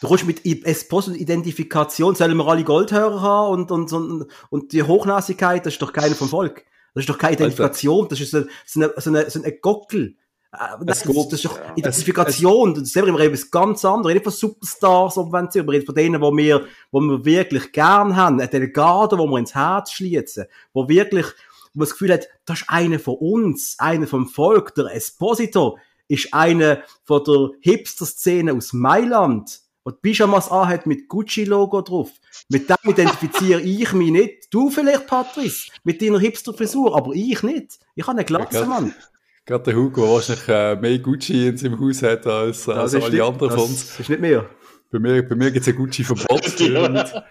Du 0.01 0.07
kommst 0.07 0.25
mit 0.25 0.45
I- 0.45 0.63
Esposo 0.65 1.11
Identifikation, 1.11 2.15
sollen 2.15 2.37
wir 2.37 2.47
alle 2.47 2.63
Goldhörer 2.63 3.21
haben 3.21 3.53
und, 3.61 3.71
und, 3.71 3.91
und, 3.93 4.27
und 4.49 4.71
die 4.73 4.83
Hochnäsigkeit, 4.83 5.65
das 5.65 5.73
ist 5.73 5.81
doch 5.81 5.93
keiner 5.93 6.15
vom 6.15 6.27
Volk. 6.29 6.65
Das 6.93 7.03
ist 7.03 7.09
doch 7.09 7.17
keine 7.17 7.33
Identifikation, 7.35 8.07
das 8.09 8.19
ist 8.19 8.31
so, 8.31 8.43
so, 8.65 8.81
eine, 8.81 8.93
so, 8.97 9.09
eine, 9.09 9.29
so 9.29 9.41
ein 9.41 9.53
Gockel. 9.61 10.15
Äh, 10.53 10.57
Das, 10.85 10.99
Es 10.99 11.03
geht- 11.07 11.15
das 11.27 11.33
ist 11.33 11.45
doch. 11.45 11.59
Identifikation. 11.75 12.73
Das 12.73 12.83
ist 12.83 12.93
selber 12.93 13.09
immer 13.09 13.19
etwas 13.19 13.49
ganz 13.51 13.83
anderes. 13.85 14.13
Nicht 14.13 14.23
von 14.23 14.33
Superstars, 14.33 15.17
ob 15.17 15.31
wenn 15.33 15.49
sie, 15.51 15.65
wir 15.65 15.73
reden 15.73 15.85
von 15.85 15.95
denen, 15.95 16.21
wo 16.21 16.35
wir, 16.35 16.65
wo 16.91 16.99
wir 17.01 17.23
wirklich 17.25 17.71
gern 17.71 18.15
haben. 18.15 18.39
Ein 18.39 18.49
Delegado, 18.49 19.17
wo 19.17 19.27
wir 19.27 19.37
ins 19.39 19.55
Herz 19.55 19.91
schließen. 19.91 20.45
Wo 20.73 20.87
wirklich, 20.87 21.25
wo 21.73 21.79
man 21.79 21.85
das 21.85 21.91
Gefühl 21.91 22.13
hat, 22.13 22.27
das 22.45 22.61
ist 22.61 22.69
einer 22.69 22.99
von 22.99 23.15
uns, 23.15 23.75
einer 23.79 24.07
vom 24.07 24.27
Volk, 24.27 24.75
der 24.75 24.93
Esposito 24.95 25.77
ist 26.07 26.33
einer 26.33 26.83
von 27.03 27.23
der 27.25 27.49
Hipster-Szene 27.61 28.53
aus 28.53 28.71
Mailand, 28.73 29.59
der 29.85 29.93
die 29.93 30.11
Pyjamas 30.11 30.49
anhat 30.51 30.85
mit 30.87 31.07
Gucci-Logo 31.07 31.81
drauf. 31.81 32.11
Mit 32.49 32.69
dem 32.69 32.75
identifiziere 32.91 33.61
ich 33.61 33.93
mich 33.93 34.11
nicht. 34.11 34.47
Du 34.53 34.69
vielleicht, 34.69 35.07
Patrice, 35.07 35.69
mit 35.83 36.01
deiner 36.01 36.19
Hipster-Frisur, 36.19 36.95
aber 36.95 37.13
ich 37.13 37.41
nicht. 37.43 37.79
Ich 37.95 38.03
habe 38.07 38.17
eine 38.17 38.25
Glatze, 38.25 38.59
Ja, 38.59 38.65
Mann. 38.65 38.93
Gerade 39.45 39.63
der 39.65 39.75
Hugo 39.75 40.15
wahrscheinlich 40.15 40.47
äh, 40.47 40.75
mehr 40.75 40.97
Gucci 40.99 41.47
in 41.49 41.57
seinem 41.57 41.79
Haus 41.79 42.01
hat 42.01 42.25
als, 42.25 42.67
als 42.67 42.95
alle 42.95 43.09
nicht- 43.11 43.21
anderen 43.21 43.49
von 43.51 43.59
das 43.59 43.69
uns. 43.69 43.99
ist 43.99 44.09
nicht 44.09 44.19
mehr. 44.21 44.49
Bei 44.91 44.99
mir, 44.99 45.27
bei 45.27 45.35
mir 45.35 45.51
gibt's 45.51 45.67
ein 45.67 45.75
Gucci-Verbot. 45.75 46.59
und, 46.61 47.23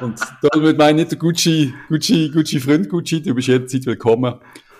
und 0.00 0.20
damit 0.52 0.78
meine 0.78 0.90
ich 1.02 1.04
nicht 1.04 1.12
der 1.12 1.18
Gucci, 1.18 1.72
Gucci, 1.88 2.30
Gucci 2.34 2.58
Freund 2.58 2.88
Gucci, 2.88 3.22
du 3.22 3.34
bist 3.34 3.46
jederzeit 3.48 3.86
willkommen. 3.86 4.34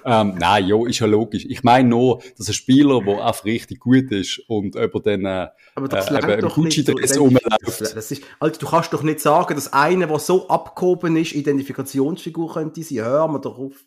Ähm, 0.04 0.34
nein, 0.38 0.66
ja, 0.66 0.86
ist 0.86 0.98
ja 0.98 1.06
logisch. 1.06 1.44
Ich 1.48 1.62
meine 1.62 1.88
nur, 1.88 2.22
dass 2.36 2.48
ein 2.48 2.54
Spieler, 2.54 3.00
der 3.02 3.24
einfach 3.24 3.44
richtig 3.44 3.80
gut 3.80 4.10
ist 4.10 4.42
und 4.48 4.74
über 4.74 5.00
den, 5.00 5.24
äh, 5.24 5.48
das 5.88 6.10
äh. 6.10 6.48
Gucci-Dress 6.48 7.12
Wenn- 7.12 7.18
rumläuft. 7.18 7.80
Das 7.80 8.10
ist, 8.10 8.22
Alter, 8.40 8.58
du 8.58 8.66
kannst 8.66 8.92
doch 8.92 9.02
nicht 9.02 9.20
sagen, 9.20 9.54
dass 9.54 9.72
einer, 9.72 10.06
der 10.06 10.18
so 10.18 10.48
abgehoben 10.48 11.16
ist, 11.16 11.32
Identifikationsfigur 11.34 12.52
könnte 12.52 12.82
sein. 12.82 13.04
Hör 13.04 13.28
mal 13.28 13.38
doch 13.38 13.58
auf. 13.58 13.84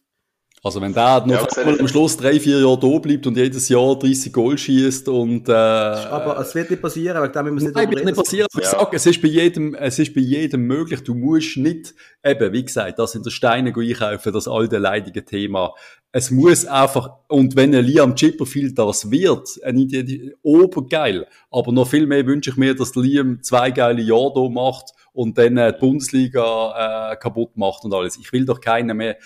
Also 0.66 0.82
wenn 0.82 0.94
der 0.94 1.24
noch 1.28 1.48
Ja, 1.48 1.48
einmal 1.62 1.80
am 1.80 1.88
Schluss 1.88 2.18
drei, 2.18 2.40
vier 2.40 2.60
Jahre 2.60 2.80
da 2.80 2.98
bleibt 2.98 3.28
und 3.28 3.38
jedes 3.38 3.70
Jahr 3.70 4.00
30 4.00 4.34
Goal 4.34 4.58
schießt 4.58 5.08
und, 5.10 5.48
äh, 5.48 5.52
Aber 5.52 6.40
es 6.40 6.56
wird 6.56 6.72
nicht 6.72 6.82
passieren, 6.82 7.22
wegen 7.22 7.34
dem 7.34 7.54
müssen 7.54 7.66
wir 7.66 7.68
nicht 7.68 7.76
Nein, 7.76 7.92
wird 7.92 8.06
nicht 8.06 8.16
passieren. 8.18 8.48
Aber 8.52 8.64
ich 8.64 8.72
Ja. 8.72 8.80
sage, 8.80 8.96
es 8.96 9.06
ist 9.06 9.22
bei 9.22 9.28
jedem, 9.28 9.76
es 9.76 10.00
ist 10.00 10.16
bei 10.16 10.22
jedem 10.22 10.62
möglich. 10.62 11.04
Du 11.04 11.14
musst 11.14 11.58
nicht, 11.58 11.94
eben, 12.24 12.52
wie 12.52 12.66
gesagt, 12.66 12.98
das 12.98 13.14
in 13.14 13.22
der 13.22 13.30
Steine 13.30 13.76
einkaufen, 13.78 14.34
das 14.34 14.48
alte 14.48 14.80
leidige 14.80 15.24
Thema. 15.24 15.76
Es 16.12 16.32
muss 16.32 16.66
einfach, 16.66 17.12
und 17.28 17.56
wenn 17.56 17.76
ein 17.76 17.86
Liam 17.86 18.16
Chipperfield 18.16 18.80
das 18.80 19.12
wird, 19.12 19.48
ein 19.64 19.78
Idee, 19.78 20.34
obergeil. 20.42 21.28
Aber 21.52 21.72
noch 21.74 21.88
viel 21.88 22.08
mehr 22.08 22.26
wünsche 22.26 22.50
ich 22.50 22.58
mir, 22.58 22.74
dass 22.74 22.92
der 22.92 23.04
Liam 23.04 23.44
zwei 23.44 23.70
geile 23.70 24.02
Jahre 24.02 24.32
da 24.34 24.50
macht 24.50 24.94
und 25.14 25.38
dann 25.38 25.58
äh, 25.58 25.74
die 25.74 25.80
Bundesliga 25.80 27.12
äh, 27.12 27.16
kaputt 27.18 27.56
macht 27.56 27.84
und 27.86 27.94
alles. 27.94 28.18
Ich 28.18 28.34
will 28.34 28.46
doch 28.46 28.60
keinen 28.60 28.98
mehr 28.98 29.18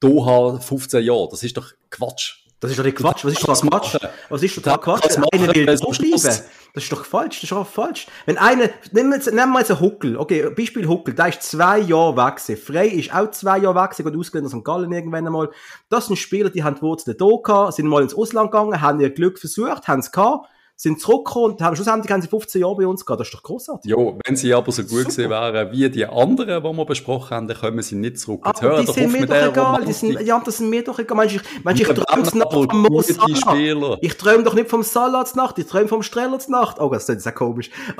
Doha 0.00 0.58
15 0.60 1.04
Jahre. 1.04 1.28
Das 1.30 1.42
ist 1.42 1.56
doch 1.56 1.72
Quatsch. 1.90 2.44
Das 2.60 2.72
ist 2.72 2.78
doch 2.78 2.84
nicht 2.84 2.96
Quatsch. 2.96 3.24
Was 3.24 3.32
ist 3.32 3.42
doch 3.42 3.48
Das 3.48 3.62
Quatsch? 3.62 3.96
Was 4.28 4.42
ist 4.42 4.56
doch 4.56 4.62
Das 4.62 4.80
Quatsch? 4.80 5.02
kann's 5.02 5.16
Wenn 5.16 5.24
einer 5.32 5.54
will 5.54 5.70
am 5.70 5.76
bleiben. 5.76 6.42
Das 6.74 6.84
ist 6.84 6.92
doch 6.92 7.04
falsch. 7.04 7.36
Das 7.36 7.42
ist 7.44 7.52
doch 7.52 7.66
falsch. 7.66 8.06
Wenn 8.26 8.36
einer, 8.36 8.68
nehmen 8.92 9.10
wir 9.10 9.16
jetzt, 9.16 9.32
nehmen 9.32 9.52
wir 9.52 9.60
jetzt 9.60 9.70
einen 9.70 9.80
Huckel. 9.80 10.16
Okay, 10.16 10.50
Beispiel 10.50 10.86
Huckel. 10.86 11.14
Der 11.14 11.28
ist 11.28 11.42
zwei 11.42 11.78
Jahre 11.78 12.16
weg 12.16 12.36
gewesen. 12.36 12.56
Frey 12.56 12.88
ist 12.90 13.14
auch 13.14 13.30
zwei 13.30 13.58
Jahre 13.58 13.80
weg 13.80 13.90
gewesen, 13.90 14.10
geht 14.10 14.18
ausgelernt 14.18 14.52
aus 14.52 14.58
St. 14.58 14.64
Gallen 14.64 14.92
irgendwann 14.92 15.26
einmal. 15.26 15.50
Das 15.88 16.06
sind 16.06 16.16
Spieler, 16.16 16.50
die 16.50 16.62
haben 16.62 16.76
die 16.76 16.82
Wurzeln 16.82 17.16
da 17.16 17.26
gehabt, 17.42 17.74
sind 17.74 17.86
mal 17.86 18.02
ins 18.02 18.14
Ausland 18.14 18.50
gegangen, 18.50 18.80
haben 18.80 19.00
ihr 19.00 19.10
Glück 19.10 19.38
versucht, 19.38 19.88
haben 19.88 20.00
es 20.00 20.12
gehabt, 20.12 20.48
sind 20.80 21.00
zurückgekommen 21.00 21.54
und 21.54 21.60
haben, 21.60 21.74
schlussendlich 21.74 22.12
haben 22.12 22.22
sie 22.22 22.28
15 22.28 22.60
Jahre 22.60 22.76
bei 22.76 22.86
uns 22.86 23.04
gehabt. 23.04 23.18
Das 23.20 23.26
ist 23.26 23.34
doch 23.34 23.42
großartig. 23.42 23.90
Ja, 23.90 23.96
wenn 24.24 24.36
sie 24.36 24.54
aber 24.54 24.70
so 24.70 24.82
gut 24.82 25.06
gewesen 25.06 25.28
wären 25.28 25.72
wie 25.72 25.90
die 25.90 26.06
anderen, 26.06 26.62
die 26.62 26.72
wir 26.78 26.84
besprochen 26.84 27.30
haben, 27.30 27.48
dann 27.48 27.56
kommen 27.58 27.82
sie 27.82 27.96
nicht 27.96 28.20
zurück. 28.20 28.42
Jetzt 28.46 28.62
Aber 28.62 28.80
die 28.80 28.86
sind 28.86 29.10
mir 29.10 29.26
doch 29.26 29.34
egal. 29.34 29.84
Die 29.84 29.92
sind, 29.92 30.20
ja, 30.20 30.40
das 30.44 30.58
sind 30.58 30.70
mir 30.70 30.84
doch 30.84 30.96
egal. 31.00 31.16
Meinst 31.16 31.40
meinst, 31.64 31.80
ich 31.80 31.88
träume 31.88 32.42
aber 32.44 32.62
vom 32.68 32.82
Mo 32.82 33.02
Salah. 33.02 33.98
Ich 34.00 34.16
träume 34.16 34.44
doch 34.44 34.54
nicht 34.54 34.70
vom 34.70 34.84
Salah 34.84 35.24
Nacht, 35.34 35.58
ich 35.58 35.66
träume 35.66 35.88
vom 35.88 36.04
Streller 36.04 36.38
Nacht. 36.46 36.78
Oh, 36.78 36.88
das 36.90 37.08
ist 37.08 37.26
ja 37.26 37.32
komisch. 37.32 37.70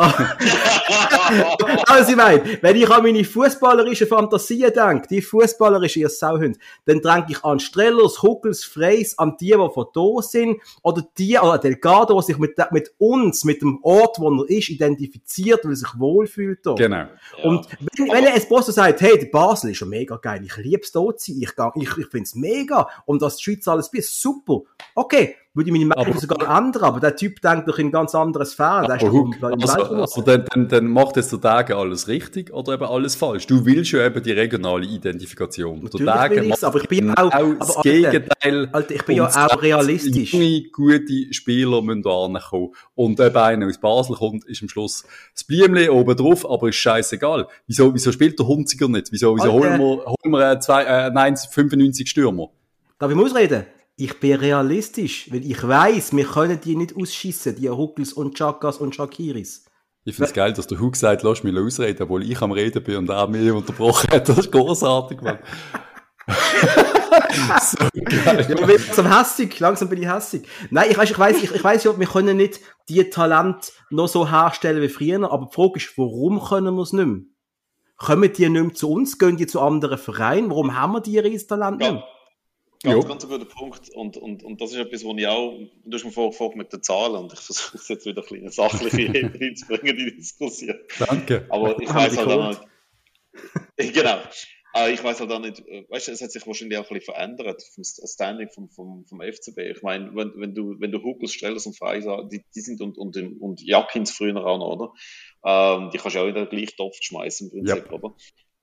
also, 1.88 2.10
ich 2.10 2.16
meine, 2.16 2.58
wenn 2.62 2.76
ich 2.76 2.88
an 2.88 3.02
meine 3.02 3.24
fußballerische 3.24 4.06
Fantasien 4.06 4.72
denke, 4.72 5.08
die 5.08 5.20
fußballerische 5.20 5.98
ihr 5.98 6.08
Sauhund, 6.08 6.58
dann 6.86 7.00
denke 7.00 7.32
ich 7.32 7.44
an 7.44 7.58
Strellers, 7.58 8.22
Huckels, 8.22 8.62
Freys, 8.62 9.18
an 9.18 9.36
die, 9.40 9.46
die 9.46 9.56
von 9.74 9.86
da 9.92 10.22
sind, 10.22 10.58
oder 10.82 11.02
die, 11.18 11.36
oder 11.36 11.58
Delgado, 11.58 12.20
die 12.20 12.26
sich 12.26 12.38
mit, 12.38 12.56
der- 12.56 12.67
mit 12.72 12.92
uns, 12.98 13.44
mit 13.44 13.62
dem 13.62 13.78
Ort, 13.82 14.18
wo 14.18 14.42
er 14.42 14.50
ist, 14.50 14.68
identifiziert, 14.68 15.64
weil 15.64 15.72
er 15.72 15.76
sich 15.76 15.98
wohlfühlt. 15.98 16.64
Da. 16.64 16.74
Genau. 16.74 17.06
Und 17.42 17.68
wenn, 17.96 18.08
wenn 18.08 18.26
ein 18.26 18.36
Espresso 18.36 18.72
sagt, 18.72 19.00
hey, 19.00 19.24
Basel 19.26 19.70
ist 19.70 19.80
ja 19.80 19.86
mega 19.86 20.16
geil, 20.16 20.42
ich 20.44 20.56
lieb's 20.56 20.92
dort 20.92 21.20
zu 21.20 21.32
sein, 21.32 21.42
ich, 21.42 21.82
ich, 21.82 21.98
ich 21.98 22.06
find's 22.06 22.34
mega, 22.34 22.88
und 23.06 23.22
das 23.22 23.36
die 23.36 23.44
Schweiz 23.44 23.68
alles 23.68 23.90
bist, 23.90 24.20
super. 24.20 24.62
Okay, 24.94 25.36
würde 25.58 25.68
ich 25.68 25.72
meine 25.72 25.86
Meinung 25.86 26.06
Aber- 26.06 26.18
sogar 26.20 26.58
ändern, 26.58 26.84
aber 26.84 27.00
der 27.00 27.14
Typ 27.16 27.42
denkt 27.42 27.68
doch 27.68 27.78
in 27.78 27.90
ganz 27.90 28.14
andere 28.14 28.46
Sphären, 28.46 28.86
der 28.86 28.96
ist 28.96 29.02
Aber 29.02 29.12
Huck, 29.12 29.36
also, 29.42 29.82
also 29.94 30.22
dann, 30.22 30.44
dann, 30.54 30.68
dann 30.68 30.86
macht 30.86 31.16
jetzt 31.16 31.32
der 31.32 31.40
Tage 31.40 31.76
alles 31.76 32.08
richtig 32.08 32.52
oder 32.52 32.72
eben 32.74 32.84
alles 32.84 33.14
falsch. 33.16 33.46
Du 33.46 33.66
willst 33.66 33.90
ja 33.92 34.06
eben 34.06 34.22
die 34.22 34.32
regionale 34.32 34.86
Identifikation. 34.86 35.76
Der 35.80 35.84
Natürlich 35.84 36.06
Tage 36.06 36.36
will 36.36 36.44
ich's, 36.48 36.64
aber 36.64 36.80
ich 36.80 36.88
bin 36.88 37.00
genau 37.08 37.14
auch- 37.28 37.32
aber 37.32 37.54
das 37.56 37.76
Alter, 37.76 37.90
Gegenteil. 37.90 38.68
Alter, 38.72 38.94
ich 38.94 39.04
bin 39.04 39.16
ja 39.16 39.26
auch 39.28 39.62
realistisch. 39.62 40.32
Junge, 40.32 40.62
gute 40.72 41.34
Spieler 41.34 41.82
müssen 41.82 42.02
da 42.02 42.10
ankommen. 42.24 42.72
Und 42.94 43.20
eben 43.20 43.36
einer 43.36 43.66
aus 43.66 43.78
Basel 43.78 44.16
kommt, 44.16 44.44
ist 44.46 44.62
am 44.62 44.68
Schluss 44.68 45.04
das 45.34 45.44
Blümchen 45.44 45.90
oben 45.90 46.16
drauf, 46.16 46.48
aber 46.48 46.68
ist 46.68 46.76
scheißegal. 46.76 47.46
Wieso, 47.66 47.92
wieso 47.94 48.12
spielt 48.12 48.38
der 48.38 48.46
Hunziger 48.46 48.88
nicht? 48.88 49.08
Wieso, 49.10 49.34
wieso 49.36 49.52
Alter. 49.52 49.52
holen 49.52 49.78
wir, 49.80 50.04
holen 50.06 50.32
wir 50.32 50.48
einen, 50.50 50.60
zwei, 50.60 50.84
äh, 50.84 51.10
nein, 51.10 51.36
95 51.36 52.08
Stürmer? 52.08 52.48
Darf 52.98 53.10
ich 53.10 53.16
mal 53.16 53.24
ausreden? 53.24 53.64
Ich 54.00 54.20
bin 54.20 54.36
realistisch, 54.36 55.28
weil 55.32 55.44
ich 55.44 55.66
weiß, 55.66 56.14
wir 56.14 56.24
können 56.24 56.60
die 56.60 56.76
nicht 56.76 56.94
ausschießen, 56.96 57.56
die 57.56 57.68
Huckels 57.68 58.12
und 58.12 58.36
Chakas 58.38 58.78
und 58.78 58.94
Shakiris. 58.94 59.64
Ich 60.04 60.14
finde 60.14 60.28
es 60.28 60.34
geil, 60.34 60.52
dass 60.52 60.68
der 60.68 60.78
Hug 60.78 60.94
sagt, 60.94 61.24
lass 61.24 61.42
mich 61.42 61.56
ausreden, 61.56 62.04
obwohl 62.04 62.22
ich 62.22 62.40
am 62.40 62.52
Reden 62.52 62.84
bin 62.84 62.96
und 62.96 63.10
er 63.10 63.26
mich 63.26 63.50
unterbrochen 63.50 64.08
hat. 64.12 64.28
Das 64.28 64.38
ist 64.38 64.52
großartig, 64.52 65.20
Mann. 65.20 65.40
so 67.60 67.76
geil. 68.24 68.46
Ja, 68.48 68.56
aber 68.62 68.72
langsam 68.72 69.18
hässig, 69.18 69.58
langsam 69.58 69.88
bin 69.88 70.00
ich 70.00 70.08
hässig. 70.08 70.46
Nein, 70.70 70.86
ich 70.90 70.96
weiß, 70.96 71.10
ich 71.10 71.18
weiß, 71.18 71.42
ich, 71.42 71.52
ich 71.52 71.64
weiß 71.64 71.82
ja, 71.82 71.98
wir 71.98 72.06
können 72.06 72.36
nicht 72.36 72.60
die 72.88 73.02
Talent 73.10 73.72
noch 73.90 74.06
so 74.06 74.30
herstellen 74.30 74.80
wie 74.80 74.88
früher, 74.88 75.28
aber 75.30 75.46
die 75.46 75.54
Frage 75.54 75.72
ist, 75.78 75.92
warum 75.98 76.40
können 76.40 76.76
wir 76.76 76.82
es 76.82 76.92
nicht 76.92 77.04
mehr? 77.04 77.22
Kommen 77.96 78.32
die 78.32 78.48
nicht 78.48 78.62
mehr 78.62 78.74
zu 78.74 78.92
uns? 78.92 79.18
Gehen 79.18 79.36
die 79.36 79.48
zu 79.48 79.60
anderen 79.60 79.98
Vereinen? 79.98 80.50
Warum 80.50 80.76
haben 80.78 80.92
wir 80.92 81.00
die 81.00 81.18
Riestalente 81.18 81.78
nicht 81.78 81.86
Ja. 81.88 81.92
mehr? 81.94 82.04
Ganz, 82.82 83.02
Ja. 83.04 83.08
ganz 83.08 83.24
ein 83.24 83.30
guter 83.30 83.44
Punkt. 83.44 83.90
Und, 83.90 84.16
und, 84.16 84.42
und 84.44 84.60
das 84.60 84.70
ist 84.70 84.76
etwas, 84.78 85.04
wo 85.04 85.14
ich 85.16 85.26
auch, 85.26 85.58
du 85.84 85.96
hast 85.96 86.04
mir 86.04 86.12
vorher 86.12 86.30
gefragt 86.30 86.56
mit 86.56 86.72
den 86.72 86.82
Zahlen 86.82 87.16
und 87.16 87.32
ich 87.32 87.40
versuche 87.40 87.76
es 87.76 87.88
jetzt 87.88 88.06
wieder 88.06 88.22
ein 88.22 88.28
bisschen 88.28 88.50
sachliche 88.50 89.02
Ebene 89.02 89.34
reinzubringen, 89.40 89.96
die 89.96 90.16
Diskussion. 90.16 90.76
Danke. 90.98 91.46
Aber 91.48 91.80
ich 91.80 91.92
weiß 91.92 92.12
die 92.12 92.18
halt 92.18 92.28
auch 92.30 92.48
nicht. 92.48 92.60
genau. 93.94 94.18
Aber 94.74 94.90
ich 94.90 95.02
weiß 95.02 95.18
halt 95.18 95.32
auch 95.32 95.40
nicht, 95.40 95.60
äh, 95.66 95.86
weißt 95.88 96.08
du, 96.08 96.12
es 96.12 96.20
hat 96.20 96.30
sich 96.30 96.46
wahrscheinlich 96.46 96.78
auch 96.78 96.88
ein 96.88 96.94
bisschen 96.98 97.12
verändert 97.14 97.62
vom 97.74 97.82
St- 97.82 98.06
Standing 98.12 98.48
vom, 98.50 98.68
vom, 98.68 99.04
vom 99.06 99.20
FCB. 99.22 99.58
Ich 99.74 99.82
meine, 99.82 100.14
wenn, 100.14 100.32
wenn 100.36 100.54
du, 100.54 100.78
wenn 100.78 100.92
du 100.92 101.02
Hukus, 101.02 101.32
Strellers 101.32 101.66
und 101.66 101.76
Freiser, 101.76 102.28
die, 102.30 102.44
die 102.54 102.60
sind 102.60 102.80
und, 102.80 102.96
und, 102.98 103.16
und 103.40 103.62
Jakins 103.62 104.12
früher 104.12 104.36
auch 104.46 104.58
noch, 104.58 104.68
oder? 104.76 104.92
Ähm, 105.44 105.90
die 105.90 105.98
kannst 105.98 106.16
du 106.16 106.20
auch 106.20 106.28
in 106.28 106.34
den 106.34 106.48
gleichen 106.48 106.76
Topf 106.76 106.96
schmeißen, 107.00 107.50
im 107.50 107.64
Prinzip, 107.66 107.90
oder? 107.92 108.14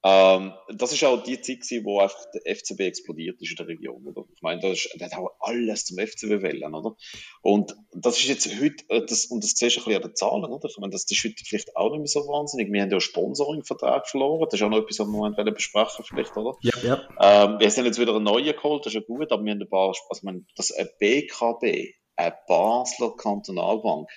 Ähm, 0.07 0.53
das 0.67 0.93
ist 0.93 1.03
auch 1.03 1.23
die 1.23 1.41
Zeit 1.41 1.61
gewesen, 1.61 1.83
wo 1.83 1.99
einfach 1.99 2.23
der 2.31 2.55
FCB 2.55 2.81
explodiert 2.81 3.41
ist 3.41 3.49
in 3.49 3.55
der 3.55 3.67
Region, 3.67 4.05
oder? 4.05 4.25
Ich 4.35 4.41
meine, 4.43 4.61
das 4.61 4.73
ist, 4.73 5.01
der 5.01 5.07
hat 5.07 5.17
auch 5.17 5.31
alles 5.39 5.85
zum 5.85 5.97
FCB 5.97 6.43
wählen, 6.43 6.75
oder? 6.75 6.95
Und 7.41 7.75
das 7.91 8.19
ist 8.19 8.27
jetzt 8.27 8.61
heute, 8.61 8.83
äh, 8.89 9.03
das, 9.03 9.25
und 9.25 9.43
das 9.43 9.53
siehst 9.55 9.77
du 9.77 9.81
ein 9.81 9.85
bisschen 9.85 10.03
an 10.03 10.09
den 10.09 10.15
Zahlen, 10.15 10.45
oder? 10.45 10.69
Ich 10.69 10.77
meine, 10.77 10.91
das 10.91 11.09
ist 11.09 11.23
heute 11.23 11.43
vielleicht 11.43 11.75
auch 11.75 11.89
nicht 11.89 11.99
mehr 12.01 12.07
so 12.07 12.19
wahnsinnig. 12.27 12.71
Wir 12.71 12.83
haben 12.83 12.91
ja 12.91 12.99
Sponsoring-Vertrag 12.99 14.07
verloren. 14.07 14.47
Das 14.47 14.59
ist 14.59 14.63
auch 14.63 14.69
noch 14.69 14.77
etwas, 14.77 14.99
was 14.99 15.07
wir 15.07 15.17
wollen 15.17 15.53
besprechen, 15.55 16.05
vielleicht, 16.07 16.37
oder? 16.37 16.55
Ja, 16.61 16.73
ja. 16.83 17.45
Ähm, 17.45 17.59
wir 17.59 17.71
sind 17.71 17.85
jetzt 17.85 17.99
wieder 17.99 18.15
einen 18.15 18.25
neuen 18.25 18.55
geholt, 18.55 18.85
das 18.85 18.93
ist 18.93 19.01
ja 19.01 19.07
gut, 19.07 19.31
aber 19.31 19.43
wir 19.43 19.53
haben 19.53 19.61
ein 19.61 19.69
paar, 19.69 19.87
also, 19.87 20.01
ich 20.15 20.21
meine, 20.21 20.45
das 20.55 20.71
BKB, 20.99 21.95
eine 22.15 22.35
Basler 22.47 23.15
Kantonalbank, 23.17 24.07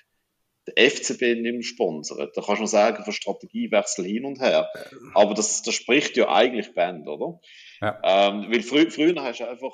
der 0.69 0.91
FCB 0.91 1.41
nicht 1.41 1.43
mehr 1.43 1.63
sponsert. 1.63 2.37
Da 2.37 2.43
kannst 2.43 2.63
du 2.63 2.67
sagen, 2.67 3.05
von 3.05 3.13
Strategiewechsel 3.13 4.05
hin 4.05 4.25
und 4.25 4.41
her. 4.41 4.69
Aber 5.15 5.35
das, 5.35 5.63
das 5.63 5.75
spricht 5.75 6.17
ja 6.17 6.29
eigentlich 6.29 6.75
Band, 6.75 7.07
oder? 7.09 7.41
Ja. 7.81 8.01
Ähm, 8.05 8.51
weil 8.51 8.63
frü 8.63 8.91
früher 8.91 9.15
hast 9.23 9.41
du 9.41 9.49
einfach, 9.49 9.73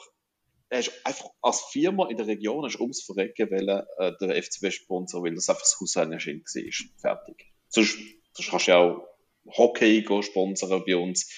hast 0.71 0.93
einfach 1.05 1.31
als 1.43 1.63
Firma 1.71 2.09
in 2.09 2.17
der 2.17 2.27
Region 2.27 2.65
hast 2.65 2.81
ums 2.81 3.03
Verrecken 3.03 3.51
wollen, 3.51 3.85
äh, 3.99 4.13
der 4.21 4.43
FCB 4.43 4.73
Sponsor, 4.73 5.23
weil 5.23 5.35
das 5.35 5.49
einfach 5.49 5.63
das 5.63 5.79
Haushälterchen 5.81 6.41
war. 6.41 7.17
Fertig. 7.17 7.47
Sonst, 7.69 7.99
sonst 8.33 8.51
kannst 8.51 8.67
du 8.67 8.71
ja 8.71 8.79
auch 8.79 9.09
Hockey 9.47 10.05
sponsern 10.23 10.83
bei 10.87 10.97
uns 10.97 11.29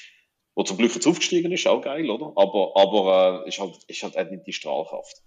wo 0.57 0.63
zum 0.63 0.79
Glück 0.79 0.95
jetzt 0.95 1.07
aufgestiegen 1.07 1.53
ist, 1.53 1.67
auch 1.69 1.83
geil, 1.83 2.11
oder? 2.11 2.33
Aber, 2.35 2.73
aber 2.77 3.45
äh, 3.45 3.49
ist, 3.49 3.61
halt, 3.61 3.77
ist 3.87 4.03
halt 4.03 4.31
nicht 4.31 4.47
die 4.47 4.55
Strahlkraft. 4.55 5.23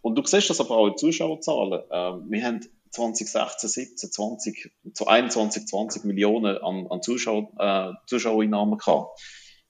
Und 0.00 0.16
du 0.16 0.24
siehst 0.24 0.48
das 0.48 0.60
aber 0.60 0.76
auch 0.76 0.86
in 0.86 0.96
Zuschauerzahlen. 0.96 1.82
Ähm, 1.90 2.26
wir 2.30 2.44
haben 2.44 2.60
2016, 2.98 3.68
17, 3.68 4.10
20, 4.10 4.72
21, 5.06 5.66
20 5.66 6.04
Millionen 6.04 6.58
an, 6.58 6.86
an 6.90 7.02
Zuschauer, 7.02 7.48
äh, 7.58 7.92
Zuschauereinnahmen 8.06 8.78
gehabt. 8.78 9.20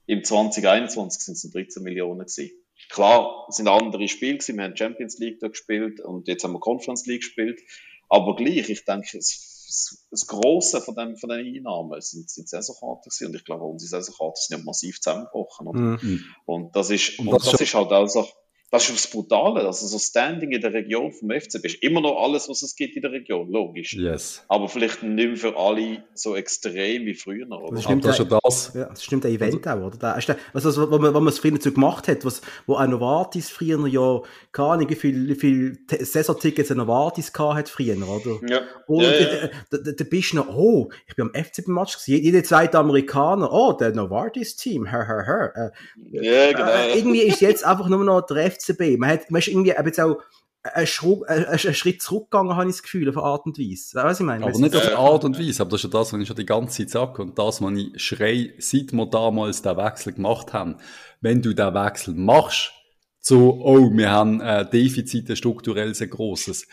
Im 0.06 0.24
2021 0.24 1.22
sind 1.22 1.34
es 1.34 1.50
13 1.50 1.82
Millionen 1.82 2.20
gewesen. 2.20 2.50
Klar, 2.88 3.46
es 3.48 3.56
sind 3.56 3.68
andere 3.68 4.08
Spiele 4.08 4.38
gewesen. 4.38 4.56
Wir 4.56 4.64
haben 4.64 4.76
Champions 4.76 5.18
League 5.18 5.40
da 5.40 5.48
gespielt 5.48 6.00
und 6.00 6.28
jetzt 6.28 6.44
haben 6.44 6.52
wir 6.52 6.60
Conference 6.60 7.06
League 7.06 7.20
gespielt. 7.20 7.60
Aber 8.08 8.36
gleich, 8.36 8.70
ich 8.70 8.84
denke, 8.84 9.18
das, 9.18 10.06
das 10.10 10.26
Grosse 10.26 10.80
von, 10.80 10.94
dem, 10.94 11.16
von 11.18 11.28
den 11.28 11.40
Einnahmen 11.40 12.00
sind, 12.00 12.30
sind 12.30 12.48
Saisonkarten 12.48 13.10
gewesen. 13.10 13.26
Und 13.26 13.36
ich 13.36 13.44
glaube, 13.44 13.64
unsere 13.64 13.88
Saisonkarten 13.88 14.36
sind 14.36 14.58
ja 14.58 14.64
massiv 14.64 15.00
zusammengebrochen. 15.00 15.98
Mhm. 16.00 16.24
Und 16.46 16.74
das 16.74 16.88
ist, 16.88 17.18
und 17.18 17.26
das, 17.26 17.44
und 17.44 17.52
das 17.52 17.60
ist 17.60 17.74
halt 17.74 17.92
auch 17.92 18.06
so, 18.06 18.26
das 18.70 18.88
ist 18.88 19.04
das 19.04 19.10
Brutale. 19.10 19.64
Also 19.64 19.86
so 19.86 19.98
Standing 19.98 20.52
in 20.52 20.60
der 20.60 20.74
Region 20.74 21.10
vom 21.12 21.30
FCB 21.30 21.64
ist 21.64 21.82
immer 21.82 22.02
noch 22.02 22.22
alles, 22.22 22.50
was 22.50 22.60
es 22.62 22.76
gibt 22.76 22.96
in 22.96 23.02
der 23.02 23.12
Region, 23.12 23.50
logisch. 23.50 23.94
Yes. 23.94 24.44
Aber 24.48 24.68
vielleicht 24.68 25.02
nicht 25.02 25.26
mehr 25.26 25.36
für 25.36 25.56
alle 25.56 26.04
so 26.12 26.36
extrem 26.36 27.06
wie 27.06 27.14
früher. 27.14 27.50
Oder? 27.50 27.74
Das 27.74 27.84
stimmt, 27.84 28.04
das, 28.04 28.18
das. 28.18 28.72
Ja, 28.74 28.84
das 28.86 29.02
stimmt 29.02 29.24
ein 29.24 29.32
Event 29.32 29.66
also, 29.66 29.80
auch, 29.80 29.86
oder? 29.86 29.96
Da, 29.96 30.12
ist 30.16 30.28
also, 30.52 30.82
was, 30.82 30.90
was 30.90 31.00
man, 31.00 31.14
was 31.14 31.20
man 31.20 31.28
es 31.28 31.38
früher 31.38 31.58
so 31.58 31.72
gemacht 31.72 32.08
hat, 32.08 32.26
was, 32.26 32.42
wo 32.66 32.76
ein 32.76 32.90
Novartis 32.90 33.48
früher 33.48 33.86
ja, 33.86 34.20
keine 34.52 34.68
Ahnung, 34.68 34.90
wie 34.90 34.96
viele 34.96 35.34
viel 35.34 35.78
Saisontickets 35.88 36.70
ein 36.70 36.76
Novartis 36.76 37.32
hat 37.38 37.70
früher, 37.70 37.96
oder? 37.96 38.38
Ja. 38.46 38.60
Und 38.86 39.02
ja, 39.02 39.12
ja. 39.12 39.48
Da, 39.70 39.78
da, 39.78 39.92
da 39.92 40.04
bist 40.04 40.32
du 40.32 40.36
noch, 40.36 40.48
oh, 40.54 40.90
ich 41.06 41.16
bin 41.16 41.30
am 41.32 41.32
FCB-Match 41.32 41.94
gesehen, 41.94 42.22
jeder 42.22 42.44
zweite 42.44 42.78
Amerikaner, 42.78 43.50
oh, 43.50 43.72
der 43.72 43.94
Novartis-Team, 43.94 44.86
her, 44.86 45.06
her, 45.06 45.24
her. 45.24 45.72
Äh, 46.12 46.24
ja, 46.24 46.52
genau. 46.52 46.70
Äh, 46.70 46.98
irgendwie 46.98 47.22
ist 47.22 47.40
jetzt 47.40 47.64
einfach 47.64 47.88
nur 47.88 48.04
noch 48.04 48.26
der 48.26 48.50
FCB. 48.60 48.98
Man, 48.98 49.10
hat, 49.10 49.30
man 49.30 49.40
ist 49.40 49.48
irgendwie 49.48 49.70
jetzt 49.70 50.00
auch 50.00 50.18
einen, 50.62 50.86
Schritt, 50.86 51.28
einen 51.28 51.58
Schritt 51.58 52.02
zurückgegangen, 52.02 52.56
habe 52.56 52.68
ich 52.68 52.76
das 52.76 52.82
Gefühl, 52.82 53.08
auf 53.08 53.16
eine 53.16 53.26
Art 53.26 53.46
und 53.46 53.58
Weise. 53.58 54.02
Weißt 54.02 54.20
ich 54.20 54.26
meine? 54.26 54.44
Aber 54.44 54.58
nicht 54.58 54.76
auf 54.76 54.86
eine 54.86 54.96
Art 54.96 55.24
und 55.24 55.38
Weise, 55.38 55.62
aber 55.62 55.70
das 55.70 55.84
ist 55.84 55.92
ja 55.92 55.98
das, 55.98 56.12
was 56.12 56.20
ich 56.20 56.26
schon 56.26 56.36
die 56.36 56.46
ganze 56.46 56.78
Zeit 56.78 56.90
sage 56.90 57.22
und 57.22 57.38
das, 57.38 57.62
was 57.62 57.72
ich 57.72 58.02
schrei, 58.02 58.54
seit 58.58 58.92
wir 58.92 59.06
damals 59.06 59.62
den 59.62 59.76
Wechsel 59.76 60.12
gemacht 60.12 60.52
haben. 60.52 60.76
Wenn 61.20 61.42
du 61.42 61.54
den 61.54 61.74
Wechsel 61.74 62.14
machst, 62.14 62.72
so, 63.20 63.60
oh, 63.62 63.90
wir 63.92 64.10
haben 64.10 64.40
ein 64.40 64.70
Defizit, 64.70 65.28
ein 65.28 65.36
strukturell 65.36 65.94
sehr 65.94 66.08
grosses, 66.08 66.66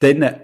dann 0.00 0.40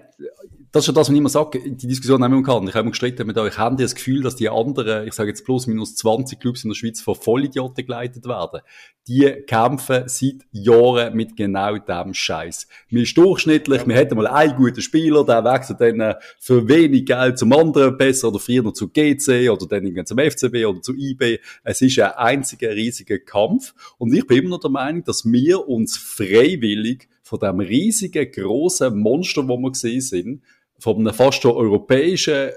das 0.71 0.83
ist 0.83 0.87
ja 0.87 0.93
das, 0.93 1.07
was 1.07 1.09
ich 1.09 1.17
immer 1.17 1.27
sage, 1.27 1.59
die 1.59 1.87
Diskussion 1.87 2.23
haben 2.23 2.33
wir 2.33 2.41
gehabt. 2.41 2.63
Ich 2.69 2.73
habe 2.73 2.83
immer 2.83 2.91
gestritten 2.91 3.27
mit 3.27 3.37
euch, 3.37 3.57
haben 3.57 3.75
die 3.75 3.83
das 3.83 3.93
Gefühl, 3.93 4.21
dass 4.21 4.37
die 4.37 4.47
anderen, 4.47 5.05
ich 5.05 5.13
sage 5.13 5.29
jetzt 5.29 5.43
plus 5.43 5.67
minus 5.67 5.95
20 5.95 6.39
Clubs 6.39 6.63
in 6.63 6.69
der 6.69 6.75
Schweiz 6.75 7.01
von 7.01 7.15
Vollidioten 7.15 7.85
geleitet 7.85 8.25
werden? 8.25 8.61
Die 9.05 9.29
kämpfen 9.47 10.03
seit 10.05 10.45
Jahren 10.51 11.13
mit 11.13 11.35
genau 11.35 11.77
dem 11.77 12.13
Scheiß. 12.13 12.67
Wir 12.87 13.03
ist 13.03 13.17
durchschnittlich, 13.17 13.85
wir 13.85 13.95
hätten 13.95 14.15
mal 14.15 14.27
einen 14.27 14.55
guten 14.55 14.81
Spieler, 14.81 15.25
der 15.25 15.43
wechselt 15.43 15.81
dann 15.81 16.15
für 16.39 16.65
wenig 16.69 17.05
Geld 17.05 17.37
zum 17.37 17.51
anderen 17.51 17.97
besser 17.97 18.29
oder 18.29 18.39
früher 18.39 18.63
noch 18.63 18.71
zu 18.71 18.87
GC 18.87 19.49
oder 19.49 19.67
dann 19.67 20.05
zum 20.05 20.19
FCB 20.19 20.65
oder 20.65 20.81
zu 20.81 20.93
IB. 20.95 21.39
Es 21.65 21.81
ist 21.81 21.99
ein 21.99 22.11
einziger 22.11 22.69
riesiger 22.73 23.19
Kampf. 23.19 23.73
Und 23.97 24.13
ich 24.13 24.25
bin 24.25 24.37
immer 24.37 24.51
noch 24.51 24.61
der 24.61 24.71
Meinung, 24.71 25.03
dass 25.03 25.25
wir 25.25 25.67
uns 25.67 25.97
freiwillig 25.97 27.09
von 27.23 27.39
dem 27.39 27.59
riesigen, 27.59 28.31
grossen 28.31 28.99
Monster, 28.99 29.47
wo 29.47 29.57
wir 29.57 29.71
gesehen 29.71 30.01
sind, 30.01 30.41
von 30.81 30.97
einem 30.97 31.13
fast 31.13 31.41
schon 31.41 31.51
europäischen 31.51 32.51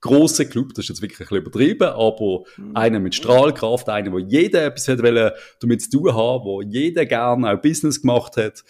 grossen 0.00 0.48
Club, 0.48 0.74
das 0.74 0.84
ist 0.84 0.88
jetzt 0.90 1.02
wirklich 1.02 1.20
ein 1.20 1.26
bisschen 1.26 1.38
übertrieben, 1.38 1.88
aber 1.88 2.44
mhm. 2.56 2.76
einer 2.76 3.00
mit 3.00 3.14
Strahlkraft, 3.14 3.88
einer, 3.88 4.12
wo 4.12 4.18
jeder 4.18 4.64
etwas 4.64 4.88
hat 4.88 5.02
wollen, 5.02 5.32
damit 5.60 5.82
zu 5.82 5.90
tun 5.90 6.14
haben, 6.14 6.44
wo 6.44 6.62
jeder 6.62 7.04
gerne 7.04 7.52
auch 7.52 7.60
Business 7.60 8.00
gemacht 8.00 8.36
hat, 8.36 8.64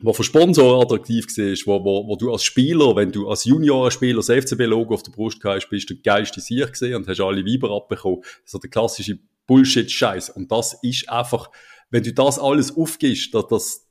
wo 0.00 0.12
für 0.12 0.24
Sponsoren 0.24 0.82
attraktiv 0.82 1.26
war, 1.26 1.54
wo, 1.66 1.84
wo, 1.84 2.08
wo 2.08 2.16
du 2.16 2.32
als 2.32 2.42
Spieler, 2.42 2.96
wenn 2.96 3.12
du 3.12 3.28
als 3.28 3.44
Juniorenspieler 3.44 4.16
das 4.16 4.30
FCB-Logo 4.30 4.94
auf 4.94 5.02
der 5.02 5.12
Brust 5.12 5.44
hast, 5.44 5.68
bist 5.68 5.90
du 5.90 6.00
geilste 6.00 6.40
Sieg 6.40 6.72
gesehen 6.72 6.96
und 6.96 7.06
hast 7.06 7.20
alle 7.20 7.44
Weiber 7.44 7.70
abbekommen. 7.70 8.22
So 8.44 8.58
der 8.58 8.70
klassische 8.70 9.18
Bullshit-Scheiß. 9.46 10.30
Und 10.30 10.50
das 10.50 10.78
ist 10.82 11.08
einfach, 11.08 11.50
wenn 11.90 12.02
du 12.02 12.14
das 12.14 12.38
alles 12.38 12.74
aufgibst, 12.76 13.34
dass 13.34 13.46
das, 13.48 13.88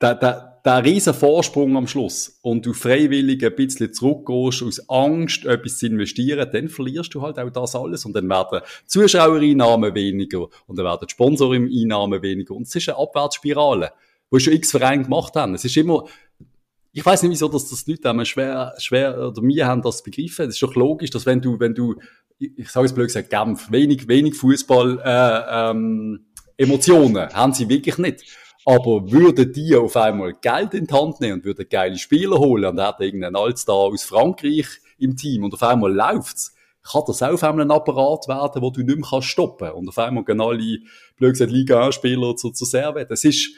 der, 0.00 0.14
der, 0.14 0.47
der 0.64 0.84
riesen 0.84 1.14
Vorsprung 1.14 1.76
am 1.76 1.86
Schluss 1.86 2.38
und 2.42 2.64
du 2.66 2.72
freiwillig 2.72 3.44
ein 3.44 3.54
bisschen 3.54 3.92
zurückgehst 3.92 4.62
aus 4.62 4.88
Angst, 4.88 5.44
etwas 5.44 5.78
zu 5.78 5.86
investieren, 5.86 6.48
dann 6.52 6.68
verlierst 6.68 7.14
du 7.14 7.22
halt 7.22 7.38
auch 7.38 7.50
das 7.50 7.74
alles 7.74 8.04
und 8.04 8.14
dann 8.14 8.28
werden 8.28 8.60
Zuschauereinnahmen 8.86 9.94
weniger 9.94 10.48
und 10.66 10.78
dann 10.78 10.86
werden 10.86 11.08
Sponsoreinnahmen 11.08 12.22
weniger 12.22 12.54
und 12.54 12.66
es 12.66 12.74
ist 12.74 12.88
eine 12.88 12.98
Abwärtsspirale, 12.98 13.92
wo 14.30 14.38
schon 14.38 14.54
x 14.54 14.70
Vereine 14.70 15.04
gemacht 15.04 15.34
haben. 15.36 15.54
Es 15.54 15.64
ist 15.64 15.76
immer, 15.76 16.04
ich 16.92 17.04
weiß 17.04 17.22
nicht, 17.22 17.32
wieso 17.32 17.48
dass 17.48 17.68
das 17.68 17.86
Leute 17.86 18.08
immer 18.08 18.24
schwer, 18.24 18.74
schwer, 18.78 19.28
oder 19.28 19.42
wir 19.42 19.66
haben 19.66 19.82
das 19.82 20.02
begriffen. 20.02 20.48
Es 20.48 20.54
ist 20.54 20.62
doch 20.62 20.74
logisch, 20.74 21.10
dass 21.10 21.26
wenn 21.26 21.40
du, 21.40 21.60
wenn 21.60 21.74
du, 21.74 21.96
ich 22.38 22.68
sage 22.68 22.86
es 22.86 22.94
blöd 22.94 23.06
gesagt, 23.06 23.30
Genf, 23.30 23.70
wenig, 23.70 24.08
wenig 24.08 24.34
Fußball, 24.34 25.00
äh, 25.04 25.70
ähm, 25.70 26.26
Emotionen 26.56 27.32
haben 27.32 27.52
sie 27.52 27.68
wirklich 27.68 27.98
nicht. 27.98 28.24
Aber 28.64 29.10
würden 29.10 29.52
die 29.52 29.74
auf 29.76 29.96
einmal 29.96 30.34
Geld 30.34 30.74
in 30.74 30.86
die 30.86 30.94
Hand 30.94 31.20
nehmen 31.20 31.34
und 31.34 31.44
würden 31.44 31.66
geile 31.68 31.96
Spieler 31.96 32.38
holen 32.38 32.64
und 32.64 32.84
hätten 32.84 33.02
irgendeinen 33.02 33.36
Allstar 33.36 33.76
aus 33.76 34.02
Frankreich 34.02 34.66
im 34.98 35.16
Team 35.16 35.44
und 35.44 35.54
auf 35.54 35.62
einmal 35.62 35.92
läuft's, 35.92 36.54
kann 36.82 37.02
das 37.06 37.22
auch 37.22 37.34
auf 37.34 37.44
einmal 37.44 37.64
ein 37.64 37.70
Apparat 37.70 38.28
werden, 38.28 38.62
wo 38.62 38.70
du 38.70 38.82
nicht 38.82 38.98
mehr 38.98 39.22
stoppen 39.22 39.66
kannst. 39.66 39.76
Und 39.76 39.88
auf 39.88 39.98
einmal 39.98 40.24
gehen 40.24 40.40
alle, 40.40 40.78
blöd 41.16 41.32
gesagt, 41.32 41.50
Liga-Spieler 41.50 42.36
zu, 42.36 42.50
zu 42.50 42.64
Servet. 42.64 43.10
Das 43.10 43.24
ist, 43.24 43.54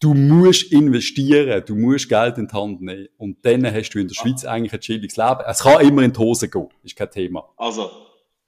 du 0.00 0.14
musst 0.14 0.72
investieren, 0.72 1.62
du 1.64 1.76
musst 1.76 2.08
Geld 2.08 2.38
in 2.38 2.48
die 2.48 2.54
Hand 2.54 2.82
nehmen. 2.82 3.08
Und 3.18 3.44
dann 3.44 3.64
hast 3.72 3.90
du 3.90 4.00
in 4.00 4.08
der 4.08 4.14
Schweiz 4.14 4.44
eigentlich 4.44 4.72
ein 4.72 4.80
chilliges 4.80 5.16
Leben. 5.16 5.40
Es 5.46 5.60
kann 5.60 5.80
immer 5.86 6.02
in 6.02 6.12
die 6.12 6.18
Hose 6.18 6.48
gehen, 6.48 6.68
ist 6.82 6.96
kein 6.96 7.10
Thema. 7.10 7.48
Also, 7.56 7.90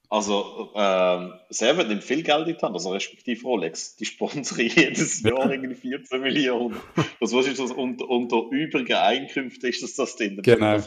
also, 0.09 0.71
ähm, 0.75 1.33
selber 1.49 1.83
nimmt 1.83 2.03
viel 2.03 2.23
Geld 2.23 2.47
in 2.47 2.55
die 2.55 2.61
Hand, 2.61 2.73
also 2.73 2.91
respektive 2.91 3.41
Rolex. 3.43 3.95
Die 3.95 4.05
sponsern 4.05 4.59
jedes 4.59 5.21
Jahr 5.21 5.51
irgendwie 5.51 5.75
14 5.75 6.21
Millionen. 6.21 6.75
Das, 7.19 7.33
was 7.33 7.47
ist 7.47 7.59
das 7.59 7.71
unter, 7.71 8.07
unter 8.09 8.43
übrigen 8.51 8.93
Einkünften 8.93 9.69
ist 9.69 9.83
das 9.83 9.95
das 9.95 10.15
drin. 10.15 10.39
Genau 10.41 10.79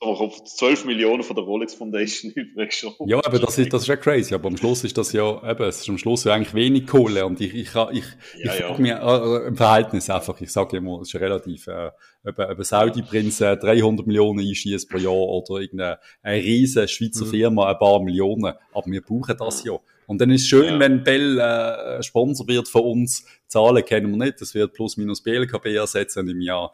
auf 0.00 0.44
12 0.44 0.84
Millionen 0.84 1.22
von 1.22 1.36
der 1.36 1.44
Rolex 1.44 1.74
Foundation 1.74 2.30
übrig 2.34 2.72
schon. 2.72 2.92
Ja, 3.06 3.18
aber 3.24 3.38
das 3.38 3.58
ist, 3.58 3.72
das 3.72 3.82
ist 3.82 3.88
ja 3.88 3.96
crazy. 3.96 4.34
Aber 4.34 4.48
am 4.48 4.56
Schluss 4.56 4.84
ist 4.84 4.96
das 4.98 5.12
ja, 5.12 5.50
eben, 5.50 5.62
es 5.64 5.80
ist 5.80 5.88
am 5.88 5.98
Schluss 5.98 6.24
ja 6.24 6.34
eigentlich 6.34 6.54
wenig 6.54 6.86
Kohle. 6.86 7.24
Und 7.24 7.40
ich, 7.40 7.54
ich, 7.54 7.74
ich, 7.74 8.04
ich, 8.36 8.44
ja, 8.44 8.54
ja. 8.54 8.78
mir, 8.78 9.00
äh, 9.00 9.48
im 9.48 9.56
Verhältnis 9.56 10.10
einfach, 10.10 10.40
ich 10.40 10.52
sage 10.52 10.76
immer, 10.76 11.00
es 11.00 11.14
ist 11.14 11.20
relativ, 11.20 11.66
äh, 11.66 11.90
eben, 12.26 12.50
eben 12.50 12.64
Saudi-Prinz 12.64 13.40
äh, 13.40 13.56
300 13.56 14.06
Millionen 14.06 14.40
einschießt 14.40 14.90
pro 14.90 14.98
Jahr 14.98 15.12
oder 15.12 15.60
irgendeine, 15.60 15.98
eine 16.22 16.42
riesen 16.42 16.86
Schweizer 16.88 17.24
mhm. 17.24 17.30
Firma 17.30 17.70
ein 17.70 17.78
paar 17.78 18.00
Millionen. 18.02 18.54
Aber 18.72 18.86
wir 18.86 19.00
brauchen 19.00 19.36
das 19.38 19.64
ja. 19.64 19.78
Und 20.06 20.20
dann 20.20 20.30
ist 20.30 20.42
es 20.42 20.48
schön, 20.48 20.74
ja. 20.74 20.80
wenn 20.80 21.02
Bell 21.02 21.38
äh, 21.38 22.02
Sponsor 22.02 22.46
wird 22.46 22.68
von 22.68 22.82
uns. 22.82 23.26
Zahlen 23.46 23.84
kennen 23.84 24.10
wir 24.10 24.24
nicht. 24.24 24.40
Das 24.40 24.54
wird 24.54 24.74
plus 24.74 24.96
minus 24.96 25.22
BLKB 25.22 25.66
ersetzen 25.66 26.28
im 26.28 26.40
Jahr. 26.40 26.72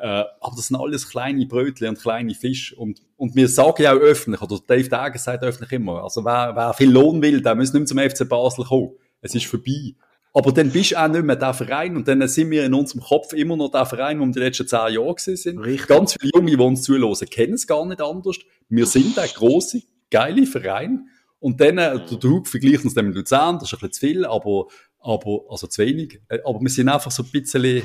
Äh, 0.00 0.24
aber 0.40 0.56
das 0.56 0.68
sind 0.68 0.76
alles 0.76 1.08
kleine 1.08 1.46
Brötchen 1.46 1.88
und 1.88 2.00
kleine 2.00 2.34
Fische. 2.34 2.76
Und, 2.76 3.02
und 3.16 3.34
wir 3.34 3.48
sagen 3.48 3.82
ja 3.82 3.92
auch 3.92 3.98
öffentlich, 3.98 4.40
oder 4.40 4.58
Dave 4.66 4.88
Dagen 4.88 5.18
sagt 5.18 5.42
öffentlich 5.42 5.72
immer, 5.72 6.02
also 6.02 6.24
wer, 6.24 6.52
wer 6.54 6.72
viel 6.74 6.90
Lohn 6.90 7.20
will, 7.20 7.40
der 7.40 7.54
muss 7.54 7.72
nicht 7.72 7.94
mehr 7.94 8.10
zum 8.10 8.24
FC 8.24 8.28
Basel 8.28 8.64
kommen. 8.64 8.92
Es 9.20 9.34
ist 9.34 9.46
vorbei. 9.46 9.94
Aber 10.32 10.52
dann 10.52 10.70
bist 10.70 10.92
du 10.92 10.96
auch 10.96 11.08
nicht 11.08 11.24
mehr 11.24 11.36
der 11.36 11.54
Verein 11.54 11.96
und 11.96 12.06
dann 12.06 12.26
sind 12.28 12.50
wir 12.50 12.64
in 12.64 12.74
unserem 12.74 13.00
Kopf 13.00 13.32
immer 13.32 13.56
noch 13.56 13.70
der 13.70 13.86
Verein, 13.86 14.20
wo 14.20 14.26
wir 14.26 14.32
die 14.32 14.38
letzten 14.38 14.68
zehn 14.68 14.92
Jahre 14.92 15.14
gewesen 15.14 15.36
sind. 15.36 15.58
Richtig. 15.58 15.88
Ganz 15.88 16.16
viele 16.20 16.30
Junge, 16.34 16.56
die 16.56 16.62
uns 16.62 16.82
zuhören, 16.82 17.28
kennen 17.28 17.54
es 17.54 17.66
gar 17.66 17.84
nicht 17.86 18.00
anders. 18.00 18.36
Wir 18.68 18.86
sind 18.86 19.16
der 19.16 19.26
große, 19.26 19.82
geile 20.10 20.46
Verein 20.46 21.08
Und 21.40 21.60
dann, 21.60 21.78
äh, 21.78 21.98
der 22.04 22.18
Druck 22.18 22.46
vergleicht 22.46 22.84
uns 22.84 22.94
dann 22.94 23.06
mit 23.06 23.16
Luzern, 23.16 23.58
das 23.58 23.72
ist 23.72 23.74
ein 23.74 23.88
bisschen 23.88 23.92
zu 23.92 24.00
viel, 24.00 24.24
aber, 24.26 24.66
aber, 25.00 25.40
also 25.48 25.66
zu 25.66 25.82
wenig. 25.82 26.20
Äh, 26.28 26.40
aber 26.44 26.60
wir 26.60 26.70
sind 26.70 26.88
einfach 26.88 27.10
so 27.10 27.22
ein 27.22 27.30
bisschen 27.30 27.62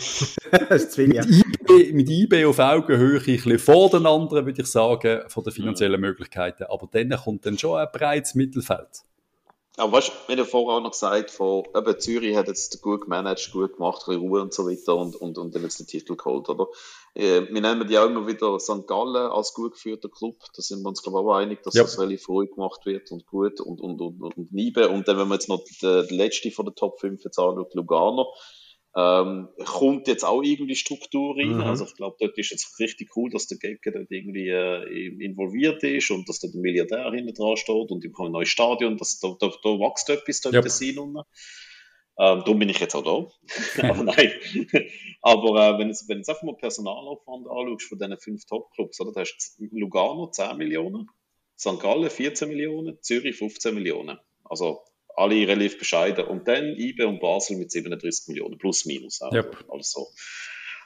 mit 1.08 1.26
IB, 1.26 1.94
mit 1.94 2.10
IB 2.10 2.46
auf 2.46 2.60
Augenhöhe 2.60 3.20
ein 3.20 3.26
bisschen 3.26 3.60
vor 3.60 3.90
den 3.90 4.06
anderen, 4.06 4.46
würde 4.46 4.62
ich 4.62 4.68
sagen, 4.68 5.22
von 5.28 5.44
den 5.44 5.54
finanziellen 5.54 6.00
Möglichkeiten. 6.00 6.64
Aber 6.64 6.88
dann 6.92 7.10
kommt 7.12 7.46
dann 7.46 7.58
schon 7.58 7.80
ein 7.80 7.88
breites 7.92 8.36
Mittelfeld. 8.36 9.04
Aber 9.76 9.94
weißt 9.94 10.10
du, 10.10 10.12
wir 10.28 10.34
haben 10.34 10.40
ja 10.40 10.46
vorher 10.46 10.78
auch 10.78 10.84
noch 10.84 10.92
gesagt, 10.92 11.32
von, 11.32 11.64
eben 11.76 12.00
Zürich 12.00 12.36
hat 12.36 12.48
jetzt 12.48 12.80
gut 12.82 13.02
gemanagt, 13.02 13.52
gut 13.52 13.78
gemacht, 13.78 14.04
ein 14.04 14.14
bisschen 14.14 14.22
Ruhe 14.22 14.42
und 14.42 14.54
so 14.54 14.70
weiter 14.70 14.96
und, 14.96 15.16
und, 15.16 15.38
und 15.40 15.56
dann 15.56 15.64
jetzt 15.64 15.80
den 15.80 15.88
Titel 15.88 16.16
geholt, 16.16 16.48
oder? 16.50 16.68
Äh, 17.16 17.48
wir 17.52 17.62
nennen 17.62 17.88
ja 17.90 18.06
immer 18.06 18.26
wieder 18.28 18.60
St. 18.60 18.88
Gallen 18.88 19.16
als 19.32 19.54
gut 19.54 19.74
geführter 19.74 20.10
Club. 20.10 20.40
Da 20.56 20.62
sind 20.62 20.82
wir 20.82 20.90
uns, 20.90 21.04
glaube 21.04 21.20
ich, 21.20 21.26
auch 21.26 21.36
einig, 21.36 21.62
dass 21.64 21.76
Ja. 21.76 21.84
das 21.84 22.00
relativ 22.00 22.28
ruhig 22.28 22.52
gemacht 22.52 22.86
wird 22.86 23.12
und 23.12 23.26
gut 23.28 23.62
und, 23.62 23.82
und, 23.82 24.02
und, 24.02 24.22
und, 24.22 24.52
Niebe. 24.52 24.90
Und 24.90 25.08
dann, 25.08 25.18
wenn 25.18 25.28
man 25.28 25.38
jetzt 25.38 25.50
noch 25.50 25.64
die 25.64 26.16
letzte 26.16 26.50
von 26.52 26.66
der 26.66 26.76
Top 26.76 27.00
5 27.00 27.24
jetzt 27.24 27.38
anschaut, 27.38 27.74
Lugano, 27.76 28.34
ähm, 28.96 29.50
kommt 29.66 30.08
jetzt 30.08 30.24
auch 30.24 30.44
irgendwie 30.44 30.76
Struktur 30.76 31.36
rein. 31.36 31.56
Mhm. 31.56 31.62
Also 31.62 31.86
ich 31.86 31.96
glaube, 31.96 32.16
dort 32.20 32.38
ist 32.38 32.52
jetzt 32.52 32.80
richtig 32.80 33.10
cool, 33.16 33.30
dass 33.32 33.48
der 33.48 33.58
Gegner 33.58 33.92
dort 33.92 34.12
irgendwie 34.12 34.50
äh, 34.50 35.24
involviert 35.24 35.84
ist 35.84 36.12
und 36.12 36.30
dass 36.30 36.40
da 36.40 36.48
der 36.48 36.62
Milliardär 36.62 37.12
hinten 37.12 37.34
dran 37.34 37.58
steht 37.58 37.90
und 37.92 38.06
ein 38.06 38.32
neues 38.32 38.50
Stadion. 38.50 38.98
Das, 38.98 39.20
da, 39.20 39.36
da, 39.40 39.48
da 39.48 39.70
wächst 39.70 40.10
etwas 40.10 40.42
da 40.42 40.52
Ja. 40.52 40.60
im 40.60 40.64
Tessin 40.64 41.00
unten. 41.00 41.22
Ähm, 42.20 42.40
darum 42.46 42.60
bin 42.60 42.70
ich 42.70 42.80
jetzt 42.80 42.96
auch 42.96 43.04
da. 43.04 43.84
Aber 43.90 44.04
nein. 44.04 44.32
Aber 45.22 45.50
äh, 45.76 45.80
wenn 45.80 45.90
du 45.90 45.96
wenn 46.08 46.18
jetzt 46.18 46.30
einfach 46.30 46.44
mal 46.44 46.56
Personalaufwand 46.56 47.48
anschaust 47.48 47.90
von 47.90 47.98
diesen 47.98 48.18
fünf 48.20 48.46
Top-Clubs, 48.46 49.00
oder? 49.02 49.12
Da 49.14 49.22
hast 49.22 49.56
du 49.58 49.66
Lugano 49.72 50.28
10 50.28 50.58
Millionen, 50.58 51.08
St. 51.58 51.80
Gallen 51.80 52.10
14 52.10 52.50
Millionen, 52.50 52.98
Zürich 53.02 53.36
15 53.38 53.74
Millionen. 53.74 54.20
Also 54.44 54.82
alle 55.16 55.36
relativ 55.48 55.80
bescheiden. 55.80 56.26
Und 56.26 56.48
dann 56.48 56.76
IBE 56.78 57.08
und 57.08 57.20
Basel 57.20 57.58
mit 57.58 57.72
37 57.72 58.28
Millionen, 58.28 58.58
plus 58.58 58.86
minus. 58.86 59.22
Auch. 59.22 59.32
Yep. 59.34 59.66
Alles 59.70 59.92
so. 59.92 60.08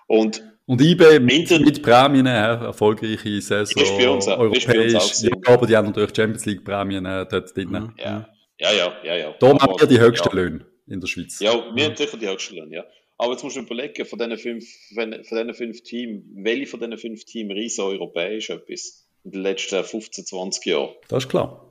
Und 0.07 0.41
Und 0.65 0.81
IB 0.81 1.19
mit, 1.19 1.49
mit 1.59 1.83
Prämien, 1.83 2.25
ja, 2.25 2.53
erfolgreiche 2.67 3.41
Saison, 3.41 3.83
Ist 3.83 3.97
bei 3.97 4.09
uns 4.09 4.27
auch- 4.29 4.53
ist 4.53 4.65
bei 4.65 4.79
uns 4.85 4.95
auch 4.95 5.01
europäisch. 5.01 5.21
Ja, 5.23 5.53
aber 5.53 5.67
die 5.67 5.75
haben 5.75 5.87
natürlich 5.87 6.15
Champions 6.15 6.45
League 6.45 6.63
Prämien 6.63 7.05
äh, 7.05 7.25
dort 7.29 7.53
drin. 7.55 7.91
Ja, 7.97 8.29
ja, 8.57 8.71
ja, 8.71 8.93
ja. 9.03 9.15
ja. 9.17 9.35
Da 9.37 9.47
haben 9.59 9.79
wir 9.79 9.87
die 9.87 9.99
höchsten 9.99 10.29
ja. 10.29 10.33
Löhne 10.43 10.65
in 10.87 10.99
der 11.01 11.07
Schweiz. 11.07 11.39
Ja, 11.39 11.75
wir 11.75 11.85
haben 11.85 11.95
sicher 11.95 12.17
die 12.17 12.27
höchsten 12.27 12.55
Löhne, 12.55 12.75
ja. 12.75 12.85
Aber 13.17 13.31
jetzt 13.33 13.43
musst 13.43 13.55
du 13.55 13.61
überlegen, 13.61 14.05
von 14.05 14.19
diesen 14.19 14.37
fünf, 14.37 14.65
von 14.93 15.11
diesen 15.11 15.53
fünf 15.53 15.81
Teams, 15.81 16.23
welche 16.35 16.67
von 16.67 16.79
diesen 16.79 16.97
fünf 16.97 17.25
Teams 17.25 17.53
riesen 17.53 17.83
europäisch 17.83 18.49
etwas 18.49 19.07
in 19.23 19.31
den 19.31 19.41
letzten 19.41 19.83
15, 19.83 20.25
20 20.25 20.65
Jahren? 20.65 20.89
Das 21.09 21.23
ist 21.23 21.29
klar. 21.29 21.63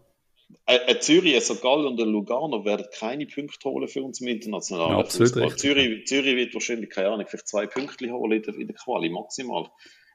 Ein 0.64 1.00
Zürich, 1.00 1.34
ein 1.34 1.40
St. 1.40 1.60
Gallen 1.62 1.86
und 1.86 2.00
ein 2.00 2.08
Lugano 2.08 2.64
werden 2.64 2.86
keine 2.96 3.26
Punkte 3.26 3.68
holen 3.68 3.88
für 3.88 4.02
uns 4.02 4.20
im 4.20 4.28
internationalen 4.28 4.92
Ja, 4.92 4.98
absolut 4.98 5.32
Fußball. 5.32 5.56
Zürich, 5.56 6.06
Zürich 6.06 6.36
wird 6.36 6.54
wahrscheinlich, 6.54 6.90
keine 6.90 7.08
Ahnung, 7.10 7.26
vielleicht 7.28 7.48
zwei 7.48 7.66
Punkte 7.66 8.10
holen 8.10 8.32
in 8.32 8.42
der, 8.42 8.54
in 8.54 8.66
der 8.66 8.76
Quali, 8.76 9.08
maximal. 9.08 9.68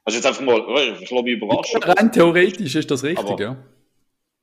Also 0.04 0.18
jetzt 0.18 0.26
einfach 0.26 0.42
mal, 0.42 0.58
ich 1.00 1.10
lasse 1.10 1.22
mich 1.22 1.34
überraschen. 1.34 1.82
Rein 1.82 2.12
theoretisch 2.12 2.74
ist 2.74 2.90
das 2.90 3.02
richtig, 3.04 3.26
Aber- 3.26 3.42
ja. 3.42 3.64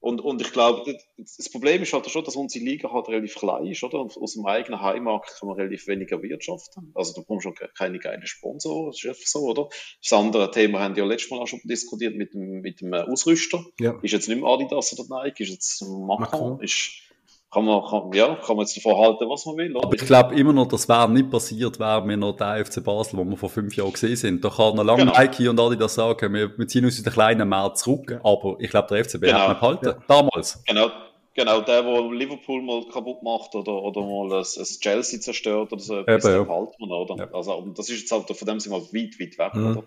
Und, 0.01 0.21
und 0.21 0.41
ich 0.41 0.53
glaube, 0.53 0.97
das, 1.17 1.49
Problem 1.51 1.81
ist 1.81 1.91
halt 1.91 2.09
schon, 2.09 2.23
dass 2.23 2.37
unsere 2.37 2.63
Liga 2.63 2.91
halt 2.91 3.09
relativ 3.09 3.35
klein 3.35 3.65
ist, 3.65 3.83
oder? 3.83 3.99
Und 3.99 4.15
aus 4.17 4.33
dem 4.33 4.45
eigenen 4.45 4.81
Heimmarkt 4.81 5.37
kann 5.37 5.47
man 5.49 5.57
relativ 5.57 5.87
wenig 5.87 6.11
erwirtschaften. 6.11 6.91
Also 6.95 7.13
da 7.13 7.21
bekommst 7.21 7.45
du 7.45 7.53
schon 7.53 7.67
keine 7.75 7.99
geilen 7.99 8.25
Sponsoren, 8.25 8.87
das 8.87 9.03
ist 9.03 9.09
einfach 9.09 9.25
so, 9.25 9.39
oder? 9.39 9.67
Das 10.01 10.13
andere 10.13 10.51
Thema 10.51 10.79
haben 10.79 10.95
wir 10.95 11.03
ja 11.03 11.09
letztes 11.09 11.31
Mal 11.31 11.39
auch 11.39 11.47
schon 11.47 11.59
diskutiert 11.65 12.15
mit 12.15 12.33
dem, 12.33 12.61
mit 12.61 12.79
dem 12.79 12.93
äh, 12.93 13.01
Ausrüster. 13.01 13.65
Ja. 13.79 13.99
Ist 14.01 14.11
jetzt 14.13 14.29
nicht 14.29 14.39
mehr 14.39 14.49
Adidas 14.49 14.97
oder 14.97 15.23
Nike, 15.23 15.43
ist 15.43 15.49
jetzt 15.49 15.81
Macron. 15.81 16.19
Macron. 16.19 16.61
Ist, 16.61 17.08
kann 17.51 17.65
man, 17.65 17.81
kann, 17.83 18.11
ja, 18.13 18.35
kann 18.35 18.57
man 18.57 18.65
jetzt 18.65 18.77
davon 18.77 18.95
halten, 18.97 19.27
was 19.27 19.45
man 19.47 19.57
will, 19.57 19.75
Aber 19.77 19.87
oder? 19.87 19.95
ich 19.95 20.05
glaube 20.05 20.35
immer 20.35 20.53
noch, 20.53 20.67
das 20.67 20.87
wäre 20.87 21.09
nicht 21.09 21.31
passiert, 21.31 21.79
wären 21.79 22.07
wir 22.07 22.15
noch 22.17 22.35
der 22.35 22.63
FC 22.63 22.83
Basel, 22.83 23.17
wo 23.17 23.23
wir 23.25 23.37
vor 23.37 23.49
fünf 23.49 23.75
Jahren 23.75 23.91
gesehen 23.91 24.15
sind. 24.15 24.45
Da 24.45 24.49
kann 24.49 24.75
noch 24.75 24.83
lange 24.83 25.05
Genau. 25.05 25.17
Nike 25.19 25.47
und 25.49 25.59
Adidas 25.59 25.95
sagen, 25.95 26.31
wir, 26.33 26.55
wir 26.57 26.67
ziehen 26.67 26.85
uns 26.85 26.97
in 26.99 27.03
den 27.03 27.13
kleinen 27.13 27.49
Markt 27.49 27.79
zurück. 27.79 28.19
Aber 28.23 28.55
ich 28.59 28.69
glaube, 28.69 28.87
der 28.89 29.03
FCB 29.03 29.21
Genau. 29.21 29.39
hat 29.39 29.49
ihn 29.49 29.59
behalten. 29.59 29.85
Ja. 29.87 29.97
Damals. 30.07 30.63
Genau, 30.67 30.91
genau, 31.33 31.61
der, 31.61 31.81
der 31.81 32.11
Liverpool 32.11 32.61
mal 32.61 32.85
kaputt 32.87 33.23
macht 33.23 33.55
oder, 33.55 33.73
oder 33.81 34.01
mal 34.01 34.31
ein, 34.31 34.43
ein 34.43 34.63
Chelsea 34.79 35.19
zerstört 35.19 35.73
oder 35.73 35.81
so 35.81 35.99
Eben, 36.01 36.07
ja. 36.07 36.17
behält 36.43 36.79
man, 36.79 36.91
oder? 36.91 37.15
Ja. 37.17 37.27
Also, 37.33 37.65
das 37.75 37.89
ist 37.89 38.01
jetzt 38.01 38.11
halt, 38.11 38.29
von 38.37 38.47
dem 38.47 38.59
sind 38.59 38.71
wir 38.73 38.79
weit, 38.79 39.19
weit 39.19 39.37
weg, 39.39 39.55
Mhm. 39.55 39.71
oder? 39.71 39.83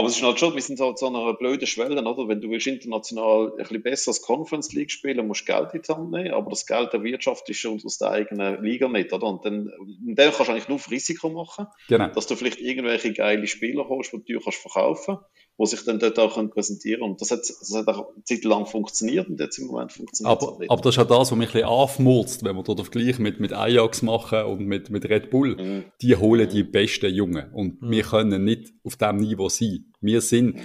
Aber 0.00 0.08
es 0.08 0.16
ist 0.16 0.22
halt 0.22 0.40
schon, 0.40 0.54
wir 0.54 0.62
sind 0.62 0.80
halt 0.80 0.98
so 0.98 1.08
an 1.08 1.16
einer 1.16 1.34
blöden 1.34 1.66
Schwelle, 1.66 2.02
oder? 2.02 2.26
Wenn 2.26 2.40
du 2.40 2.48
willst 2.48 2.66
international 2.66 3.50
ein 3.50 3.56
bisschen 3.58 3.82
besser 3.82 4.08
als 4.10 4.22
Conference 4.22 4.72
League 4.72 4.90
spielen, 4.90 5.26
musst 5.26 5.46
du 5.46 5.52
Geld 5.52 5.74
in 5.74 5.82
die 5.82 5.92
Hand 5.92 6.10
nehmen, 6.10 6.32
aber 6.32 6.48
das 6.48 6.64
Geld 6.64 6.94
der 6.94 7.02
Wirtschaft 7.02 7.46
ist 7.50 7.58
schon 7.58 7.78
aus 7.84 7.98
der 7.98 8.10
eigenen 8.10 8.64
Liga 8.64 8.88
nicht, 8.88 9.12
oder? 9.12 9.26
Und 9.26 9.44
dann, 9.44 9.70
und 9.78 10.14
dann 10.16 10.32
kannst 10.32 10.48
du 10.48 10.52
eigentlich 10.52 10.68
nur 10.68 10.76
auf 10.76 10.90
Risiko 10.90 11.28
machen, 11.28 11.66
Genau. 11.88 12.08
dass 12.08 12.26
du 12.26 12.34
vielleicht 12.34 12.60
irgendwelche 12.60 13.12
geile 13.12 13.46
Spieler 13.46 13.88
holst, 13.90 14.14
die 14.14 14.32
du 14.32 14.40
kannst 14.40 14.58
verkaufen 14.58 15.18
wo 15.60 15.66
sich 15.66 15.84
dann 15.84 15.98
dort 15.98 16.18
auch 16.18 16.36
präsentieren 16.48 17.00
können. 17.00 17.12
Und 17.12 17.20
das 17.20 17.30
hat, 17.30 17.40
das 17.40 17.74
hat 17.74 17.86
auch 17.88 18.14
eine 18.14 18.24
Zeit 18.24 18.44
lang 18.44 18.64
funktioniert 18.64 19.28
und 19.28 19.38
jetzt 19.38 19.58
im 19.58 19.66
Moment 19.66 19.92
funktioniert 19.92 20.40
es 20.40 20.48
Aber, 20.48 20.58
nicht. 20.58 20.70
aber 20.70 20.80
das 20.80 20.96
ist 20.96 21.02
auch 21.02 21.06
das, 21.06 21.30
was 21.30 21.36
mich 21.36 21.48
ein 21.48 21.52
bisschen 21.52 21.68
anfmurzt, 21.68 22.44
wenn 22.44 22.56
wir 22.56 22.62
dort 22.62 22.78
den 22.78 22.86
Vergleich 22.86 23.18
mit, 23.18 23.40
mit 23.40 23.52
Ajax 23.52 24.00
machen 24.00 24.44
und 24.44 24.60
mit, 24.60 24.88
mit 24.88 25.04
Red 25.04 25.28
Bull. 25.28 25.56
Mhm. 25.56 25.84
Die 26.00 26.16
holen 26.16 26.48
die 26.48 26.62
besten 26.62 27.12
Jungen. 27.12 27.52
Und 27.52 27.76
wir 27.82 28.02
können 28.04 28.42
nicht 28.42 28.72
auf 28.84 28.96
diesem 28.96 29.16
Niveau 29.18 29.50
sein. 29.50 29.89
Wir 30.00 30.20
sind, 30.20 30.60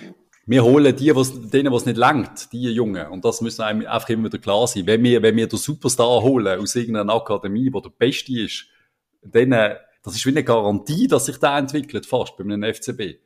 wir 0.45 0.63
holen 0.63 0.95
die, 0.95 1.15
was, 1.15 1.49
denen, 1.49 1.73
was 1.73 1.85
nicht 1.85 1.97
langt, 1.97 2.51
die 2.53 2.63
Jungen. 2.71 3.07
Und 3.07 3.25
das 3.25 3.41
müssen 3.41 3.61
einem 3.61 3.85
einfach 3.85 4.09
immer 4.09 4.25
wieder 4.25 4.37
klar 4.37 4.67
sein. 4.67 4.85
Wenn 4.85 5.03
wir, 5.03 5.21
wenn 5.21 5.35
wir 5.35 5.47
den 5.47 5.59
Superstar 5.59 6.21
holen 6.21 6.59
aus 6.59 6.75
irgendeiner 6.75 7.13
Akademie, 7.13 7.69
wo 7.71 7.81
der 7.81 7.89
Beste 7.89 8.39
ist, 8.39 8.67
dann, 9.23 9.51
äh, 9.51 9.75
das 10.03 10.15
ist 10.15 10.25
wie 10.25 10.29
eine 10.29 10.43
Garantie, 10.43 11.07
dass 11.07 11.25
sich 11.25 11.37
der 11.37 11.57
entwickelt, 11.57 12.05
fast, 12.05 12.37
bei 12.37 12.43
einem 12.43 12.63
FCB. 12.63 13.19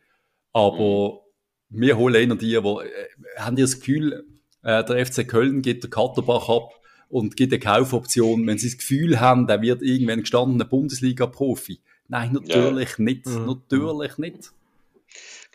Aber 0.53 1.22
wir 1.69 1.98
holen 1.98 2.15
eher 2.15 2.36
die, 2.36 2.48
die, 2.48 2.56
äh, 2.56 2.91
haben 3.38 3.56
die 3.56 3.61
das 3.61 3.80
Gefühl, 3.80 4.26
äh, 4.64 4.84
der 4.84 5.06
FC 5.06 5.27
Köln 5.27 5.61
geht 5.61 5.84
der 5.84 5.90
Katterbach 5.90 6.49
ab 6.49 6.72
und 7.10 7.36
gibt 7.36 7.53
eine 7.53 7.60
Kaufoption, 7.60 8.45
wenn 8.48 8.57
sie 8.57 8.69
das 8.69 8.77
Gefühl 8.77 9.19
haben, 9.19 9.48
der 9.48 9.61
wird 9.61 9.81
irgendwann 9.81 10.22
gestandener 10.22 10.65
Bundesliga-Profi. 10.65 11.80
Nein, 12.07 12.34
natürlich 12.34 12.98
nicht. 12.98 13.27
Mhm. 13.27 13.45
Natürlich 13.45 14.18
nicht. 14.18 14.52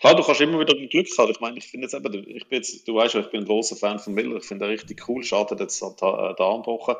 Klar, 0.04 0.16
du 0.16 0.22
kannst 0.22 0.40
immer 0.42 0.60
wieder 0.60 0.74
Glück 0.74 1.06
haben. 1.16 1.30
Ich 1.30 1.40
meine, 1.40 1.56
ich 1.56 1.66
finde 1.66 1.86
jetzt 1.86 1.94
eben, 1.94 2.12
ich 2.28 2.46
bin 2.46 2.58
jetzt, 2.58 2.86
du 2.86 2.94
weißt 2.94 3.14
ja, 3.14 3.20
ich 3.20 3.30
bin 3.30 3.40
ein 3.40 3.46
großer 3.46 3.74
Fan 3.74 3.98
von 3.98 4.12
Miller. 4.12 4.36
Ich 4.36 4.44
finde 4.44 4.66
ihn 4.66 4.72
richtig 4.72 5.08
cool. 5.08 5.24
Schade, 5.24 5.52
hat 5.52 5.60
jetzt 5.60 5.80
halt 5.80 5.94
da, 6.02 6.34
angebrochen. 6.36 6.96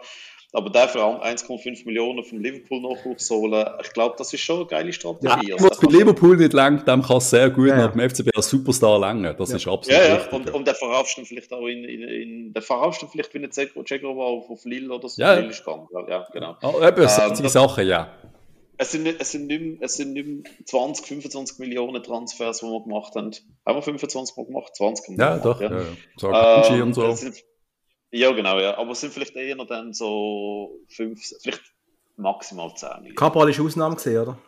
Aber 0.55 0.70
der 0.70 0.89
für 0.89 1.01
1,5 1.01 1.85
Millionen 1.85 2.22
vom 2.24 2.39
Liverpool 2.40 2.81
Nachwuchs 2.81 3.28
holen, 3.28 3.66
ich 3.82 3.93
glaube, 3.93 4.14
das 4.16 4.32
ist 4.32 4.40
schon 4.40 4.59
eine 4.60 4.66
geile 4.66 4.86
Ja, 4.86 4.93
Strategie. 4.93 5.52
was 5.59 5.81
bei 5.81 5.89
Liverpool 5.90 6.36
nicht 6.36 6.52
langt, 6.55 6.86
dem 6.89 7.02
kann 7.02 7.16
es 7.18 7.28
sehr 7.28 7.51
gut 7.51 7.68
Ja, 7.68 7.76
ja. 7.76 7.86
nach 7.86 7.93
dem 7.93 8.09
FCB 8.09 8.31
als 8.36 8.48
Superstar 8.48 8.98
langen. 9.01 9.35
Das 9.36 9.51
Ja. 9.51 9.56
ist 9.56 9.66
absolut 9.68 10.01
ja, 10.01 10.06
ja, 10.09 10.14
richtig. 10.14 10.32
und, 10.32 10.51
und 10.55 10.66
der 10.66 10.76
verkaufst 10.76 11.18
du 11.18 11.24
vielleicht 11.24 11.52
auch 11.52 11.66
in, 11.66 11.82
in, 11.85 12.02
in 12.05 12.52
der 12.55 12.62
verkaufst 12.62 13.02
du 13.02 13.06
vielleicht 13.09 13.35
wie 13.35 13.39
ein 13.44 13.51
Cegro 13.52 14.22
auf, 14.22 14.48
auf 14.48 14.64
Lille 14.64 14.94
oder 14.94 15.09
so. 15.09 15.20
Ja. 15.20 15.35
Lille 15.35 15.48
ist 15.48 15.64
gegangen. 15.64 15.89
Ja, 15.93 16.09
ja, 16.09 16.26
genau. 16.32 16.56
Ah, 16.62 16.89
eben, 16.89 16.97
das 17.02 17.16
sind 17.16 17.36
die 17.39 17.43
das- 17.43 17.52
Sachen, 17.52 17.86
ja. 17.86 18.09
Es 18.76 18.92
sind, 18.92 19.05
nicht- 19.05 19.20
es, 19.20 19.30
sind 19.32 19.46
nicht, 19.46 19.60
mehr- 19.62 19.78
es 19.82 19.96
sind 19.96 20.12
nicht 20.14 20.26
mehr 20.26 20.42
20, 20.66 21.06
25 21.06 21.59
Millionen 21.59 22.02
Transfers, 22.02 22.59
die 22.60 22.66
wir 22.66 22.82
gemacht 22.82 23.14
haben. 23.14 23.30
Haben 23.66 23.76
wir 23.78 23.82
25 23.82 24.36
mal 24.36 24.46
gemacht? 24.46 24.74
20 24.74 25.09
haben 25.09 25.16
wir 25.18 25.24
Ja, 25.24 25.36
gemacht, 25.36 25.44
doch. 25.46 25.60
ja. 25.60 25.80
Ja. 25.80 25.86
Sarkozy 26.16 26.74
Ähm, 26.74 26.82
und 26.82 26.94
so. 26.94 27.12
Sind, 27.12 27.44
ja, 28.10 28.30
genau, 28.32 28.59
ja. 28.59 28.76
Aber 28.76 28.90
es 28.92 29.01
sind 29.01 29.12
vielleicht 29.12 29.36
eher 29.36 29.56
dann 29.64 29.92
so 29.92 30.80
fünf, 30.88 31.20
vielleicht 31.42 31.62
maximal 32.16 32.74
zehn 32.74 32.88
Millionen. 32.96 33.14
Cabral 33.16 33.51
ist 33.51 33.60
Ausnahme 33.60 33.96
gesehen, 33.96 34.22
oder? 34.22 34.38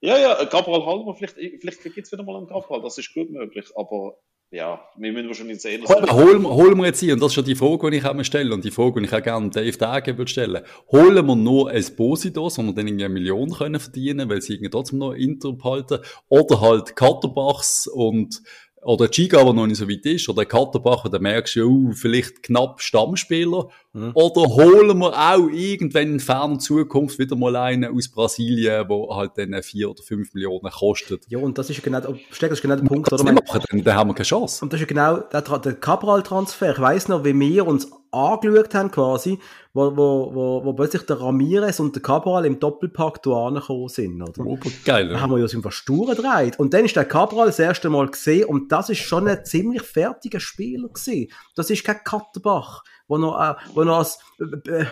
Ja, 0.00 0.16
ja, 0.18 0.44
Gabriel 0.44 0.84
Halmer, 0.86 1.14
vielleicht, 1.14 1.34
vielleicht 1.34 1.82
gibt 1.82 1.98
es 1.98 2.10
wieder 2.12 2.22
mal 2.22 2.36
einen 2.36 2.46
Gabriel, 2.46 2.80
das 2.82 2.96
ist 2.98 3.12
gut 3.12 3.30
möglich. 3.30 3.66
Aber 3.76 4.16
ja, 4.52 4.80
wir 4.96 5.12
müssen 5.12 5.28
wahrscheinlich 5.28 5.60
sehen. 5.60 5.82
dass- 5.82 5.90
Hol, 5.90 6.10
holen, 6.10 6.42
wir- 6.42 6.50
holen 6.50 6.76
wir 6.78 6.86
jetzt 6.86 7.00
hier, 7.00 7.14
und 7.14 7.20
das 7.20 7.28
ist 7.28 7.34
schon 7.34 7.44
die 7.44 7.54
Frage, 7.54 7.90
die 7.90 7.98
ich 7.98 8.04
auch 8.04 8.14
mal 8.14 8.24
stelle, 8.24 8.52
und 8.52 8.64
die 8.64 8.70
Frage, 8.70 9.00
die 9.00 9.06
ich 9.06 9.12
auch 9.14 9.22
gerne 9.22 9.48
Dave 9.50 9.76
Dagen 9.76 10.18
würde 10.18 10.30
stellen. 10.30 10.62
Holen 10.90 11.26
wir 11.26 11.36
nur 11.36 11.72
Esposito, 11.72 12.48
so 12.48 12.62
wir 12.62 12.72
dann 12.72 12.86
irgendwie 12.88 13.04
eine 13.04 13.14
Million 13.14 13.50
können 13.50 13.78
verdienen, 13.80 14.28
weil 14.28 14.42
sie 14.42 14.54
irgendwie 14.54 14.70
trotzdem 14.70 14.98
noch 14.98 15.12
Inter 15.12 15.52
behalten, 15.52 15.98
oder 16.28 16.60
halt 16.60 16.96
Katterbachs 16.96 17.86
und, 17.86 18.42
oder 18.82 19.08
Giga, 19.08 19.44
der 19.44 19.52
noch 19.52 19.66
nicht 19.66 19.76
so 19.76 19.88
weit 19.88 20.04
ist, 20.06 20.28
oder 20.28 20.44
Katterbach, 20.44 21.04
und 21.04 21.14
dann 21.14 21.22
merkst 21.22 21.56
du, 21.56 21.66
uh, 21.66 21.92
vielleicht 21.92 22.42
knapp 22.42 22.80
Stammspieler, 22.80 23.68
Mhm. 23.92 24.12
oder 24.14 24.42
holen 24.42 24.98
wir 24.98 25.12
auch 25.18 25.48
irgendwann 25.50 26.12
in 26.12 26.20
ferner 26.20 26.60
Zukunft 26.60 27.18
wieder 27.18 27.34
mal 27.34 27.56
einen 27.56 27.92
aus 27.92 28.08
Brasilien, 28.08 28.86
der 28.86 29.16
halt 29.16 29.32
dann 29.36 29.60
vier 29.64 29.90
oder 29.90 30.02
fünf 30.02 30.32
Millionen 30.32 30.70
kostet. 30.70 31.24
Ja, 31.28 31.38
und 31.38 31.58
das 31.58 31.70
ist 31.70 31.82
genau, 31.82 32.00
Steg, 32.30 32.50
das 32.50 32.58
ist 32.58 32.62
genau 32.62 32.76
der 32.76 32.84
Punkt, 32.84 33.12
oder? 33.12 33.24
nicht 33.24 33.48
machen, 33.48 33.62
dann, 33.68 33.82
dann 33.82 33.96
haben 33.96 34.10
wir 34.10 34.14
keine 34.14 34.26
Chance. 34.26 34.64
Und 34.64 34.72
das 34.72 34.80
ist 34.80 34.86
genau 34.86 35.16
der, 35.16 35.42
der 35.42 35.74
Cabral-Transfer. 35.74 36.72
Ich 36.72 36.80
weiss 36.80 37.08
noch, 37.08 37.24
wie 37.24 37.38
wir 37.38 37.66
uns 37.66 37.90
angeschaut 38.12 38.74
haben, 38.74 38.90
quasi, 38.90 39.38
wo, 39.72 39.96
wo, 39.96 40.34
wo, 40.34 40.64
wo 40.64 40.72
plötzlich 40.72 41.02
der 41.02 41.20
Ramirez 41.20 41.80
und 41.80 41.94
der 41.94 42.02
Cabral 42.02 42.44
im 42.44 42.58
Doppelpack 42.58 43.22
da 43.22 43.46
angekommen 43.46 43.88
sind, 43.88 44.22
oder? 44.22 44.44
Obergeil. 44.44 45.08
Da 45.08 45.14
ja. 45.14 45.20
haben 45.20 45.34
wir 45.34 45.42
uns 45.42 45.54
einfach 45.54 45.72
stur 45.72 46.14
gedreht. 46.14 46.58
Und 46.58 46.74
dann 46.74 46.84
ist 46.84 46.96
der 46.96 47.04
Cabral 47.04 47.46
das 47.46 47.58
erste 47.58 47.88
Mal 47.88 48.08
gesehen 48.08 48.46
und 48.46 48.70
das 48.72 48.90
ist 48.90 48.98
schon 48.98 49.28
ein 49.28 49.44
ziemlich 49.44 49.82
fertiger 49.82 50.40
Spieler 50.40 50.88
gewesen. 50.88 51.30
Das 51.54 51.70
ist 51.70 51.84
kein 51.84 52.02
Katterbach. 52.04 52.82
Wo 53.10 53.18
noch, 53.18 53.38
äh, 53.40 53.54
wo 53.74 53.82
noch 53.82 53.98
als 53.98 54.20
äh, 54.38 54.70
äh, 54.70 54.86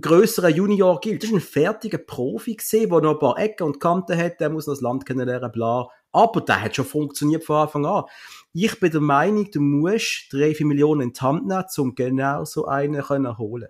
grösserer 0.00 0.48
Junior 0.48 0.98
gilt. 1.00 1.22
Das 1.22 1.30
ist 1.30 1.36
ein 1.36 1.40
fertiger 1.40 1.98
Profi 1.98 2.56
gesehen, 2.56 2.90
der 2.90 3.00
noch 3.00 3.12
ein 3.12 3.18
paar 3.20 3.38
Ecken 3.38 3.62
und 3.62 3.78
Kanten 3.80 4.18
hat, 4.18 4.40
der 4.40 4.50
muss 4.50 4.66
noch 4.66 4.74
das 4.74 4.80
Land 4.82 5.06
kennenlernen, 5.06 5.52
bla. 5.52 5.88
Aber 6.10 6.40
der 6.40 6.60
hat 6.62 6.74
schon 6.74 6.84
funktioniert 6.84 7.44
von 7.44 7.56
Anfang 7.56 7.86
an. 7.86 8.04
Ich 8.52 8.80
bin 8.80 8.90
der 8.90 9.00
Meinung, 9.00 9.48
du 9.50 9.60
musst 9.60 10.26
drei, 10.32 10.54
vier 10.54 10.66
Millionen 10.66 11.02
in 11.02 11.12
die 11.12 11.20
Hand 11.20 11.46
nehmen, 11.46 11.64
um 11.78 11.94
genau 11.94 12.44
so 12.44 12.66
einen 12.66 13.00
können 13.02 13.38
holen. 13.38 13.68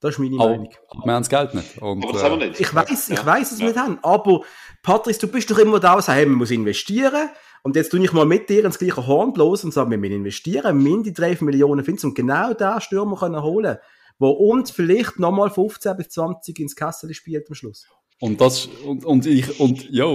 Das 0.00 0.14
ist 0.14 0.18
meine 0.18 0.36
Aber, 0.40 0.50
Meinung. 0.50 0.68
aber 0.90 1.04
wir 1.06 1.12
haben 1.14 1.22
das 1.22 1.28
Geld 1.28 1.54
nicht. 1.54 1.78
Und, 1.80 2.02
Aber 2.04 2.12
das 2.14 2.22
haben 2.24 2.40
wir 2.40 2.46
äh, 2.46 2.48
nicht. 2.48 2.60
Ich 2.60 2.74
weiß, 2.74 3.10
ich 3.10 3.18
Ja. 3.18 3.26
weiß, 3.26 3.50
dass 3.50 3.58
wir 3.60 3.66
Ja. 3.68 3.72
nicht 3.72 3.80
haben. 3.80 3.98
Aber, 4.02 4.40
Patrice, 4.82 5.20
du 5.20 5.28
bist 5.28 5.50
doch 5.50 5.58
immer 5.58 5.78
da 5.78 5.94
und 5.94 6.02
sagst, 6.02 6.16
hey, 6.18 6.26
man 6.26 6.36
muss 6.38 6.50
investieren. 6.50 7.30
Und 7.66 7.74
jetzt 7.74 7.90
tue 7.90 7.98
ich 7.98 8.12
mal 8.12 8.26
mit 8.26 8.48
dir 8.48 8.64
ins 8.64 8.78
gleiche 8.78 9.08
Horn 9.08 9.32
bloß 9.32 9.64
und 9.64 9.74
sage, 9.74 9.90
wir 9.90 9.98
müssen 9.98 10.14
investieren, 10.14 10.80
mindi 10.80 11.12
3 11.12 11.38
Millionen 11.40 11.84
finden 11.84 12.06
und 12.06 12.14
genau 12.14 12.54
da 12.54 12.80
Stürmer 12.80 13.16
können 13.16 13.42
holen, 13.42 13.78
wo 14.20 14.30
uns 14.30 14.70
vielleicht 14.70 15.18
nochmal 15.18 15.50
15 15.50 15.96
bis 15.96 16.10
20 16.10 16.60
ins 16.60 16.76
Kessel 16.76 17.12
spielt 17.12 17.48
am 17.48 17.56
Schluss. 17.56 17.88
Und 18.20 18.40
das, 18.40 18.66
und, 18.86 19.04
und 19.04 19.26
ich, 19.26 19.58
und, 19.58 19.90
ja, 19.90 20.06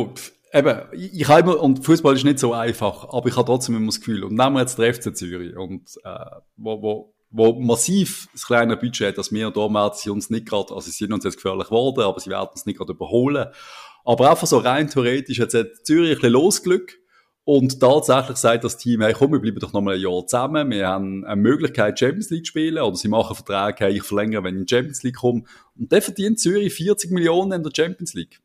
eben, 0.54 0.82
ich, 0.94 1.28
habe 1.28 1.42
immer, 1.42 1.62
und 1.62 1.84
Fußball 1.84 2.16
ist 2.16 2.24
nicht 2.24 2.40
so 2.40 2.54
einfach, 2.54 3.10
aber 3.10 3.28
ich 3.28 3.36
habe 3.36 3.48
trotzdem 3.48 3.76
immer 3.76 3.88
das 3.88 4.00
Gefühl, 4.00 4.24
und 4.24 4.36
nehmen 4.36 4.54
wir 4.54 4.62
jetzt 4.62 4.78
den 4.78 4.94
FC 4.94 5.14
Zürich, 5.14 5.58
und, 5.58 5.90
äh, 6.06 6.26
wo, 6.56 6.82
wo, 6.82 7.14
wo 7.32 7.60
massiv 7.60 8.30
das 8.32 8.48
kleine 8.48 8.78
Budget 8.78 9.10
hat, 9.10 9.18
dass 9.18 9.34
wir, 9.34 9.52
da 9.52 9.94
sie 9.94 10.10
uns 10.10 10.30
nicht 10.30 10.46
gerade, 10.46 10.74
also 10.74 10.90
sie 10.90 10.92
sind 10.92 11.12
uns 11.12 11.26
jetzt 11.26 11.36
gefährlich 11.36 11.68
geworden, 11.68 12.00
aber 12.00 12.22
sie 12.22 12.30
werden 12.30 12.52
uns 12.54 12.66
nicht 12.66 12.78
gerade 12.78 12.94
überholen. 12.94 13.48
Aber 14.06 14.32
einfach 14.32 14.48
so 14.48 14.58
rein 14.58 14.90
theoretisch, 14.90 15.38
jetzt 15.38 15.54
hat 15.54 15.68
Zürich 15.84 16.12
ein 16.12 16.16
bisschen 16.16 16.32
Losglück, 16.32 17.01
und 17.44 17.80
tatsächlich 17.80 18.38
sagt 18.38 18.64
das 18.64 18.78
Team, 18.78 19.02
hey, 19.02 19.14
komm, 19.14 19.32
wir 19.32 19.40
bleiben 19.40 19.60
doch 19.60 19.74
noch 19.74 19.82
mal 19.82 19.96
ein 19.96 20.02
Jahr 20.02 20.26
zusammen. 20.28 20.70
Wir 20.70 20.88
haben 20.88 21.26
eine 21.26 21.42
Möglichkeit, 21.42 21.98
Champions 22.00 22.30
League 22.30 22.46
zu 22.46 22.50
spielen. 22.50 22.78
Oder 22.82 22.96
sie 22.96 23.08
machen 23.08 23.36
Vertrag, 23.36 23.80
hey, 23.80 23.98
ich 23.98 24.04
verlängere, 24.04 24.44
wenn 24.44 24.56
ich 24.56 24.60
in 24.62 24.66
die 24.66 24.76
Champions 24.76 25.04
League 25.04 25.16
komme. 25.18 25.44
Und 25.78 25.92
dann 25.92 26.02
verdient 26.02 26.40
Zürich 26.40 26.74
40 26.74 27.12
Millionen 27.12 27.52
in 27.54 27.64
der 27.64 27.72
Champions 27.76 28.14
League. 28.14 28.40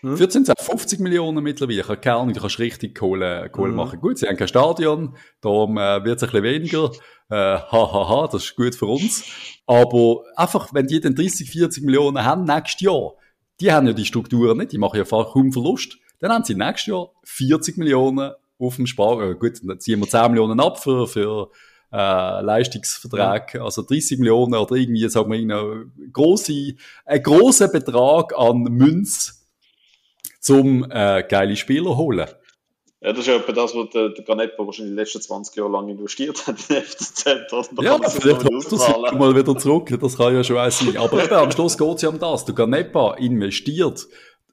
Hm. 0.00 0.16
14 0.16 0.44
sind 0.46 0.58
50 0.60 0.98
Millionen 1.00 1.44
mittlerweile. 1.44 1.80
Ich 1.80 1.88
habe 1.88 1.98
keine 1.98 2.16
Ahnung, 2.16 2.34
du 2.34 2.40
kannst 2.40 2.58
richtig 2.58 2.98
Kohle, 2.98 3.48
Kohle 3.50 3.70
Mhm. 3.70 3.76
machen. 3.76 4.00
Gut, 4.00 4.18
sie 4.18 4.26
haben 4.26 4.36
kein 4.36 4.48
Stadion, 4.48 5.14
darum 5.40 5.76
äh, 5.78 6.04
wird 6.04 6.16
es 6.20 6.22
ein 6.24 6.30
bisschen 6.30 6.42
weniger. 6.42 6.90
Äh, 7.30 7.34
ha, 7.36 8.08
ha, 8.08 8.28
das 8.32 8.44
ist 8.44 8.56
gut 8.56 8.74
für 8.74 8.86
uns. 8.86 9.24
Aber 9.66 10.24
einfach, 10.34 10.74
wenn 10.74 10.86
die 10.88 11.00
dann 11.00 11.14
30, 11.14 11.48
40 11.48 11.84
Millionen 11.84 12.24
haben 12.24 12.44
nächstes 12.44 12.80
Jahr, 12.80 13.12
die 13.60 13.70
haben 13.72 13.86
ja 13.86 13.92
die 13.92 14.04
Strukturen 14.04 14.58
nicht, 14.58 14.72
die 14.72 14.78
machen 14.78 14.96
ja 14.96 15.04
kaum 15.04 15.52
Verlust, 15.52 15.98
dann 16.22 16.32
haben 16.32 16.44
sie 16.44 16.54
nächstes 16.54 16.86
Jahr 16.86 17.10
40 17.24 17.76
Millionen 17.76 18.32
auf 18.58 18.76
dem 18.76 18.86
Spar, 18.86 19.20
äh, 19.22 19.34
gut, 19.34 19.60
dann 19.64 19.80
ziehen 19.80 20.00
wir 20.00 20.08
10 20.08 20.30
Millionen 20.30 20.60
ab 20.60 20.80
für, 20.80 21.08
für 21.08 21.50
äh, 21.92 22.40
Leistungsvertrag, 22.40 23.56
also 23.56 23.82
30 23.82 24.20
Millionen 24.20 24.54
oder 24.54 24.76
irgendwie, 24.76 25.08
sagen 25.08 25.32
wir, 25.32 25.38
einen 25.38 26.12
grosse, 26.12 26.76
einen 27.04 27.22
grossen 27.22 27.72
Betrag 27.72 28.38
an 28.38 28.62
Münz 28.62 29.48
zum 30.40 30.88
äh, 30.90 31.24
geile 31.28 31.56
Spieler 31.56 31.96
holen. 31.96 32.28
Ja, 33.00 33.10
das 33.10 33.18
ist 33.18 33.26
ja 33.26 33.34
etwa 33.34 33.50
das, 33.50 33.74
was 33.74 33.90
der, 33.90 34.10
der 34.10 34.24
Ganepa 34.24 34.64
wahrscheinlich 34.64 34.92
die 34.92 35.00
letzten 35.00 35.20
20 35.20 35.56
Jahre 35.56 35.72
lang 35.72 35.88
investiert 35.88 36.46
hat 36.46 36.56
in 36.70 36.76
FCZ. 36.76 37.24
Ja, 37.80 37.98
vielleicht 38.08 38.54
auszahlen. 38.54 39.04
es 39.06 39.18
mal 39.18 39.34
wieder 39.34 39.58
zurück, 39.58 39.92
das 40.00 40.16
kann 40.16 40.36
ja 40.36 40.44
schon 40.44 40.70
sein. 40.70 40.96
Aber 40.96 41.24
eben, 41.24 41.34
am 41.34 41.50
Schluss 41.50 41.76
geht 41.76 41.96
es 41.96 42.02
ja 42.02 42.10
um 42.10 42.20
das. 42.20 42.44
Der 42.44 42.54
Ganepa 42.54 43.14
investiert, 43.14 44.06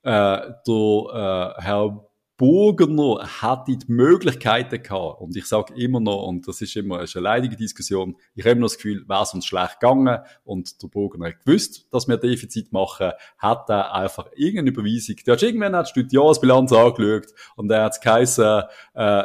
äh, 0.04 0.52
der 0.68 1.56
äh, 1.58 1.62
Herr 1.62 2.10
Burgener 2.40 3.28
hätte 3.42 3.78
die 3.78 3.92
Möglichkeiten 3.92 4.82
gehabt, 4.82 5.20
und 5.20 5.36
ich 5.36 5.46
sage 5.46 5.74
immer 5.76 6.00
noch, 6.00 6.26
und 6.26 6.48
das 6.48 6.62
ist 6.62 6.74
immer 6.78 7.00
eine 7.00 7.08
leidige 7.16 7.58
Diskussion, 7.58 8.16
ich 8.34 8.46
habe 8.46 8.52
immer 8.52 8.62
das 8.62 8.78
Gefühl, 8.78 9.04
wäre 9.10 9.24
es 9.24 9.34
uns 9.34 9.46
schlecht 9.46 9.82
gegangen, 9.82 10.20
und 10.46 10.82
der 10.82 10.88
Burgener 10.88 11.28
hat 11.28 11.44
gewusst, 11.44 11.88
dass 11.92 12.08
wir 12.08 12.16
Defizit 12.16 12.72
machen, 12.72 13.12
hat 13.38 13.70
er 13.70 13.94
einfach 13.94 14.28
irgendeine 14.38 14.70
Überweisung, 14.70 15.18
der 15.28 15.34
hat 15.34 15.44
irgendwann 15.44 15.76
hat 15.76 15.94
die 15.94 16.08
Jahresbilanz 16.10 16.72
angeschaut, 16.72 17.28
und 17.58 17.70
er 17.72 17.84
hat 17.84 17.92
es 17.92 18.00
geheißen, 18.00 18.64
äh, 18.94 19.24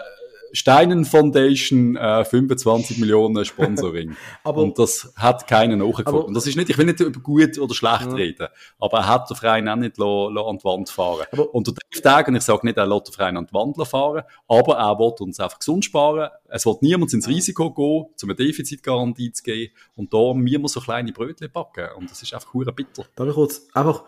Steinen 0.54 1.04
Foundation, 1.04 1.96
äh, 1.96 2.24
25 2.24 2.98
Millionen 2.98 3.44
Sponsoring. 3.44 4.16
Aber- 4.44 4.62
und 4.62 4.78
das 4.78 5.12
hat 5.16 5.46
keinen 5.46 5.80
nachgefunden. 5.80 6.22
Und 6.28 6.34
das 6.34 6.46
ist 6.46 6.56
nicht, 6.56 6.70
ich 6.70 6.78
will 6.78 6.86
nicht 6.86 7.00
über 7.00 7.20
gut 7.20 7.58
oder 7.58 7.74
schlecht 7.74 8.06
Ja. 8.06 8.14
reden, 8.14 8.48
aber 8.78 8.98
er 8.98 9.08
hat 9.08 9.28
den 9.28 9.36
Verein 9.36 9.68
auch 9.68 9.76
nicht 9.76 9.98
lo, 9.98 10.28
lo 10.30 10.48
an 10.48 10.58
die 10.58 10.64
Wand 10.64 10.88
fahren. 10.88 11.26
Aber- 11.32 11.54
und 11.54 11.66
der 11.66 11.74
Dave 11.74 12.02
Dagen, 12.02 12.36
ich 12.36 12.42
sage 12.42 12.66
nicht, 12.66 12.78
er 12.78 12.86
lässt 12.86 13.08
den 13.08 13.12
Verein 13.14 13.36
an 13.36 13.46
die 13.46 13.52
Wand 13.52 13.76
fahren, 13.86 14.22
aber 14.48 14.76
er 14.76 14.98
will 14.98 15.12
uns 15.20 15.40
einfach 15.40 15.58
gesund 15.58 15.84
sparen. 15.84 16.30
Es 16.48 16.64
wird 16.66 16.82
niemand 16.82 17.12
ins 17.12 17.26
Risiko 17.26 17.70
gehen, 17.72 18.06
um 18.22 18.30
eine 18.30 18.34
Defizitgarantie 18.36 19.32
zu 19.32 19.42
geben. 19.42 19.72
Und 19.96 20.14
da 20.14 20.32
müssen 20.34 20.62
wir 20.62 20.68
so 20.68 20.80
kleine 20.80 21.12
Brötchen 21.12 21.50
backen. 21.52 21.88
Und 21.96 22.10
das 22.10 22.22
ist 22.22 22.32
einfach 22.32 22.54
hure 22.54 22.72
bitter. 22.72 23.04
Darf 23.16 23.28
ich 23.28 23.34
kurz 23.34 23.66
einfach, 23.74 24.04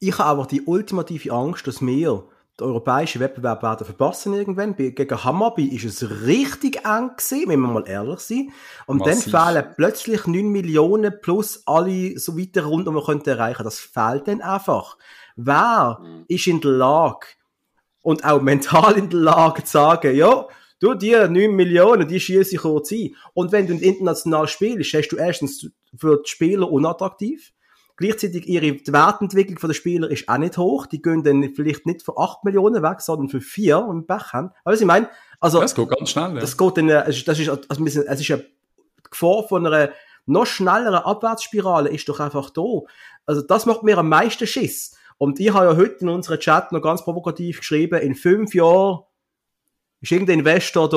ich 0.00 0.18
habe 0.18 0.30
einfach 0.30 0.46
die 0.46 0.62
ultimative 0.62 1.32
Angst, 1.32 1.66
dass 1.66 1.80
wir 1.80 2.24
den 2.60 2.66
europäischen 2.68 3.20
Wettbewerb 3.20 3.62
werden 3.62 3.84
verpassen 3.84 4.32
irgendwann. 4.34 4.76
Gegen 4.76 5.24
Hammarby 5.24 5.66
ist 5.74 5.84
es 5.84 6.08
richtig 6.24 6.84
eng 6.84 7.10
gewesen, 7.16 7.48
wenn 7.48 7.60
wir 7.60 7.68
mal 7.68 7.88
ehrlich 7.88 8.20
sind. 8.20 8.52
Und 8.86 8.98
Massiv. 8.98 9.32
dann 9.32 9.54
fehlen 9.54 9.72
plötzlich 9.76 10.26
9 10.26 10.46
Millionen 10.48 11.20
plus 11.20 11.62
alle 11.66 12.16
so 12.18 12.38
weiter 12.38 12.64
rund, 12.64 12.86
die 12.86 12.92
wir 12.92 13.04
könnten 13.04 13.28
erreichen. 13.30 13.64
Das 13.64 13.80
fehlt 13.80 14.28
dann 14.28 14.40
einfach. 14.40 14.96
Wer 15.36 15.98
Mhm. 16.00 16.24
ist 16.28 16.46
in 16.46 16.60
der 16.60 16.70
Lage 16.70 17.26
und 18.02 18.24
auch 18.24 18.40
mental 18.40 18.96
in 18.98 19.10
der 19.10 19.20
Lage 19.20 19.64
zu 19.64 19.72
sagen, 19.72 20.14
ja, 20.14 20.46
du, 20.78 20.94
die 20.94 21.10
9 21.10 21.50
Millionen, 21.50 22.06
die 22.06 22.20
schieße 22.20 22.54
ich 22.54 22.60
kurz 22.60 22.92
ein. 22.92 23.16
Und 23.32 23.50
wenn 23.50 23.66
du 23.66 23.74
international 23.74 24.46
spielst, 24.46 24.94
hast 24.94 25.08
du 25.08 25.16
erstens 25.16 25.68
für 25.96 26.22
die 26.24 26.30
Spieler 26.30 26.70
unattraktiv. 26.70 27.52
Gleichzeitig 27.96 28.48
ihre 28.48 28.72
die 28.72 28.92
Wertentwicklung 28.92 29.58
der 29.60 29.72
Spieler 29.74 30.10
ist 30.10 30.28
auch 30.28 30.38
nicht 30.38 30.58
hoch. 30.58 30.86
Die 30.86 31.00
gehen 31.00 31.22
dann 31.22 31.54
vielleicht 31.54 31.86
nicht 31.86 32.02
für 32.02 32.18
8 32.18 32.42
Millionen 32.44 32.82
weg, 32.82 33.00
sondern 33.00 33.28
für 33.28 33.40
4 33.40 33.86
im 33.90 34.06
Pech 34.06 34.32
haben. 34.32 34.50
Aber 34.64 34.74
ich 34.74 34.84
meine, 34.84 35.08
also, 35.40 35.60
Das 35.60 35.74
geht 35.74 35.88
ganz 35.90 36.10
schnell. 36.10 36.34
Ja. 36.34 36.40
das 36.40 36.56
geht 36.58 36.76
dann, 36.76 36.88
äh, 36.88 37.02
es 37.08 37.16
ist- 37.18 37.28
das 37.28 37.38
ist, 37.38 37.48
also 37.48 37.84
wir 37.84 37.90
sind- 37.90 38.06
es 38.06 38.20
ist 38.20 38.30
eine 38.32 38.44
Gefahr 39.10 39.46
von 39.48 39.66
einer 39.66 39.90
noch 40.26 40.46
schnelleren 40.46 40.94
Abwärtsspirale 41.04 41.90
ist 41.90 42.08
doch 42.08 42.18
einfach 42.18 42.50
da. 42.50 42.62
Also 43.26 43.42
das 43.42 43.66
macht 43.66 43.82
mir 43.82 43.98
am 43.98 44.08
meisten 44.08 44.46
Schiss. 44.46 44.96
Und 45.18 45.38
ich 45.38 45.52
habe 45.52 45.66
ja 45.66 45.76
heute 45.76 45.96
in 46.00 46.08
unserem 46.08 46.40
Chat 46.40 46.72
noch 46.72 46.80
ganz 46.80 47.04
provokativ 47.04 47.58
geschrieben, 47.60 48.00
in 48.00 48.14
fünf 48.16 48.54
Jahren 48.54 49.00
ist 50.00 50.10
irgendein 50.10 50.40
Investor 50.40 50.88
da 50.88 50.96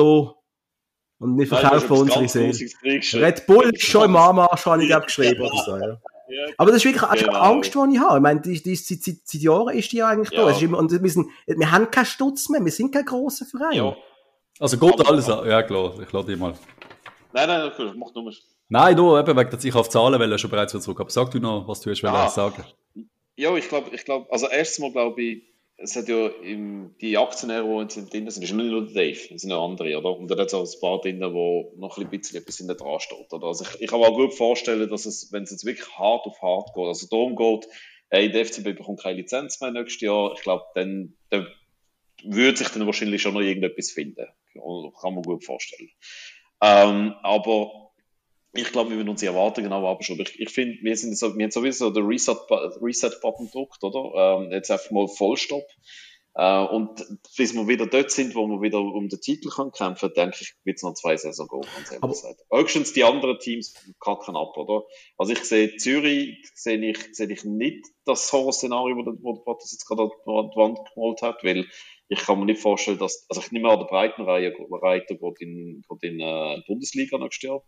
und 1.20 1.38
wir 1.38 1.46
das 1.46 1.60
verkaufen 1.60 1.92
unsere 1.92 2.26
Seele. 2.28 2.70
Red 3.24 3.46
Bull 3.46 3.70
ist 3.74 3.82
schon 3.84 4.06
im 4.06 4.16
Anmarsch, 4.16 4.66
habe 4.66 4.82
ich 4.82 4.88
glaube 4.88 5.06
geschrieben 5.06 5.42
oder 5.42 5.62
so, 5.64 5.76
ja. 5.76 6.00
Ja, 6.30 6.46
Aber 6.58 6.70
das 6.70 6.78
ist 6.78 6.84
wirklich 6.84 7.02
eine 7.02 7.20
Genau. 7.20 7.38
Angst, 7.38 7.74
die 7.74 7.94
ich 7.94 8.00
habe. 8.00 8.16
Ich 8.18 8.22
meine, 8.22 8.40
die, 8.40 8.62
die, 8.62 8.76
seit, 8.76 9.02
seit, 9.02 9.16
seit 9.24 9.40
Jahren 9.40 9.74
ist 9.76 9.90
die 9.92 10.02
eigentlich 10.02 10.30
da. 10.30 10.42
Ja. 10.44 10.50
Es 10.50 10.56
ist 10.58 10.62
immer, 10.62 10.78
und 10.78 10.90
wir, 11.02 11.10
sind, 11.10 11.28
wir 11.46 11.70
haben 11.70 11.90
keinen 11.90 12.04
Stutz 12.06 12.48
mehr, 12.48 12.64
wir 12.64 12.72
sind 12.72 12.92
kein 12.92 13.04
grosser 13.04 13.46
Verein. 13.46 13.76
ja. 13.76 13.96
Also 14.60 14.76
geht 14.76 14.92
Aber- 14.92 15.08
alles 15.08 15.28
an. 15.30 15.48
Ja, 15.48 15.62
klar, 15.62 15.92
ich 16.02 16.12
lade 16.12 16.26
dich 16.26 16.36
mal. 16.38 16.52
Nein, 17.32 17.48
nein, 17.48 17.70
cool, 17.78 17.94
mach 17.96 18.12
nur. 18.14 18.32
Nein, 18.68 18.96
du, 18.96 19.16
eben, 19.16 19.36
wegen 19.38 19.50
der 19.50 19.64
ich 19.64 19.74
auf 19.74 19.88
Zahlen 19.88 20.18
will, 20.20 20.38
schon 20.38 20.50
bereits 20.50 20.74
wieder 20.74 20.82
zurück. 20.82 21.00
Aber 21.00 21.10
sag 21.10 21.30
du 21.30 21.38
noch, 21.38 21.66
was 21.68 21.80
du 21.80 21.90
Ah. 21.90 22.24
ah. 22.24 22.28
sagen. 22.28 22.64
Ja, 23.36 23.54
ich 23.56 23.68
glaube, 23.68 23.90
ich 23.94 24.04
glaube, 24.04 24.26
also 24.30 24.48
erstens 24.48 24.80
mal 24.80 24.90
glaube 24.92 25.22
ich, 25.22 25.42
es 25.80 25.94
hat 25.94 26.08
ja 26.08 26.26
im, 26.26 26.96
die 27.00 27.16
Aktionäre, 27.16 27.64
die 27.64 27.80
jetzt 27.82 28.12
drin 28.12 28.28
sind, 28.28 28.42
ist 28.42 28.52
nicht 28.52 28.52
nur 28.52 28.86
der 28.86 28.94
Dave, 28.94 29.34
es 29.34 29.42
sind 29.42 29.52
auch 29.52 29.68
andere, 29.68 29.96
oder? 29.96 30.16
Und 30.16 30.28
da 30.28 30.36
hat 30.36 30.48
es 30.48 30.54
auch 30.54 30.66
ein 30.66 30.80
paar 30.80 31.00
drin, 31.00 31.20
wo 31.20 31.72
noch 31.76 31.96
ein 31.98 32.10
bisschen 32.10 32.40
etwas 32.40 32.58
hinten 32.58 32.76
dran 32.76 32.98
steht, 32.98 33.32
oder? 33.32 33.46
Also 33.46 33.64
ich, 33.64 33.82
ich 33.82 33.88
kann 33.88 34.00
mir 34.00 34.06
auch 34.06 34.16
gut 34.16 34.34
vorstellen, 34.34 34.90
dass 34.90 35.06
es, 35.06 35.32
wenn 35.32 35.44
es 35.44 35.52
jetzt 35.52 35.64
wirklich 35.64 35.88
hart 35.96 36.26
auf 36.26 36.42
hart 36.42 36.74
geht, 36.74 36.84
also 36.84 37.06
darum 37.08 37.36
geht, 37.36 37.68
hey, 38.10 38.30
der 38.30 38.44
FCB 38.44 38.76
bekommt 38.76 39.00
keine 39.00 39.18
Lizenz 39.18 39.60
mehr 39.60 39.70
nächstes 39.70 40.00
Jahr, 40.00 40.32
ich 40.34 40.42
glaube, 40.42 40.64
dann, 40.74 41.14
dann 41.30 41.46
würde 42.24 42.58
sich 42.58 42.68
dann 42.68 42.86
wahrscheinlich 42.86 43.22
schon 43.22 43.34
noch 43.34 43.40
irgendetwas 43.40 43.92
finden. 43.92 44.26
Kann 44.54 45.14
man 45.14 45.22
gut 45.22 45.44
vorstellen. 45.44 45.90
Ähm, 46.60 47.14
aber 47.22 47.87
ich 48.52 48.72
glaube, 48.72 48.90
wir 48.90 48.96
würden 48.96 49.10
unsere 49.10 49.34
Erwartungen 49.34 49.72
auch 49.72 49.90
abschreiben. 49.90 50.24
Ich, 50.26 50.40
ich 50.40 50.50
finde, 50.50 50.78
wir 50.82 50.96
sind 50.96 51.16
so, 51.16 51.36
wir 51.36 51.44
haben 51.44 51.50
sowieso 51.50 51.90
den 51.90 52.06
Reset-Button 52.06 52.82
Reset 52.82 53.10
gedrückt, 53.20 53.82
oder? 53.82 54.40
Ähm, 54.40 54.52
jetzt 54.52 54.70
einfach 54.70 54.90
mal 54.90 55.08
Vollstopp. 55.08 55.66
Äh, 56.34 56.64
und 56.66 57.04
bis 57.36 57.52
wir 57.54 57.66
wieder 57.66 57.86
dort 57.86 58.12
sind, 58.12 58.34
wo 58.34 58.46
wir 58.46 58.62
wieder 58.62 58.78
um 58.78 59.08
den 59.08 59.20
Titel 59.20 59.48
können 59.48 59.72
kämpfen, 59.72 60.12
denke 60.14 60.38
ich, 60.40 60.54
wird 60.64 60.76
es 60.76 60.82
noch 60.84 60.94
zwei 60.94 61.16
Saison 61.16 61.48
gehen, 61.48 61.62
ganz 61.74 61.90
ehrlich 61.90 62.10
gesagt. 62.10 62.40
Höchstens 62.52 62.92
die 62.92 63.02
anderen 63.02 63.38
Teams 63.40 63.74
kacken 63.98 64.36
ab, 64.36 64.56
oder? 64.56 64.84
Also 65.16 65.32
ich 65.32 65.40
sehe 65.40 65.76
Zürich, 65.76 66.48
sehe 66.54 66.78
ich, 66.78 66.98
sehe 67.12 67.30
ich 67.30 67.44
nicht 67.44 67.86
das 68.04 68.32
Horrorszenario, 68.32 68.96
wo 68.96 69.02
der, 69.02 69.14
wo 69.20 69.32
der 69.34 69.42
Bottas 69.42 69.72
jetzt 69.72 69.86
gerade 69.86 70.02
an 70.02 70.10
die 70.50 70.56
Wand 70.56 70.78
gemalt 70.94 71.22
hat, 71.22 71.42
weil 71.42 71.66
ich 72.08 72.20
kann 72.20 72.38
mir 72.38 72.46
nicht 72.46 72.62
vorstellen, 72.62 72.98
dass, 72.98 73.26
also 73.28 73.40
ich 73.40 73.50
nehme 73.50 73.68
an, 73.68 73.80
der 73.80 73.86
Breitenreihe 73.86 74.54
Reiter 74.70 75.16
geht 75.16 75.40
in, 75.40 75.82
geht 75.88 76.02
in 76.02 76.20
äh, 76.20 76.62
Bundesliga 76.66 77.18
nächstes 77.18 77.48
Jahr. 77.48 77.62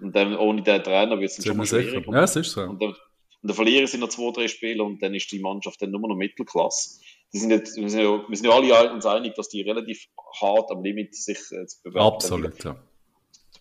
Und 0.00 0.14
dann 0.14 0.36
ohne 0.36 0.62
den 0.62 0.82
Trainer 0.82 1.18
wird 1.20 1.30
es 1.30 1.44
schon 1.44 1.56
mal 1.56 1.66
sicher? 1.66 1.90
schwierig. 1.90 2.06
Ja, 2.06 2.24
es 2.24 2.36
ist 2.36 2.52
so. 2.52 2.62
Und 2.62 2.82
dann, 2.82 2.90
und 2.90 2.96
dann 3.42 3.54
verlieren 3.54 3.86
sie 3.86 3.98
noch 3.98 4.08
zwei, 4.08 4.32
drei 4.32 4.48
Spiele 4.48 4.82
und 4.82 5.02
dann 5.02 5.14
ist 5.14 5.30
die 5.30 5.38
Mannschaft 5.38 5.80
dann 5.82 5.90
nur 5.90 6.08
noch 6.08 6.16
Mittelklasse. 6.16 7.00
Die 7.32 7.38
sind 7.38 7.50
jetzt, 7.50 7.76
wir, 7.76 7.88
sind 7.88 8.00
ja, 8.00 8.24
wir 8.28 8.36
sind 8.36 8.46
ja 8.46 8.52
alle 8.52 8.92
uns 8.92 9.06
einig, 9.06 9.34
dass 9.34 9.48
die 9.48 9.62
relativ 9.62 10.06
hart 10.40 10.70
am 10.70 10.82
Limit 10.82 11.14
sich 11.14 11.38
äh, 11.50 11.66
zu 11.66 11.82
bewerben. 11.82 12.14
Absolut, 12.14 12.64
ja. 12.64 12.76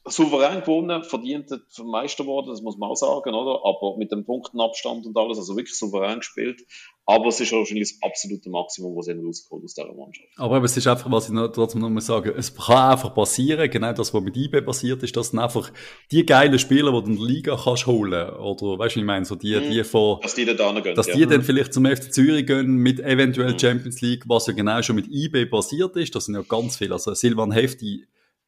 Souverän 0.05 0.61
gewonnen, 0.61 1.03
verdient 1.03 1.49
Meister 1.85 2.23
geworden, 2.23 2.47
das 2.49 2.61
muss 2.61 2.77
man 2.77 2.89
auch 2.89 2.95
sagen, 2.95 3.33
oder? 3.33 3.61
Aber 3.65 3.97
mit 3.97 4.11
dem 4.11 4.25
Punktenabstand 4.25 5.05
und 5.05 5.15
alles, 5.17 5.37
also 5.37 5.55
wirklich 5.55 5.77
souverän 5.77 6.19
gespielt. 6.19 6.61
Aber 7.05 7.27
es 7.27 7.39
ist 7.39 7.51
wahrscheinlich 7.51 7.89
das 7.89 8.01
absolute 8.09 8.49
Maximum, 8.49 8.95
was 8.95 9.05
sie 9.07 9.11
rausgeholt 9.13 9.63
aus 9.65 9.73
dieser 9.73 9.93
Mannschaft. 9.93 10.27
Aber 10.37 10.61
es 10.63 10.75
ist 10.77 10.87
einfach, 10.87 11.11
was 11.11 11.27
ich 11.27 11.33
noch, 11.33 11.47
trotzdem 11.49 11.81
noch 11.81 11.89
mal 11.89 11.99
sagen, 12.01 12.33
es 12.37 12.53
kann 12.55 12.91
einfach 12.91 13.13
passieren, 13.13 13.69
genau 13.69 13.91
das, 13.93 14.13
was 14.13 14.21
mit 14.23 14.35
IB 14.37 14.61
passiert 14.61 15.03
ist, 15.03 15.15
dass 15.15 15.31
dann 15.31 15.41
einfach 15.41 15.71
die 16.11 16.25
geilen 16.25 16.57
Spieler, 16.59 16.91
die 16.93 17.01
du 17.05 17.11
in 17.11 17.17
der 17.17 17.25
Liga 17.25 17.59
kannst 17.61 17.87
holen, 17.87 18.29
oder, 18.35 18.79
weißt 18.79 18.95
du, 18.95 18.99
ich 18.99 19.05
meine, 19.05 19.25
so 19.25 19.35
die, 19.35 19.55
Mhm. 19.55 19.69
die 19.71 19.83
von, 19.83 20.19
Dass 20.21 20.35
die 20.35 20.45
da 20.45 20.79
gehen. 20.79 20.95
dass 20.95 21.07
ja. 21.07 21.15
die 21.15 21.25
dann 21.25 21.43
vielleicht 21.43 21.73
zum 21.73 21.85
FC 21.85 22.11
Zürich 22.13 22.45
gehen 22.45 22.75
mit 22.75 22.99
eventuell 23.01 23.53
Mhm. 23.53 23.59
Champions 23.59 24.01
League, 24.01 24.23
was 24.27 24.47
ja 24.47 24.53
genau 24.53 24.81
schon 24.81 24.95
mit 24.95 25.07
IB 25.09 25.45
passiert 25.47 25.95
ist. 25.97 26.15
Das 26.15 26.25
sind 26.25 26.35
ja 26.35 26.41
ganz 26.41 26.77
viele. 26.77 26.93
Also 26.93 27.13
Silvan 27.13 27.51
Hefti 27.51 28.05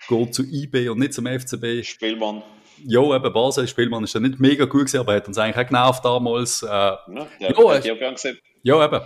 geht 0.08 0.34
zu 0.36 0.44
IB 0.44 0.90
und 0.90 1.00
nicht 1.00 1.14
zum 1.14 1.26
FCB. 1.26 1.84
Spielmann. 1.84 2.44
Ja, 2.86 3.02
eben 3.16 3.34
Basel, 3.34 3.68
Spielmann 3.68 4.04
ist 4.04 4.14
ja 4.14 4.20
nicht 4.20 4.40
mega 4.40 4.66
gut 4.66 4.82
gewesen, 4.82 5.00
aber 5.00 5.14
er 5.14 5.18
hat 5.18 5.28
uns 5.28 5.38
eigentlich 5.38 5.58
auch 5.66 5.70
genervt 5.70 6.06
damals. 6.06 6.62
Äh, 6.64 6.68
Ja, 6.68 6.98
der 7.40 7.52
Ja, 7.58 7.74
hat 7.74 7.84
gern 7.84 8.14
gesehen. 8.16 8.38
ja, 8.64 8.86
eben. 8.86 9.02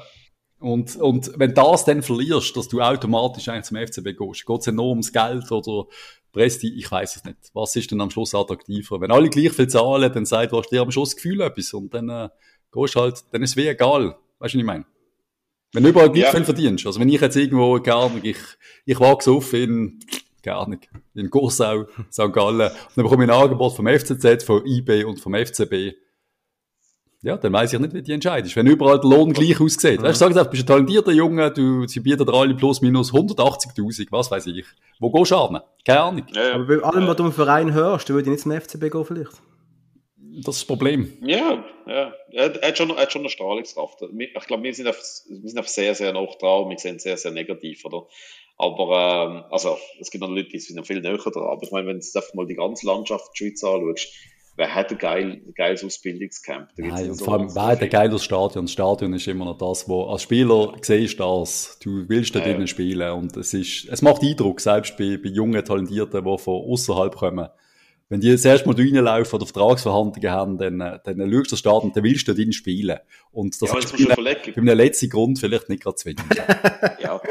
Und, 0.59 0.95
und 0.97 1.31
wenn 1.37 1.53
das 1.53 1.85
dann 1.85 2.01
verlierst, 2.01 2.57
dass 2.57 2.67
du 2.67 2.81
automatisch 2.81 3.47
eigentlich 3.47 3.65
zum 3.65 3.77
FCB 3.77 4.17
gehst, 4.17 4.45
geht 4.45 4.59
es 4.59 4.65
ja 4.65 4.71
nur 4.73 4.89
ums 4.89 5.13
Geld 5.13 5.49
oder 5.51 5.87
Presti, 6.33 6.73
ich 6.77 6.91
weiß 6.91 7.15
es 7.15 7.23
nicht. 7.23 7.37
Was 7.53 7.75
ist 7.77 7.89
denn 7.91 8.01
am 8.01 8.09
Schluss 8.11 8.35
attraktiver? 8.35 8.99
Wenn 8.99 9.11
alle 9.11 9.29
gleich 9.29 9.51
viel 9.53 9.67
zahlen, 9.67 10.11
dann 10.11 10.25
sagt, 10.25 10.51
du 10.51 10.57
hast 10.57 10.69
dir 10.69 10.81
am 10.81 10.91
Schluss 10.91 11.11
das 11.11 11.15
Gefühl 11.15 11.39
etwas 11.41 11.73
und 11.73 11.93
dann 11.93 12.09
äh, 12.09 12.29
gehst 12.73 12.95
halt, 12.97 13.23
dann 13.31 13.41
ist 13.41 13.51
es 13.51 13.55
wie 13.57 13.67
egal. 13.67 14.17
Weißt 14.39 14.53
du, 14.53 14.57
was 14.57 14.61
ich 14.61 14.63
meine? 14.63 14.85
Wenn 15.71 15.83
du 15.83 15.89
überall 15.89 16.11
gleich 16.11 16.25
Ja. 16.25 16.31
viel 16.31 16.43
verdienst. 16.43 16.85
Also 16.85 16.99
wenn 16.99 17.09
ich 17.09 17.21
jetzt 17.21 17.35
irgendwo, 17.37 17.79
keine 17.79 17.95
Ahnung, 17.97 18.19
ich, 18.23 18.37
ich 18.85 18.99
wachse 18.99 19.31
auf 19.31 19.53
in, 19.53 19.99
keine 20.43 20.57
Ahnung, 20.57 20.79
in 21.15 21.29
Gorsau, 21.29 21.85
St. 22.11 22.31
Gallen, 22.33 22.61
und 22.69 22.97
dann 22.97 23.03
bekomme 23.05 23.25
ich 23.25 23.31
ein 23.31 23.35
Angebot 23.37 23.73
vom 23.75 23.87
FCZ, 23.87 24.43
von 24.43 24.65
IB 24.65 25.03
und 25.03 25.19
vom 25.19 25.33
FCB. 25.35 25.93
Ja, 27.21 27.35
dann 27.35 27.51
weiß 27.51 27.73
ich 27.73 27.79
nicht, 27.79 27.93
wie 27.93 28.01
die 28.01 28.13
entscheidest. 28.13 28.55
Wenn 28.55 28.65
überall 28.67 28.97
der 28.99 29.09
Lohn 29.09 29.33
gleich 29.33 29.59
aussieht. 29.59 30.01
Weißt 30.01 30.21
du, 30.21 30.25
sag 30.25 30.27
einfach, 30.29 30.49
bist 30.49 30.63
ein 30.63 30.67
talentierter 30.67 31.11
Junge, 31.11 31.51
du, 31.51 31.85
sie 31.85 31.99
bieten 31.99 32.25
dir 32.25 32.33
alle 32.33 32.55
plus 32.55 32.79
minus 32.81 33.11
180.000, 33.11 34.07
was 34.09 34.31
weiß 34.31 34.47
ich. 34.47 34.65
Wo 34.99 35.11
gehst 35.11 35.31
du 35.31 35.35
an? 35.35 35.61
Keine 35.85 35.99
Ahnung. 36.01 36.25
Ja, 36.33 36.47
ja. 36.49 36.53
Aber 36.55 36.65
bei 36.65 36.81
allem, 36.81 37.07
was 37.07 37.17
du 37.17 37.25
im 37.25 37.33
Verein 37.33 37.73
hörst, 37.73 38.07
würde 38.07 38.21
ich 38.21 38.29
nicht 38.31 38.41
zum 38.43 38.53
FCB 38.53 38.89
gehen 38.89 39.03
vielleicht. 39.03 39.33
Das 40.45 40.55
ist 40.55 40.61
das 40.61 40.65
Problem. 40.65 41.11
Ja, 41.21 41.61
ja. 41.87 42.13
Er, 42.31 42.53
hat- 42.69 42.77
schon, 42.77 42.91
er 42.91 42.97
hat 43.01 43.11
schon 43.11 43.23
eine 43.23 43.29
Strahlungskraft. 43.29 44.01
Ich 44.17 44.47
glaube, 44.47 44.63
wir 44.63 44.73
sind, 44.73 44.87
auf, 44.87 44.95
wir 45.27 45.49
sind 45.49 45.59
auf 45.59 45.67
sehr, 45.67 45.93
sehr 45.95 46.13
nah 46.13 46.25
dran. 46.39 46.69
Wir 46.69 46.77
sehen 46.77 46.99
sehr, 46.99 47.17
sehr 47.17 47.31
negativ, 47.31 47.83
oder? 47.83 48.03
Aber, 48.59 49.31
ähm, 49.31 49.43
also, 49.51 49.77
es 50.01 50.11
gibt 50.11 50.21
noch 50.21 50.29
Leute, 50.29 50.49
die 50.49 50.59
sind 50.59 50.75
noch 50.75 50.85
viel 50.85 50.99
näher 51.01 51.17
dran. 51.17 51.43
Aber 51.43 51.63
ich 51.63 51.71
meine, 51.71 51.87
wenn 51.87 51.99
du 51.99 52.05
jetzt 52.05 52.35
mal 52.35 52.45
die 52.45 52.55
ganze 52.55 52.85
Landschaft 52.85 53.29
der 53.31 53.35
Schweiz 53.45 53.63
anschaust, 53.63 54.09
wer 54.57 54.75
hat 54.75 54.91
ein, 54.91 54.97
geil, 54.97 55.41
geiles 55.55 55.81
Ausbildungscamp? 55.85 56.67
Da 56.75 56.85
Nein, 56.85 57.13
so- 57.13 57.23
vor 57.23 57.35
allem, 57.35 57.55
wer 57.55 57.67
hat 57.67 57.81
ein 57.81 57.89
geiles 57.89 58.21
Stadion? 58.23 58.65
Das 58.65 58.73
Stadion 58.73 59.13
ist 59.13 59.27
immer 59.27 59.45
noch 59.45 59.57
das, 59.57 59.87
wo, 59.87 60.03
als 60.07 60.23
Spieler 60.23 60.73
siehst 60.81 61.17
du 61.19 61.23
das. 61.23 61.79
Du 61.81 62.03
willst 62.09 62.35
da 62.35 62.39
Ja, 62.39 62.45
ja. 62.47 62.51
drinnen 62.51 62.67
spielen. 62.67 63.11
Und 63.13 63.37
es 63.37 63.53
ist, 63.53 63.87
es 63.89 64.01
macht 64.01 64.21
Eindruck, 64.23 64.59
selbst 64.59 64.97
bei, 64.97 65.17
bei 65.17 65.29
jungen 65.29 65.63
Talentierten, 65.63 66.23
die 66.25 66.37
von 66.37 66.61
außerhalb 66.69 67.15
kommen. 67.15 67.47
Wenn 68.11 68.21
die 68.21 68.31
das 68.31 68.43
erste 68.43 68.67
Mal 68.67 68.75
reinlaufen 68.75 69.35
oder 69.37 69.45
Vertragsverhandlungen 69.45 70.31
haben, 70.31 70.57
dann, 70.57 70.81
äh, 70.81 70.99
dann 71.03 71.19
schaust 71.31 71.45
du 71.45 71.49
das 71.51 71.59
Stadion, 71.59 71.91
dann 71.93 72.03
willst 72.03 72.27
du 72.27 72.33
drin 72.33 72.51
spielen. 72.51 72.97
Und 73.31 73.61
das 73.61 73.69
Ja, 73.71 73.77
ist 73.77 73.95
bei 74.07 74.55
einem, 74.55 74.77
letzten 74.77 75.09
Grund 75.09 75.37
vielleicht 75.39 75.69
nicht 75.69 75.83
gerade 75.83 75.95
zwingend. 75.95 76.23
Ja. 77.01 77.21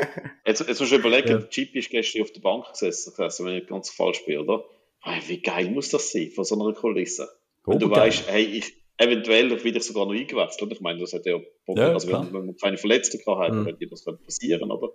Jetzt, 0.47 0.67
jetzt 0.67 0.79
musst 0.81 0.93
du 0.93 0.97
überlegen, 0.97 1.29
Ja. 1.29 1.43
Chip 1.49 1.75
ist 1.75 1.91
gestern 1.91 2.23
auf 2.23 2.31
der 2.33 2.41
Bank 2.41 2.65
gesessen, 2.73 3.13
also 3.19 3.45
wenn 3.45 3.57
ich 3.57 3.67
ganz 3.67 3.91
falsch 3.91 4.25
bin, 4.25 4.39
oder? 4.39 4.65
Hey, 5.01 5.21
wie 5.27 5.41
geil 5.43 5.71
muss 5.71 5.91
das 5.91 6.11
sein, 6.13 6.31
von 6.35 6.45
so 6.45 6.55
einer 6.61 6.73
Kulisse? 6.75 7.29
Wenn 7.67 7.79
du 7.79 7.87
Obergeil. 7.87 8.07
weißt, 8.09 8.25
hey, 8.31 8.45
ich, 8.45 8.73
eventuell 8.97 9.51
werde 9.51 9.79
ich 9.79 9.83
sogar 9.85 10.07
noch 10.07 10.15
eingewechselt? 10.15 10.73
Ich 10.73 10.81
meine, 10.81 11.01
das 11.01 11.13
hat 11.13 11.27
ja, 11.27 11.39
Ja, 11.69 11.93
also 11.93 12.09
wenn, 12.09 12.33
wenn 12.33 12.47
man 12.47 12.57
keine 12.57 12.79
Verletzten 12.79 13.19
gehabt 13.19 13.41
hat, 13.41 13.53
Mhm. 13.53 13.57
dann 13.57 13.67
hätte 13.67 13.87
das 13.89 14.05
passieren, 14.05 14.71
oder? 14.71 14.89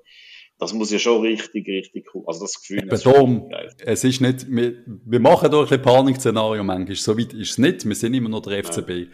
Das 0.59 0.71
muss 0.73 0.91
ja 0.91 0.99
schon 0.99 1.21
richtig, 1.21 1.67
richtig 1.67 2.13
cool, 2.13 2.23
also 2.27 2.41
das 2.41 2.61
Gefühl, 2.61 2.79
Eben 2.79 2.89
das 2.89 2.99
ist 2.99 3.05
darum, 3.05 3.51
es 3.79 4.03
ist 4.03 4.21
nicht, 4.21 4.45
wir, 4.49 4.83
wir 4.85 5.19
machen 5.19 5.51
da 5.51 5.57
ein 5.57 5.63
bisschen 5.63 5.81
Panikszenario 5.81 6.63
manchmal. 6.63 6.95
So 6.95 7.17
weit 7.17 7.33
ist 7.33 7.51
es 7.51 7.57
nicht. 7.57 7.85
Wir 7.85 7.95
sind 7.95 8.13
immer 8.13 8.29
noch 8.29 8.41
der 8.41 8.63
FCB. 8.63 9.09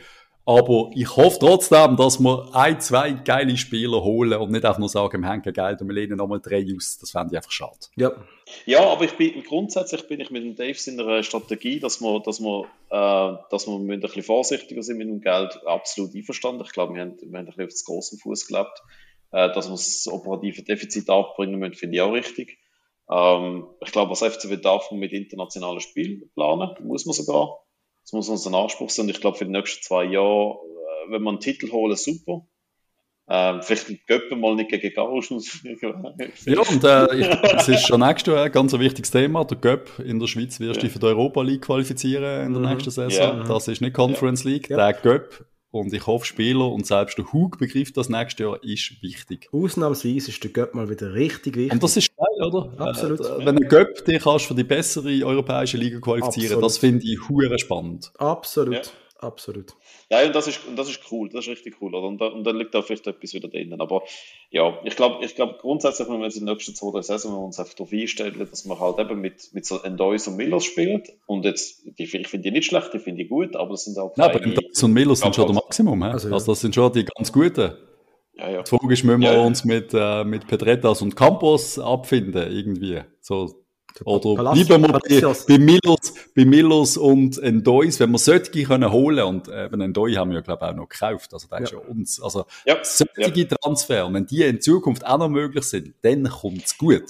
Aber 0.49 0.90
ich 0.95 1.16
hoffe 1.16 1.38
trotzdem, 1.40 1.95
dass 1.95 2.20
wir 2.20 2.49
ein, 2.53 2.82
zwei 2.82 3.11
geile 3.11 3.56
Spieler 3.56 4.03
holen 4.03 4.34
und 4.34 4.52
nicht 4.52 4.66
einfach 4.66 4.80
nur 4.80 4.90
sagen, 4.90 5.22
wir 5.22 5.30
haben 5.30 5.44
kein 5.44 5.53
Geld 5.53 5.80
und 5.80 5.90
wir 5.90 5.94
lehnen 5.94 6.18
nochmal 6.18 6.40
drei 6.41 6.66
aus. 6.76 6.98
Das 6.99 7.11
fände 7.11 7.34
ich 7.34 7.38
einfach 7.38 7.52
schade. 7.52 7.78
Ja. 7.95 8.11
Ja, 8.66 8.84
aber 8.90 9.06
ich 9.06 9.16
bin, 9.16 9.44
grundsätzlich 9.44 10.07
bin 10.07 10.20
ich 10.20 10.32
mit 10.32 10.44
dem 10.44 10.56
Dave 10.56 10.76
in 10.88 10.99
einer 10.99 11.22
Strategie, 11.22 11.80
dass 11.80 12.02
wir, 12.02 12.20
dass 12.22 12.40
wir, 12.40 12.66
äh, 12.90 13.38
dass 13.52 13.68
wir 13.68 13.76
ein 13.76 13.99
bisschen 13.99 14.24
vorsichtiger 14.24 14.82
sind 14.82 14.98
mit 14.98 15.07
dem 15.07 15.22
Geld, 15.22 15.60
absolut 15.68 16.16
einverstanden. 16.16 16.64
Ich 16.66 16.72
glaube, 16.72 16.95
wir 16.95 17.02
haben, 17.02 17.18
wir 17.22 17.28
haben 17.28 17.36
ein 17.36 17.45
bisschen 17.45 17.66
auf 17.66 17.70
das 17.70 17.86
großen 17.86 18.18
Fuß 18.18 18.48
gelebt. 18.48 18.82
Äh, 19.31 19.53
dass 19.53 19.68
wir 19.68 19.72
das 19.72 20.07
operative 20.11 20.64
Defizit 20.64 21.10
abbringen 21.10 21.60
müssen, 21.60 21.76
finde 21.76 21.95
ich 21.97 22.01
auch 22.01 22.11
richtig. 22.14 22.57
Ähm, 23.11 23.68
ich 23.84 23.91
glaube, 23.91 24.11
als 24.11 24.22
FCW 24.22 24.57
darf 24.57 24.89
man 24.91 24.99
mit 24.99 25.14
internationalen 25.14 25.80
Spielen 25.80 26.30
planen, 26.35 26.72
muss 26.84 27.06
man 27.06 27.14
sogar. 27.14 27.60
Das 28.03 28.14
muss 28.14 28.30
unser 28.30 28.53
Anspruch 28.57 28.89
sein. 28.89 29.06
Und 29.06 29.11
ich 29.11 29.22
glaube, 29.22 29.38
für 29.38 29.45
die 29.45 29.51
nächsten 29.51 29.84
zwei 29.84 30.03
Jahre, 30.06 30.57
äh, 31.07 31.11
wenn 31.11 31.22
wir 31.22 31.30
einen 31.30 31.39
Titel 31.39 31.72
holen, 31.72 31.95
super. 31.95 32.47
Ähm, 33.31 33.61
vielleicht 33.61 33.89
ein 33.89 33.99
Göppen 34.07 34.39
mal 34.39 34.56
nicht 34.56 34.72
gegen 34.72 34.91
Gausch 34.95 35.30
Ja, 35.30 36.61
und 36.61 36.84
äh, 36.84 37.15
ich, 37.15 37.27
es 37.57 37.68
ist 37.68 37.88
schon 37.88 37.99
nächstes 37.99 38.34
Jahr 38.34 38.43
ein 38.45 38.51
ganz 38.51 38.73
ein 38.73 38.80
wichtiges 38.80 39.11
Thema. 39.11 39.45
Der 39.45 39.57
Göpp 39.57 39.99
in 39.99 40.19
der 40.19 40.26
Schweiz 40.26 40.60
wirst 40.60 40.77
du 40.77 40.85
dich 40.88 40.91
für 40.91 40.97
die 40.97 41.06
Europa 41.06 41.43
League 41.43 41.61
qualifizieren 41.61 42.47
in 42.47 42.53
der 42.53 42.61
Mhm. 42.64 42.69
nächsten 42.69 42.89
Saison. 42.89 43.38
Ja. 43.39 43.43
Das 43.43 43.68
ist 43.68 43.81
nicht 43.81 43.93
Conference 43.93 44.43
League. 44.45 44.69
Ja. 44.72 44.77
Der 44.77 44.93
Göpp 44.93 45.45
und 45.72 45.94
ich 45.94 46.08
hoffe 46.08 46.26
Spieler 46.26 46.72
und 46.72 46.88
selbst 46.88 47.18
der 47.18 47.32
Hug 47.32 47.58
begreift 47.60 47.96
das 47.96 48.10
nächstes 48.10 48.44
Jahr 48.44 48.64
ist 48.64 49.02
wichtig. 49.02 49.50
Ausnahmsweise 49.52 50.32
ist 50.32 50.44
der 50.44 50.52
Göpp 50.52 50.74
mal 50.74 50.90
wieder 50.90 51.14
richtig 51.14 51.56
wichtig. 51.56 51.74
Und 51.74 51.84
das 51.84 51.98
ist 51.98 52.10
geil, 52.16 52.48
oder? 52.48 52.74
Absolut. 52.80 53.20
Äh, 53.20 53.46
wenn 53.46 53.58
ein 53.58 53.68
Göpp 53.68 54.04
dich 54.06 54.24
kannst 54.24 54.46
für 54.46 54.56
die 54.56 54.64
bessere 54.64 55.24
europäische 55.24 55.78
Liga 55.78 56.00
qualifizieren, 56.00 56.54
Absolut. 56.54 56.66
das 56.66 56.78
finde 56.80 57.06
ich 57.06 57.30
hure 57.30 57.60
spannend. 57.60 58.12
Absolut. 58.18 58.74
Ja. 58.74 58.82
Absolut. 59.22 59.74
Ja, 60.10 60.26
und 60.26 60.34
das 60.34 60.48
ist, 60.48 60.66
und 60.66 60.78
das 60.78 60.90
ist 60.90 61.02
cool, 61.12 61.28
das 61.28 61.41
ist 61.46 61.50
richtig 61.52 61.82
cool. 61.82 61.94
Oder? 61.94 62.08
Und, 62.08 62.22
da, 62.22 62.28
und 62.28 62.46
dann 62.46 62.56
liegt 62.58 62.74
da 62.74 62.82
vielleicht 62.82 63.06
etwas 63.06 63.34
wieder 63.34 63.50
drinnen. 63.50 63.82
Aber 63.82 64.04
ja, 64.50 64.80
ich 64.86 64.96
glaube, 64.96 65.26
ich 65.26 65.36
glaub, 65.36 65.60
grundsätzlich, 65.60 66.08
wenn 66.08 66.20
wir 66.20 66.26
jetzt 66.26 66.38
in 66.38 66.46
den 66.46 66.54
nächsten 66.54 66.74
zwei, 66.74 66.91
drei 66.91 67.02
Saison 67.02 67.44
uns 67.44 67.60
einfach 67.60 67.74
darauf 67.74 67.91
einstellen, 67.91 68.48
dass 68.50 68.66
wir 68.66 68.80
halt 68.80 68.98
eben 69.00 69.20
mit, 69.20 69.50
mit 69.54 69.66
so 69.66 69.78
Endois 69.82 70.26
und 70.28 70.38
Millers 70.38 70.64
spielen. 70.64 71.04
Und 71.26 71.44
jetzt, 71.44 71.84
die, 72.00 72.04
ich 72.04 72.28
finde 72.30 72.44
die 72.46 72.52
nicht 72.52 72.68
schlecht, 72.68 72.94
die 72.94 73.00
finde 73.00 73.24
ich 73.24 73.30
gut, 73.30 73.58
aber 73.58 73.72
das 73.72 73.84
sind 73.84 73.98
auch 73.98 74.16
Nein, 74.16 74.30
aber 74.30 74.40
Dawes 74.40 74.84
und 74.84 74.94
Miller 74.94 75.16
sind 75.18 75.36
schon 75.36 75.48
der 75.48 75.56
Ja, 75.56 75.62
Maximum. 75.62 76.02
He? 76.04 76.10
Also, 76.12 76.34
Also, 76.34 76.46
ja. 76.52 76.54
das 76.54 76.62
sind 76.62 76.76
schon 76.76 76.94
die 76.94 77.04
ganz 77.04 77.34
guten. 77.34 77.74
ja, 78.36 78.50
ja. 78.50 78.64
Die 78.64 78.70
Frage 78.70 78.94
ist, 78.94 79.04
müssen 79.04 79.20
wir 79.22 79.28
Ja, 79.34 79.40
ja. 79.40 79.46
uns 79.46 79.66
mit, 79.66 79.94
äh, 79.94 80.24
mit 80.24 80.48
Pedretas 80.48 81.02
und 81.02 81.18
Campos 81.18 81.78
abfinden, 81.78 82.50
irgendwie. 82.52 83.02
So, 83.20 83.54
oder 84.06 84.36
Palacios- 84.36 84.68
bleiben 84.68 84.84
wir 84.84 84.94
bei, 84.94 84.99
Palacios. 84.99 85.45
bei, 85.45 85.57
Millers, 85.57 86.14
bei 86.36 86.45
Millers 86.45 86.98
und 86.98 87.38
Endois, 87.40 87.99
wenn 87.99 88.11
wir 88.11 88.18
solche 88.18 88.64
können 88.64 88.91
holen, 88.91 89.24
und 89.26 89.48
äh, 89.48 89.66
eben 89.66 89.82
Endoi 89.82 90.14
haben 90.14 90.30
wir 90.32 90.38
ja, 90.38 90.41
glaube 90.41 90.66
ich, 90.66 90.72
auch 90.72 90.76
noch 90.76 90.90
gekauft, 90.90 91.34
also 91.34 91.48
der 91.48 91.60
ist 91.61 91.72
ja. 91.74 91.80
uns, 91.80 92.22
also 92.22 92.45
Ja, 92.66 92.78
solche 92.84 93.48
Transfer, 93.48 94.11
wenn 94.14 94.26
die 94.26 94.44
in 94.44 94.61
Zukunft 94.61 95.06
auch 95.06 95.18
noch 95.18 95.30
möglich 95.30 95.64
sind, 95.66 95.94
dann 96.02 96.24
kommt's 96.30 96.78
gut. 96.78 97.03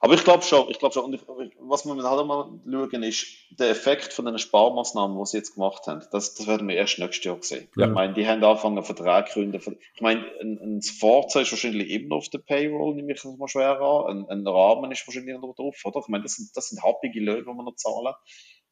Aber 0.00 0.14
ich 0.14 0.22
glaube 0.22 0.44
schon, 0.44 0.70
ich 0.70 0.78
glaube 0.78 0.94
schon. 0.94 1.04
Und 1.04 1.14
ich, 1.14 1.22
was 1.58 1.84
wir 1.84 1.94
halt 2.02 2.26
mal 2.26 2.48
schauen, 2.64 3.02
ist 3.02 3.26
der 3.50 3.70
Effekt 3.70 4.12
von 4.12 4.26
den 4.26 4.38
Sparmaßnahmen, 4.38 5.18
die 5.18 5.26
sie 5.26 5.38
jetzt 5.38 5.54
gemacht 5.54 5.86
haben. 5.86 6.04
Das, 6.12 6.34
das 6.34 6.46
werden 6.46 6.68
wir 6.68 6.76
erst 6.76 7.00
nächstes 7.00 7.24
Jahr 7.24 7.38
sehen. 7.40 7.68
Ja. 7.76 7.86
Ich 7.86 7.92
meine, 7.92 8.14
die 8.14 8.26
haben 8.26 8.42
angefangen, 8.44 8.82
Verträge 8.84 9.28
zu 9.28 9.40
gründen. 9.40 9.78
Ich 9.94 10.00
meine, 10.00 10.24
ein, 10.40 10.58
ein 10.62 10.82
Forza 10.82 11.40
ist 11.40 11.50
wahrscheinlich 11.50 11.90
immer 11.90 12.16
auf 12.16 12.28
der 12.28 12.38
Payroll, 12.38 12.94
nehme 12.94 13.12
ich 13.12 13.22
das 13.22 13.36
mal 13.36 13.48
schwer 13.48 13.80
an. 13.80 14.28
Ein, 14.28 14.28
ein 14.28 14.46
Rahmen 14.46 14.92
ist 14.92 15.06
wahrscheinlich 15.06 15.36
noch 15.36 15.54
drauf, 15.56 15.76
oder? 15.84 16.00
Ich 16.00 16.08
meine, 16.08 16.22
das 16.22 16.36
sind, 16.36 16.50
das 16.54 16.68
sind 16.68 16.82
happige 16.82 17.20
Löhne, 17.20 17.42
die 17.42 17.46
wir 17.46 17.62
noch 17.64 17.74
zahlen. 17.74 18.14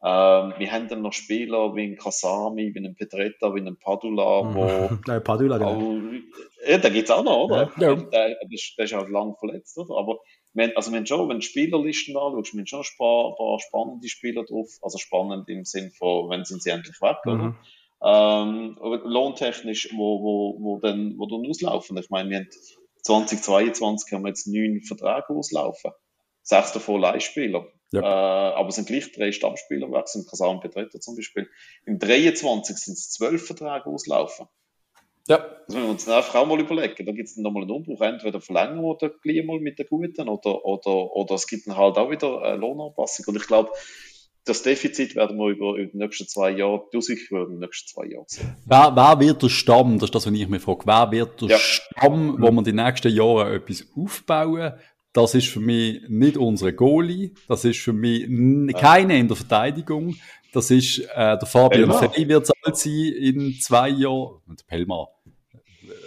Ähm, 0.04 0.52
wir 0.58 0.70
haben 0.70 0.88
dann 0.88 1.00
noch 1.00 1.14
Spieler 1.14 1.74
wie 1.74 1.84
ein 1.84 1.96
Kasami, 1.96 2.74
wie 2.74 2.86
ein 2.86 2.94
Petretta, 2.94 3.54
wie 3.54 3.60
ein 3.60 3.78
Padula, 3.78 4.54
wo 4.54 4.90
Nein, 5.06 5.24
Padula, 5.24 5.56
genau. 5.56 5.70
auch, 5.70 6.68
ja, 6.68 6.78
da 6.78 6.88
geht's 6.90 7.10
auch 7.10 7.24
noch, 7.24 7.44
oder? 7.46 7.72
Ja. 7.78 7.94
Der, 7.94 8.36
der, 8.36 8.36
ist, 8.50 8.74
der 8.76 8.84
ist 8.84 8.92
halt 8.92 9.08
lang 9.08 9.34
verletzt, 9.38 9.78
oder? 9.78 9.96
Aber 9.96 10.18
wir 10.56 10.76
also 10.76 10.90
wir 10.90 10.98
haben 10.98 11.06
schon, 11.06 11.28
wenn 11.28 11.40
du 11.40 11.42
Spielerlisten 11.42 12.16
anschaust, 12.16 12.54
wir 12.54 12.60
haben 12.60 12.66
schon 12.66 12.80
ein 12.80 12.98
paar, 12.98 13.36
paar 13.36 13.60
spannende 13.60 14.08
Spieler 14.08 14.44
drauf. 14.44 14.70
Also 14.82 14.98
spannend 14.98 15.48
im 15.48 15.64
Sinn 15.64 15.90
von, 15.90 16.30
wenn 16.30 16.44
sind 16.44 16.62
sie 16.62 16.70
endlich 16.70 17.00
weg, 17.00 17.18
oder? 17.26 17.34
Mhm. 17.36 17.56
Ähm, 18.02 18.78
aber 18.80 18.98
lohntechnisch, 19.04 19.90
wo, 19.94 20.22
wo, 20.22 20.56
wo 20.60 20.78
dann, 20.78 21.18
wo 21.18 21.26
dann 21.26 21.48
auslaufen. 21.48 21.96
Ich 21.96 22.10
meine, 22.10 22.30
wir 22.30 22.38
haben 22.38 22.48
2022 23.02 24.12
haben 24.12 24.22
wir 24.22 24.28
jetzt 24.28 24.46
neun 24.46 24.80
Verträge 24.82 25.30
auslaufen. 25.30 25.92
Sechs 26.42 26.72
davon 26.72 27.00
Leihspieler. 27.00 27.66
Ja. 27.92 28.00
Äh, 28.00 28.54
aber 28.54 28.68
es 28.68 28.74
sind 28.74 28.88
gleich 28.88 29.12
drei 29.12 29.32
Stammspieler 29.32 29.90
weg, 29.92 30.08
sind 30.08 30.28
Kasan 30.28 30.60
Petretta 30.60 31.00
zum 31.00 31.16
Beispiel. 31.16 31.48
Im 31.86 31.98
23 31.98 32.76
sind 32.76 32.94
es 32.94 33.10
zwölf 33.10 33.46
Verträge 33.46 33.86
auslaufen. 33.86 34.46
Ja. 35.28 35.38
Das 35.38 35.74
müssen 35.74 35.82
wir 35.82 35.90
uns 35.90 36.04
dann 36.04 36.14
einfach 36.16 36.34
auch 36.36 36.46
mal 36.46 36.60
überlegen. 36.60 37.04
Da 37.04 37.12
gibt 37.12 37.28
es 37.28 37.34
dann 37.34 37.42
nochmal 37.42 37.62
einen 37.62 37.72
Umbruch. 37.72 38.00
Entweder 38.00 38.40
verlängern 38.40 38.82
wir 38.82 38.96
den 38.96 39.10
gleich 39.22 39.44
mal 39.44 39.58
mit 39.58 39.78
den 39.78 39.86
Guten 39.88 40.28
oder, 40.28 40.64
oder, 40.64 41.16
oder 41.16 41.34
es 41.34 41.46
gibt 41.46 41.66
dann 41.66 41.76
halt 41.76 41.96
auch 41.98 42.10
wieder 42.10 42.42
eine 42.42 42.56
Lohnanpassung. 42.56 43.24
Und 43.28 43.36
ich 43.36 43.46
glaube, 43.46 43.70
das 44.44 44.62
Defizit 44.62 45.16
werden 45.16 45.36
wir 45.36 45.48
über, 45.48 45.74
über 45.74 45.90
die 45.90 45.98
nächsten 45.98 46.28
zwei 46.28 46.50
Jahre, 46.50 46.84
die 46.92 46.98
Auswirkungen 46.98 47.42
über 47.42 47.52
die 47.52 47.58
nächsten 47.58 47.88
zwei 47.88 48.06
Jahre 48.06 48.24
sehen. 48.28 48.56
Wer, 48.64 48.92
wer 48.94 49.20
wird 49.20 49.42
der 49.42 49.48
Stamm, 49.48 49.98
das 49.98 50.08
ist 50.08 50.14
das, 50.14 50.26
was 50.26 50.32
ich 50.32 50.48
mich 50.48 50.62
frage, 50.62 50.82
wer 50.86 51.10
wird 51.10 51.40
der 51.42 51.48
Ja. 51.48 51.58
Stamm, 51.58 52.36
wo 52.40 52.52
man 52.52 52.64
die 52.64 52.72
nächsten 52.72 53.12
Jahre 53.12 53.56
etwas 53.56 53.84
aufbauen? 53.96 54.74
Das 55.12 55.34
ist 55.34 55.48
für 55.48 55.60
mich 55.60 56.02
nicht 56.08 56.36
unsere 56.36 56.74
Goalie, 56.74 57.32
das 57.48 57.64
ist 57.64 57.80
für 57.80 57.94
mich 57.94 58.28
keine 58.74 59.18
in 59.18 59.28
der 59.28 59.36
Verteidigung, 59.36 60.14
das 60.52 60.70
ist 60.70 60.98
äh, 60.98 61.38
der 61.38 61.46
Fabian. 61.46 61.90
Frey 61.90 62.28
wird 62.28 62.44
es 62.44 62.52
alt 62.62 62.76
sein 62.76 62.92
in 62.92 63.54
zwei 63.60 63.88
Jahren. 63.88 64.42
Und 64.46 64.66
Pelmar. 64.66 65.15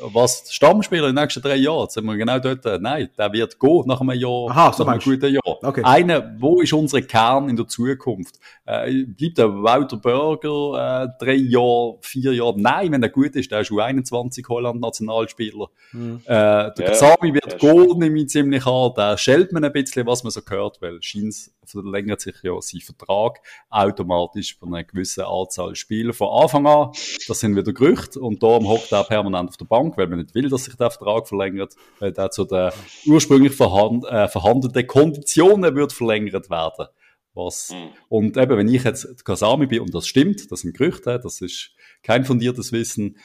Was 0.02 0.54
Stammspieler 0.54 1.10
in 1.10 1.16
den 1.16 1.24
nächsten 1.24 1.42
drei 1.42 1.56
Jahren, 1.56 1.84
jetzt 1.84 1.94
sind 1.94 2.06
wir 2.06 2.18
genau 2.18 2.40
dort, 2.40 2.66
äh, 2.66 2.80
nein, 2.80 3.10
der 3.18 3.32
wird 3.34 3.60
gehen 3.60 3.84
nach 3.86 4.02
einem 4.02 4.20
Jahr, 4.20 4.50
Aha, 4.50 4.74
so 4.74 4.84
nach 4.84 4.94
einem 4.94 5.02
guten 5.02 5.34
Jahr. 5.34 5.58
Okay. 5.64 5.82
Einer, 5.84 6.36
wo 6.40 6.62
ist 6.62 6.74
unser 6.74 7.02
Kern 7.02 7.50
in 7.50 7.56
der 7.56 7.68
Zukunft? 7.68 8.40
Äh, 8.66 9.06
bleibt 9.06 9.38
der 9.38 9.54
Wouter 9.54 9.98
Burger 9.98 11.04
äh, 11.04 11.24
drei 11.24 11.36
Jahre, 11.36 11.98
vier 12.02 12.34
Jahre? 12.34 12.60
Nein, 12.60 12.92
wenn 12.92 13.02
der 13.02 13.10
gut 13.10 13.36
ist, 13.36 13.52
der 13.52 13.62
ist 13.62 13.72
U21 13.72 14.48
Holland-Nationalspieler. 14.48 15.68
Mhm. 15.92 16.22
Äh, 16.26 16.28
der 16.28 16.74
Ja, 16.78 16.86
Kasami 16.88 17.34
wird 17.34 17.52
ja, 17.52 17.58
gehen, 17.58 18.00
nehme 18.00 18.20
ich 18.20 18.30
ziemlich 18.30 18.66
an. 18.66 18.92
Da 18.96 19.18
schält 19.18 19.52
man 19.52 19.64
ein 19.64 19.72
bisschen, 19.72 20.06
was 20.06 20.24
man 20.24 20.32
so 20.32 20.42
hört, 20.50 20.82
weil 20.82 21.02
Scheins 21.02 21.54
verlängert 21.70 22.22
sich 22.22 22.36
ja 22.42 22.60
sein 22.62 22.82
Vertrag 22.82 23.40
automatisch 23.70 24.58
von 24.58 24.74
einer 24.74 24.84
gewissen 24.84 25.24
Anzahl 25.24 25.76
Spieler 25.76 26.14
von 26.14 26.44
Anfang 26.44 26.66
an. 26.66 26.92
Das 27.28 27.40
sind 27.40 27.56
wieder 27.56 27.74
Gerüchte 27.74 28.20
und 28.20 28.42
darum 28.42 28.68
hockt 28.68 28.92
er 28.92 29.04
permanent 29.04 29.50
auf 29.50 29.58
der 29.58 29.66
Bank, 29.66 29.89
weil 29.98 30.08
man 30.08 30.20
nicht 30.20 30.36
will, 30.36 30.50
dass 30.50 30.66
sich 30.66 30.76
der 30.76 30.92
Vertrag 30.92 31.28
verlängert, 31.28 31.76
weil 32.00 32.12
der 32.12 32.32
zu 32.32 32.46
den 32.46 32.72
ursprünglich 33.06 33.54
vorhand, 33.56 34.06
äh, 34.06 34.28
vorhandenen 34.28 34.88
Konditionen 34.88 35.76
wird 35.76 35.94
verlängert 35.94 36.50
werden. 36.50 36.88
Was, 37.34 37.70
Mhm. 37.72 37.90
und 38.10 38.38
eben, 38.38 38.58
wenn 38.58 38.68
ich 38.68 38.84
jetzt 38.84 39.24
Kasami 39.24 39.68
bin, 39.68 39.82
und 39.82 39.94
das 39.94 40.08
stimmt, 40.08 40.52
das 40.52 40.62
sind 40.62 40.76
Gerüchte, 40.76 41.20
das 41.22 41.42
ist 41.42 41.72
kein 42.04 42.26
fundiertes 42.26 42.72
Wissen, 42.72 43.18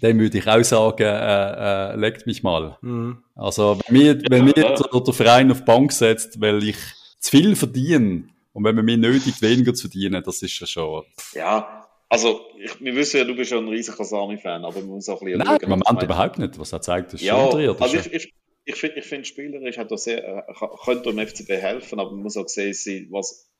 dann 0.00 0.18
würde 0.18 0.38
ich 0.38 0.46
auch 0.48 0.62
sagen, 0.64 1.02
äh, 1.02 1.92
äh, 1.92 1.96
leckt 1.96 2.26
mich 2.26 2.42
mal. 2.42 2.76
Mhm. 2.80 3.18
Also, 3.34 3.78
wenn 3.86 3.96
mir, 3.98 4.22
wenn 4.30 4.44
mir 4.44 4.52
der, 4.52 4.74
der 4.76 5.14
Verein 5.14 5.50
auf 5.50 5.58
die 5.58 5.64
Bank 5.64 5.92
setzt, 5.92 6.40
weil 6.40 6.62
ich 6.64 6.76
zu 7.18 7.30
viel 7.30 7.56
verdiene, 7.56 8.28
und 8.52 8.64
wenn 8.64 8.74
man 8.74 8.84
mir 8.84 8.96
nötigt, 8.96 9.42
weniger 9.42 9.74
zu 9.74 9.88
verdienen, 9.88 10.22
das 10.24 10.40
ist 10.42 10.58
ja 10.58 10.66
schon, 10.66 11.04
Ja, 11.34 11.85
also, 12.08 12.46
ich, 12.58 12.80
wir 12.80 12.94
wissen 12.94 13.18
ja, 13.18 13.24
du 13.24 13.34
bist 13.34 13.50
ja 13.50 13.58
ein 13.58 13.68
riesiger 13.68 13.96
Kasami-Fan, 13.96 14.64
aber 14.64 14.78
man 14.80 14.90
muss 14.90 15.08
auch 15.08 15.20
ein 15.20 15.26
bisschen 15.26 15.38
nein, 15.38 15.58
schauen, 15.60 15.70
Moment 15.70 16.02
überhaupt 16.02 16.38
nicht, 16.38 16.58
was 16.58 16.72
er 16.72 16.80
zeigt, 16.80 17.14
ist 17.14 17.22
Ja, 17.22 17.50
schon 17.50 17.82
also 17.82 17.96
ich, 17.96 18.12
ich, 18.12 18.34
ich 18.64 18.76
finde, 18.76 18.98
ich 18.98 19.06
find, 19.06 19.26
spielerisch 19.26 19.78
hat 19.78 19.90
er 19.90 19.98
sehr, 19.98 20.24
äh, 20.24 20.66
könnte 20.84 21.12
dem 21.12 21.26
FCB 21.26 21.48
helfen, 21.50 21.98
aber 21.98 22.12
man 22.12 22.22
muss 22.22 22.36
auch 22.36 22.48
sehen, 22.48 23.08
was, 23.10 23.50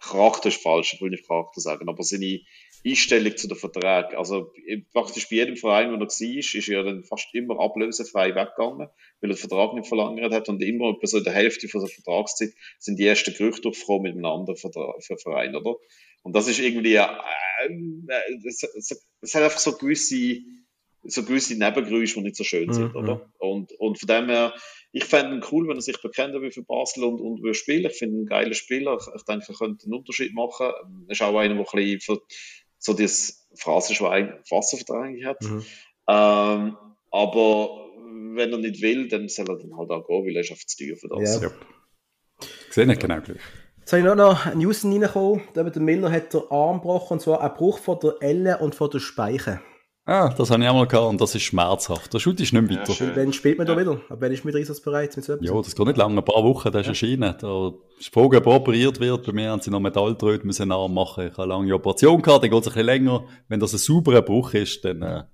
Charakter 0.00 0.48
ist 0.48 0.62
falsch, 0.62 0.94
ich 0.94 1.00
will 1.00 1.10
nicht 1.10 1.26
Charakter 1.26 1.60
sagen, 1.60 1.88
aber 1.88 2.02
seine 2.02 2.40
Einstellung 2.86 3.36
zu 3.36 3.48
den 3.48 3.56
Verträgen, 3.56 4.16
also 4.16 4.52
praktisch 4.92 5.28
bei 5.28 5.36
jedem 5.36 5.56
Verein, 5.56 5.90
wo 5.90 5.94
er 5.94 6.00
war, 6.00 6.08
ist 6.08 6.68
er 6.68 6.84
dann 6.84 7.04
fast 7.04 7.34
immer 7.34 7.58
ablösefrei 7.60 8.34
weggegangen, 8.34 8.88
weil 9.20 9.30
er 9.30 9.34
den 9.34 9.36
Vertrag 9.36 9.74
nicht 9.74 9.88
verlängert 9.88 10.32
hat 10.32 10.48
und 10.48 10.62
immer 10.62 10.90
etwa 10.90 11.06
so 11.06 11.18
in 11.18 11.24
der 11.24 11.32
Hälfte 11.32 11.68
von 11.68 11.80
der 11.80 11.90
Vertragszeit 11.90 12.50
sind 12.78 12.98
die 12.98 13.06
ersten 13.06 13.34
Gerüchte 13.34 13.62
durchgekommen 13.62 14.02
mit 14.02 14.12
einem 14.12 14.24
anderen 14.26 14.56
Vertrag, 14.56 15.02
für 15.02 15.18
Verein, 15.18 15.56
oder? 15.56 15.76
Und 16.22 16.34
das 16.34 16.48
ist 16.48 16.60
irgendwie, 16.60 16.94
äh, 16.94 17.06
äh, 17.66 18.48
es, 18.48 18.62
es, 18.62 19.34
hat 19.34 19.42
einfach 19.42 19.58
so 19.58 19.76
gewisse, 19.76 20.40
so 21.04 21.24
gewisse 21.24 21.56
Nebengeräusche, 21.56 22.14
die 22.14 22.22
nicht 22.22 22.36
so 22.36 22.44
schön 22.44 22.72
sind, 22.72 22.94
Mhm. 22.94 22.96
oder? 22.96 23.30
Und, 23.38 23.72
und 23.78 23.98
von 23.98 24.06
dem 24.06 24.28
her, 24.28 24.54
ich 24.92 25.04
fände 25.04 25.36
ihn 25.36 25.44
cool, 25.52 25.68
wenn 25.68 25.76
er 25.76 25.82
sich 25.82 26.00
bekennt 26.00 26.34
will 26.34 26.50
für 26.50 26.62
Basel 26.62 27.04
und, 27.04 27.20
und 27.20 27.42
will 27.42 27.54
spielen. 27.54 27.84
Ich 27.90 27.98
finde 27.98 28.16
ihn 28.16 28.22
ein 28.22 28.26
geiler 28.26 28.54
Spieler. 28.54 28.96
Ich, 28.98 29.14
ich 29.14 29.22
denke, 29.24 29.46
er 29.48 29.54
könnte 29.54 29.84
einen 29.84 29.94
Unterschied 29.94 30.34
machen. 30.34 30.66
Er 31.06 31.12
ist 31.12 31.22
auch 31.22 31.36
einer, 31.36 31.54
der 31.54 31.64
ein 31.64 31.64
bisschen 31.64 32.00
für, 32.00 32.22
so 32.86 32.94
dieses 32.94 33.48
Phrasenschwein 33.56 34.34
Wasserverträge 34.48 35.26
hat. 35.26 35.42
Mhm. 35.42 35.64
Ähm, 36.08 36.76
aber 37.10 37.86
wenn 38.34 38.52
er 38.52 38.58
nicht 38.58 38.80
will, 38.80 39.08
dann 39.08 39.28
soll 39.28 39.48
er 39.48 39.56
dann 39.58 39.76
halt 39.76 39.90
auch 39.90 40.06
gehen, 40.06 40.24
weil 40.24 40.36
er 40.36 40.40
ist 40.40 40.52
auf 40.52 40.64
zu 40.64 40.76
teuer 40.76 40.96
für 40.96 41.08
das. 41.08 41.42
Ja. 41.42 41.50
sehe 42.70 42.86
nicht 42.86 43.00
genau 43.00 43.20
gleich. 43.20 43.40
Jetzt 43.78 43.92
habe 43.92 44.00
ich 44.00 44.06
noch 44.06 44.14
noch 44.14 44.46
eine 44.46 44.56
News 44.56 44.84
reingekommen. 44.84 45.42
Der 45.54 45.64
Miller 45.80 46.10
hat 46.10 46.32
den 46.32 46.42
Arm 46.50 46.78
gebrochen, 46.78 47.14
und 47.14 47.20
zwar 47.20 47.40
ein 47.40 47.54
Bruch 47.54 47.78
von 47.78 47.98
der 48.00 48.14
Elle 48.20 48.58
und 48.58 48.74
von 48.74 48.90
der 48.90 49.00
Speiche. 49.00 49.60
Ah, 50.08 50.32
das 50.38 50.50
habe 50.52 50.62
ich 50.62 50.68
auch 50.68 50.74
mal 50.74 50.86
gehabt 50.86 51.08
und 51.08 51.20
das 51.20 51.34
ist 51.34 51.42
schmerzhaft. 51.42 52.14
Der 52.14 52.20
Schut 52.20 52.38
ist 52.40 52.52
nicht 52.52 52.62
mehr 52.70 52.80
Ja. 52.86 53.16
Wann 53.16 53.32
spielt 53.32 53.58
man 53.58 53.66
da 53.66 53.72
Ja. 53.74 53.80
wieder? 53.80 54.00
Ab 54.08 54.18
wann 54.20 54.30
ist 54.30 54.44
man 54.44 54.52
wieder 54.54 54.60
einsatzbereit? 54.60 55.16
Mit 55.16 55.24
so? 55.24 55.36
Ja, 55.40 55.52
das 55.60 55.74
geht 55.74 55.86
nicht 55.86 55.96
lange, 55.96 56.16
ein 56.20 56.24
paar 56.24 56.44
Wochen, 56.44 56.70
das 56.70 56.82
ist 56.82 56.88
erschienen. 56.88 57.34
Da 57.40 57.72
ist 57.98 58.14
Frage, 58.14 58.36
ob 58.36 58.46
er 58.46 58.54
operiert 58.54 59.00
wird. 59.00 59.26
Bei 59.26 59.32
mir 59.32 59.50
haben 59.50 59.60
sie 59.60 59.70
noch 59.70 59.80
Metalltröd 59.80 60.44
müssen 60.44 60.68
nachmachen. 60.68 61.26
Ich 61.26 61.32
habe 61.32 61.42
eine 61.42 61.52
lange 61.54 61.74
Operation 61.74 62.22
gehabt, 62.22 62.44
dann 62.44 62.50
geht 62.50 62.60
es 62.60 62.66
ein 62.68 62.72
bisschen 62.74 62.86
länger. 62.86 63.24
Wenn 63.48 63.58
das 63.58 63.72
ein 63.72 63.78
sauberer 63.78 64.22
Bruch 64.22 64.54
ist, 64.54 64.84
dann, 64.84 65.02
äh, 65.02 65.24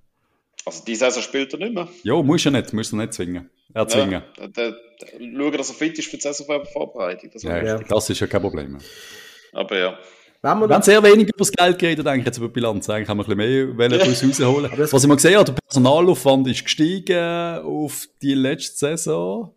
Also, 0.64 0.84
die 0.86 0.94
Saison 0.94 1.22
spielt 1.22 1.52
er 1.52 1.58
nicht 1.58 1.74
mehr. 1.74 1.88
ja, 2.04 2.22
muss 2.22 2.46
er 2.46 2.52
nicht, 2.52 2.72
muss 2.72 2.92
er 2.92 2.96
nicht 2.98 3.12
zwingen. 3.12 3.50
Erzwingen. 3.74 4.22
Ja, 4.38 4.46
der, 4.48 4.70
der, 4.70 4.76
schauen, 5.18 5.52
dass 5.58 5.68
er 5.68 5.74
fit 5.74 5.98
ist 5.98 6.08
für 6.08 6.16
die 6.16 6.22
Saisonvorbereitung. 6.22 7.30
Das 7.30 7.42
Ja, 7.42 7.62
Ja. 7.62 7.78
Das 7.78 8.08
ist 8.08 8.20
ja 8.20 8.26
kein 8.26 8.40
Problem. 8.40 8.78
Aber 9.52 9.78
ja. 9.78 9.98
Wenn 10.44 10.58
wir 10.58 10.68
Wir 10.68 10.74
haben 10.74 10.82
sehr 10.82 11.00
wenig 11.04 11.28
über 11.28 11.38
das 11.38 11.52
Geld 11.52 11.78
geredet, 11.78 12.04
eigentlich 12.06 12.26
jetzt 12.26 12.38
über 12.38 12.48
die 12.48 12.52
Bilanz. 12.54 12.90
Eigentlich 12.90 13.08
haben 13.08 13.18
wir 13.18 13.28
ein 13.28 13.36
bisschen 13.36 13.68
mehr 13.68 13.78
wollen 13.78 13.92
daraus 13.92 14.24
rausholen. 14.24 14.72
Was 14.90 15.02
ich 15.04 15.08
mal 15.08 15.14
gesehen 15.14 15.36
habe, 15.36 15.44
der 15.52 15.52
Personalaufwand 15.62 16.48
ist 16.48 16.64
gestiegen 16.64 17.58
auf 17.64 18.08
die 18.20 18.34
letzte 18.34 18.76
Saison. 18.76 19.54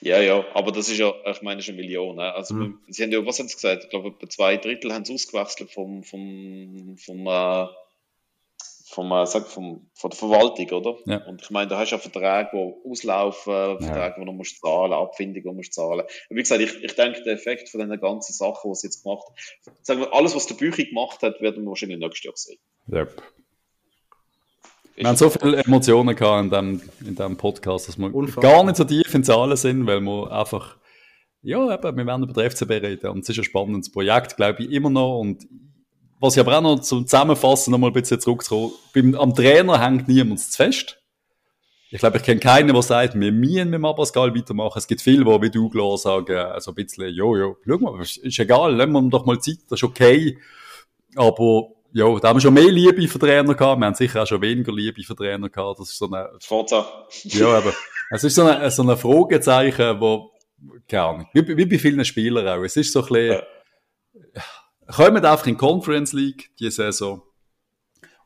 Ja, 0.00 0.20
ja, 0.20 0.44
aber 0.54 0.72
das 0.72 0.88
ist 0.88 0.98
ja, 0.98 1.12
ich 1.30 1.40
meine, 1.42 1.58
das 1.58 1.66
ist 1.66 1.68
eine 1.68 1.80
Million. 1.80 2.16
Ne? 2.16 2.34
Also, 2.34 2.54
Mhm. 2.54 2.80
sie 2.88 3.04
haben 3.04 3.12
ja, 3.12 3.24
was 3.24 3.38
haben 3.38 3.46
sie 3.46 3.54
gesagt? 3.54 3.84
Ich 3.84 3.90
glaube, 3.90 4.08
etwa 4.08 4.28
zwei 4.28 4.56
Drittel 4.56 4.92
haben 4.92 5.04
sie 5.04 5.14
ausgewechselt 5.14 5.70
vom, 5.70 6.02
vom, 6.02 6.96
vom, 6.98 7.26
äh, 7.28 7.66
vom, 8.88 9.12
äh, 9.12 9.26
sag, 9.26 9.46
vom, 9.46 9.90
von 9.94 10.10
der 10.10 10.18
Verwaltung, 10.18 10.70
oder? 10.70 10.96
Ja. 11.06 11.26
Und 11.26 11.42
ich 11.42 11.50
meine, 11.50 11.68
da 11.68 11.78
hast 11.78 11.90
du 11.90 11.96
ja 11.96 12.00
Verträge, 12.00 12.50
die 12.52 12.90
auslaufen, 12.90 13.78
Verträge, 13.80 14.14
die 14.18 14.24
du 14.24 14.32
musst 14.32 14.60
zahlen, 14.60 14.92
Abfindungen, 14.92 15.42
die 15.42 15.48
du 15.48 15.52
musst 15.52 15.74
zahlen. 15.74 16.00
Und 16.00 16.36
wie 16.36 16.40
gesagt, 16.40 16.62
ich, 16.62 16.82
ich 16.82 16.94
denke, 16.94 17.22
der 17.22 17.34
Effekt 17.34 17.68
von 17.68 17.80
den 17.80 18.00
ganzen 18.00 18.32
Sachen, 18.32 18.70
die 18.70 18.74
sie 18.74 18.86
jetzt 18.86 19.02
gemacht 19.02 19.24
haben, 19.26 19.76
sagen 19.82 20.00
wir, 20.00 20.14
alles, 20.14 20.34
was 20.34 20.46
der 20.46 20.54
Bücher 20.54 20.84
gemacht 20.84 21.22
hat, 21.22 21.40
werden 21.40 21.64
wir 21.64 21.68
wahrscheinlich 21.68 21.98
nächstes 21.98 22.24
Jahr 22.24 22.36
sehen. 22.36 22.58
Yep. 22.90 23.22
Wir 24.96 25.06
haben 25.06 25.16
so 25.16 25.30
viele 25.30 25.58
Emotionen 25.58 26.16
gehabt 26.16 26.44
in 26.44 26.50
dem, 26.50 26.82
in 27.06 27.14
dem 27.14 27.36
Podcast, 27.36 27.86
dass 27.86 27.98
wir 27.98 28.12
Unfassbar. 28.12 28.52
gar 28.52 28.64
nicht 28.64 28.76
so 28.76 28.84
tief 28.84 29.14
in 29.14 29.22
Zahlen 29.22 29.56
sind, 29.56 29.86
weil 29.86 30.00
wir 30.00 30.32
einfach, 30.32 30.76
ja, 31.42 31.72
eben, 31.72 31.96
wir 31.96 32.06
werden 32.06 32.24
über 32.24 32.32
den 32.32 32.50
FCB 32.50 32.70
reden 32.70 33.10
und 33.10 33.20
es 33.20 33.28
ist 33.28 33.38
ein 33.38 33.44
spannendes 33.44 33.92
Projekt, 33.92 34.36
glaube 34.36 34.64
ich, 34.64 34.72
immer 34.72 34.90
noch 34.90 35.20
und 35.20 35.46
was 36.20 36.36
ich 36.36 36.40
aber 36.40 36.58
auch 36.58 36.62
noch 36.62 36.80
zum 36.80 37.06
Zusammenfassen 37.06 37.70
noch 37.70 37.78
mal 37.78 37.88
ein 37.88 37.92
bisschen 37.92 38.20
zurückzukommen, 38.20 38.72
beim, 38.94 39.14
am 39.14 39.34
Trainer 39.34 39.80
hängt 39.80 40.08
niemand 40.08 40.40
zu 40.40 40.56
fest. 40.56 40.98
Ich 41.90 42.00
glaube, 42.00 42.18
ich 42.18 42.22
kenne 42.22 42.40
keinen, 42.40 42.72
der 42.72 42.82
sagt, 42.82 43.18
wir 43.18 43.32
müssen 43.32 43.70
mit 43.70 43.82
Abascal 43.82 44.34
weitermachen. 44.34 44.78
Es 44.78 44.86
gibt 44.86 45.00
viele, 45.00 45.24
die 45.24 45.42
wie 45.42 45.50
du 45.50 45.70
klar 45.70 45.96
sagen, 45.96 46.36
also 46.36 46.72
ein 46.72 46.74
bisschen, 46.74 47.08
jo, 47.14 47.34
jo, 47.36 47.56
schau 47.66 47.78
mal, 47.78 48.02
ist, 48.02 48.18
ist 48.18 48.38
egal, 48.38 48.74
lassen 48.74 48.92
wir 48.92 48.98
ihm 48.98 49.10
doch 49.10 49.24
mal 49.24 49.38
Zeit, 49.38 49.60
das 49.70 49.78
ist 49.78 49.84
okay. 49.84 50.38
Aber, 51.16 51.68
ja, 51.92 52.04
da 52.18 52.28
haben 52.28 52.36
wir 52.36 52.40
schon 52.42 52.52
mehr 52.52 52.70
Liebe 52.70 53.08
für 53.08 53.18
Trainer 53.18 53.54
gehabt, 53.54 53.80
wir 53.80 53.86
haben 53.86 53.94
sicher 53.94 54.22
auch 54.22 54.26
schon 54.26 54.42
weniger 54.42 54.72
Liebe 54.72 55.02
für 55.02 55.16
Trainer 55.16 55.48
gehabt. 55.48 55.80
Das 55.80 55.88
ist 55.88 55.98
so 55.98 56.10
eine, 56.10 56.28
Forza. 56.40 57.06
ja, 57.22 57.56
aber 57.56 57.72
es 58.10 58.22
ist 58.22 58.34
so 58.34 58.44
ein 58.44 58.70
so 58.70 58.82
eine 58.82 58.96
Fragezeichen, 58.98 59.98
wo, 59.98 60.32
keine 60.86 61.02
Ahnung, 61.02 61.26
wie, 61.32 61.56
wie 61.56 61.64
bei 61.64 61.78
vielen 61.78 62.04
Spielern 62.04 62.46
auch. 62.46 62.64
Es 62.64 62.76
ist 62.76 62.92
so 62.92 63.00
ein 63.00 63.08
bisschen, 63.08 63.42
kommen 64.94 65.24
einfach 65.24 65.46
in 65.46 65.54
die 65.54 65.58
Conference 65.58 66.12
League 66.12 66.50
diese 66.58 66.82
Saison 66.82 67.22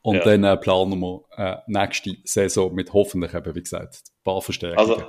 und 0.03 0.17
Ja. 0.17 0.25
dann 0.25 0.45
äh, 0.45 0.57
planen 0.57 0.99
wir 0.99 1.23
äh, 1.37 1.57
nächste 1.67 2.17
Saison 2.25 2.75
mit 2.75 2.93
hoffentlich 2.93 3.35
eben, 3.35 3.55
wie 3.55 3.63
gesagt, 3.63 4.03
ein 4.05 4.25
paar 4.25 4.43
Verstärkungen. 4.43 4.79
Also, 4.91 5.07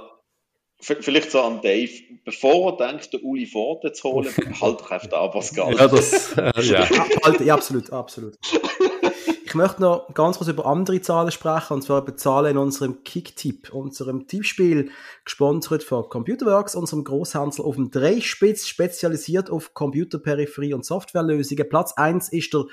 vielleicht 0.79 1.31
so 1.31 1.41
an 1.41 1.61
Dave, 1.61 1.91
bevor 2.25 2.73
er 2.79 2.91
denkt, 2.91 3.13
den 3.13 3.21
Uli 3.21 3.45
Forte 3.45 3.93
zu 3.93 4.09
holen, 4.11 4.27
halt 4.61 4.81
doch 4.81 4.91
einfach 4.91 5.07
den 5.09 5.31
Pascal. 5.31 5.75
ja, 5.75 5.87
das, 5.87 6.37
äh, 6.37 6.51
ja. 6.61 6.87
Ja, 7.43 7.53
absolut, 7.53 7.91
absolut. 7.91 8.37
Ich 9.53 9.55
möchte 9.55 9.83
noch 9.83 10.11
ganz 10.15 10.39
kurz 10.39 10.49
über 10.49 10.65
andere 10.65 10.99
Zahlen 10.99 11.29
sprechen, 11.29 11.73
und 11.73 11.83
zwar 11.83 12.01
über 12.01 12.17
Zahlen 12.17 12.53
in 12.53 12.57
unserem 12.57 13.03
Kick-Tipp, 13.03 13.71
unserem 13.71 14.25
Tippspiel, 14.25 14.89
gesponsert 15.25 15.83
von 15.83 16.09
Computerworks, 16.09 16.73
unserem 16.73 17.03
Großhändler 17.03 17.63
auf 17.63 17.75
dem 17.75 17.91
Dreispitz, 17.91 18.65
spezialisiert 18.65 19.51
auf 19.51 19.75
Computerperipherie 19.75 20.73
und 20.73 20.83
Softwarelösungen. 20.83 21.69
Platz 21.69 21.93
1 21.93 22.29
ist 22.29 22.51
der 22.51 22.65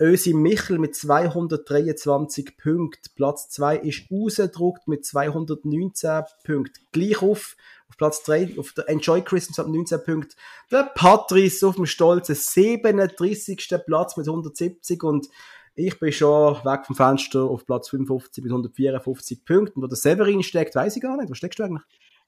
Ösi 0.00 0.32
Michel 0.32 0.78
mit 0.78 0.96
223 0.96 2.56
Punkten. 2.56 3.10
Platz 3.14 3.50
2 3.50 3.76
ist 3.76 4.10
Usendruckt 4.10 4.88
mit 4.88 5.04
219 5.04 6.22
Punkten. 6.42 6.86
Gleich 6.92 7.20
auf, 7.20 7.54
auf 7.90 7.98
Platz 7.98 8.22
3, 8.22 8.58
auf 8.58 8.72
der 8.72 8.88
Enjoy 8.88 9.20
Christmas 9.20 9.58
mit 9.58 9.76
19 9.76 10.02
Punkten. 10.02 10.34
Der 10.70 10.84
Patrice 10.84 11.68
auf 11.68 11.74
dem 11.74 11.84
stolzen 11.84 12.34
37. 12.34 13.68
Platz 13.84 14.16
mit 14.16 14.26
170 14.26 15.02
und 15.02 15.28
ich 15.76 15.98
bin 15.98 16.12
schon 16.12 16.54
weg 16.64 16.86
vom 16.86 16.94
Fenster 16.96 17.42
auf 17.44 17.66
Platz 17.66 17.88
55 17.90 18.42
mit 18.44 18.52
154 18.52 19.44
Punkten. 19.44 19.82
Wo 19.82 19.86
der 19.86 19.96
Severin 19.96 20.42
steckt, 20.42 20.74
weiß 20.74 20.96
ich 20.96 21.02
gar 21.02 21.16
nicht. 21.16 21.30
Wo 21.30 21.34
steckst 21.34 21.58
du 21.58 21.64
eigentlich? 21.64 21.82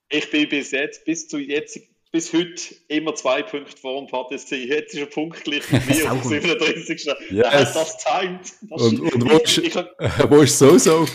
Ich 0.09 0.29
bin 0.31 0.47
bis 0.49 0.71
jetzt, 0.71 1.05
bis 1.05 1.27
zu 1.27 1.37
jetzt 1.37 1.79
bis 2.11 2.31
heute 2.33 2.61
immer 2.87 3.13
zwei 3.15 3.43
Punkte 3.43 3.75
vor 3.77 3.99
dem 3.99 4.07
Patrice. 4.09 4.55
Jetzt 4.55 4.93
ist 4.93 4.99
er 5.01 5.05
punktgleich 5.07 5.69
mit 5.71 5.85
mir 5.97 6.11
auf 6.11 6.23
37. 6.23 7.05
Yes. 7.29 7.45
Hat 7.47 7.75
das 7.75 7.97
timed. 8.03 8.53
Das 8.61 8.81
Und, 8.81 8.93
ist- 9.03 9.13
und 9.15 9.29
wo, 9.29 9.35
ich, 9.37 9.57
ich, 9.57 9.75
ist, 9.75 10.29
wo 10.29 10.41
ist 10.41 10.57
so 10.59 10.77
so? 10.77 11.05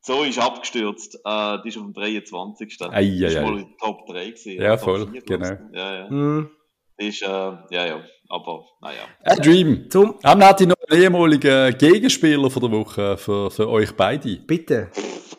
so 0.00 0.22
ist 0.22 0.38
abgestürzt. 0.38 1.16
Äh, 1.24 1.58
die 1.64 1.68
ist 1.68 1.76
auf 1.76 1.82
dem 1.84 1.92
23. 1.92 2.80
Ei, 2.82 2.86
ei, 2.92 3.18
Das 3.20 3.32
ist 3.32 3.36
ei. 3.38 3.42
mal 3.42 3.58
in 3.58 3.76
Top 3.78 4.06
3 4.06 4.26
gewesen. 4.30 4.52
Ja, 4.62 4.78
voll, 4.78 5.08
4, 5.10 5.22
genau. 5.22 5.48
Ja, 5.72 5.98
ja. 5.98 6.08
Hm. 6.08 6.50
Ist, 6.98 7.22
äh, 7.22 7.26
ja, 7.26 7.58
ja. 7.70 8.00
Aber, 8.28 8.64
naja. 8.82 9.02
A 9.24 9.34
Dream. 9.36 9.88
Zum, 9.88 10.16
Haben 10.24 10.40
wir 10.40 10.66
noch 10.66 10.76
einen 10.90 11.02
ehemaligen 11.02 11.78
Gegenspieler 11.78 12.50
von 12.50 12.62
der 12.62 12.70
Woche 12.72 13.16
für, 13.16 13.50
für 13.50 13.68
euch 13.68 13.92
beide? 13.96 14.36
bitte. 14.46 14.90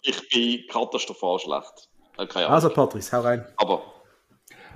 Ich 0.02 0.30
bin 0.30 0.62
katastrophal 0.72 1.38
schlecht. 1.40 1.90
Äh, 2.18 2.26
keine 2.28 2.46
Ahnung. 2.46 2.56
Also, 2.56 2.70
Patrice, 2.70 3.12
hau 3.16 3.22
rein. 3.22 3.46
Aber, 3.58 3.82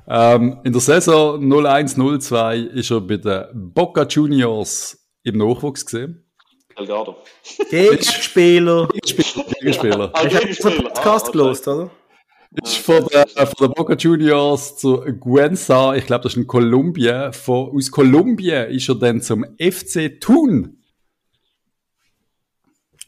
Ähm, 0.07 0.59
in 0.65 0.73
der 0.73 0.81
Saison 0.81 1.39
01-02 1.41 2.65
ist 2.73 2.91
er 2.91 2.99
bei 2.99 3.15
den 3.17 3.73
Boca 3.73 4.03
Juniors 4.03 4.97
im 5.23 5.37
Nachwuchs 5.37 5.85
gesehen. 5.85 6.29
Elgado. 6.75 7.15
Gegenspieler. 7.69 8.87
Gegenspieler. 8.89 9.45
Gegenspieler. 9.59 10.11
Ich 10.25 10.35
habe 10.35 10.45
Gegenspieler. 10.45 10.69
unseren 10.75 10.83
Podcast 10.83 11.27
Ah, 11.27 11.31
gelost, 11.31 11.67
oder? 11.69 11.89
Ist 12.61 12.77
von 12.77 13.07
der, 13.07 13.25
von 13.27 13.55
der 13.59 13.67
Boca 13.69 13.95
Juniors 13.95 14.77
zu 14.77 14.97
Guenza, 15.19 15.95
ich 15.95 16.05
glaube, 16.05 16.23
das 16.23 16.33
ist 16.33 16.37
in 16.37 16.45
Kolumbien. 16.45 17.33
Von, 17.33 17.75
aus 17.75 17.89
Kolumbien 17.89 18.69
ist 18.69 18.87
er 18.89 18.95
dann 18.95 19.21
zum 19.21 19.43
FC 19.57 20.19
Thun. 20.21 20.77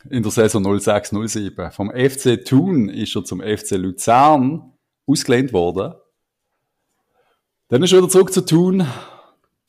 In 0.10 0.24
der 0.24 0.32
Saison 0.32 0.66
06-07. 0.66 1.72
Vom 1.72 1.92
FC 1.92 2.44
Thun 2.44 2.90
ist 2.90 3.16
er 3.16 3.24
zum 3.24 3.40
FC 3.40 3.72
Luzern 3.72 4.74
ausgelehnt 5.06 5.54
worden. 5.54 5.94
Dann 7.68 7.84
ist 7.84 7.92
er 7.92 8.00
wieder 8.00 8.10
zurück 8.10 8.34
zu 8.34 8.46
Thun. 8.46 8.88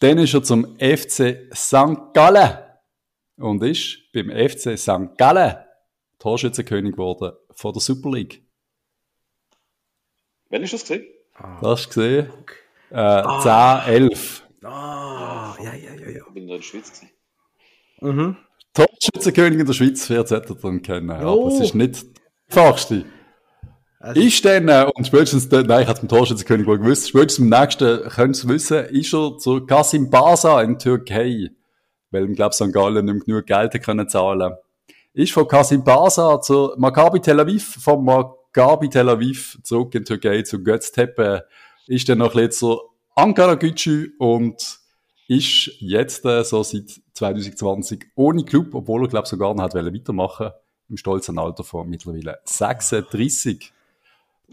Dann 0.00 0.18
ist 0.18 0.32
er 0.32 0.42
zum 0.42 0.76
FC 0.78 1.50
St. 1.54 2.14
Gallen. 2.14 2.58
Und 3.36 3.62
ist 3.62 4.10
beim 4.14 4.30
FC 4.30 4.78
St. 4.78 5.18
Gallen 5.18 5.56
Torschützenkönig 6.18 6.92
geworden 6.92 7.32
von 7.50 7.74
der 7.74 7.82
Super 7.82 8.10
League. 8.12 8.45
Wann 10.50 10.62
ist 10.62 10.72
das 10.72 10.82
gesehen? 10.82 11.06
Das 11.60 11.62
hast 11.62 11.86
du 11.86 12.00
gesehen? 12.00 12.30
Äh, 12.90 13.22
10, 13.42 13.94
11. 13.94 14.42
Ah, 14.62 15.54
ja, 15.62 15.74
ja, 15.74 15.94
ja, 15.94 16.08
ja. 16.10 16.22
Ich 16.28 16.34
bin 16.34 16.46
da 16.46 16.54
in 16.54 16.60
der 16.60 16.62
Schweiz 16.62 16.90
gewesen. 16.92 17.10
Mhm. 18.00 18.36
Torschützenkönig 18.74 19.60
in 19.60 19.66
der 19.66 19.72
Schweiz, 19.72 20.08
wer 20.10 20.18
hätte 20.20 20.34
er 20.36 20.40
dann 20.40 20.82
kennen. 20.82 21.10
Aber 21.10 21.36
Oh. 21.36 21.48
es 21.48 21.60
ist 21.60 21.74
nicht 21.74 22.04
der 22.54 22.62
einfachste. 22.62 23.04
Also- 23.98 24.20
ist 24.20 24.44
dann, 24.44 24.68
äh, 24.68 24.86
und 24.94 25.06
spätestens 25.06 25.48
dann, 25.48 25.66
nein, 25.66 25.82
ich 25.82 25.88
hatte 25.88 26.00
vom 26.00 26.08
Torschützenkönig 26.08 26.66
wohl 26.66 26.78
gewusst, 26.78 27.08
spätestens 27.08 27.44
im 27.44 27.48
nächsten 27.50 28.08
könnt 28.08 28.42
ihr 28.44 28.48
wissen, 28.50 28.84
ist 28.86 29.12
er 29.14 29.38
zu 29.38 29.64
Kasim 29.66 30.10
Basa 30.10 30.60
in 30.62 30.78
Türkei, 30.78 31.50
weil 32.10 32.30
ich 32.30 32.36
glaube, 32.36 32.54
St. 32.54 32.72
Gallen 32.72 33.04
nicht 33.06 33.14
mehr 33.14 33.24
genug 33.24 33.46
Geld 33.46 33.82
können 33.84 34.08
zahlen. 34.08 34.54
Ist 35.14 35.32
von 35.32 35.48
Kasim 35.48 35.82
Basa 35.82 36.40
zu 36.40 36.72
Maccabi 36.76 37.20
Tel 37.20 37.40
Aviv, 37.40 37.78
von 37.82 38.04
Maccabi 38.56 38.88
Tel 38.88 39.08
Aviv 39.10 39.58
zurück 39.62 39.94
in 39.94 40.02
die 40.02 40.04
Türkei 40.04 40.40
zu 40.40 40.62
Göztepe, 40.62 41.46
ist 41.86 42.08
dann 42.08 42.18
noch 42.18 42.34
zu 42.48 42.80
Ankara 43.14 43.54
Gücü 43.54 44.12
und 44.18 44.78
ist 45.28 45.72
jetzt 45.80 46.24
äh, 46.24 46.42
so 46.42 46.62
seit 46.62 47.00
2020 47.12 48.06
ohne 48.14 48.44
Club, 48.44 48.74
obwohl 48.74 49.04
er, 49.04 49.08
glaube 49.08 49.28
sogar 49.28 49.54
noch 49.54 49.62
hat 49.62 49.74
wollen 49.74 49.94
weitermachen 49.94 50.52
im 50.88 50.96
stolzen 50.96 51.38
Alter 51.38 51.64
von 51.64 51.86
mittlerweile 51.88 52.38
36. 52.44 53.72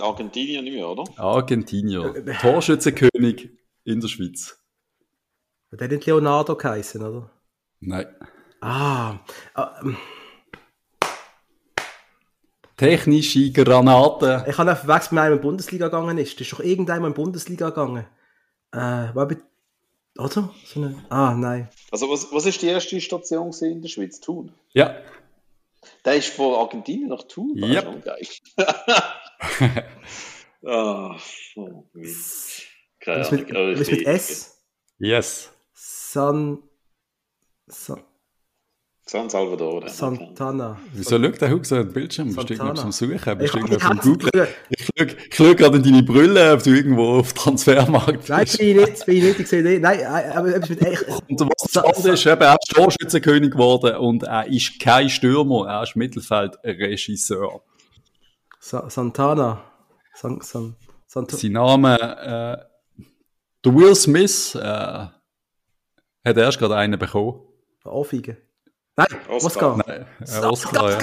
Argentinien 0.01 0.65
nicht 0.65 0.73
mehr, 0.73 0.89
oder? 0.89 1.05
Argentinier, 1.17 2.25
Torschützenkönig 2.41 3.51
in 3.85 4.01
der 4.01 4.07
Schweiz. 4.09 4.59
Der 5.71 5.85
hat 5.85 5.91
nicht 5.91 6.05
Leonardo 6.05 6.57
geheißen, 6.57 7.01
oder? 7.01 7.29
Nein. 7.79 8.07
Ah, 8.59 9.19
ah, 9.53 9.79
ähm, 9.81 9.97
Technische 12.77 13.51
Granate. 13.51 14.45
ich 14.47 14.57
habe 14.57 14.71
einfach 14.71 14.85
verwechselt, 14.85 15.11
mit 15.13 15.21
einem 15.21 15.33
in 15.33 15.39
die 15.39 15.43
Bundesliga 15.43 15.85
gegangen 15.87 16.17
ist. 16.17 16.33
Das 16.35 16.41
ist 16.41 16.53
doch 16.53 16.59
irgendeinmal 16.59 17.09
in 17.11 17.15
die 17.15 17.21
Bundesliga 17.21 17.69
gegangen. 17.69 18.05
Äh, 18.71 18.77
war 18.77 19.27
bei, 19.27 19.37
oder? 20.17 20.51
So 20.65 20.81
eine, 20.81 20.95
ah, 21.09 21.33
nein. 21.35 21.69
Also, 21.91 22.09
was, 22.09 22.31
was 22.31 22.45
ist 22.45 22.61
die 22.61 22.67
erste 22.67 22.99
Station 22.99 23.51
in 23.61 23.81
der 23.81 23.89
Schweiz? 23.89 24.19
Thun. 24.19 24.51
Ja. 24.73 24.95
Der 26.05 26.15
ist 26.15 26.29
von 26.29 26.55
Argentinien 26.55 27.09
nach 27.09 27.23
Thun. 27.23 27.55
Das 27.59 27.69
Yep. 27.69 27.77
ist 27.77 27.91
schon 27.91 28.01
geil. 28.01 29.83
ah, 30.65 31.17
oh. 31.55 31.85
Keine 32.99 33.27
Ahnung. 33.27 33.79
was 33.79 33.91
mit 33.91 34.05
S? 34.07 34.57
Yes. 34.97 35.49
San, 35.73 36.59
San, 37.67 38.01
San 39.13 39.29
Salvador. 39.29 39.87
Santana. 39.89 40.75
Wieso 40.91 41.19
schaut 41.23 41.39
der 41.39 41.51
Hug 41.51 41.63
so 41.67 41.75
an 41.75 41.83
den 41.83 41.93
Bildschirm? 41.93 42.33
Bist 42.33 42.49
du 42.49 42.55
Santana. 42.55 42.81
zum 42.81 42.91
Suchen? 42.91 43.37
Bist 43.37 43.53
Ich 43.55 43.61
du 43.61 43.67
vom 43.67 43.69
Herzen 43.69 43.99
Googlen? 43.99 44.47
Ich 44.69 44.85
schau, 44.87 45.05
ich 45.05 45.35
schau 45.35 45.53
gerade 45.53 45.77
in 45.77 45.83
deine 45.83 46.01
Brille, 46.01 46.51
ob 46.51 46.63
du 46.63 46.71
irgendwo 46.71 47.19
auf 47.19 47.31
Transfermarkt 47.33 48.27
Nein, 48.27 48.43
bist. 48.45 48.57
bin 48.57 48.69
ich 48.69 48.75
nicht, 48.75 49.05
bin 49.05 49.15
ich 49.17 49.23
nicht, 49.23 49.39
ich 49.41 49.47
sehe 49.47 49.61
nicht. 49.61 49.83
Nein, 49.83 49.99
äh, 49.99 50.03
aber 50.05 50.55
etwas 50.55 50.69
mit 50.69 50.81
echt. 50.81 51.05
Und 51.29 51.41
was 51.41 51.71
das 51.71 51.83
andere 51.83 52.13
ist, 52.15 52.25
eben, 52.25 52.41
er 52.41 52.53
ist 52.59 52.71
Torschützenkönig 52.75 53.51
geworden 53.51 53.97
und 53.97 54.23
er 54.23 54.47
ist 54.47 54.79
kein 54.79 55.07
Stürmer, 55.11 55.67
er 55.67 55.83
ist 55.83 55.95
Mittelfeldregisseur. 55.95 57.61
Sa 58.59 58.89
Santana. 58.89 59.61
San, 60.15 60.41
San, 60.41 60.75
Santa 61.05 61.37
Sein 61.37 61.51
Name, 61.51 61.99
äh, 61.99 63.03
der 63.63 63.75
Will 63.75 63.93
Smith, 63.93 64.55
äh, 64.55 64.59
hat 64.63 65.11
erst 66.25 66.57
gerade 66.57 66.77
einen 66.77 66.97
bekommen. 66.97 67.41
Aufwiegen. 67.83 68.37
Nein, 68.95 69.07
Oscar. 69.27 69.75
Oscar. 69.75 69.83
Nein, 69.87 70.05
äh, 70.19 70.45
Oscar, 70.45 70.91
ja. 70.91 70.99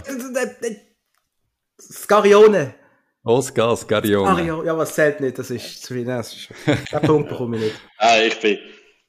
Scarione. 1.81 2.75
Oscar 3.23 3.77
Scarione. 3.77 4.33
Scarione. 4.33 4.67
Ja, 4.67 4.79
was 4.79 4.95
zählt 4.95 5.21
nicht, 5.21 5.39
das 5.39 5.51
ist 5.51 5.83
zu 5.83 5.95
viel. 5.95 6.05
Nein, 6.05 6.19
das 6.19 6.35
ist, 6.35 6.49
den 6.93 7.01
Punkt 7.03 7.29
bekomme 7.29 7.57
ich 7.57 7.63
nicht. 7.65 7.77
Ah, 7.99 8.19
ich 8.19 8.41
bin. 8.41 8.59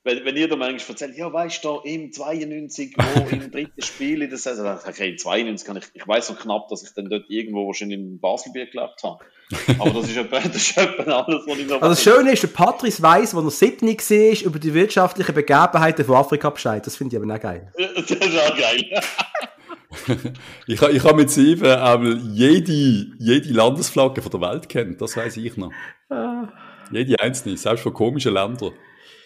Wenn, 0.04 0.26
wenn 0.26 0.36
ihr 0.36 0.48
da 0.48 0.56
manchmal 0.56 0.90
erzählt, 0.90 1.16
ja, 1.16 1.32
weißt 1.32 1.64
du, 1.64 1.80
im 1.84 2.12
92, 2.12 2.96
wo 2.98 3.30
im 3.32 3.52
dritten 3.52 3.82
Spiel 3.84 4.24
in 4.24 4.30
der 4.30 4.40
Saison, 4.40 4.66
dann 4.66 4.80
sag 4.80 4.90
ich, 4.90 4.96
okay, 4.96 5.16
92 5.16 5.68
kann 5.68 5.78
ich, 5.78 5.84
ich 5.94 6.08
weiß 6.08 6.28
so 6.28 6.34
knapp, 6.34 6.70
dass 6.70 6.82
ich 6.82 6.90
dann 6.96 7.08
dort 7.08 7.30
irgendwo 7.30 7.68
wahrscheinlich 7.68 8.00
in 8.00 8.20
Baselbier 8.20 8.66
gelebt 8.66 9.04
habe. 9.04 9.24
Aber 9.78 9.92
das 9.92 10.10
ist 10.10 10.18
etwa, 10.18 10.40
das 10.44 10.56
ist 10.56 10.78
etwa 10.78 11.04
alles, 11.04 11.44
was 11.46 11.58
ich 11.58 11.68
noch 11.68 11.82
Also 11.82 11.90
das 11.90 12.04
Schöne 12.04 12.32
ist, 12.32 12.42
der 12.42 12.48
Patrice 12.48 13.02
weiss, 13.02 13.36
wo 13.36 13.42
er 13.42 13.52
7 13.52 13.88
war, 13.88 14.46
über 14.46 14.58
die 14.58 14.74
wirtschaftlichen 14.74 15.36
Begebenheiten 15.36 16.04
von 16.04 16.16
Afrika 16.16 16.50
Bescheid. 16.50 16.86
Das 16.86 16.96
finde 16.96 17.16
ich 17.16 17.22
aber 17.22 17.34
auch 17.34 17.40
geil. 17.40 17.72
Das 17.96 18.10
ist 18.10 18.40
auch 18.40 18.58
geil. 18.58 19.02
Ich, 20.68 20.82
ich 20.82 21.04
habe 21.04 21.16
mit 21.16 21.30
sieben 21.30 21.70
aber 21.70 22.14
jede, 22.14 22.72
jede 23.20 23.50
Landesflagge 23.50 24.22
von 24.22 24.32
der 24.32 24.42
Welt 24.42 24.70
kennt, 24.70 25.02
das 25.02 25.18
weiß 25.18 25.36
ich 25.38 25.58
noch. 25.58 25.72
Jede 26.92 27.20
einzelne, 27.20 27.58
selbst 27.58 27.84
von 27.84 27.94
komischen 27.94 28.34
Ländern. 28.34 28.72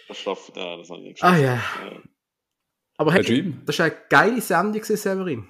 Das 0.07 0.17
schafft, 0.17 0.55
ja, 0.55 0.77
das 0.77 0.89
habe 0.89 1.01
ich 1.01 1.07
nicht 1.09 1.23
Ah 1.23 1.31
geschafft. 1.37 1.63
ja. 1.81 2.01
Aber 2.97 3.11
Herr 3.11 3.23
hey, 3.23 3.41
Dream? 3.41 3.61
das 3.65 3.79
war 3.79 3.85
eine 3.87 3.95
geile 4.09 4.41
Sendung, 4.41 4.73
gewesen, 4.81 4.97
Severin. 4.97 5.47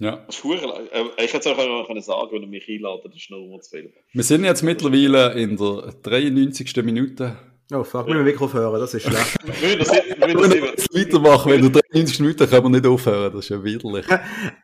Ja. 0.00 0.16
Das 0.26 0.36
ist 0.36 0.40
verdammt- 0.42 0.90
äh, 0.92 1.24
Ich 1.24 1.32
hätte 1.32 1.38
es 1.38 1.46
auch 1.46 1.56
noch 1.66 1.86
können 1.86 2.00
sagen, 2.00 2.28
wenn 2.32 2.42
er 2.42 2.48
mich 2.48 2.66
einladet, 2.68 3.04
das 3.12 3.16
ist 3.16 3.30
noch 3.30 3.58
zu 3.60 3.70
viel. 3.76 3.92
Wir 4.12 4.22
sind 4.24 4.44
jetzt 4.44 4.62
mittlerweile 4.62 5.34
in 5.34 5.56
der 5.56 5.92
93. 6.02 6.82
Minute. 6.82 7.36
Oh 7.72 7.84
fuck, 7.84 8.06
wir 8.06 8.14
müssen 8.14 8.26
wirklich 8.26 8.40
aufhören, 8.42 8.80
das 8.80 8.94
ist 8.94 9.02
schlecht. 9.02 9.36
Wir 9.60 9.76
müssen 9.76 9.78
das- 9.78 9.92
wir 9.92 10.28
Wenn 10.28 10.38
weitermachen, 11.08 11.52
wenn 11.52 11.72
der 11.72 11.82
93 11.82 12.20
Minuten 12.20 12.48
können 12.50 12.62
wir 12.64 12.70
nicht 12.70 12.86
aufhören, 12.86 13.32
das 13.32 13.44
ist 13.44 13.48
ja 13.50 13.62
widerlich. 13.62 14.06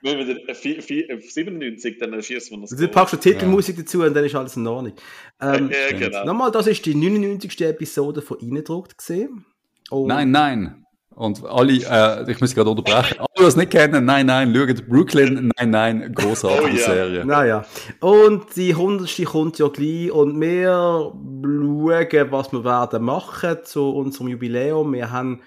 wenn 0.02 0.18
wir 0.18 0.24
den- 0.24 0.48
äh, 0.48 0.54
vier- 0.54 0.82
vier- 0.82 1.08
äh, 1.10 1.20
97, 1.20 1.98
dann 1.98 2.20
schießen 2.22 2.56
wir 2.56 2.62
das. 2.66 2.70
Du 2.78 2.88
packst 2.88 3.12
du 3.14 3.16
Titelmusik 3.18 3.76
dazu 3.76 4.02
und 4.02 4.14
dann 4.14 4.24
ist 4.24 4.34
alles 4.34 4.56
in 4.56 4.66
Ordnung. 4.66 4.94
Ähm, 5.40 5.70
Ja, 5.70 5.96
genau. 5.96 6.24
Nochmal, 6.24 6.50
das 6.50 6.66
ist 6.66 6.84
die 6.86 6.94
99. 6.94 7.60
Episode 7.62 8.22
von 8.22 8.38
Eindruckt 8.40 8.98
gesehen. 8.98 9.44
Nein, 9.90 10.30
nein. 10.32 10.85
Und 11.16 11.42
alle, 11.46 11.72
äh, 11.72 12.30
ich 12.30 12.40
muss 12.42 12.54
gerade 12.54 12.68
unterbrechen. 12.68 13.18
Alle, 13.18 13.28
die 13.38 13.44
es 13.44 13.56
nicht 13.56 13.70
kennen, 13.70 14.04
nein, 14.04 14.26
nein, 14.26 14.54
schaut 14.54 14.86
Brooklyn, 14.86 15.50
nein, 15.56 15.70
nein, 15.70 16.12
großartige 16.14 16.74
Oh 16.74 16.76
ja. 16.76 16.84
Serie. 16.84 17.24
Naja. 17.24 17.64
Und 18.00 18.54
die 18.54 18.72
100. 18.72 19.24
kommt 19.24 19.58
ja 19.58 19.68
gleich 19.68 20.10
und 20.12 20.38
wir 20.38 20.68
schauen, 20.68 22.30
was 22.32 22.52
wir 22.52 22.64
werden 22.64 23.02
machen 23.02 23.56
zu 23.64 23.88
unserem 23.94 24.28
Jubiläum. 24.28 24.92
Wir 24.92 25.10
haben 25.10 25.40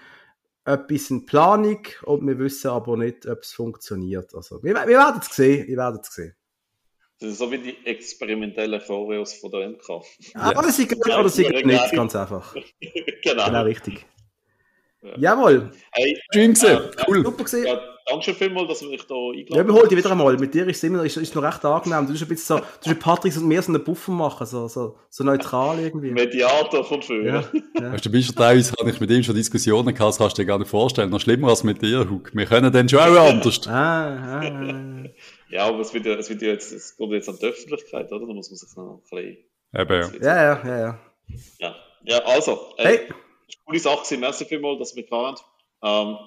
etwas 0.66 1.12
in 1.12 1.28
Planung 1.28 1.84
und 2.04 2.26
wir 2.28 2.40
wissen 2.40 2.72
aber 2.72 2.98
nicht, 2.98 3.28
ob 3.28 3.40
es 3.44 3.52
funktioniert. 3.52 4.34
Also, 4.34 4.64
wir, 4.64 4.74
wir 4.74 4.88
werden 4.88 5.22
es 5.22 5.36
sehen. 5.36 5.68
Wir 5.68 5.78
werden 5.78 6.00
es 6.02 6.12
sehen. 6.12 6.36
Das 7.20 7.30
ist 7.30 7.38
so 7.38 7.52
wie 7.52 7.60
die 7.60 7.86
experimentellen 7.86 8.82
Choreos 8.82 9.34
von 9.36 9.52
der 9.52 9.70
MK. 9.70 10.02
Aber 10.34 10.72
sie 10.72 10.88
geht 10.88 10.98
oder 11.06 11.28
Ja, 11.30 11.66
nicht, 11.66 11.68
ja. 11.70 11.90
ganz 11.92 12.16
einfach. 12.16 12.56
genau. 13.24 13.46
Genau 13.46 13.64
richtig. 13.64 14.08
Ja. 15.02 15.18
Jawohl. 15.18 15.72
Hey, 15.92 16.18
Schön 16.34 16.54
gesehen. 16.54 16.78
Äh, 16.78 17.04
cool. 17.08 17.24
Super 17.24 17.44
gesehen. 17.44 17.66
Ja, 17.66 17.80
danke 18.06 18.26
schön 18.26 18.36
vielmals, 18.36 18.68
dass 18.68 18.82
ihr 18.82 18.90
mich 18.90 19.04
da 19.04 19.16
eingeladen 19.16 19.56
Ja, 19.56 19.66
wir 19.66 19.74
holen 19.74 19.88
dich 19.88 19.98
wieder 19.98 20.12
einmal. 20.12 20.36
Mit 20.38 20.54
dir 20.54 20.68
ist 20.68 20.78
es 20.78 20.84
immer 20.84 21.06
ist, 21.06 21.16
ist 21.16 21.34
noch 21.36 21.44
recht 21.44 21.64
angenehm. 21.64 22.06
Du 22.06 22.12
bist 22.12 22.24
ein 22.24 22.28
bisschen 22.28 22.58
so, 22.58 22.64
du 22.84 22.90
bist 22.90 23.00
Patrick 23.00 23.38
und 23.38 23.48
mir 23.48 23.62
so 23.62 23.72
einen 23.72 23.82
Buffer 23.84 24.12
machen, 24.12 24.46
so, 24.46 24.68
so, 24.68 24.98
so 25.10 25.24
neutral 25.24 25.80
irgendwie. 25.80 26.12
Mediator 26.12 26.84
von 26.84 27.02
früher. 27.02 27.26
Ja, 27.26 27.82
ja. 27.82 27.94
Weißt 27.94 28.06
du, 28.06 28.12
bist 28.12 28.30
du 28.30 28.34
teilweise, 28.34 28.74
habe 28.78 28.90
ich 28.90 29.00
mit 29.00 29.10
ihm 29.10 29.24
schon 29.24 29.36
Diskussionen 29.36 29.94
gehabt, 29.94 30.10
das 30.10 30.18
kannst 30.18 30.38
du 30.38 30.42
dir 30.42 30.48
gar 30.48 30.60
nicht 30.60 30.70
vorstellen. 30.70 31.10
Noch 31.10 31.22
schlimmer 31.22 31.48
als 31.48 31.64
mit 31.64 31.82
dir, 31.82 32.10
Hug. 32.10 32.32
Wir 32.34 32.46
können 32.46 32.72
dann 32.74 32.90
schon 32.90 33.00
auch 33.00 33.30
anders. 33.30 33.68
Ah, 33.68 33.72
ah, 33.72 34.42
ah. 34.44 35.04
Ja, 35.50 35.66
aber 35.68 35.80
es 35.80 35.94
wird 35.94 36.06
ja, 36.06 36.16
es 36.16 36.30
wird 36.30 36.42
ja 36.42 36.50
jetzt, 36.50 36.74
es 36.74 36.98
kommt 36.98 37.14
jetzt 37.14 37.30
an 37.30 37.38
die 37.42 37.46
Öffentlichkeit, 37.46 38.12
oder? 38.12 38.28
Da 38.28 38.34
muss 38.34 38.50
man 38.50 38.58
sich 38.58 38.76
noch 38.76 38.96
ein 38.96 39.02
bisschen. 39.02 39.38
Eben, 39.74 40.22
ja. 40.22 40.36
Ja, 40.36 40.44
ja, 40.44 40.62
ja, 40.66 40.80
ja. 40.80 41.00
Ja, 41.60 41.76
ja 42.04 42.18
also. 42.26 42.74
Äh, 42.78 42.84
Hey, 42.84 43.00
Coole 43.70 43.80
Sache 43.80 44.04
gewesen. 44.04 44.20
Merci 44.22 44.46
vielmals, 44.46 44.80
dass 44.80 44.96
wir 44.96 45.06
da 45.08 45.16
haben. 45.18 45.38
Ähm, 45.82 46.18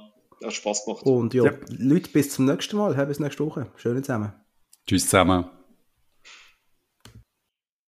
hat 0.45 0.53
Spaß 0.53 0.85
gemacht. 0.85 1.03
und 1.05 1.35
ja, 1.35 1.45
Ja. 1.45 1.53
Leute, 1.79 2.11
bis 2.11 2.31
zum 2.31 2.47
nächsten 2.47 2.77
Mal. 2.77 2.95
Bis 3.07 3.21
nächste 3.21 3.45
Woche. 3.45 3.67
Schön 3.77 4.03
zusammen. 4.03 4.33
Tschüss 4.87 5.05
zusammen. 5.05 5.49